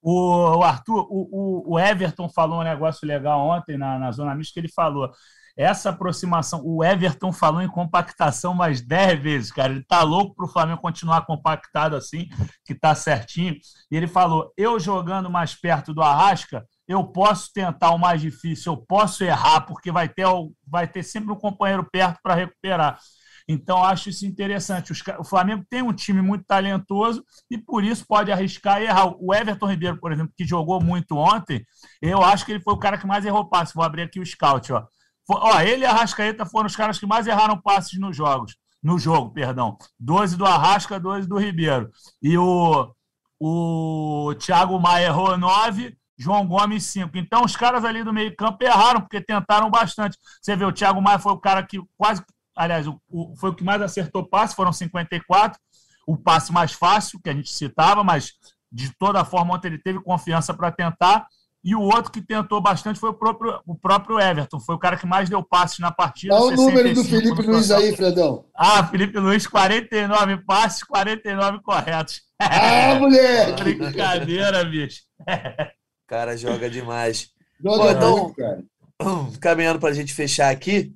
O, 0.08 0.62
Arthur, 0.62 1.08
o, 1.10 1.74
o, 1.74 1.80
Everton 1.80 2.30
falou 2.30 2.60
um 2.60 2.64
negócio 2.64 3.08
legal 3.08 3.40
ontem 3.40 3.76
na, 3.76 3.98
na 3.98 4.12
Zona 4.12 4.36
Mista, 4.36 4.54
que 4.54 4.60
ele 4.60 4.72
falou 4.72 5.12
essa 5.58 5.90
aproximação, 5.90 6.62
o 6.64 6.84
Everton 6.84 7.32
falou 7.32 7.62
em 7.62 7.68
compactação 7.68 8.54
mais 8.54 8.82
10 8.82 9.20
vezes, 9.20 9.52
cara. 9.52 9.72
Ele 9.72 9.84
tá 9.84 10.04
louco 10.04 10.36
para 10.36 10.46
o 10.46 10.50
Flamengo 10.50 10.82
continuar 10.82 11.26
compactado 11.26 11.96
assim, 11.96 12.28
que 12.64 12.76
tá 12.76 12.94
certinho. 12.94 13.56
E 13.90 13.96
ele 13.96 14.06
falou: 14.06 14.54
eu 14.58 14.80
jogando 14.80 15.30
mais 15.30 15.56
perto 15.56 15.94
do 15.94 16.04
Arrasca, 16.04 16.66
eu 16.88 17.04
posso 17.06 17.52
tentar 17.54 17.92
o 17.92 17.98
mais 17.98 18.22
difícil, 18.22 18.74
eu 18.74 18.78
posso 18.78 19.24
errar, 19.24 19.62
porque 19.62 19.92
vai 19.92 20.10
ter, 20.10 20.26
vai 20.68 20.88
ter 20.88 21.04
sempre 21.04 21.32
um 21.32 21.40
companheiro 21.40 21.88
perto 21.90 22.20
para 22.22 22.36
recuperar. 22.36 23.00
Então, 23.48 23.84
acho 23.84 24.10
isso 24.10 24.26
interessante. 24.26 24.92
o 25.20 25.24
Flamengo 25.24 25.64
tem 25.70 25.82
um 25.82 25.94
time 25.94 26.22
muito 26.22 26.46
talentoso 26.46 27.24
e 27.50 27.58
por 27.58 27.84
isso 27.84 28.06
pode 28.08 28.32
arriscar 28.32 28.82
e 28.82 28.86
errar. 28.86 29.14
O 29.20 29.34
Everton 29.34 29.68
Ribeiro, 29.68 30.00
por 30.00 30.12
exemplo, 30.12 30.34
que 30.36 30.46
jogou 30.46 30.82
muito 30.82 31.16
ontem, 31.16 31.64
eu 32.02 32.24
acho 32.24 32.46
que 32.46 32.52
ele 32.52 32.64
foi 32.64 32.74
o 32.74 32.80
cara 32.80 32.98
que 32.98 33.06
mais 33.06 33.26
errou 33.26 33.48
passes. 33.48 33.74
Vou 33.74 33.84
abrir 33.84 34.02
aqui 34.04 34.20
o 34.20 34.26
scout. 34.26 34.74
Ó. 34.74 34.84
Ó, 35.30 35.60
ele 35.62 35.84
e 35.84 35.86
a 35.86 35.92
Arrascaeta 35.92 36.46
foram 36.46 36.68
os 36.68 36.76
caras 36.76 37.00
que 37.00 37.06
mais 37.06 37.28
erraram 37.28 37.60
passes 37.60 38.00
nos 38.00 38.16
jogos. 38.16 38.56
No 38.82 39.00
jogo, 39.00 39.32
perdão. 39.32 39.78
12 40.00 40.38
do 40.38 40.46
Arrasca, 40.46 41.00
12 41.00 41.28
do 41.28 41.38
Ribeiro. 41.38 41.90
E 42.22 42.38
o, 42.38 42.94
o 43.40 44.34
Thiago 44.36 44.80
Maia 44.80 45.08
errou 45.08 45.38
9, 45.38 45.96
João 46.18 46.48
Gomes 46.48 46.84
5. 46.86 47.18
Então, 47.18 47.44
os 47.44 47.56
caras 47.56 47.84
ali 47.84 48.04
do 48.04 48.14
meio-campo 48.14 48.64
erraram, 48.64 49.02
porque 49.02 49.20
tentaram 49.20 49.70
bastante. 49.72 50.18
Você 50.42 50.56
vê, 50.56 50.66
o 50.66 50.72
Thiago 50.72 51.02
Maia 51.02 51.18
foi 51.18 51.34
o 51.34 51.40
cara 51.40 51.66
que 51.66 51.80
quase 51.98 52.24
aliás, 52.56 52.88
o, 52.88 53.00
o, 53.10 53.36
foi 53.36 53.50
o 53.50 53.56
que 53.56 53.64
mais 53.64 53.82
acertou 53.82 54.28
passe, 54.28 54.56
foram 54.56 54.72
54. 54.72 55.60
O 56.08 56.16
passe 56.16 56.52
mais 56.52 56.72
fácil, 56.72 57.20
que 57.22 57.30
a 57.30 57.34
gente 57.34 57.52
citava, 57.52 58.04
mas 58.04 58.34
de 58.72 58.92
toda 58.98 59.26
forma, 59.26 59.56
ontem 59.56 59.70
ele 59.70 59.78
teve 59.80 60.00
confiança 60.02 60.54
para 60.54 60.72
tentar. 60.72 61.28
E 61.64 61.74
o 61.74 61.82
outro 61.82 62.12
que 62.12 62.22
tentou 62.22 62.62
bastante 62.62 63.00
foi 63.00 63.10
o 63.10 63.14
próprio, 63.14 63.60
o 63.66 63.74
próprio 63.74 64.20
Everton. 64.20 64.60
Foi 64.60 64.76
o 64.76 64.80
cara 64.80 64.98
que 64.98 65.08
mais 65.08 65.30
deu 65.30 65.42
passes 65.42 65.80
na 65.80 65.92
partida. 65.92 66.36
Qual 66.36 66.50
o 66.50 66.52
número 66.52 66.94
do 66.94 67.04
Felipe 67.04 67.42
Luiz 67.42 67.72
aí, 67.72 67.96
Fredão? 67.96 68.46
Ah, 68.56 68.86
Felipe 68.86 69.18
Luiz, 69.18 69.48
49 69.48 70.46
passes, 70.46 70.84
49 70.84 71.64
corretos. 71.64 72.22
Ah, 72.40 72.94
moleque! 73.02 73.64
Brincadeira, 73.64 74.64
bicho. 74.64 75.02
O 75.22 76.08
cara 76.08 76.38
joga 76.38 76.70
demais. 76.70 77.32
Joga 77.60 77.78
Bom, 77.78 77.90
então, 77.92 78.34
cara. 78.36 78.64
caminhando 79.42 79.80
para 79.80 79.90
a 79.90 79.94
gente 79.94 80.14
fechar 80.14 80.52
aqui, 80.52 80.94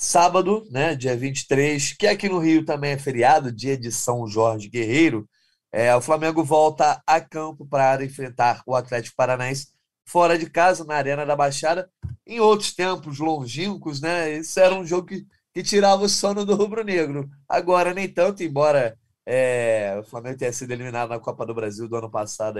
sábado, 0.00 0.66
né, 0.70 0.96
dia 0.96 1.14
23, 1.14 1.92
que 1.92 2.06
aqui 2.06 2.26
no 2.26 2.38
Rio 2.38 2.64
também 2.64 2.92
é 2.92 2.98
feriado, 2.98 3.52
dia 3.52 3.76
de 3.76 3.92
São 3.92 4.26
Jorge 4.26 4.66
Guerreiro, 4.66 5.28
é, 5.70 5.94
o 5.94 6.00
Flamengo 6.00 6.42
volta 6.42 7.02
a 7.06 7.20
campo 7.20 7.66
para 7.66 8.02
enfrentar 8.02 8.62
o 8.66 8.74
Atlético 8.74 9.14
Paranaense 9.14 9.68
fora 10.06 10.38
de 10.38 10.48
casa, 10.48 10.84
na 10.84 10.94
Arena 10.94 11.26
da 11.26 11.36
Baixada. 11.36 11.88
Em 12.26 12.40
outros 12.40 12.74
tempos 12.74 13.18
longínquos, 13.18 14.00
né, 14.00 14.38
isso 14.38 14.58
era 14.58 14.74
um 14.74 14.86
jogo 14.86 15.06
que, 15.06 15.26
que 15.52 15.62
tirava 15.62 16.02
o 16.02 16.08
sono 16.08 16.46
do 16.46 16.54
rubro-negro. 16.56 17.28
Agora, 17.46 17.92
nem 17.92 18.08
tanto, 18.08 18.42
embora 18.42 18.98
é, 19.26 19.98
o 20.00 20.02
Flamengo 20.02 20.38
tenha 20.38 20.52
sido 20.52 20.72
eliminado 20.72 21.10
na 21.10 21.20
Copa 21.20 21.44
do 21.44 21.54
Brasil 21.54 21.86
do 21.86 21.96
ano 21.96 22.10
passado 22.10 22.58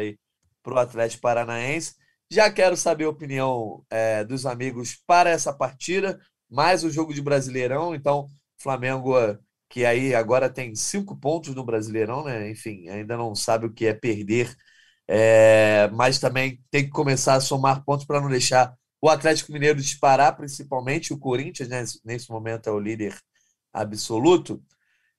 para 0.62 0.74
o 0.74 0.78
Atlético 0.78 1.22
Paranaense. 1.22 1.94
Já 2.30 2.50
quero 2.50 2.76
saber 2.76 3.04
a 3.04 3.10
opinião 3.10 3.82
é, 3.90 4.24
dos 4.24 4.44
amigos 4.44 5.02
para 5.06 5.30
essa 5.30 5.52
partida 5.54 6.20
mais 6.50 6.84
o 6.84 6.90
jogo 6.90 7.14
de 7.14 7.22
Brasileirão. 7.22 7.94
Então, 7.94 8.28
Flamengo, 8.58 9.14
que 9.68 9.84
aí 9.84 10.14
agora 10.14 10.50
tem 10.50 10.74
cinco 10.74 11.16
pontos 11.16 11.54
no 11.54 11.64
Brasileirão, 11.64 12.24
né? 12.24 12.50
Enfim, 12.50 12.88
ainda 12.88 13.16
não 13.16 13.34
sabe 13.34 13.66
o 13.66 13.72
que 13.72 13.86
é 13.86 13.94
perder, 13.94 14.54
é... 15.08 15.88
mas 15.92 16.18
também 16.18 16.60
tem 16.70 16.84
que 16.84 16.90
começar 16.90 17.34
a 17.34 17.40
somar 17.40 17.84
pontos 17.84 18.06
para 18.06 18.20
não 18.20 18.28
deixar 18.28 18.74
o 19.00 19.08
Atlético 19.08 19.52
Mineiro 19.52 19.80
disparar, 19.80 20.36
principalmente 20.36 21.12
o 21.12 21.18
Corinthians, 21.18 21.68
né? 21.68 21.84
nesse 22.04 22.30
momento 22.30 22.68
é 22.68 22.72
o 22.72 22.78
líder 22.78 23.16
absoluto. 23.72 24.62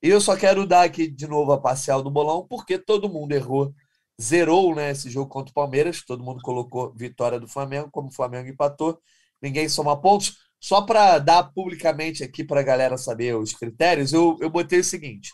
E 0.03 0.09
eu 0.09 0.21
só 0.21 0.35
quero 0.35 0.65
dar 0.67 0.83
aqui 0.83 1.07
de 1.07 1.27
novo 1.27 1.51
a 1.53 1.61
parcial 1.61 2.03
do 2.03 2.11
bolão, 2.11 2.45
porque 2.47 2.77
todo 2.77 3.09
mundo 3.09 3.33
errou, 3.33 3.73
zerou 4.21 4.75
né, 4.75 4.91
esse 4.91 5.09
jogo 5.09 5.29
contra 5.29 5.51
o 5.51 5.53
Palmeiras, 5.53 6.03
todo 6.03 6.23
mundo 6.23 6.41
colocou 6.41 6.93
vitória 6.95 7.39
do 7.39 7.47
Flamengo, 7.47 7.89
como 7.91 8.09
o 8.09 8.13
Flamengo 8.13 8.49
empatou, 8.49 8.99
ninguém 9.41 9.69
soma 9.69 9.99
pontos. 9.99 10.37
Só 10.61 10.83
para 10.83 11.17
dar 11.17 11.43
publicamente 11.51 12.23
aqui 12.23 12.43
para 12.43 12.59
a 12.59 12.63
galera 12.63 12.95
saber 12.95 13.35
os 13.35 13.51
critérios, 13.51 14.13
eu, 14.13 14.37
eu 14.39 14.49
botei 14.49 14.79
o 14.79 14.83
seguinte: 14.83 15.31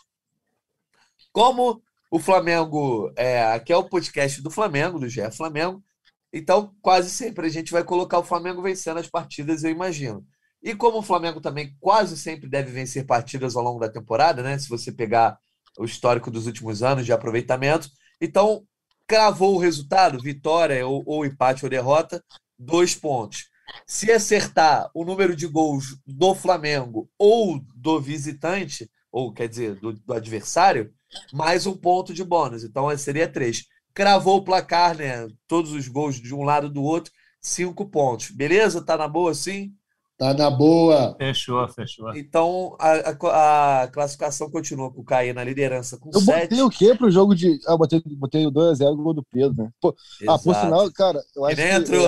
como 1.30 1.82
O 2.10 2.18
Flamengo, 2.18 3.12
é, 3.14 3.42
aqui 3.52 3.72
é 3.72 3.76
o 3.76 3.84
podcast 3.84 4.40
do 4.40 4.50
Flamengo, 4.50 4.98
do 4.98 5.08
GE 5.08 5.30
Flamengo. 5.30 5.84
Então, 6.32 6.74
quase 6.80 7.10
sempre 7.10 7.46
a 7.46 7.50
gente 7.50 7.70
vai 7.70 7.84
colocar 7.84 8.18
o 8.18 8.24
Flamengo 8.24 8.62
vencendo 8.62 8.98
as 8.98 9.08
partidas, 9.08 9.64
eu 9.64 9.70
imagino. 9.70 10.26
E 10.62 10.74
como 10.74 10.98
o 10.98 11.02
Flamengo 11.02 11.40
também 11.40 11.76
quase 11.78 12.16
sempre 12.16 12.48
deve 12.48 12.72
vencer 12.72 13.06
partidas 13.06 13.54
ao 13.54 13.62
longo 13.62 13.78
da 13.78 13.88
temporada, 13.88 14.42
né? 14.42 14.58
Se 14.58 14.68
você 14.68 14.90
pegar 14.90 15.38
o 15.78 15.84
histórico 15.84 16.30
dos 16.30 16.46
últimos 16.46 16.82
anos 16.82 17.04
de 17.04 17.12
aproveitamento. 17.12 17.88
Então, 18.20 18.64
cravou 19.06 19.54
o 19.54 19.58
resultado, 19.58 20.20
vitória 20.20 20.86
ou, 20.86 21.02
ou 21.06 21.24
empate 21.24 21.64
ou 21.64 21.70
derrota, 21.70 22.22
dois 22.58 22.94
pontos. 22.94 23.48
Se 23.86 24.10
acertar 24.12 24.90
o 24.94 25.04
número 25.04 25.34
de 25.34 25.46
gols 25.46 25.96
do 26.06 26.34
Flamengo 26.34 27.10
ou 27.18 27.60
do 27.74 28.00
visitante, 28.00 28.90
ou 29.10 29.32
quer 29.32 29.48
dizer, 29.48 29.76
do, 29.76 29.92
do 29.92 30.12
adversário, 30.12 30.92
mais 31.32 31.66
um 31.66 31.76
ponto 31.76 32.12
de 32.12 32.24
bônus. 32.24 32.64
Então 32.64 32.96
seria 32.96 33.28
três. 33.28 33.66
Cravou 33.94 34.38
o 34.38 34.44
placar, 34.44 34.96
né? 34.96 35.26
Todos 35.46 35.72
os 35.72 35.88
gols 35.88 36.16
de 36.20 36.34
um 36.34 36.42
lado 36.42 36.68
do 36.68 36.82
outro, 36.82 37.12
cinco 37.40 37.88
pontos. 37.88 38.30
Beleza? 38.30 38.84
Tá 38.84 38.96
na 38.96 39.08
boa 39.08 39.34
sim? 39.34 39.72
Tá 40.18 40.34
na 40.34 40.50
boa. 40.50 41.14
Fechou, 41.16 41.68
fechou. 41.68 42.12
Então 42.16 42.76
a, 42.80 43.10
a, 43.10 43.82
a 43.84 43.88
classificação 43.88 44.50
continua 44.50 44.90
com 44.90 45.00
o 45.00 45.04
Caí 45.04 45.32
na 45.32 45.44
liderança 45.44 45.96
com 45.96 46.10
Eu 46.12 46.20
sete. 46.20 46.48
botei 46.50 46.62
o 46.62 46.68
quê 46.68 46.92
pro 46.96 47.08
jogo 47.08 47.36
de. 47.36 47.56
Ah, 47.68 47.76
botei, 47.76 48.02
botei 48.04 48.44
o 48.44 48.50
2x0 48.50 48.96
gol 48.96 49.14
do 49.14 49.22
Pedro, 49.22 49.62
né? 49.62 49.70
Pô, 49.80 49.94
ah, 50.28 50.36
por 50.36 50.56
sinal, 50.56 50.90
cara, 50.92 51.22
eu 51.36 51.44
acho 51.44 51.56
nem 51.56 51.68
que. 51.68 51.74
entrou. 51.76 52.06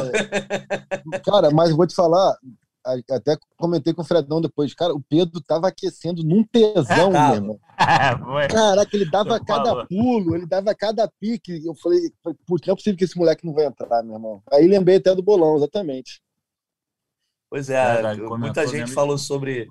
é, 1.14 1.18
cara, 1.20 1.52
mas 1.52 1.70
vou 1.70 1.86
te 1.86 1.94
falar, 1.94 2.36
até 3.08 3.36
comentei 3.56 3.94
com 3.94 4.02
o 4.02 4.04
Fredão 4.04 4.40
depois, 4.40 4.74
cara, 4.74 4.92
o 4.92 5.00
Pedro 5.00 5.40
tava 5.40 5.68
aquecendo 5.68 6.24
num 6.24 6.42
tesão, 6.42 7.12
meu 7.12 7.34
irmão. 7.34 7.60
Caraca, 8.50 8.90
ele 8.96 9.08
dava 9.08 9.38
Tô 9.38 9.44
cada 9.44 9.70
falando. 9.70 9.86
pulo, 9.86 10.34
ele 10.34 10.46
dava 10.46 10.74
cada 10.74 11.08
pique. 11.20 11.64
Eu 11.64 11.74
falei, 11.76 12.10
putz, 12.44 12.66
não 12.66 12.72
é 12.72 12.76
possível 12.76 12.98
que 12.98 13.04
esse 13.04 13.16
moleque 13.16 13.46
não 13.46 13.54
vai 13.54 13.66
entrar, 13.66 14.02
meu 14.02 14.14
irmão. 14.14 14.42
Aí 14.52 14.66
lembrei 14.66 14.96
até 14.96 15.14
do 15.14 15.22
bolão, 15.22 15.56
exatamente. 15.56 16.20
Pois 17.50 17.68
é, 17.68 17.94
Verdade, 17.94 18.22
muita 18.22 18.64
gente 18.64 18.80
mesmo. 18.80 18.94
falou 18.94 19.18
sobre, 19.18 19.68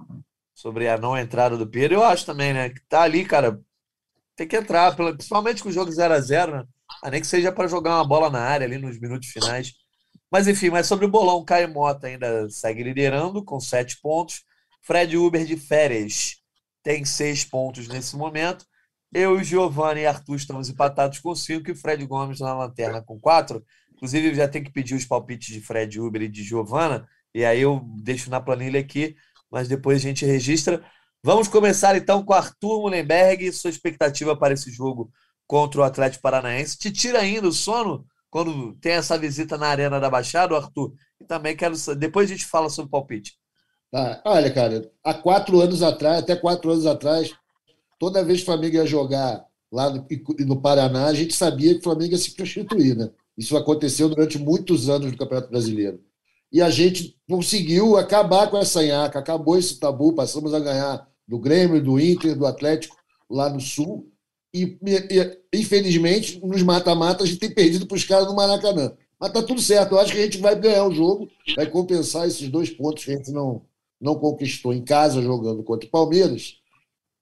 sobre 0.53 0.89
a 0.89 0.97
não 0.97 1.17
entrada 1.17 1.57
do 1.57 1.65
Pedro. 1.65 1.95
Eu 1.95 2.03
acho 2.03 2.25
também, 2.25 2.53
né? 2.53 2.69
Que 2.69 2.81
tá 2.89 3.03
ali, 3.03 3.23
cara. 3.23 3.59
Tem 4.35 4.47
que 4.47 4.57
entrar, 4.57 4.95
principalmente 4.95 5.63
com 5.63 5.69
o 5.69 5.71
jogo 5.71 5.91
0 5.91 6.13
a 6.13 6.19
0 6.19 6.51
né? 6.51 6.63
Ah, 7.01 7.09
nem 7.09 7.21
que 7.21 7.27
seja 7.27 7.51
para 7.51 7.67
jogar 7.67 7.95
uma 7.95 8.07
bola 8.07 8.29
na 8.29 8.39
área 8.39 8.65
ali 8.65 8.77
nos 8.77 8.99
minutos 8.99 9.29
finais. 9.29 9.73
Mas 10.31 10.47
enfim, 10.47 10.69
mas 10.69 10.87
sobre 10.87 11.05
o 11.05 11.09
bolão, 11.09 11.43
Caio 11.43 11.73
Mota 11.73 12.07
ainda 12.07 12.49
segue 12.49 12.83
liderando 12.83 13.43
com 13.43 13.59
sete 13.59 13.99
pontos. 14.01 14.43
Fred 14.81 15.17
Uber 15.17 15.45
de 15.45 15.57
férias 15.57 16.37
tem 16.83 17.05
seis 17.05 17.43
pontos 17.45 17.87
nesse 17.87 18.15
momento. 18.15 18.65
Eu, 19.13 19.43
Giovanni 19.43 20.01
e 20.01 20.05
Arthur 20.05 20.35
estamos 20.35 20.69
empatados 20.69 21.19
com 21.19 21.33
cinco 21.33 21.71
e 21.71 21.75
Fred 21.75 22.05
Gomes 22.05 22.39
na 22.39 22.53
lanterna 22.53 23.01
com 23.01 23.19
quatro. 23.19 23.65
Inclusive, 23.93 24.35
já 24.35 24.47
tem 24.47 24.63
que 24.63 24.71
pedir 24.71 24.95
os 24.95 25.05
palpites 25.05 25.53
de 25.53 25.61
Fred 25.61 25.99
Uber 25.99 26.21
e 26.21 26.27
de 26.27 26.43
Giovana. 26.43 27.07
E 27.33 27.45
aí 27.45 27.61
eu 27.61 27.81
deixo 28.03 28.29
na 28.29 28.41
planilha 28.41 28.79
aqui, 28.79 29.15
mas 29.51 29.67
depois 29.67 29.97
a 29.97 30.01
gente 30.01 30.25
registra. 30.25 30.83
Vamos 31.23 31.47
começar 31.47 31.95
então 31.95 32.23
com 32.23 32.33
Arthur 32.33 32.81
Mullenberg, 32.81 33.51
sua 33.51 33.69
expectativa 33.69 34.35
para 34.35 34.53
esse 34.53 34.71
jogo 34.71 35.11
contra 35.45 35.81
o 35.81 35.83
Atlético 35.83 36.21
Paranaense. 36.21 36.77
Te 36.77 36.91
tira 36.91 37.19
ainda 37.19 37.47
o 37.47 37.51
sono 37.51 38.05
quando 38.29 38.73
tem 38.75 38.93
essa 38.93 39.17
visita 39.17 39.57
na 39.57 39.67
Arena 39.67 39.99
da 39.99 40.09
Baixada, 40.09 40.55
Arthur? 40.55 40.93
E 41.19 41.25
também 41.25 41.55
quero 41.55 41.75
depois 41.95 42.29
a 42.29 42.33
gente 42.33 42.45
fala 42.45 42.69
sobre 42.69 42.87
o 42.87 42.91
palpite. 42.91 43.33
Tá. 43.91 44.21
Olha, 44.23 44.51
cara, 44.53 44.91
há 45.03 45.13
quatro 45.13 45.59
anos 45.59 45.81
atrás, 45.81 46.19
até 46.19 46.35
quatro 46.35 46.71
anos 46.71 46.85
atrás, 46.85 47.33
toda 47.99 48.23
vez 48.23 48.39
que 48.39 48.43
o 48.43 48.45
Flamengo 48.45 48.75
ia 48.75 48.85
jogar 48.85 49.43
lá 49.71 49.89
no, 49.89 50.05
no 50.45 50.61
Paraná, 50.61 51.07
a 51.07 51.13
gente 51.13 51.33
sabia 51.33 51.73
que 51.73 51.79
o 51.79 51.83
Flamengo 51.83 52.11
ia 52.11 52.17
se 52.17 52.35
prostituir, 52.35 52.95
né? 52.95 53.09
Isso 53.37 53.57
aconteceu 53.57 54.09
durante 54.09 54.37
muitos 54.37 54.89
anos 54.89 55.11
no 55.11 55.17
Campeonato 55.17 55.49
Brasileiro. 55.49 55.99
E 56.51 56.61
a 56.61 56.69
gente 56.69 57.15
conseguiu 57.27 57.97
acabar 57.97 58.49
com 58.49 58.57
essa 58.57 58.81
nhaca, 58.83 59.19
acabou 59.19 59.57
esse 59.57 59.79
tabu, 59.79 60.13
passamos 60.13 60.53
a 60.53 60.59
ganhar 60.59 61.07
do 61.27 61.37
Grêmio, 61.37 61.83
do 61.83 61.99
Inter, 61.99 62.35
do 62.35 62.45
Atlético 62.45 62.97
lá 63.29 63.49
no 63.49 63.59
Sul. 63.59 64.11
E, 64.53 64.77
e, 64.83 65.59
infelizmente, 65.59 66.43
nos 66.43 66.63
mata-mata, 66.63 67.23
a 67.23 67.27
gente 67.27 67.39
tem 67.39 67.53
perdido 67.53 67.85
para 67.85 67.97
os 67.97 68.03
caras 68.03 68.27
no 68.27 68.35
Maracanã. 68.35 68.93
Mas 69.19 69.31
tá 69.31 69.43
tudo 69.43 69.61
certo. 69.61 69.93
Eu 69.93 69.99
acho 69.99 70.13
que 70.13 70.19
a 70.19 70.23
gente 70.23 70.39
vai 70.39 70.59
ganhar 70.59 70.85
o 70.85 70.93
jogo, 70.93 71.29
vai 71.55 71.69
compensar 71.69 72.27
esses 72.27 72.49
dois 72.49 72.69
pontos 72.69 73.05
que 73.05 73.11
a 73.11 73.15
gente 73.15 73.31
não, 73.31 73.61
não 74.01 74.15
conquistou 74.15 74.73
em 74.73 74.83
casa 74.83 75.21
jogando 75.21 75.61
contra 75.61 75.87
o 75.87 75.91
Palmeiras, 75.91 76.55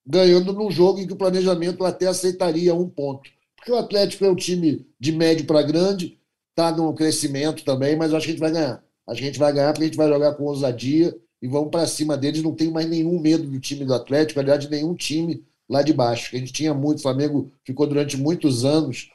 ganhando 0.06 0.54
num 0.54 0.72
jogo 0.72 1.00
em 1.00 1.08
que 1.08 1.14
o 1.14 1.18
planejamento 1.18 1.84
até 1.84 2.08
aceitaria 2.08 2.74
um 2.74 2.88
ponto. 2.88 3.30
Porque 3.56 3.72
o 3.72 3.78
Atlético 3.78 4.24
é 4.24 4.30
um 4.30 4.36
time 4.36 4.88
de 5.00 5.12
médio 5.12 5.46
para 5.46 5.64
grande, 5.64 6.18
está 6.52 6.72
num 6.72 6.94
crescimento 6.94 7.66
também, 7.66 7.98
mas 7.98 8.12
eu 8.12 8.18
acho 8.18 8.28
que 8.28 8.32
a 8.32 8.34
gente 8.36 8.42
vai 8.42 8.52
ganhar. 8.52 8.87
A 9.08 9.14
gente 9.14 9.39
vai 9.39 9.53
ganhar 9.53 9.72
porque 9.72 9.84
a 9.84 9.88
gente 9.88 9.97
vai 9.97 10.10
jogar 10.10 10.34
com 10.36 10.43
ousadia 10.43 11.16
e 11.41 11.47
vamos 11.47 11.70
para 11.70 11.88
cima 11.88 12.18
deles. 12.18 12.43
Não 12.43 12.53
tem 12.53 12.70
mais 12.70 12.88
nenhum 12.88 13.20
medo 13.20 13.47
do 13.47 13.60
time 13.60 13.86
do 13.86 13.93
Atlético, 13.93 14.39
aliás, 14.39 14.60
de 14.60 14.70
nenhum 14.70 14.93
time 14.93 15.43
lá 15.70 15.82
de 15.82 15.93
baixo. 15.93 16.36
A 16.36 16.39
gente 16.39 16.51
tinha 16.51 16.74
muito, 16.74 16.99
o 16.99 17.01
Flamengo 17.01 17.51
ficou 17.64 17.88
durante 17.88 18.18
muitos 18.18 18.66
anos 18.66 19.10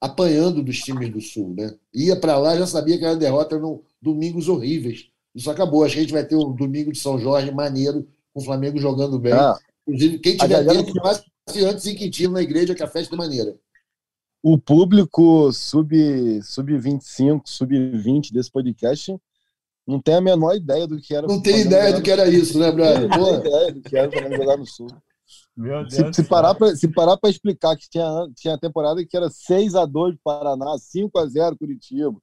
apanhando 0.00 0.62
dos 0.62 0.78
times 0.78 1.08
do 1.10 1.20
Sul, 1.20 1.54
né? 1.56 1.74
Ia 1.94 2.14
para 2.14 2.38
lá, 2.38 2.56
já 2.56 2.66
sabia 2.66 2.98
que 2.98 3.04
era 3.04 3.16
derrota 3.16 3.58
no 3.58 3.82
domingos 4.00 4.48
horríveis. 4.48 5.08
Isso 5.34 5.50
acabou. 5.50 5.84
Acho 5.84 5.94
que 5.94 6.00
a 6.00 6.02
gente 6.02 6.12
vai 6.12 6.24
ter 6.24 6.36
um 6.36 6.52
domingo 6.52 6.92
de 6.92 6.98
São 6.98 7.18
Jorge 7.18 7.50
maneiro, 7.50 8.06
com 8.32 8.40
o 8.40 8.44
Flamengo 8.44 8.78
jogando 8.78 9.18
bem. 9.18 9.32
Ah, 9.32 9.58
Inclusive, 9.86 10.18
quem 10.18 10.36
tiver 10.36 10.64
galera 10.64 10.84
tempo, 10.84 11.00
passe 11.00 11.24
antes 11.64 11.86
em 11.86 11.94
Quintino 11.94 12.34
na 12.34 12.42
igreja, 12.42 12.74
que 12.74 12.82
a 12.82 12.88
festa 12.88 13.14
é 13.14 13.18
maneira. 13.18 13.56
o 14.42 14.58
público 14.58 15.50
sub, 15.52 16.42
sub 16.42 16.78
25, 16.78 17.48
sub 17.48 17.90
20 17.96 18.32
desse 18.32 18.50
podcast 18.50 19.18
não 19.88 20.00
tem 20.00 20.14
a 20.14 20.20
menor 20.20 20.54
ideia 20.54 20.86
do 20.86 21.00
que 21.00 21.14
era. 21.14 21.26
Não 21.26 21.36
o 21.38 21.42
tem 21.42 21.54
Flamengo 21.54 21.68
ideia 21.74 21.92
do 21.94 22.02
que 22.02 22.10
era 22.10 22.28
isso, 22.28 22.58
né, 22.58 22.70
brother? 22.70 23.08
Não 23.08 23.40
tem 23.40 23.50
ideia 23.50 23.72
do 23.72 23.80
que 23.82 23.96
era 23.96 24.10
Flamengo 24.12 24.36
jogar 24.36 24.56
no 24.58 24.66
Sul. 24.66 24.86
Meu 25.56 25.80
Deus. 25.80 25.94
Se, 25.94 26.02
do 26.04 26.14
se 26.14 26.22
parar 26.24 26.54
pra, 26.54 26.76
se 26.76 26.86
parar 26.88 27.16
para 27.16 27.30
explicar 27.30 27.76
que 27.76 27.88
tinha, 27.90 28.28
tinha 28.36 28.58
temporada 28.58 29.04
que 29.04 29.16
era 29.16 29.28
6x2 29.28 30.16
Paraná, 30.22 30.76
5x0 30.78 31.56
Curitiba, 31.58 32.16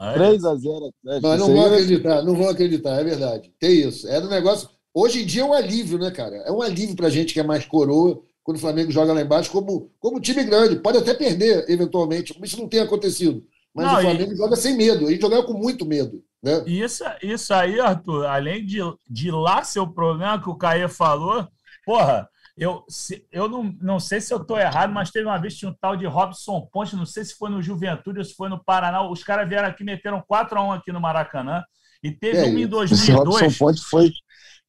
É. 0.00 0.14
3x0 0.18 0.88
Atlético. 0.88 0.92
Mas 1.22 1.38
não 1.40 1.46
aí 1.52 1.58
é- 1.58 1.66
acreditar, 1.66 2.22
não 2.22 2.34
vão 2.34 2.48
acreditar, 2.48 3.00
é 3.00 3.04
verdade. 3.04 3.52
Tem 3.60 3.72
isso. 3.88 4.08
Era 4.08 4.24
um 4.24 4.28
negócio. 4.30 4.68
Hoje 4.92 5.22
em 5.22 5.26
dia 5.26 5.42
é 5.42 5.44
um 5.44 5.52
alívio, 5.52 5.98
né, 5.98 6.10
cara? 6.10 6.36
É 6.38 6.50
um 6.50 6.60
alívio 6.60 6.96
pra 6.96 7.08
gente 7.08 7.32
que 7.32 7.40
é 7.40 7.44
mais 7.44 7.64
coroa, 7.64 8.20
quando 8.42 8.56
o 8.56 8.60
Flamengo 8.60 8.90
joga 8.90 9.12
lá 9.12 9.22
embaixo, 9.22 9.50
como, 9.52 9.90
como 10.00 10.20
time 10.20 10.42
grande. 10.44 10.76
Pode 10.80 10.98
até 10.98 11.14
perder, 11.14 11.64
eventualmente. 11.68 12.36
Isso 12.42 12.58
não 12.58 12.68
tem 12.68 12.80
acontecido. 12.80 13.44
Mas 13.72 13.86
Não, 13.86 13.94
o 13.94 14.00
e- 14.00 14.02
Flamengo 14.02 14.36
joga 14.36 14.56
sem 14.56 14.76
medo. 14.76 15.06
A 15.06 15.10
gente 15.10 15.20
jogava 15.22 15.44
com 15.44 15.54
muito 15.54 15.86
medo. 15.86 16.22
Né? 16.42 16.64
Isso, 16.66 17.04
isso 17.22 17.54
aí, 17.54 17.78
Arthur, 17.80 18.26
além 18.26 18.64
de, 18.66 18.78
de 19.08 19.30
lá 19.30 19.62
ser 19.62 19.80
o 19.80 19.86
problema 19.92 20.40
que 20.42 20.48
o 20.50 20.56
Caê 20.56 20.88
falou, 20.88 21.46
porra, 21.84 22.28
eu, 22.56 22.84
se- 22.88 23.26
eu 23.30 23.48
não, 23.48 23.74
não 23.80 24.00
sei 24.00 24.20
se 24.20 24.32
eu 24.34 24.38
estou 24.42 24.58
errado, 24.58 24.92
mas 24.92 25.10
teve 25.10 25.26
uma 25.26 25.38
vez 25.38 25.54
que 25.54 25.60
tinha 25.60 25.70
um 25.70 25.76
tal 25.80 25.96
de 25.96 26.04
Robson 26.06 26.68
Ponte, 26.72 26.96
não 26.96 27.06
sei 27.06 27.24
se 27.24 27.34
foi 27.36 27.48
no 27.50 27.62
Juventude 27.62 28.18
ou 28.18 28.24
se 28.24 28.34
foi 28.34 28.48
no 28.48 28.62
Paraná. 28.62 29.08
Os 29.08 29.22
caras 29.22 29.48
vieram 29.48 29.68
aqui, 29.68 29.84
meteram 29.84 30.22
4x1 30.22 30.76
aqui 30.76 30.92
no 30.92 31.00
Maracanã. 31.00 31.62
E 32.02 32.10
teve 32.10 32.38
É 32.38 32.42
uma 32.42 32.48
em 32.60 32.62
isso. 32.64 32.94
Esse 32.94 33.12
Robson 33.12 33.38
2002. 33.38 33.58
Ponte 33.58 33.80
foi. 33.82 34.12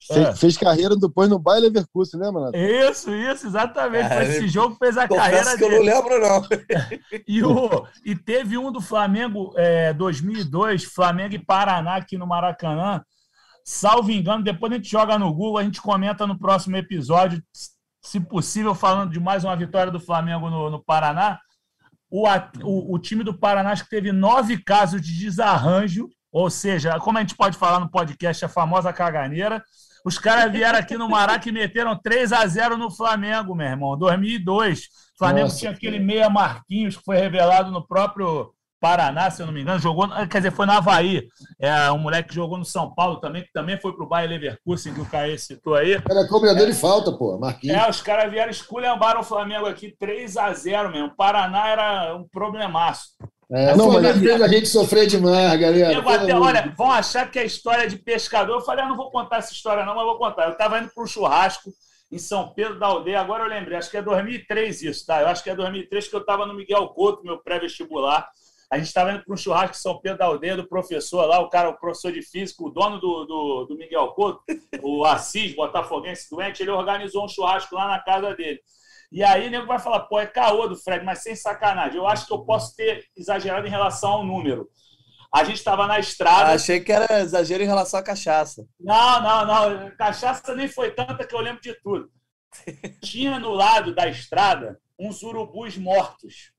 Fe- 0.08 0.20
É. 0.20 0.36
Fez 0.36 0.58
carreira 0.58 0.96
depois 0.96 1.30
no 1.30 1.40
Bayer 1.40 1.64
Leverkusen, 1.64 2.20
né, 2.20 2.30
mano? 2.32 2.52
Isso, 2.56 3.10
isso, 3.14 3.48
exatamente. 3.48 4.12
É, 4.12 4.24
esse 4.24 4.48
jogo 4.48 4.76
fez 4.76 4.98
a 4.98 5.08
Confesso 5.08 5.30
carreira 5.30 5.58
que 5.58 5.64
eu 5.64 5.70
dele. 5.70 5.90
não 5.90 5.96
lembro, 5.96 6.20
não. 6.20 6.48
E, 7.28 7.44
o, 7.44 7.86
e 8.06 8.16
teve 8.16 8.58
um 8.58 8.72
do 8.72 8.82
Flamengo 8.82 9.54
é, 9.56 9.94
2002, 9.94 10.84
Flamengo 10.86 11.36
e 11.36 11.40
Paraná 11.40 11.96
aqui 11.96 12.18
no 12.18 12.28
Maracanã. 12.28 13.04
Salvo 13.66 14.12
engano, 14.12 14.44
depois 14.44 14.72
a 14.72 14.76
gente 14.76 14.90
joga 14.90 15.18
no 15.18 15.32
Google, 15.34 15.58
a 15.60 15.64
gente 15.64 15.82
comenta 15.82 16.28
no 16.28 16.38
próximo 16.38 16.76
episódio, 16.76 17.42
se 18.02 18.20
possível, 18.20 18.76
falando 18.76 19.12
de 19.12 19.20
mais 19.20 19.46
uma 19.46 19.56
vitória 19.56 19.90
do 19.92 20.00
Flamengo 20.02 20.50
no, 20.50 20.70
no 20.70 20.84
Paraná. 20.84 21.40
O, 22.10 22.28
o, 22.62 22.94
o 22.96 23.00
time 23.00 23.24
do 23.24 23.34
Paraná 23.34 23.72
acho 23.72 23.86
que 23.86 23.90
teve 23.90 24.12
nove 24.12 24.62
casos 24.62 25.02
de 25.02 25.18
desarranjo, 25.18 26.10
ou 26.32 26.50
seja, 26.50 27.00
como 27.00 27.18
a 27.18 27.22
gente 27.22 27.36
pode 27.36 27.58
falar 27.58 27.80
no 27.80 27.90
podcast, 27.90 28.44
a 28.44 28.50
famosa 28.50 28.92
caganeira. 28.92 29.64
Os 30.04 30.18
caras 30.18 30.52
vieram 30.52 30.78
aqui 30.78 30.98
no 30.98 31.10
Maraca 31.10 31.48
e 31.48 31.52
meteram 31.52 31.98
3 31.98 32.34
a 32.34 32.46
0 32.46 32.78
no 32.78 32.92
Flamengo, 32.92 33.56
meu 33.56 33.68
irmão, 33.68 33.98
2002. 33.98 34.80
O 35.16 35.18
Flamengo 35.18 35.48
Nossa, 35.48 35.60
tinha 35.60 35.72
aquele 35.72 36.00
meia 36.00 36.30
Marquinhos 36.30 36.98
que 36.98 37.04
foi 37.04 37.18
revelado 37.18 37.72
no 37.72 37.86
próprio 37.88 38.54
Paraná, 38.84 39.32
se 39.32 39.42
eu 39.42 39.46
não 39.46 39.54
me 39.54 39.62
engano, 39.62 39.80
jogou, 39.80 40.10
quer 40.30 40.40
dizer, 40.40 40.52
foi 40.52 40.66
no 40.66 40.74
Havaí. 40.74 41.26
É 41.58 41.90
um 41.90 41.98
moleque 41.98 42.28
que 42.28 42.36
jogou 42.36 42.58
no 42.58 42.66
São 42.66 42.94
Paulo 42.94 43.16
também, 43.22 43.42
que 43.42 43.54
também 43.54 43.80
foi 43.80 43.94
pro 43.94 44.06
Bayer 44.06 44.30
Leverkusen, 44.30 44.94
que 44.94 45.00
o 45.00 45.06
Caê 45.06 45.38
citou 45.38 45.76
aí. 45.76 45.94
Era 45.94 46.28
cobrador 46.28 46.68
de 46.68 46.74
falta, 46.74 47.10
pô. 47.14 47.38
Marquinhos. 47.40 47.78
É, 47.78 47.90
os 47.90 48.02
caras 48.02 48.30
vieram 48.30 48.52
esculhambaram 48.52 49.22
o 49.22 49.24
Flamengo 49.24 49.68
aqui 49.68 49.96
3 49.98 50.36
a 50.36 50.52
0 50.54 50.92
mesmo. 50.92 51.08
O 51.08 51.16
Paraná 51.16 51.70
era 51.70 52.14
um 52.14 52.28
problemaço. 52.28 53.12
É, 53.52 53.76
Não, 53.76 53.92
mas- 53.92 54.18
fez 54.20 54.42
a 54.42 54.48
gente 54.48 54.68
sofrer 54.68 55.08
demais, 55.08 55.60
galera. 55.60 56.00
Até, 56.00 56.36
olha, 56.36 56.74
vão 56.78 56.92
achar 56.92 57.30
que 57.30 57.40
é 57.40 57.46
história 57.46 57.88
de 57.88 57.98
pescador. 57.98 58.58
Eu 58.58 58.62
falei, 58.62 58.84
ah, 58.84 58.88
não 58.88 58.98
vou 58.98 59.12
contar 59.12 59.38
essa 59.38 59.54
história, 59.54 59.86
não, 59.86 59.96
mas 59.96 60.06
vou 60.06 60.18
contar. 60.18 60.46
Eu 60.46 60.54
estava 60.54 60.80
indo 60.80 60.90
para 60.94 61.04
um 61.04 61.08
churrasco 61.08 61.72
em 62.12 62.18
São 62.18 62.50
Pedro 62.50 62.80
da 62.80 62.88
Aldeia. 62.88 63.20
Agora 63.20 63.44
eu 63.44 63.50
lembrei, 63.50 63.78
acho 63.78 63.90
que 63.92 63.98
é 63.98 64.02
2003 64.02 64.84
isso, 64.84 65.06
tá? 65.06 65.22
Eu 65.22 65.28
acho 65.28 65.44
que 65.44 65.50
é 65.50 65.56
2003 65.56 66.08
que 66.08 66.16
eu 66.16 66.22
estava 66.22 66.46
no 66.46 66.54
Miguel 66.54 66.88
Couto, 66.90 67.24
meu 67.24 67.38
pré-vestibular. 67.38 68.28
A 68.72 68.78
gente 68.78 68.88
estava 68.88 69.12
indo 69.12 69.24
para 69.24 69.34
um 69.34 69.38
churrasco 69.38 69.76
em 69.76 69.80
São 69.80 70.00
Pedro 70.00 70.18
da 70.18 70.26
Aldeia 70.26 70.56
do 70.58 70.68
professor 70.68 71.26
lá, 71.26 71.40
o 71.40 71.50
cara, 71.50 71.70
o 71.70 71.78
professor 71.78 72.12
de 72.12 72.24
física, 72.24 72.64
o 72.64 72.72
dono 72.72 73.00
do, 73.00 73.26
do, 73.26 73.66
do 73.66 73.78
Miguel 73.78 74.08
Couto, 74.10 74.42
o 74.82 75.06
Assis, 75.06 75.56
botafoguense 75.56 76.28
doente, 76.30 76.64
ele 76.64 76.72
organizou 76.72 77.24
um 77.26 77.28
churrasco 77.28 77.76
lá 77.76 77.88
na 77.88 78.00
casa 78.00 78.34
dele. 78.36 78.60
E 79.14 79.24
aí 79.24 79.48
o 79.48 79.52
nego 79.52 79.68
vai 79.68 79.78
falar, 79.78 80.00
pô, 80.02 80.20
é 80.20 80.26
caô 80.26 80.68
do 80.68 80.76
Fred, 80.76 81.06
mas 81.06 81.22
sem 81.22 81.36
sacanagem. 81.36 81.98
Eu 81.98 82.08
acho 82.08 82.26
que 82.26 82.34
eu 82.34 82.44
posso 82.44 82.76
ter 82.76 83.06
exagerado 83.16 83.68
em 83.68 83.70
relação 83.70 84.10
ao 84.10 84.26
número. 84.26 84.68
A 85.32 85.44
gente 85.44 85.58
estava 85.58 85.86
na 85.86 86.00
estrada. 86.00 86.50
Ah, 86.50 86.54
achei 86.54 86.80
que 86.80 86.92
era 86.92 87.22
exagero 87.22 87.62
em 87.62 87.68
relação 87.68 88.00
à 88.00 88.04
cachaça. 88.04 88.66
Não, 88.80 89.22
não, 89.22 89.46
não. 89.46 89.92
Cachaça 89.96 90.56
nem 90.56 90.68
foi 90.68 90.90
tanta 90.90 91.28
que 91.28 91.36
eu 91.36 91.42
lembro 91.42 91.62
de 91.62 91.76
tudo. 91.82 92.10
Tinha 93.04 93.38
no 93.38 93.52
lado 93.52 93.94
da 93.94 94.08
estrada 94.08 94.80
uns 95.00 95.22
urubus 95.22 95.78
mortos. 95.78 96.52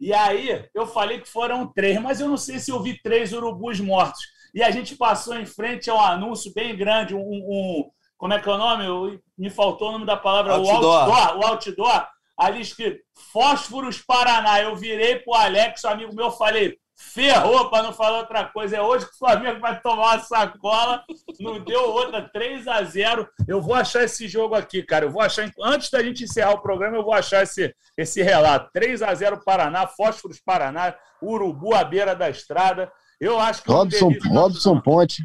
E 0.00 0.14
aí 0.14 0.66
eu 0.74 0.86
falei 0.86 1.20
que 1.20 1.28
foram 1.28 1.70
três, 1.70 2.00
mas 2.00 2.20
eu 2.20 2.28
não 2.28 2.38
sei 2.38 2.58
se 2.58 2.70
eu 2.70 2.82
vi 2.82 3.02
três 3.02 3.34
urubus 3.34 3.80
mortos. 3.80 4.22
E 4.54 4.62
a 4.62 4.70
gente 4.70 4.96
passou 4.96 5.36
em 5.36 5.46
frente 5.46 5.90
a 5.90 5.94
um 5.94 6.00
anúncio 6.00 6.54
bem 6.54 6.74
grande, 6.74 7.14
um, 7.14 7.20
um 7.20 7.90
como 8.22 8.34
é 8.34 8.38
que 8.38 8.48
é 8.48 8.52
o 8.52 8.56
nome? 8.56 9.20
Me 9.36 9.50
faltou 9.50 9.88
o 9.88 9.92
nome 9.92 10.06
da 10.06 10.16
palavra, 10.16 10.52
outdoor. 10.52 10.80
o 10.80 11.12
outdoor, 11.12 11.38
o 11.38 11.44
outdoor, 11.44 12.06
ali 12.38 12.60
escrito 12.60 13.00
Fósforos 13.32 14.00
Paraná. 14.00 14.62
Eu 14.62 14.76
virei 14.76 15.16
pro 15.16 15.34
Alex, 15.34 15.82
um 15.82 15.88
amigo 15.88 16.14
meu, 16.14 16.30
falei, 16.30 16.78
ferrou 16.94 17.68
para 17.68 17.82
não 17.82 17.92
falar 17.92 18.18
outra 18.18 18.44
coisa. 18.44 18.76
É 18.76 18.80
hoje 18.80 19.06
que 19.06 19.14
o 19.16 19.18
Flamengo 19.18 19.58
vai 19.58 19.80
tomar 19.80 20.14
uma 20.14 20.18
sacola. 20.20 21.02
Não 21.40 21.58
deu 21.64 21.90
outra, 21.90 22.30
3 22.32 22.68
a 22.68 22.84
0 22.84 23.28
Eu 23.48 23.60
vou 23.60 23.74
achar 23.74 24.04
esse 24.04 24.28
jogo 24.28 24.54
aqui, 24.54 24.84
cara. 24.84 25.06
Eu 25.06 25.10
vou 25.10 25.20
achar, 25.20 25.50
antes 25.60 25.90
da 25.90 26.00
gente 26.00 26.22
encerrar 26.22 26.52
o 26.52 26.62
programa, 26.62 26.96
eu 26.96 27.02
vou 27.02 27.14
achar 27.14 27.42
esse, 27.42 27.74
esse 27.98 28.22
relato. 28.22 28.70
3 28.72 29.02
a 29.02 29.12
0 29.12 29.42
Paraná, 29.44 29.88
Fósforos 29.88 30.38
Paraná, 30.38 30.94
Urubu 31.20 31.74
à 31.74 31.82
beira 31.82 32.14
da 32.14 32.30
estrada. 32.30 32.88
Eu 33.20 33.40
acho 33.40 33.64
que. 33.64 33.72
Robson, 33.72 34.12
Robson 34.30 34.80
Ponte. 34.80 35.24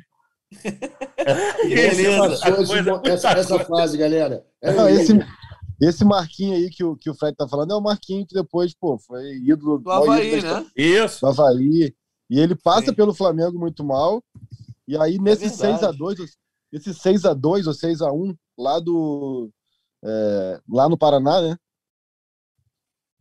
Beleza. 1.68 2.40
Essa, 3.06 3.30
essa 3.32 3.60
fase, 3.60 3.98
galera. 3.98 4.46
É 4.62 4.72
não, 4.74 4.88
esse, 4.88 5.14
esse 5.82 6.06
Marquinho 6.06 6.56
aí 6.56 6.70
que 6.70 6.84
o, 6.84 6.96
que 6.96 7.10
o 7.10 7.14
Fred 7.14 7.36
tá 7.36 7.48
falando 7.48 7.74
é 7.74 7.76
o 7.76 7.82
Marquinho 7.82 8.26
que 8.26 8.34
depois, 8.34 8.74
pô, 8.74 8.98
foi 8.98 9.38
ídolo 9.38 9.78
do 9.80 9.92
Havaí, 9.92 10.42
né? 10.42 10.66
Isso. 10.76 11.22
Do 11.22 11.28
Havaí. 11.28 11.94
E 12.30 12.40
ele 12.40 12.56
passa 12.56 12.88
Sim. 12.88 12.94
pelo 12.94 13.14
Flamengo 13.14 13.60
muito 13.60 13.84
mal. 13.84 14.24
E 14.88 14.98
aí, 14.98 15.20
nesse 15.20 15.46
é 15.46 15.50
6x2, 15.50 16.30
esse 16.72 16.92
6x2 16.92 17.68
ou 17.68 17.74
6x1 17.74 18.38
lá 18.58 18.80
do. 18.80 19.50
É, 20.04 20.62
lá 20.70 20.88
no 20.88 20.98
Paraná, 20.98 21.42
né? 21.42 21.58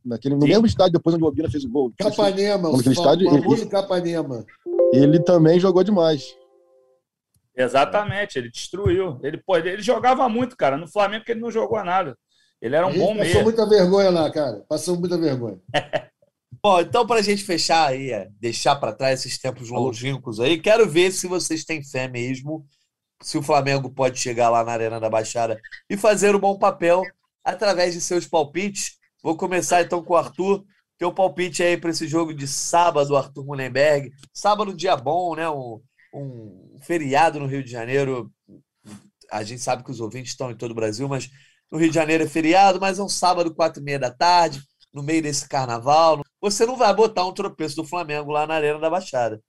Naquele, 0.05 0.37
no 0.37 0.47
mesmo 0.47 0.67
estádio, 0.67 0.93
depois 0.93 1.17
onde 1.17 1.25
o 1.25 1.27
Obina 1.27 1.51
fez 1.51 1.65
o 1.65 1.69
gol. 1.69 1.93
Capanema, 1.99 2.71
o 2.71 2.81
estádio, 2.81 3.29
ele, 3.29 3.67
Capanema. 3.67 4.47
Ele 4.93 5.21
também 5.21 5.59
jogou 5.59 5.83
demais. 5.83 6.37
Exatamente, 7.57 8.39
ele 8.39 8.51
destruiu. 8.51 9.19
Ele, 9.23 9.39
pô, 9.39 9.57
ele 9.57 9.83
jogava 9.83 10.29
muito, 10.29 10.57
cara. 10.57 10.77
No 10.77 10.87
Flamengo 10.87 11.25
ele 11.27 11.41
não 11.41 11.51
jogou 11.51 11.83
nada. 11.83 12.17
Ele 12.61 12.77
era 12.77 12.87
um 12.87 12.93
bom 12.97 13.15
meio. 13.15 13.27
Passou 13.27 13.43
muita 13.43 13.69
vergonha 13.69 14.11
lá, 14.11 14.31
cara. 14.31 14.65
Passou 14.69 14.99
muita 14.99 15.17
vergonha. 15.19 15.59
Bom, 16.63 16.81
então, 16.81 17.07
para 17.07 17.21
a 17.21 17.23
gente 17.23 17.45
fechar 17.45 17.89
aí, 17.89 18.11
é, 18.11 18.29
deixar 18.41 18.77
para 18.77 18.93
trás 18.93 19.21
esses 19.21 19.39
tempos 19.39 19.69
longínquos 19.69 20.41
aí, 20.41 20.59
quero 20.59 20.89
ver 20.89 21.13
se 21.13 21.27
vocês 21.27 21.65
têm 21.65 21.83
fé 21.83 22.09
mesmo, 22.09 22.67
se 23.23 23.37
o 23.37 23.43
Flamengo 23.43 23.91
pode 23.91 24.19
chegar 24.19 24.49
lá 24.49 24.65
na 24.65 24.73
Arena 24.73 24.99
da 24.99 25.11
Baixada 25.11 25.61
e 25.89 25.97
fazer 25.97 26.35
um 26.35 26.41
bom 26.41 26.59
papel 26.59 27.03
através 27.45 27.95
de 27.95 28.01
seus 28.01 28.27
palpites. 28.27 28.97
Vou 29.23 29.37
começar 29.37 29.83
então 29.83 30.03
com 30.03 30.15
o 30.15 30.17
Arthur. 30.17 30.65
Teu 30.99 31.13
palpite 31.13 31.63
aí 31.63 31.77
para 31.77 31.91
esse 31.91 32.09
jogo 32.09 32.33
de 32.33 32.49
sábado, 32.49 33.17
Arthur 33.17 33.45
Mullenberg. 33.45 34.11
Sábado, 34.33 34.75
dia 34.75 34.97
bom, 34.97 35.37
né? 35.37 35.49
Um, 35.49 35.81
um 36.13 36.66
feriado 36.83 37.39
no 37.39 37.47
Rio 37.47 37.63
de 37.63 37.71
Janeiro. 37.71 38.31
A 39.31 39.43
gente 39.43 39.61
sabe 39.61 39.83
que 39.83 39.91
os 39.91 40.01
ouvintes 40.01 40.33
estão 40.33 40.51
em 40.51 40.57
todo 40.57 40.71
o 40.71 40.75
Brasil, 40.75 41.09
mas 41.09 41.31
no 41.71 41.79
Rio 41.79 41.89
de 41.89 41.95
Janeiro 41.95 42.25
é 42.25 42.29
feriado, 42.29 42.81
mas 42.81 42.99
é 42.99 43.03
um 43.03 43.09
sábado, 43.09 43.55
quatro 43.55 43.81
e 43.81 43.85
meia 43.85 43.99
da 43.99 44.11
tarde, 44.11 44.61
no 44.93 45.03
meio 45.03 45.23
desse 45.23 45.49
carnaval. 45.49 46.23
Você 46.41 46.65
não 46.65 46.77
vai 46.77 46.95
botar 46.95 47.27
um 47.27 47.33
tropeço 47.33 47.77
do 47.77 47.85
Flamengo 47.85 48.31
lá 48.31 48.47
na 48.47 48.55
Arena 48.55 48.79
da 48.79 48.91
Baixada. 48.91 49.43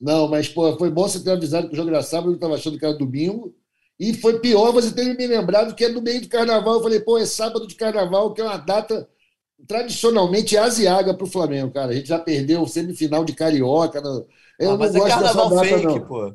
Não, 0.00 0.28
mas 0.28 0.48
pô, 0.48 0.76
foi 0.78 0.90
bom 0.90 1.08
você 1.08 1.22
ter 1.22 1.32
avisado 1.32 1.68
que 1.68 1.74
o 1.74 1.76
jogo 1.76 1.90
era 1.90 2.02
sábado, 2.02 2.30
eu 2.30 2.36
estava 2.36 2.54
achando 2.54 2.78
que 2.78 2.84
era 2.84 2.96
domingo. 2.96 3.54
E 3.98 4.14
foi 4.14 4.38
pior 4.38 4.70
você 4.72 4.92
ter 4.92 5.16
me 5.16 5.26
lembrado 5.26 5.74
que 5.74 5.84
é 5.84 5.88
no 5.88 6.00
meio 6.00 6.20
do 6.20 6.28
carnaval. 6.28 6.74
Eu 6.74 6.82
falei, 6.82 7.00
pô, 7.00 7.18
é 7.18 7.26
sábado 7.26 7.66
de 7.66 7.74
carnaval, 7.74 8.32
que 8.32 8.40
é 8.40 8.44
uma 8.44 8.56
data 8.56 9.08
tradicionalmente 9.66 10.56
asiaga 10.56 11.12
para 11.12 11.24
o 11.24 11.30
Flamengo, 11.30 11.72
cara. 11.72 11.90
A 11.90 11.94
gente 11.94 12.08
já 12.08 12.18
perdeu 12.18 12.62
o 12.62 12.68
semifinal 12.68 13.24
de 13.24 13.34
Carioca. 13.34 14.00
Eu 14.58 14.72
ah, 14.72 14.76
mas 14.76 14.94
não 14.94 15.00
é 15.00 15.08
gosto 15.08 15.14
carnaval 15.14 15.50
dessa 15.50 15.62
data, 15.62 15.68
fake, 15.68 15.98
não. 15.98 16.06
pô. 16.06 16.34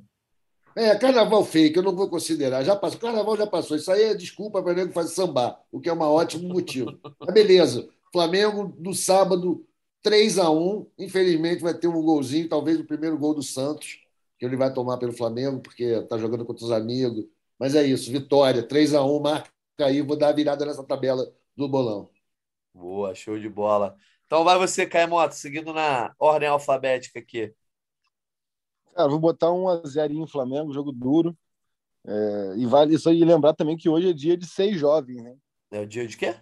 É, 0.75 0.95
carnaval 0.95 1.45
fake, 1.45 1.77
eu 1.77 1.83
não 1.83 1.95
vou 1.95 2.09
considerar. 2.09 2.63
Já 2.63 2.75
passou. 2.75 2.99
Carnaval 2.99 3.37
já 3.37 3.47
passou. 3.47 3.77
Isso 3.77 3.91
aí 3.91 4.03
é 4.03 4.13
desculpa 4.15 4.61
para 4.61 4.73
nego 4.73 4.91
fazer 4.91 5.13
sambar, 5.13 5.59
o 5.71 5.79
que 5.79 5.89
é 5.89 5.93
um 5.93 6.01
ótimo 6.01 6.47
motivo. 6.49 6.97
Mas 7.19 7.33
beleza. 7.33 7.87
Flamengo 8.11 8.75
no 8.79 8.93
sábado, 8.93 9.65
3 10.01 10.37
a 10.37 10.49
1 10.49 10.87
Infelizmente 10.99 11.61
vai 11.61 11.73
ter 11.73 11.87
um 11.87 12.01
golzinho, 12.01 12.47
talvez 12.49 12.79
o 12.79 12.85
primeiro 12.85 13.17
gol 13.17 13.33
do 13.33 13.43
Santos, 13.43 13.99
que 14.37 14.45
ele 14.45 14.55
vai 14.55 14.73
tomar 14.73 14.97
pelo 14.97 15.13
Flamengo, 15.13 15.59
porque 15.61 15.83
está 15.83 16.17
jogando 16.17 16.45
contra 16.45 16.65
os 16.65 16.71
amigos. 16.71 17.25
Mas 17.57 17.75
é 17.75 17.83
isso, 17.83 18.11
vitória, 18.11 18.61
3 18.63 18.93
a 18.93 19.03
1 19.03 19.19
marca 19.19 19.49
aí, 19.79 20.01
vou 20.01 20.17
dar 20.17 20.29
a 20.29 20.33
virada 20.33 20.65
nessa 20.65 20.83
tabela 20.83 21.31
do 21.55 21.67
bolão. 21.67 22.09
Boa, 22.73 23.13
show 23.15 23.39
de 23.39 23.49
bola. 23.49 23.95
Então 24.25 24.43
vai 24.43 24.57
você, 24.57 24.85
Caimoto, 24.85 25.35
seguindo 25.35 25.73
na 25.73 26.13
ordem 26.19 26.49
alfabética 26.49 27.19
aqui. 27.19 27.53
Cara, 28.95 29.09
vou 29.09 29.19
botar 29.19 29.51
um 29.51 29.67
a 29.67 29.81
zero 29.87 30.13
em 30.13 30.27
Flamengo, 30.27 30.73
jogo 30.73 30.91
duro. 30.91 31.35
É, 32.05 32.53
e 32.57 32.65
vale 32.65 32.95
isso 32.95 33.09
aí 33.09 33.23
lembrar 33.23 33.53
também 33.53 33.77
que 33.77 33.89
hoje 33.89 34.09
é 34.09 34.13
dia 34.13 34.37
de 34.37 34.45
seis 34.45 34.77
jovens, 34.77 35.23
né? 35.23 35.35
É 35.71 35.81
o 35.81 35.87
dia 35.87 36.05
de 36.05 36.17
quê? 36.17 36.35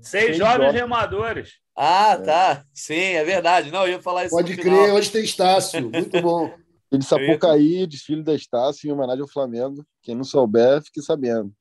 Seis, 0.00 0.24
seis 0.26 0.36
jovens, 0.36 0.66
jovens 0.66 0.72
remadores. 0.72 1.52
Ah, 1.76 2.12
é. 2.12 2.16
tá. 2.18 2.64
Sim, 2.74 2.94
é 2.94 3.24
verdade. 3.24 3.70
Não, 3.70 3.82
eu 3.82 3.92
ia 3.92 4.02
falar 4.02 4.24
isso 4.24 4.34
Pode 4.34 4.56
crer, 4.56 4.92
hoje 4.92 5.10
tem 5.10 5.24
Estácio. 5.24 5.90
Muito 5.90 6.20
bom. 6.22 6.52
Ele 6.90 7.02
Sapucaí, 7.02 7.86
desfile 7.86 8.22
da 8.22 8.34
Estácio 8.34 8.88
em 8.88 8.92
homenagem 8.92 9.22
ao 9.22 9.28
Flamengo. 9.28 9.84
Quem 10.02 10.14
não 10.14 10.24
souber, 10.24 10.82
fique 10.82 11.02
sabendo. 11.02 11.52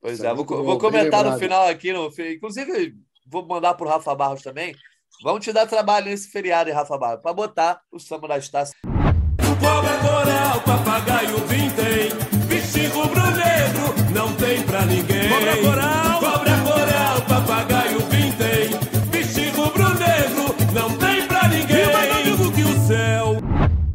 Pois 0.00 0.20
é, 0.20 0.34
vou, 0.34 0.44
vou 0.44 0.78
comentar 0.78 1.24
no 1.24 1.38
final 1.38 1.68
aqui. 1.68 1.92
No, 1.92 2.06
inclusive, 2.06 2.94
vou 3.26 3.46
mandar 3.46 3.74
para 3.74 3.86
o 3.86 3.88
Rafa 3.88 4.14
Barros 4.14 4.42
também. 4.42 4.74
Vamos 5.22 5.44
te 5.44 5.52
dar 5.52 5.66
trabalho 5.66 6.06
nesse 6.06 6.30
feriado, 6.30 6.68
hein, 6.68 6.74
Rafa 6.74 6.98
Barros, 6.98 7.22
para 7.22 7.32
botar 7.32 7.80
o 7.92 7.98
samba 8.00 8.26
da 8.26 8.38
Estácio. 8.38 8.74
Cobra 9.62 9.96
coral, 9.98 10.60
papagaio 10.62 11.36
vintém, 11.46 12.10
bicho 12.48 12.92
rubro-negro, 12.92 14.12
não 14.12 14.34
tem 14.34 14.60
pra 14.64 14.84
ninguém. 14.84 15.28
Cobra 15.28 15.56
coral, 15.56 16.20
cobra 16.20 16.58
coral, 16.62 17.22
papagaio 17.28 17.98
vintém, 18.00 18.70
bicho 19.10 19.56
rubro-negro, 19.56 20.56
não 20.74 20.98
tem 20.98 21.28
pra 21.28 21.46
ninguém. 21.46 21.92
Mais 21.92 22.10
amigo 22.10 22.52
que 22.52 22.62
o 22.62 22.86
céu. 22.88 23.36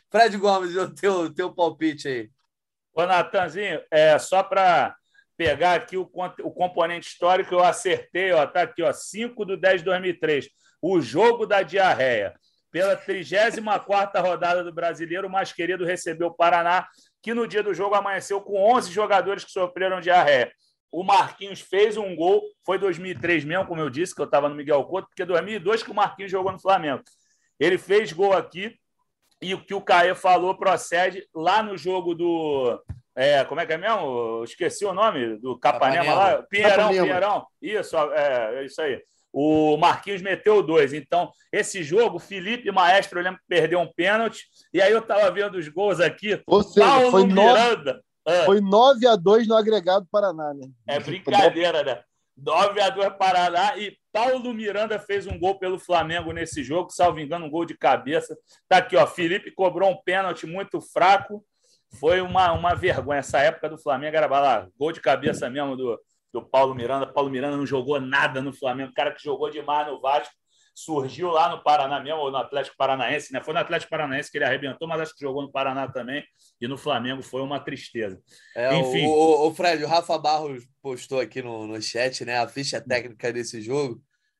Fred 0.09 0.37
Gomes, 0.37 0.73
o 0.77 0.89
teu, 0.89 1.33
teu 1.33 1.51
palpite 1.53 2.07
aí. 2.07 2.29
Ô, 2.93 3.05
Natanzinho, 3.05 3.81
é 3.91 4.17
só 4.17 4.41
para 4.41 4.95
pegar 5.35 5.73
aqui 5.73 5.97
o, 5.97 6.09
o 6.43 6.51
componente 6.51 7.09
histórico, 7.09 7.53
eu 7.53 7.63
acertei, 7.63 8.31
ó, 8.31 8.47
tá 8.47 8.61
aqui, 8.61 8.81
ó, 8.81 8.91
5 8.93 9.45
de 9.45 9.57
10 9.57 9.81
de 9.81 9.85
2003, 9.85 10.49
o 10.81 11.01
jogo 11.01 11.45
da 11.45 11.61
diarreia. 11.61 12.33
Pela 12.71 12.97
34ª 12.97 14.21
rodada 14.21 14.63
do 14.63 14.73
Brasileiro, 14.73 15.27
o 15.27 15.31
mais 15.31 15.53
querido 15.53 15.85
recebeu 15.85 16.27
o 16.27 16.33
Paraná, 16.33 16.87
que 17.21 17.33
no 17.33 17.47
dia 17.47 17.63
do 17.63 17.73
jogo 17.73 17.95
amanheceu 17.95 18.41
com 18.41 18.59
11 18.75 18.91
jogadores 18.91 19.43
que 19.43 19.51
sofreram 19.51 20.01
diarreia. 20.01 20.51
O 20.91 21.03
Marquinhos 21.03 21.61
fez 21.61 21.97
um 21.97 22.15
gol, 22.15 22.41
foi 22.65 22.77
2003 22.77 23.45
mesmo, 23.45 23.65
como 23.65 23.81
eu 23.81 23.89
disse, 23.89 24.15
que 24.15 24.21
eu 24.21 24.25
estava 24.25 24.49
no 24.49 24.55
Miguel 24.55 24.83
Couto, 24.85 25.07
porque 25.07 25.25
2002 25.25 25.83
que 25.83 25.91
o 25.91 25.95
Marquinhos 25.95 26.31
jogou 26.31 26.51
no 26.51 26.59
Flamengo. 26.59 27.03
Ele 27.59 27.77
fez 27.77 28.11
gol 28.11 28.33
aqui 28.33 28.75
e 29.41 29.53
o 29.53 29.63
que 29.63 29.73
o 29.73 29.81
Caê 29.81 30.15
falou 30.15 30.57
procede 30.57 31.27
lá 31.33 31.61
no 31.61 31.77
jogo 31.77 32.13
do. 32.15 32.81
É, 33.15 33.43
como 33.45 33.59
é 33.59 33.65
que 33.65 33.73
é 33.73 33.77
mesmo? 33.77 34.43
esqueci 34.43 34.85
o 34.85 34.93
nome 34.93 35.37
do 35.39 35.57
Capanema, 35.57 36.05
Capanema. 36.05 36.37
lá. 36.37 36.43
Pinheirão, 36.43 36.75
Capanema. 36.77 37.05
Pinheirão. 37.05 37.47
Isso, 37.61 37.97
é, 37.97 38.59
é 38.59 38.65
isso 38.65 38.81
aí 38.81 39.01
o 39.39 39.77
Marquinhos 39.77 40.19
meteu 40.19 40.63
dois. 40.63 40.93
Então, 40.93 41.31
esse 41.53 41.83
jogo, 41.83 42.17
Felipe 42.17 42.71
Maestro, 42.71 43.19
eu 43.19 43.23
lembro 43.23 43.39
que 43.39 43.45
perdeu 43.47 43.79
um 43.79 43.93
pênalti. 43.93 44.47
E 44.73 44.81
aí 44.81 44.91
eu 44.91 44.97
estava 44.97 45.29
vendo 45.29 45.59
os 45.59 45.67
gols 45.67 45.99
aqui. 45.99 46.41
Ou 46.47 46.63
seja, 46.63 46.87
Paulo 46.87 47.11
foi 47.11 47.27
Miranda. 47.27 48.01
Nove, 48.25 48.45
foi 48.45 48.61
9 48.61 49.07
a 49.07 49.15
2 49.15 49.47
no 49.47 49.55
agregado 49.55 50.07
Paraná, 50.11 50.55
né? 50.55 50.67
É 50.87 50.99
brincadeira, 50.99 51.83
né? 51.83 52.01
9 52.35 52.81
a 52.81 52.89
2 52.89 53.13
Paraná 53.15 53.77
e 53.77 53.95
Paulo 54.11 54.51
Miranda 54.55 54.97
fez 54.97 55.27
um 55.27 55.37
gol 55.37 55.59
pelo 55.59 55.77
Flamengo 55.77 56.31
nesse 56.31 56.63
jogo, 56.63 56.89
salvo 56.89 57.19
engano, 57.19 57.45
um 57.45 57.51
gol 57.51 57.63
de 57.63 57.77
cabeça. 57.77 58.35
Tá 58.67 58.77
aqui, 58.77 58.97
ó. 58.97 59.05
Felipe 59.05 59.51
cobrou 59.51 59.91
um 59.91 60.01
pênalti 60.03 60.47
muito 60.47 60.81
fraco. 60.81 61.45
Foi 61.99 62.21
uma, 62.21 62.53
uma 62.53 62.73
vergonha. 62.73 63.19
Essa 63.19 63.37
época 63.37 63.69
do 63.69 63.77
Flamengo 63.77 64.17
era 64.17 64.25
lá, 64.25 64.67
gol 64.79 64.91
de 64.91 64.99
cabeça 64.99 65.47
mesmo 65.47 65.77
do, 65.77 65.99
do 66.33 66.41
Paulo 66.41 66.75
Miranda. 66.75 67.07
Paulo 67.07 67.29
Miranda 67.29 67.57
não 67.57 67.65
jogou 67.65 67.99
nada 67.99 68.41
no 68.41 68.53
Flamengo, 68.53 68.91
o 68.91 68.93
cara 68.93 69.11
que 69.11 69.23
jogou 69.23 69.49
demais 69.49 69.87
no 69.87 69.99
Vasco, 69.99 70.33
surgiu 70.75 71.31
lá 71.31 71.49
no 71.49 71.63
Paraná 71.63 71.99
mesmo, 71.99 72.19
ou 72.19 72.29
no 72.29 72.37
Atlético 72.37 72.77
Paranaense, 72.77 73.33
né? 73.33 73.41
Foi 73.41 73.53
no 73.53 73.59
Atlético 73.59 73.89
Paranaense 73.89 74.29
que 74.29 74.37
ele 74.37 74.45
arrebentou, 74.45 74.87
mas 74.87 75.01
acho 75.01 75.15
que 75.15 75.21
jogou 75.25 75.41
no 75.41 75.51
Paraná 75.51 75.87
também, 75.87 76.23
e 76.61 76.67
no 76.67 76.77
Flamengo 76.77 77.23
foi 77.23 77.41
uma 77.41 77.59
tristeza. 77.59 78.21
É, 78.55 78.75
Enfim. 78.75 79.07
O, 79.07 79.47
o, 79.47 79.53
Fred, 79.55 79.83
o 79.83 79.87
Rafa 79.87 80.17
Barros 80.19 80.63
postou 80.81 81.19
aqui 81.19 81.41
no, 81.41 81.65
no 81.65 81.81
chat, 81.81 82.23
né? 82.23 82.37
A 82.37 82.47
ficha 82.47 82.79
técnica 82.79 83.33
desse 83.33 83.59
jogo. 83.59 83.99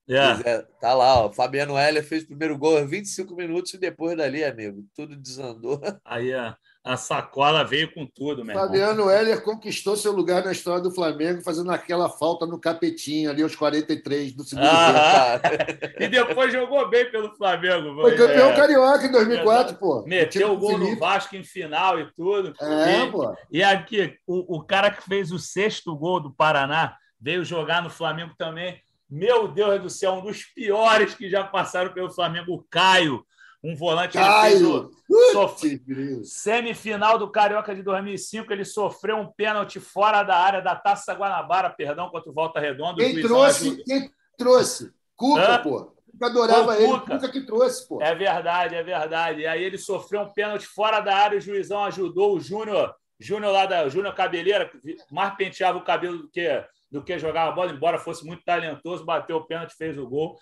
É. 0.10 0.62
Tá 0.80 0.94
lá, 0.94 1.26
ó. 1.26 1.34
Fabiano 1.34 1.78
Heller 1.78 2.04
fez 2.04 2.24
o 2.24 2.28
primeiro 2.28 2.58
gol 2.58 2.86
25 2.86 3.36
minutos 3.36 3.74
e 3.74 3.78
depois 3.78 4.16
dali, 4.16 4.44
amigo, 4.44 4.86
tudo 4.96 5.16
desandou. 5.16 5.82
Aí 6.06 6.34
a, 6.34 6.56
a 6.88 6.98
sacola 6.98 7.64
veio 7.64 7.94
com 7.94 8.06
tudo, 8.06 8.46
meu 8.46 8.56
Fabiano 8.56 9.02
irmão. 9.02 9.10
Heller 9.10 9.44
conquistou 9.44 9.96
seu 9.98 10.12
lugar 10.14 10.44
na 10.46 10.52
história 10.52 10.82
do 10.82 10.90
Flamengo 10.90 11.42
fazendo 11.42 11.70
aquela 11.72 12.10
falta 12.10 12.46
no 12.46 12.60
capetinho 12.60 13.30
ali 13.30 13.44
aos 13.44 13.56
43 13.56 14.34
do 14.34 14.44
segundo 14.44 14.66
ah, 14.66 15.40
E 16.00 16.08
depois 16.08 16.52
jogou 16.54 16.90
bem 16.90 17.12
pelo 17.12 17.36
Flamengo. 17.36 18.02
Foi 18.02 18.16
campeão 18.16 18.52
é. 18.52 18.56
carioca 18.56 19.06
em 19.06 19.12
2004, 19.12 19.76
pô. 19.76 20.04
Meteu 20.08 20.54
o 20.54 20.58
gol 20.58 20.78
no 20.78 20.98
Vasco 20.98 21.36
em 21.36 21.44
final 21.44 22.00
e 22.00 22.10
tudo. 22.14 22.54
É, 22.62 23.04
e, 23.04 23.12
pô. 23.12 23.36
E 23.52 23.62
aqui, 23.62 24.18
o, 24.26 24.58
o 24.58 24.64
cara 24.64 24.90
que 24.90 25.04
fez 25.04 25.32
o 25.32 25.40
sexto 25.40 25.96
gol 25.96 26.22
do 26.22 26.32
Paraná 26.32 26.96
veio 27.20 27.44
jogar 27.44 27.82
no 27.82 27.90
Flamengo 27.90 28.34
também 28.38 28.82
meu 29.10 29.48
Deus 29.48 29.82
do 29.82 29.90
céu, 29.90 30.16
um 30.16 30.22
dos 30.22 30.44
piores 30.44 31.14
que 31.14 31.30
já 31.30 31.44
passaram 31.44 31.94
pelo 31.94 32.12
Flamengo, 32.12 32.54
o 32.54 32.64
Caio, 32.70 33.26
um 33.68 33.76
volante. 33.76 34.13
Caio! 34.13 34.89
Sofre... 35.34 35.82
Semifinal 36.24 37.20
do 37.20 37.30
Carioca 37.30 37.76
de 37.76 37.84
2005, 37.84 38.51
ele 38.53 38.63
sofreu 38.63 39.18
um 39.18 39.28
pênalti 39.28 39.80
fora 39.80 40.24
da 40.24 40.38
área 40.38 40.61
da 40.61 40.76
Taça 40.76 41.13
Guanabara, 41.13 41.70
perdão, 41.70 42.09
contra 42.09 42.30
o 42.30 42.34
Volta 42.34 42.59
Redonda. 42.59 43.03
Quem 43.03 43.22
trouxe? 43.22 43.84
Quem 43.84 44.09
trouxe? 44.38 44.91
Cuca, 45.15 45.55
Hã? 45.55 45.61
pô. 45.61 45.93
Eu 46.20 46.28
adorava 46.28 46.78
ele, 46.78 46.88
Cuca. 46.93 47.15
Cuca 47.15 47.32
que 47.32 47.45
trouxe, 47.45 47.88
pô. 47.88 48.01
É 48.01 48.15
verdade, 48.15 48.76
é 48.76 48.84
verdade. 48.84 49.41
E 49.41 49.47
aí 49.47 49.63
ele 49.63 49.78
sofreu 49.78 50.22
um 50.22 50.34
pênalti 50.34 50.65
fora 50.65 51.01
da 51.01 51.15
área, 51.15 51.38
o 51.38 51.41
juizão 51.41 51.84
ajudou 51.84 52.36
o 52.36 52.39
Júnior, 52.39 52.95
Júnior 53.20 53.51
lá 53.51 53.65
da 53.65 53.89
Júnior 53.89 54.15
Cabeleira, 54.15 54.72
mais 55.11 55.36
penteava 55.36 55.78
o 55.78 55.84
cabelo 55.84 56.20
do 56.20 56.30
que 56.30 56.63
do 56.89 57.03
que 57.03 57.20
jogar 57.20 57.49
a 57.49 57.51
bola, 57.51 57.74
embora 57.74 57.99
fosse 57.99 58.26
muito 58.26 58.45
talentoso, 58.45 59.03
bateu 59.03 59.36
o 59.36 59.45
pênalti, 59.45 59.76
fez 59.76 59.97
o 59.97 60.07
gol. 60.07 60.38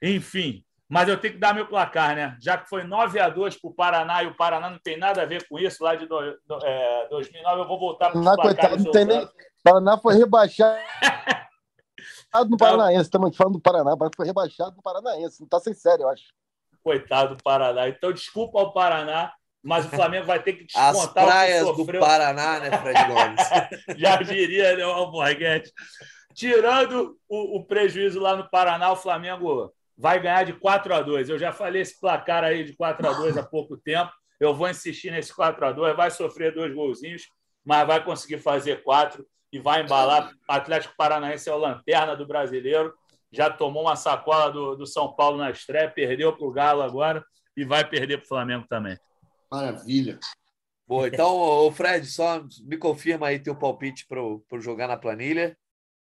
Enfim, 0.00 0.64
mas 0.88 1.08
eu 1.08 1.20
tenho 1.20 1.34
que 1.34 1.40
dar 1.40 1.54
meu 1.54 1.66
placar, 1.66 2.16
né? 2.16 2.36
Já 2.40 2.56
que 2.56 2.68
foi 2.68 2.82
9 2.82 3.20
a 3.20 3.28
2 3.28 3.60
para 3.60 3.70
o 3.70 3.74
Paraná 3.74 4.22
e 4.22 4.26
o 4.26 4.34
Paraná 4.34 4.70
não 4.70 4.78
tem 4.78 4.96
nada 4.96 5.22
a 5.22 5.26
ver 5.26 5.46
com 5.46 5.58
isso, 5.58 5.84
lá 5.84 5.94
de 5.94 6.06
do, 6.06 6.18
do, 6.46 6.64
é, 6.64 7.08
2009, 7.10 7.60
eu 7.60 7.68
vou 7.68 7.78
voltar 7.78 8.10
para 8.10 8.18
o 8.18 8.22
placar. 8.22 8.78
Não 8.78 8.90
tem 8.90 9.04
nem... 9.04 9.28
Paraná 9.62 9.98
foi 9.98 10.14
rebaixado 10.14 10.80
no 12.48 12.56
Paranaense. 12.56 13.02
Estamos 13.02 13.36
falando 13.36 13.54
do 13.54 13.60
Paraná, 13.60 13.94
mas 13.98 14.10
foi 14.16 14.26
rebaixado 14.26 14.76
no 14.76 14.82
Paranaense. 14.82 15.40
Não 15.40 15.46
está 15.46 15.60
sem 15.60 15.74
sério, 15.74 16.04
eu 16.04 16.08
acho. 16.08 16.24
Coitado 16.82 17.36
do 17.36 17.42
Paraná. 17.42 17.86
Então, 17.88 18.10
desculpa 18.10 18.58
ao 18.58 18.72
Paraná, 18.72 19.32
mas 19.62 19.84
o 19.84 19.90
Flamengo 19.90 20.26
vai 20.26 20.42
ter 20.42 20.54
que 20.54 20.64
descontar 20.64 20.94
As 20.94 21.06
praias 21.12 21.76
do 21.76 21.84
Paraná, 21.84 22.60
né, 22.60 22.78
Fred 22.78 23.04
Gomes? 23.04 23.98
Já 23.98 24.16
diria 24.22 24.74
né, 24.74 24.86
o 24.86 24.90
Alborguete. 24.90 25.70
Tirando 26.34 27.18
o, 27.28 27.58
o, 27.58 27.64
prejuízo 27.64 28.20
lá 28.20 28.36
no 28.36 28.48
Paraná, 28.48 28.92
o 28.92 28.96
Flamengo 28.96 29.74
vai 29.98 30.20
ganhar 30.20 30.44
de 30.44 30.52
4 30.52 30.94
a 30.94 31.02
2 31.02 31.28
Eu 31.28 31.38
já 31.38 31.52
falei 31.52 31.82
esse 31.82 31.98
placar 32.00 32.44
aí 32.44 32.64
de 32.64 32.74
4 32.74 33.06
a 33.06 33.12
2 33.12 33.36
há 33.36 33.42
pouco 33.42 33.76
tempo. 33.76 34.10
Eu 34.38 34.54
vou 34.54 34.70
insistir 34.70 35.10
nesse 35.10 35.34
4 35.34 35.66
a 35.66 35.72
2 35.72 35.96
Vai 35.96 36.10
sofrer 36.10 36.54
dois 36.54 36.72
golzinhos, 36.72 37.28
mas 37.64 37.86
vai 37.86 38.02
conseguir 38.02 38.38
fazer 38.38 38.82
quatro 38.84 39.26
e 39.52 39.58
vai 39.58 39.82
embalar. 39.82 40.32
Atlético 40.46 40.94
Paranaense 40.96 41.48
é 41.48 41.52
o 41.52 41.58
lanterna 41.58 42.14
do 42.14 42.26
brasileiro. 42.26 42.94
Já 43.32 43.50
tomou 43.50 43.82
uma 43.82 43.96
sacola 43.96 44.50
do, 44.50 44.76
do 44.76 44.86
São 44.86 45.12
Paulo 45.12 45.36
na 45.36 45.50
estreia, 45.50 45.90
perdeu 45.90 46.34
para 46.34 46.46
o 46.46 46.52
Galo 46.52 46.82
agora 46.82 47.24
e 47.56 47.64
vai 47.64 47.86
perder 47.86 48.18
para 48.18 48.24
o 48.24 48.28
Flamengo 48.28 48.66
também. 48.68 48.96
Maravilha. 49.50 50.18
Boa, 50.86 51.08
então, 51.08 51.36
o 51.36 51.70
Fred, 51.70 52.06
só 52.06 52.42
me 52.64 52.78
confirma 52.78 53.26
aí 53.26 53.38
teu 53.38 53.54
palpite 53.54 54.06
para 54.06 54.58
jogar 54.60 54.88
na 54.88 54.96
planilha. 54.96 55.54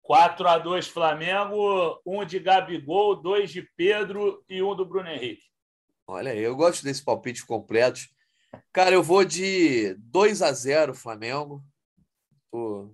4 0.03 0.49
a 0.49 0.59
2 0.59 0.89
Flamengo, 0.89 2.01
um 2.05 2.25
de 2.25 2.39
Gabigol, 2.39 3.17
dois 3.17 3.51
de 3.51 3.63
Pedro 3.77 4.45
e 4.49 4.63
um 4.63 4.75
do 4.75 4.85
Bruno 4.85 5.09
Henrique. 5.09 5.45
Olha, 6.07 6.35
eu 6.35 6.57
gosto 6.57 6.83
desse 6.83 7.03
palpite 7.05 7.47
completo. 7.47 8.01
Cara, 8.73 8.95
eu 8.95 9.03
vou 9.03 9.25
de 9.25 9.95
2 9.95 10.43
a 10.43 10.53
0 10.53 10.95
Flamengo. 10.95 11.65
Tô 12.51 12.93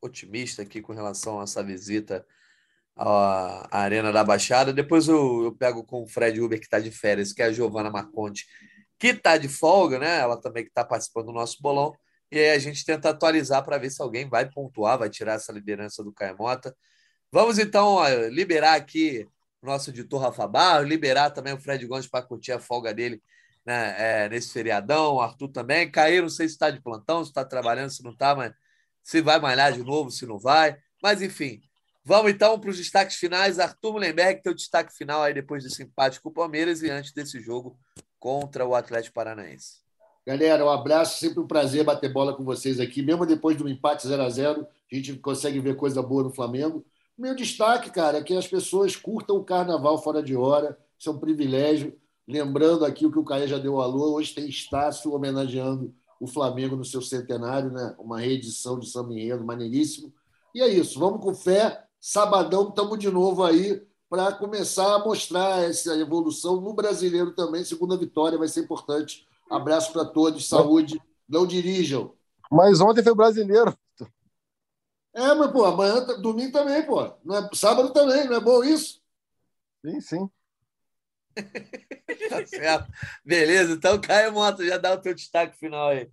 otimista 0.00 0.62
aqui 0.62 0.80
com 0.80 0.92
relação 0.92 1.40
a 1.40 1.44
essa 1.44 1.62
visita 1.64 2.24
à 2.94 3.78
Arena 3.78 4.12
da 4.12 4.22
Baixada. 4.22 4.72
Depois 4.72 5.08
eu, 5.08 5.44
eu 5.44 5.52
pego 5.52 5.82
com 5.84 6.02
o 6.02 6.06
Fred 6.06 6.40
Uber, 6.40 6.58
que 6.58 6.66
está 6.66 6.78
de 6.78 6.90
férias, 6.90 7.32
que 7.32 7.42
é 7.42 7.46
a 7.46 7.52
Giovana 7.52 7.90
Marconte, 7.90 8.46
que 8.98 9.08
está 9.08 9.36
de 9.36 9.48
folga, 9.48 9.98
né? 9.98 10.18
Ela 10.18 10.40
também 10.40 10.62
que 10.62 10.70
está 10.70 10.84
participando 10.84 11.26
do 11.26 11.32
nosso 11.32 11.56
bolão. 11.60 11.94
E 12.30 12.38
aí 12.38 12.50
a 12.50 12.58
gente 12.58 12.84
tenta 12.84 13.10
atualizar 13.10 13.64
para 13.64 13.78
ver 13.78 13.90
se 13.90 14.02
alguém 14.02 14.28
vai 14.28 14.50
pontuar, 14.50 14.98
vai 14.98 15.08
tirar 15.10 15.34
essa 15.34 15.52
liderança 15.52 16.02
do 16.02 16.12
Caemota. 16.12 16.76
Vamos 17.30 17.58
então 17.58 17.98
liberar 18.30 18.74
aqui 18.74 19.28
nosso 19.62 19.90
editor 19.90 20.20
Rafa 20.20 20.46
Barro, 20.46 20.84
liberar 20.84 21.30
também 21.30 21.52
o 21.52 21.60
Fred 21.60 21.84
Gomes 21.86 22.06
para 22.06 22.24
curtir 22.24 22.52
a 22.52 22.60
folga 22.60 22.94
dele 22.94 23.22
né, 23.64 24.24
é, 24.24 24.28
nesse 24.28 24.52
feriadão, 24.52 25.14
o 25.14 25.20
Arthur 25.20 25.48
também. 25.48 25.90
Cair, 25.90 26.22
não 26.22 26.28
sei 26.28 26.48
se 26.48 26.54
está 26.54 26.70
de 26.70 26.80
plantão, 26.80 27.24
se 27.24 27.30
está 27.30 27.44
trabalhando, 27.44 27.90
se 27.90 28.02
não 28.02 28.12
está, 28.12 28.34
mas 28.34 28.52
se 29.02 29.20
vai 29.20 29.40
malhar 29.40 29.72
de 29.72 29.82
novo, 29.82 30.10
se 30.10 30.24
não 30.24 30.38
vai. 30.38 30.78
Mas 31.02 31.20
enfim, 31.20 31.60
vamos 32.04 32.30
então 32.30 32.58
para 32.58 32.70
os 32.70 32.78
destaques 32.78 33.16
finais. 33.16 33.58
Arthur 33.58 33.92
Mullenberg, 33.92 34.40
teu 34.42 34.54
destaque 34.54 34.94
final 34.94 35.22
aí 35.22 35.34
depois 35.34 35.64
desse 35.64 35.82
empate 35.82 36.20
com 36.20 36.28
o 36.28 36.32
Palmeiras 36.32 36.82
e 36.82 36.90
antes 36.90 37.12
desse 37.12 37.40
jogo 37.40 37.76
contra 38.18 38.64
o 38.64 38.74
Atlético 38.74 39.14
Paranaense. 39.14 39.85
Galera, 40.26 40.64
um 40.64 40.68
abraço, 40.68 41.20
sempre 41.20 41.38
um 41.38 41.46
prazer 41.46 41.84
bater 41.84 42.12
bola 42.12 42.34
com 42.34 42.42
vocês 42.42 42.80
aqui, 42.80 43.00
mesmo 43.00 43.24
depois 43.24 43.56
do 43.56 43.68
empate 43.68 44.08
0 44.08 44.22
a 44.24 44.28
0 44.28 44.66
a 44.90 44.94
gente 44.94 45.14
consegue 45.14 45.60
ver 45.60 45.76
coisa 45.76 46.02
boa 46.02 46.24
no 46.24 46.34
Flamengo. 46.34 46.84
Meu 47.16 47.32
destaque, 47.32 47.92
cara, 47.92 48.18
é 48.18 48.22
que 48.24 48.36
as 48.36 48.48
pessoas 48.48 48.96
curtam 48.96 49.36
o 49.36 49.44
carnaval 49.44 50.02
fora 50.02 50.20
de 50.20 50.34
hora, 50.34 50.76
isso 50.98 51.08
é 51.08 51.12
um 51.12 51.18
privilégio. 51.18 51.96
Lembrando 52.26 52.84
aqui 52.84 53.06
o 53.06 53.12
que 53.12 53.20
o 53.20 53.24
Caio 53.24 53.46
já 53.46 53.56
deu 53.56 53.80
alô, 53.80 54.16
hoje 54.16 54.34
tem 54.34 54.48
Estácio 54.48 55.14
homenageando 55.14 55.94
o 56.18 56.26
Flamengo 56.26 56.74
no 56.74 56.84
seu 56.84 57.00
centenário, 57.00 57.70
né? 57.70 57.94
uma 57.96 58.18
reedição 58.18 58.80
de 58.80 58.90
São 58.90 59.08
Enredo, 59.12 59.44
maneiríssimo. 59.44 60.12
E 60.52 60.60
é 60.60 60.66
isso, 60.66 60.98
vamos 60.98 61.20
com 61.20 61.32
fé. 61.36 61.84
Sabadão, 62.00 62.68
estamos 62.68 62.98
de 62.98 63.10
novo 63.12 63.44
aí 63.44 63.80
para 64.10 64.32
começar 64.32 64.92
a 64.92 65.04
mostrar 65.04 65.62
essa 65.62 65.96
evolução 65.96 66.60
no 66.60 66.72
brasileiro 66.72 67.32
também. 67.32 67.62
Segunda 67.62 67.96
vitória 67.96 68.36
vai 68.36 68.48
ser 68.48 68.64
importante. 68.64 69.24
Abraço 69.50 69.92
para 69.92 70.04
todos, 70.04 70.48
saúde. 70.48 71.00
Não 71.28 71.46
dirijam. 71.46 72.14
Mas 72.50 72.80
ontem 72.80 73.02
foi 73.02 73.14
brasileiro. 73.14 73.76
É, 75.14 75.34
mas, 75.34 75.50
pô, 75.50 75.64
amanhã, 75.64 76.04
domingo 76.20 76.52
também, 76.52 76.84
pô. 76.84 77.10
Não 77.24 77.36
é, 77.36 77.48
sábado 77.54 77.92
também, 77.92 78.26
não 78.26 78.36
é 78.36 78.40
bom 78.40 78.62
isso? 78.62 79.00
Sim, 79.84 80.00
sim. 80.00 80.30
tá 82.28 82.46
certo. 82.46 82.92
Beleza, 83.24 83.72
então, 83.72 84.00
Caio 84.00 84.32
Moto, 84.32 84.64
já 84.64 84.76
dá 84.76 84.92
o 84.92 85.00
teu 85.00 85.14
destaque 85.14 85.56
final 85.56 85.88
aí. 85.88 86.10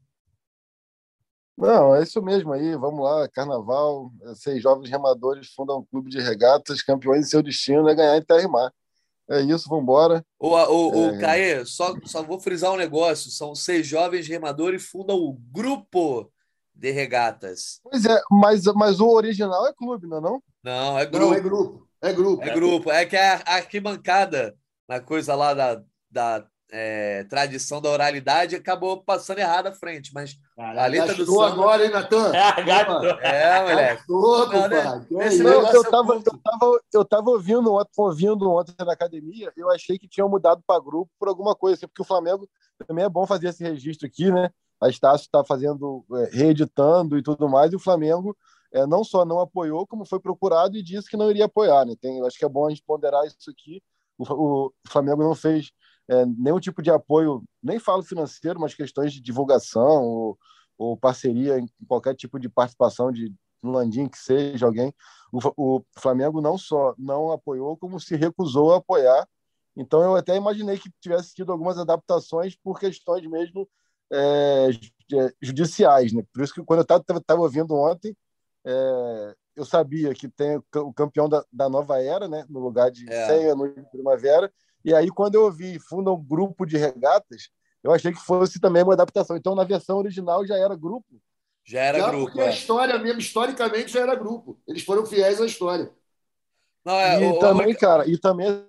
Não, 1.58 1.96
é 1.96 2.04
isso 2.04 2.22
mesmo 2.22 2.52
aí. 2.54 2.76
Vamos 2.76 3.04
lá, 3.04 3.28
carnaval. 3.30 4.12
Seis 4.36 4.62
jovens 4.62 4.90
remadores 4.90 5.54
fundam 5.54 5.80
um 5.80 5.86
clube 5.86 6.10
de 6.10 6.20
regatas, 6.20 6.82
campeões 6.82 7.26
em 7.28 7.30
seu 7.30 7.44
destino 7.44 7.88
é 7.90 7.96
ganhar 7.96 8.18
em 8.18 8.24
terra 8.24 8.42
e 8.42 8.48
mar. 8.48 8.74
É 9.30 9.42
isso, 9.42 9.70
vamos 9.70 9.84
embora. 9.84 10.26
O, 10.40 10.50
o, 10.50 10.56
é... 10.56 11.18
o 11.18 11.20
Caê, 11.20 11.66
só, 11.66 11.94
só 12.06 12.22
vou 12.22 12.40
frisar 12.40 12.72
um 12.72 12.78
negócio: 12.78 13.32
são 13.32 13.56
seis 13.56 13.88
jovens 13.88 14.28
remadores 14.28 14.86
fundam 14.86 15.18
o 15.18 15.34
grupo 15.34 16.32
de 16.76 16.92
regatas. 16.92 17.80
Pois 17.84 18.06
é, 18.06 18.22
mas, 18.30 18.64
mas 18.76 19.00
o 19.00 19.08
original 19.10 19.66
é 19.68 19.74
clube, 19.74 20.08
não 20.08 20.18
é? 20.18 20.22
Não, 20.22 20.42
não 20.64 21.00
é 21.00 21.06
grupo. 21.06 21.26
Não, 21.26 21.34
é 21.34 21.40
grupo. 21.40 21.88
É 22.02 22.14
grupo. 22.14 22.44
É 22.44 22.54
grupo. 22.54 22.92
É 22.92 23.06
que 23.06 23.16
é 23.16 23.36
a 23.36 23.56
arquibancada 23.56 24.58
na 24.88 25.00
coisa 25.00 25.36
lá 25.36 25.54
da, 25.54 25.82
da 26.12 26.46
é, 26.76 27.24
tradição 27.26 27.80
da 27.80 27.88
oralidade 27.88 28.56
acabou 28.56 29.04
passando 29.04 29.38
errado 29.38 29.68
à 29.68 29.72
frente, 29.72 30.12
mas 30.12 30.40
a 30.58 30.88
letra 30.88 31.14
do 31.14 31.26
samba... 31.26 31.48
agora, 31.48 31.86
hein, 31.86 31.92
Natan? 31.92 32.32
É, 33.22 33.44
é, 33.44 33.62
moleque. 33.62 34.04
Não, 34.10 34.68
né? 34.68 35.10
não, 35.38 35.72
eu, 35.72 35.84
tava, 35.84 36.14
eu, 36.16 36.24
tava, 36.24 36.80
eu 36.94 37.06
tava 37.06 37.30
ouvindo, 37.30 37.72
ouvindo 37.96 38.52
ontem 38.52 38.74
na 38.80 38.94
academia, 38.94 39.54
eu 39.56 39.70
achei 39.70 40.00
que 40.00 40.08
tinham 40.08 40.28
mudado 40.28 40.64
para 40.66 40.82
grupo 40.82 41.12
por 41.20 41.28
alguma 41.28 41.56
coisa, 41.56 41.76
assim, 41.76 41.88
porque 41.88 42.02
o 42.02 42.06
Flamengo 42.06 42.50
também 42.88 43.06
é 43.06 43.10
bom 43.10 43.28
fazer 43.28 43.50
esse 43.50 43.64
registro 43.64 44.08
aqui, 44.08 44.32
né? 44.32 44.50
A 44.82 44.90
Estácio 44.90 45.26
está 45.26 45.44
fazendo, 45.44 46.04
é, 46.14 46.30
reeditando 46.32 47.20
e 47.20 47.22
tudo 47.22 47.48
mais, 47.48 47.72
e 47.72 47.76
o 47.76 47.80
Flamengo 47.80 48.36
é, 48.74 48.88
não 48.88 49.04
só 49.04 49.24
não 49.24 49.40
apoiou, 49.40 49.86
como 49.86 50.06
foi 50.06 50.20
procurado 50.20 50.76
e 50.76 50.82
disse 50.82 51.08
que 51.08 51.18
não 51.18 51.30
iria 51.30 51.46
apoiar, 51.46 51.86
né? 51.86 51.94
Tem, 52.02 52.26
acho 52.26 52.40
que 52.40 52.46
é 52.46 52.50
bom 52.50 52.66
a 52.66 52.70
gente 52.70 52.84
ponderar 52.84 53.24
isso 53.28 53.52
aqui. 53.52 53.80
O, 54.18 54.68
o 54.68 54.74
Flamengo 54.88 55.24
não 55.24 55.36
fez 55.36 55.72
é, 56.10 56.26
nenhum 56.26 56.60
tipo 56.60 56.82
de 56.82 56.92
apoio, 56.92 57.44
nem 57.62 57.80
falo 57.80 58.04
financeiro, 58.04 58.60
mas 58.60 58.74
questões 58.74 59.14
de 59.14 59.22
divulgação 59.22 60.04
ou, 60.04 60.38
ou 60.78 60.98
parceria 60.98 61.60
em 61.60 61.68
qualquer 61.88 62.16
tipo 62.16 62.40
de 62.40 62.50
participação 62.50 63.12
de 63.12 63.34
no 63.64 63.72
Landim, 63.72 64.10
que 64.10 64.18
seja 64.18 64.66
alguém. 64.66 64.94
O, 65.32 65.40
o 65.78 65.86
Flamengo 65.98 66.42
não 66.42 66.58
só 66.58 66.94
não 66.98 67.32
apoiou, 67.32 67.78
como 67.78 68.00
se 68.00 68.16
recusou 68.16 68.74
a 68.74 68.78
apoiar. 68.78 69.28
Então 69.76 70.04
eu 70.04 70.16
até 70.16 70.36
imaginei 70.36 70.78
que 70.78 70.92
tivesse 71.00 71.34
tido 71.34 71.52
algumas 71.52 71.78
adaptações 71.78 72.56
por 72.56 72.80
questões 72.80 73.26
mesmo 73.26 73.68
é, 74.12 74.70
judiciais, 75.42 76.14
né? 76.14 76.24
Por 76.32 76.44
isso 76.44 76.54
que 76.54 76.64
quando 76.64 76.86
eu 76.88 77.18
estava 77.18 77.42
ouvindo 77.42 77.74
ontem, 77.74 78.16
é, 78.66 79.36
eu 79.56 79.66
sabia 79.66 80.14
que 80.14 80.28
tem 80.28 80.62
o 80.76 80.94
campeão 80.94 81.28
da, 81.28 81.44
da 81.52 81.70
nova 81.70 82.02
era, 82.02 82.28
né? 82.28 82.46
No 82.50 82.60
lugar 82.60 82.92
de 82.92 83.10
é. 83.12 83.28
100 83.28 83.50
anos 83.50 83.76
de 83.76 83.90
primavera. 83.90 84.52
E 84.84 84.94
aí, 84.94 85.10
quando 85.10 85.36
eu 85.36 85.44
ouvi 85.44 85.80
funda 85.80 86.12
um 86.12 86.22
grupo 86.22 86.66
de 86.66 86.78
regatas, 86.78 87.50
eu 87.84 87.92
achei 87.92 88.12
que 88.12 88.20
fosse 88.20 88.60
também 88.60 88.84
uma 88.84 88.94
adaptação. 88.94 89.36
Então, 89.36 89.56
na 89.56 89.64
versão 89.64 89.98
original 89.98 90.46
já 90.46 90.58
era 90.58 90.76
grupo. 90.76 91.22
Já 91.66 91.82
era 91.82 92.00
já 92.00 92.10
grupo. 92.10 92.26
Porque 92.26 92.42
é. 92.42 92.48
a 92.48 92.52
história 92.52 92.98
mesmo, 93.00 93.20
historicamente, 93.20 93.92
já 93.92 94.02
era 94.02 94.16
grupo. 94.16 94.60
Eles 94.68 94.84
foram 94.84 95.06
fiéis 95.06 95.40
à 95.42 95.46
história. 95.46 95.92
Não, 96.84 96.94
é, 96.94 97.24
e 97.24 97.32
o, 97.32 97.40
também, 97.40 97.74
o... 97.74 97.78
cara, 97.78 98.06
e 98.08 98.18
também 98.18 98.68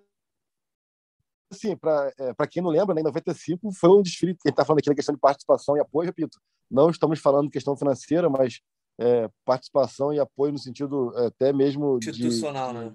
assim, 1.51 1.77
para 1.77 2.13
é, 2.19 2.47
quem 2.49 2.63
não 2.63 2.71
lembra, 2.71 2.95
né, 2.95 3.01
em 3.01 3.05
95 3.05 3.73
foi 3.73 3.91
um 3.91 4.03
desfile, 4.03 4.33
ele 4.45 4.53
está 4.53 4.65
falando 4.65 4.81
aqui 4.81 4.89
na 4.89 4.95
questão 4.95 5.15
de 5.15 5.21
participação 5.21 5.77
e 5.77 5.81
apoio, 5.81 6.07
repito, 6.07 6.39
não 6.71 6.91
estamos 6.91 7.21
falando 7.21 7.47
de 7.47 7.53
questão 7.53 7.77
financeira, 7.77 8.29
mas 8.29 8.61
é, 8.99 9.29
participação 9.45 10.13
e 10.13 10.19
apoio 10.19 10.53
no 10.53 10.59
sentido 10.59 11.13
é, 11.17 11.27
até 11.27 11.53
mesmo 11.53 11.99
institucional, 11.99 12.73
de, 12.73 12.79
né? 12.79 12.95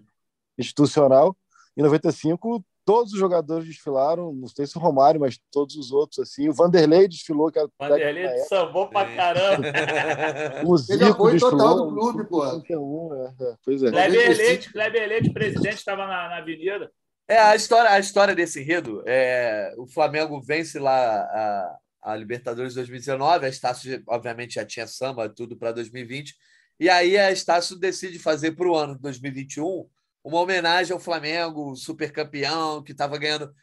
Institucional. 0.58 1.38
Em 1.78 1.82
95, 1.82 2.64
todos 2.90 3.14
os 3.14 3.20
jogadores 3.20 3.68
desfilaram, 3.68 4.34
não 4.34 4.48
sei 4.48 4.66
se 4.66 4.76
o 4.76 4.80
Romário, 4.82 5.22
mas 5.22 5.40
todos 5.52 5.76
os 5.76 5.91
outros, 5.91 6.18
assim. 6.18 6.49
O 6.49 6.53
Vanderlei 6.53 7.07
desfilou. 7.07 7.52
Que 7.52 7.64
Vanderlei 7.78 8.36
sambou 8.45 8.88
pra 8.88 9.16
caramba. 9.16 9.68
o 10.66 10.76
Zico 10.76 11.30
Ele 11.30 11.34
desfilou. 11.34 11.52
total 11.52 11.76
do 11.76 11.94
clube, 11.94 12.28
pô. 12.28 12.44
É, 12.44 13.28
é, 13.41 13.56
pois 13.64 13.84
é. 13.84 13.91
Kleber 13.91 14.38
Leite, 14.38 14.74
Kleber 14.74 15.07
Leite, 15.07 15.32
presidente, 15.32 15.76
estava 15.76 16.07
na, 16.07 16.30
na 16.30 16.38
avenida. 16.38 16.91
É, 17.28 17.38
a 17.38 17.56
história, 17.56 17.91
a 17.91 17.99
história 17.99 18.34
desse 18.34 18.60
enredo, 18.60 19.03
é, 19.06 19.72
o 19.78 19.86
Flamengo 19.86 20.41
vence 20.41 20.80
lá 20.80 20.98
a, 20.98 21.78
a 22.02 22.16
Libertadores 22.16 22.74
2019, 22.74 23.45
a 23.45 23.49
Estácio, 23.49 24.02
obviamente, 24.07 24.56
já 24.56 24.66
tinha 24.66 24.88
samba, 24.88 25.30
tudo 25.30 25.56
para 25.56 25.72
2020, 25.72 26.36
e 26.80 26.90
aí 26.90 27.20
a 27.20 27.32
Estácio 27.32 27.78
decide 27.78 28.18
fazer 28.18 28.53
para 28.53 28.68
o 28.68 28.76
ano 28.76 28.95
de 28.95 29.02
2021 29.02 29.88
uma 30.24 30.40
homenagem 30.40 30.94
ao 30.94 31.00
Flamengo, 31.00 31.76
super 31.76 32.12
campeão, 32.12 32.84
que 32.84 32.91
estava 32.91 33.18
ganhando 33.18 33.54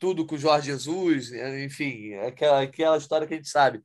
tudo 0.00 0.26
com 0.26 0.34
o 0.34 0.38
Jorge 0.38 0.66
Jesus, 0.66 1.32
enfim, 1.32 2.14
aquela, 2.14 2.62
aquela 2.62 2.96
história 2.96 3.26
que 3.26 3.34
a 3.34 3.36
gente 3.36 3.48
sabe. 3.48 3.80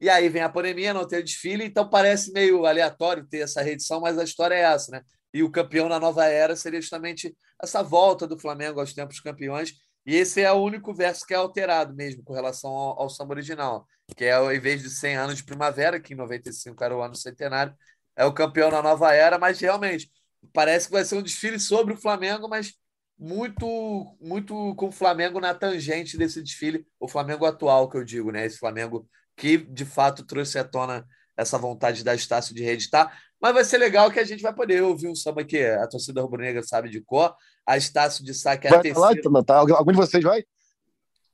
E 0.00 0.10
aí 0.10 0.28
vem 0.28 0.42
a 0.42 0.48
pandemia, 0.48 0.92
não 0.92 1.06
tem 1.06 1.20
o 1.20 1.24
desfile, 1.24 1.64
então 1.64 1.88
parece 1.88 2.32
meio 2.32 2.66
aleatório 2.66 3.26
ter 3.26 3.38
essa 3.38 3.62
reedição, 3.62 4.00
mas 4.00 4.18
a 4.18 4.24
história 4.24 4.54
é 4.54 4.60
essa, 4.60 4.92
né? 4.92 5.02
E 5.32 5.42
o 5.42 5.50
campeão 5.50 5.88
na 5.88 5.98
nova 5.98 6.26
era 6.26 6.54
seria 6.54 6.80
justamente 6.80 7.34
essa 7.62 7.82
volta 7.82 8.26
do 8.26 8.38
Flamengo 8.38 8.80
aos 8.80 8.92
tempos 8.92 9.20
campeões. 9.20 9.72
E 10.06 10.14
esse 10.14 10.42
é 10.42 10.52
o 10.52 10.56
único 10.56 10.92
verso 10.92 11.24
que 11.26 11.32
é 11.32 11.36
alterado 11.36 11.94
mesmo 11.94 12.22
com 12.22 12.34
relação 12.34 12.70
ao, 12.70 13.02
ao 13.02 13.08
samba 13.08 13.32
original, 13.32 13.86
que 14.16 14.24
é, 14.24 14.54
em 14.54 14.60
vez 14.60 14.82
de 14.82 14.90
100 14.90 15.16
anos 15.16 15.36
de 15.36 15.44
primavera, 15.44 15.98
que 15.98 16.12
em 16.12 16.16
95 16.16 16.84
era 16.84 16.94
o 16.94 17.02
ano 17.02 17.16
centenário, 17.16 17.74
é 18.14 18.24
o 18.24 18.34
campeão 18.34 18.70
na 18.70 18.82
nova 18.82 19.14
era, 19.14 19.38
mas 19.38 19.58
realmente 19.58 20.10
parece 20.52 20.86
que 20.86 20.92
vai 20.92 21.04
ser 21.04 21.16
um 21.16 21.22
desfile 21.22 21.58
sobre 21.58 21.94
o 21.94 21.96
Flamengo, 21.96 22.48
mas 22.48 22.74
muito 23.18 24.16
muito 24.20 24.74
com 24.74 24.88
o 24.88 24.92
Flamengo 24.92 25.40
na 25.40 25.54
tangente 25.54 26.18
desse 26.18 26.42
desfile, 26.42 26.84
o 26.98 27.08
Flamengo 27.08 27.46
atual 27.46 27.88
que 27.88 27.96
eu 27.96 28.04
digo, 28.04 28.30
né? 28.30 28.44
Esse 28.44 28.58
Flamengo 28.58 29.08
que 29.36 29.56
de 29.56 29.84
fato 29.84 30.24
trouxe 30.24 30.58
à 30.58 30.64
tona 30.64 31.06
essa 31.36 31.58
vontade 31.58 32.04
da 32.04 32.14
Estácio 32.14 32.54
de 32.54 32.62
reeditar. 32.62 33.16
Mas 33.40 33.52
vai 33.52 33.64
ser 33.64 33.78
legal 33.78 34.10
que 34.10 34.20
a 34.20 34.24
gente 34.24 34.42
vai 34.42 34.54
poder 34.54 34.82
ouvir 34.82 35.08
um 35.08 35.14
samba 35.14 35.44
que 35.44 35.62
a 35.62 35.86
torcida 35.86 36.22
rubro-negra 36.22 36.62
sabe 36.62 36.88
de 36.88 37.00
cor. 37.00 37.34
A 37.66 37.76
Estácio 37.76 38.24
de 38.24 38.32
Sá, 38.32 38.56
que 38.56 38.66
é 38.66 38.70
a 38.70 38.74
vai 38.74 38.82
terceira. 38.82 39.30
Lá, 39.30 39.42
tá? 39.42 39.56
Algum 39.56 39.92
de 39.92 39.96
vocês 39.96 40.22
vai? 40.22 40.44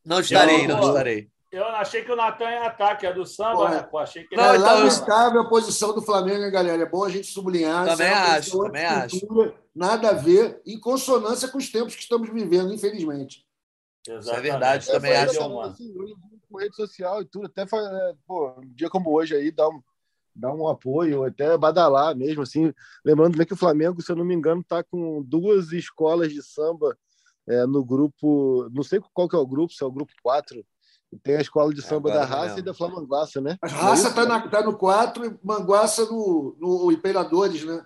Não 0.05 0.21
estarei, 0.21 0.65
eu, 0.65 0.69
não 0.69 0.89
estarei. 0.89 1.30
Eu 1.53 1.65
achei 1.67 2.05
que 2.05 2.13
o 2.13 2.17
Natan 2.17 2.49
ia 2.49 2.67
ataque, 2.67 3.05
é 3.05 3.13
do 3.13 3.27
samba, 3.27 3.71
né? 3.71 3.83
Pô, 3.83 3.99
achei 3.99 4.23
que 4.25 4.37
não, 4.37 4.53
é 4.53 4.57
então, 4.57 4.79
lamentável 4.79 5.41
a 5.41 5.49
posição 5.49 5.93
do 5.93 6.01
Flamengo, 6.01 6.45
hein, 6.45 6.51
galera? 6.51 6.83
É 6.83 6.87
bom 6.89 7.05
a 7.05 7.11
gente 7.11 7.27
sublinhar. 7.27 7.87
Também 7.87 8.09
acho, 8.09 8.59
também 8.59 8.85
acho. 8.85 9.27
Nada 9.75 10.11
a 10.11 10.13
ver, 10.13 10.63
em 10.65 10.79
consonância 10.79 11.49
com 11.49 11.59
os 11.59 11.69
tempos 11.69 11.97
que 11.97 12.03
estamos 12.03 12.29
vivendo, 12.31 12.73
infelizmente. 12.73 13.45
Exatamente. 14.07 14.23
Isso 14.23 14.35
é 14.35 14.41
verdade, 14.41 14.89
é, 14.89 14.93
também 14.93 15.13
acho. 15.13 15.61
Assim, 15.61 15.95
com 16.49 16.59
rede 16.59 16.77
social 16.77 17.21
e 17.21 17.25
tudo, 17.25 17.47
até 17.47 17.63
é, 17.63 18.15
pô, 18.27 18.55
um 18.57 18.73
dia 18.73 18.89
como 18.89 19.13
hoje 19.13 19.35
aí, 19.35 19.51
dá 19.51 19.69
um, 19.69 19.83
dá 20.35 20.53
um 20.55 20.69
apoio, 20.69 21.25
até 21.25 21.59
badalar 21.59 22.17
mesmo, 22.17 22.43
assim. 22.43 22.73
Lembrando 23.05 23.33
também 23.33 23.47
que 23.47 23.55
o 23.55 23.59
Flamengo, 23.59 24.01
se 24.01 24.11
eu 24.11 24.17
não 24.17 24.25
me 24.25 24.35
engano, 24.35 24.61
está 24.61 24.85
com 24.85 25.21
duas 25.23 25.73
escolas 25.73 26.33
de 26.33 26.43
samba 26.45 26.97
é, 27.49 27.67
no 27.67 27.85
grupo, 27.85 28.69
não 28.73 28.85
sei 28.85 29.01
qual 29.13 29.29
que 29.29 29.35
é 29.35 29.39
o 29.39 29.47
grupo, 29.47 29.73
se 29.73 29.83
é 29.83 29.87
o 29.87 29.93
grupo 29.93 30.13
4, 30.23 30.65
tem 31.19 31.37
a 31.37 31.41
escola 31.41 31.75
de 31.75 31.83
samba 31.83 32.11
da 32.11 32.25
Raça 32.25 32.61
e 32.61 32.63
da 32.63 32.73
Flamanguaça, 32.73 33.41
né? 33.41 33.57
A 33.63 33.69
Raça 33.69 34.09
está 34.09 34.49
tá 34.49 34.63
no 34.63 34.77
4 34.77 35.27
e 35.27 35.39
Manguaça 35.43 36.07
no, 36.07 36.57
no 36.59 36.93
Imperadores, 36.93 37.65
né? 37.65 37.85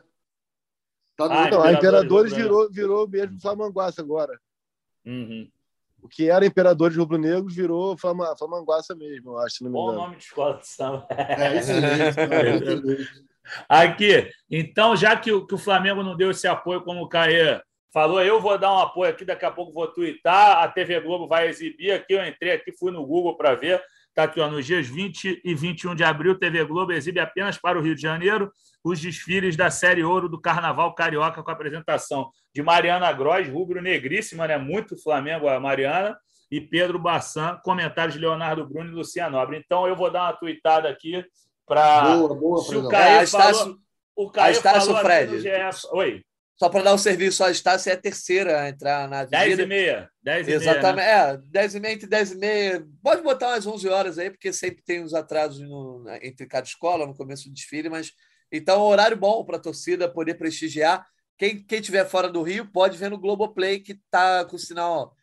Tá 1.16 1.28
no... 1.28 1.34
ah, 1.34 1.51
não, 1.51 1.62
a 1.62 1.72
Imperadores 1.72 2.32
virou, 2.32 2.70
virou 2.70 3.09
mesmo 3.09 3.40
Flamanguaça 3.40 4.02
agora. 4.02 4.38
Uhum. 5.05 5.48
O 6.02 6.09
que 6.09 6.28
era 6.28 6.44
Imperadores 6.44 6.96
Rubro-Negros 6.96 7.55
virou 7.55 7.96
Flama, 7.96 8.36
Flamanguaça 8.36 8.94
mesmo, 8.94 9.32
eu 9.32 9.38
acho. 9.38 9.64
Não 9.64 9.70
me 9.70 9.74
Bom 9.74 9.92
nome 9.92 10.16
de 10.16 10.24
escola 10.24 10.59
de 10.59 10.68
samba. 10.68 11.06
É, 11.10 11.59
isso 11.59 11.72
mesmo. 11.72 13.06
Aqui, 13.68 14.30
então, 14.51 14.96
já 14.96 15.16
que 15.16 15.32
o, 15.32 15.46
que 15.46 15.55
o 15.55 15.59
Flamengo 15.59 16.02
não 16.02 16.16
deu 16.16 16.30
esse 16.30 16.46
apoio, 16.46 16.82
como 16.82 17.02
o 17.02 17.09
Caê 17.09 17.60
falou, 17.95 18.21
eu 18.21 18.41
vou 18.41 18.59
dar 18.59 18.75
um 18.75 18.81
apoio 18.81 19.09
aqui, 19.09 19.25
daqui 19.25 19.45
a 19.45 19.53
pouco 19.53 19.73
vou 19.73 19.87
twittar, 19.87 20.65
a 20.65 20.69
TV 20.69 20.99
Globo 20.99 21.29
vai 21.29 21.49
exibir 21.49 21.93
aqui, 21.93 22.15
eu 22.15 22.27
entrei 22.27 22.51
aqui, 22.51 22.73
fui 22.77 22.91
no 22.91 23.07
Google 23.07 23.37
para 23.37 23.55
ver, 23.55 23.81
está 24.09 24.25
aqui, 24.25 24.41
ó, 24.41 24.51
nos 24.51 24.66
dias 24.66 24.89
20 24.89 25.43
e 25.45 25.55
21 25.55 25.95
de 25.95 26.03
abril, 26.03 26.37
TV 26.37 26.65
Globo 26.65 26.91
exibe 26.91 27.21
apenas 27.21 27.57
para 27.57 27.79
o 27.79 27.81
Rio 27.81 27.95
de 27.95 28.03
Janeiro 28.03 28.51
os 28.83 29.01
desfiles 29.01 29.57
da 29.57 29.71
Série 29.71 30.03
Ouro 30.03 30.29
do 30.29 30.41
Carnaval 30.41 30.93
Carioca 30.93 31.41
com 31.41 31.51
a 31.51 31.55
apresentação 31.55 32.29
de 32.53 32.62
Mariana 32.65 33.12
Gross, 33.12 33.49
rubro-negríssima, 33.49 34.49
né? 34.49 34.59
muito 34.59 35.01
Flamengo 35.01 35.49
a 35.49 35.61
Mariana, 35.61 36.19
e 36.51 36.61
Pedro 36.61 36.99
Bassan, 36.99 37.61
comentários 37.65 38.15
de 38.15 38.21
Leonardo 38.21 38.66
Bruno 38.66 38.91
e 38.91 38.95
Luciano 38.95 39.39
Nobre. 39.39 39.57
Então 39.65 39.87
eu 39.87 39.97
vou 39.97 40.11
dar 40.11 40.25
uma 40.25 40.33
tweetada 40.33 40.89
aqui 40.89 41.25
para... 41.65 42.16
Boa, 42.16 42.35
boa, 42.35 42.62
Se 42.62 42.77
o 42.77 42.89
Caio 42.89 43.21
é, 43.23 43.27
falou... 43.27 43.77
O 44.16 44.31
Caio 44.31 44.55
falou 44.61 44.97
Fred. 44.99 45.49
Oi. 45.93 46.23
Só 46.56 46.68
para 46.68 46.85
dar 46.85 46.94
um 46.94 46.98
serviço 46.98 47.43
à 47.43 47.51
Estácio, 47.51 47.90
é 47.90 47.94
a 47.94 48.01
terceira 48.01 48.60
a 48.60 48.68
entrar 48.68 49.09
na 49.09 49.20
avenida. 49.20 49.56
10 49.56 49.59
e 49.59 49.66
meia. 49.66 50.10
10 50.22 50.48
e 50.48 50.52
Exatamente. 50.52 51.05
Meia, 51.05 51.32
né? 51.32 51.35
É, 51.35 51.51
10 51.51 51.74
e 51.74 51.81
meia 51.81 51.94
entre 51.94 52.06
10 52.06 52.32
e 52.32 52.36
meia. 52.36 52.86
Pode 53.02 53.22
botar 53.22 53.48
umas 53.48 53.66
11 53.66 53.89
horas 53.89 54.18
aí, 54.18 54.31
porque 54.31 54.52
sempre 54.52 54.82
tem 54.85 55.02
uns 55.02 55.14
atrasos 55.14 55.60
no, 55.60 56.05
entre 56.22 56.47
cada 56.47 56.66
escola, 56.66 57.06
no 57.06 57.14
começo 57.14 57.48
do 57.48 57.55
desfile, 57.55 57.89
mas... 57.89 58.12
Então, 58.52 58.82
horário 58.82 59.16
bom 59.16 59.44
para 59.44 59.56
a 59.56 59.60
torcida 59.60 60.09
poder 60.09 60.35
prestigiar. 60.35 61.05
Quem, 61.36 61.60
quem 61.60 61.81
tiver 61.81 62.05
fora 62.05 62.28
do 62.28 62.43
Rio 62.43 62.70
pode 62.70 62.97
ver 62.97 63.10
no 63.10 63.18
Globoplay, 63.18 63.81
que 63.81 63.93
está 63.93 64.44
com 64.44 64.56
o 64.56 64.59
sinal... 64.59 65.16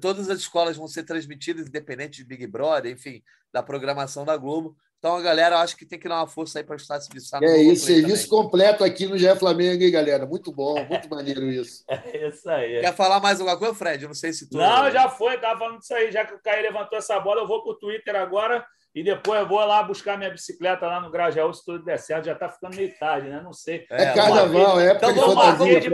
Todas 0.00 0.30
as 0.30 0.38
escolas 0.38 0.76
vão 0.76 0.86
ser 0.86 1.02
transmitidas, 1.02 1.66
independente 1.66 2.18
de 2.18 2.24
Big 2.24 2.46
Brother, 2.46 2.92
enfim, 2.92 3.22
da 3.52 3.60
programação 3.60 4.24
da 4.24 4.36
Globo. 4.36 4.76
Então, 5.04 5.16
a 5.16 5.20
galera, 5.20 5.58
acho 5.58 5.76
que 5.76 5.84
tem 5.84 5.98
que 5.98 6.08
dar 6.08 6.16
uma 6.16 6.26
força 6.26 6.58
aí 6.58 6.64
para 6.64 6.76
estar 6.76 6.98
se 6.98 7.20
Sá. 7.20 7.38
É 7.42 7.58
isso, 7.58 7.84
serviço 7.84 8.26
também. 8.26 8.42
completo 8.42 8.82
aqui 8.82 9.04
no 9.04 9.18
GE 9.18 9.36
Flamengo, 9.36 9.82
hein, 9.82 9.90
galera? 9.90 10.24
Muito 10.24 10.50
bom, 10.50 10.82
muito 10.88 11.10
maneiro 11.10 11.42
isso. 11.42 11.84
É 12.14 12.28
isso 12.28 12.48
aí. 12.48 12.80
Quer 12.80 12.94
falar 12.94 13.20
mais 13.20 13.38
alguma 13.38 13.58
coisa, 13.58 13.74
Fred? 13.74 14.02
Eu 14.02 14.08
não 14.08 14.14
sei 14.14 14.32
se 14.32 14.48
tu. 14.48 14.56
Não, 14.56 14.90
já 14.90 15.10
foi, 15.10 15.34
estava 15.34 15.58
falando 15.58 15.78
disso 15.78 15.92
aí. 15.92 16.10
Já 16.10 16.24
que 16.24 16.32
o 16.32 16.40
Caio 16.42 16.62
levantou 16.62 16.96
essa 16.96 17.20
bola, 17.20 17.42
eu 17.42 17.46
vou 17.46 17.62
para 17.62 17.72
o 17.72 17.74
Twitter 17.74 18.16
agora 18.16 18.64
e 18.94 19.04
depois 19.04 19.40
eu 19.40 19.46
vou 19.46 19.58
lá 19.58 19.82
buscar 19.82 20.16
minha 20.16 20.30
bicicleta 20.30 20.86
lá 20.86 20.98
no 21.02 21.10
Grajaú, 21.10 21.52
se 21.52 21.62
tudo 21.62 21.84
der 21.84 21.98
certo. 21.98 22.24
Já 22.24 22.32
está 22.32 22.48
ficando 22.48 22.74
meio 22.74 22.98
tarde, 22.98 23.28
né? 23.28 23.42
Não 23.44 23.52
sei. 23.52 23.84
É, 23.90 24.04
é 24.04 24.14
carnaval, 24.14 24.80
é 24.80 24.86
época 24.86 25.10
então, 25.10 25.28
de 25.28 25.34
fantasia, 25.34 25.80
de 25.82 25.90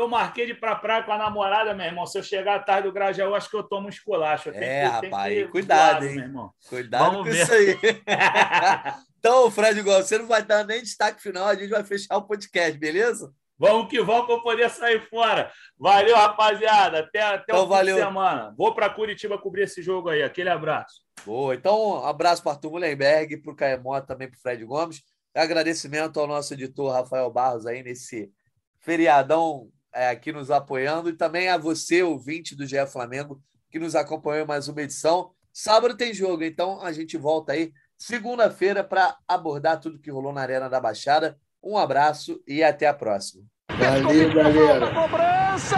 eu 0.00 0.08
marquei 0.08 0.46
de 0.46 0.52
ir 0.52 0.60
pra 0.60 0.74
praia 0.74 1.02
com 1.02 1.12
a 1.12 1.18
namorada, 1.18 1.74
meu 1.74 1.86
irmão. 1.86 2.06
Se 2.06 2.18
eu 2.18 2.22
chegar 2.22 2.64
tarde 2.64 2.88
do 2.88 2.92
Grajaú, 2.92 3.34
acho 3.34 3.50
que 3.50 3.56
eu 3.56 3.62
tomo 3.62 3.86
um 3.86 3.90
esculacho. 3.90 4.50
É, 4.50 4.52
que, 5.00 5.06
rapaz, 5.08 5.50
cuidado, 5.50 6.06
hein? 6.06 6.14
Meu 6.16 6.24
irmão. 6.24 6.52
Cuidado 6.68 7.04
Vamos 7.04 7.18
com 7.18 7.32
ver. 7.32 7.42
isso 7.42 7.52
aí. 7.52 7.78
então, 9.18 9.50
Fred 9.50 9.80
Gomes, 9.82 10.06
você 10.06 10.18
não 10.18 10.26
vai 10.26 10.42
dar 10.42 10.64
nem 10.64 10.82
destaque 10.82 11.22
final, 11.22 11.46
a 11.46 11.54
gente 11.54 11.70
vai 11.70 11.84
fechar 11.84 12.16
o 12.16 12.22
podcast, 12.22 12.78
beleza? 12.78 13.32
Vamos 13.60 13.90
que 13.90 14.00
vamos 14.00 14.24
para 14.24 14.36
eu 14.36 14.42
poder 14.42 14.70
sair 14.70 15.06
fora. 15.10 15.52
Valeu, 15.78 16.16
rapaziada. 16.16 17.00
Até, 17.00 17.20
até 17.20 17.52
então, 17.52 17.58
o 17.58 17.62
fim 17.64 17.68
valeu. 17.68 17.96
de 17.96 18.02
semana. 18.02 18.54
Vou 18.56 18.74
para 18.74 18.88
Curitiba 18.88 19.36
cobrir 19.36 19.64
esse 19.64 19.82
jogo 19.82 20.08
aí. 20.08 20.22
Aquele 20.22 20.48
abraço. 20.48 21.02
Boa. 21.26 21.54
Então, 21.54 22.00
um 22.00 22.06
abraço 22.06 22.42
para 22.42 22.52
Arthur 22.52 22.70
Mullenberg, 22.70 23.36
para 23.36 23.52
o 23.52 23.54
Caemota, 23.54 24.06
também 24.06 24.30
para 24.30 24.38
o 24.38 24.40
Fred 24.40 24.64
Gomes. 24.64 25.02
Agradecimento 25.34 26.18
ao 26.18 26.26
nosso 26.26 26.54
editor 26.54 26.90
Rafael 26.90 27.30
Barros 27.30 27.66
aí 27.66 27.82
nesse 27.82 28.32
feriadão 28.80 29.70
é, 29.94 30.08
aqui 30.08 30.32
nos 30.32 30.50
apoiando 30.50 31.08
e 31.08 31.12
também 31.12 31.48
a 31.48 31.56
você, 31.56 32.02
ouvinte 32.02 32.54
do 32.54 32.66
GE 32.66 32.86
Flamengo, 32.86 33.42
que 33.70 33.78
nos 33.78 33.94
acompanhou 33.94 34.44
em 34.44 34.48
mais 34.48 34.68
uma 34.68 34.82
edição. 34.82 35.30
Sábado 35.52 35.96
tem 35.96 36.14
jogo, 36.14 36.44
então 36.44 36.80
a 36.80 36.92
gente 36.92 37.16
volta 37.16 37.52
aí 37.52 37.72
segunda-feira 37.96 38.82
para 38.82 39.16
abordar 39.26 39.80
tudo 39.80 39.98
que 39.98 40.10
rolou 40.10 40.32
na 40.32 40.40
Arena 40.40 40.68
da 40.68 40.80
Baixada. 40.80 41.38
Um 41.62 41.76
abraço 41.76 42.42
e 42.46 42.62
até 42.62 42.86
a 42.86 42.94
próxima. 42.94 43.44
Valeu, 43.70 44.34
galera. 44.34 44.94
Cobrança! 44.94 45.76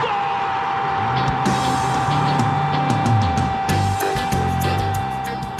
Gol! 0.00 0.28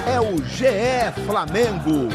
É 0.08 0.20
o 0.20 0.38
GE 0.42 1.26
Flamengo. 1.26 2.08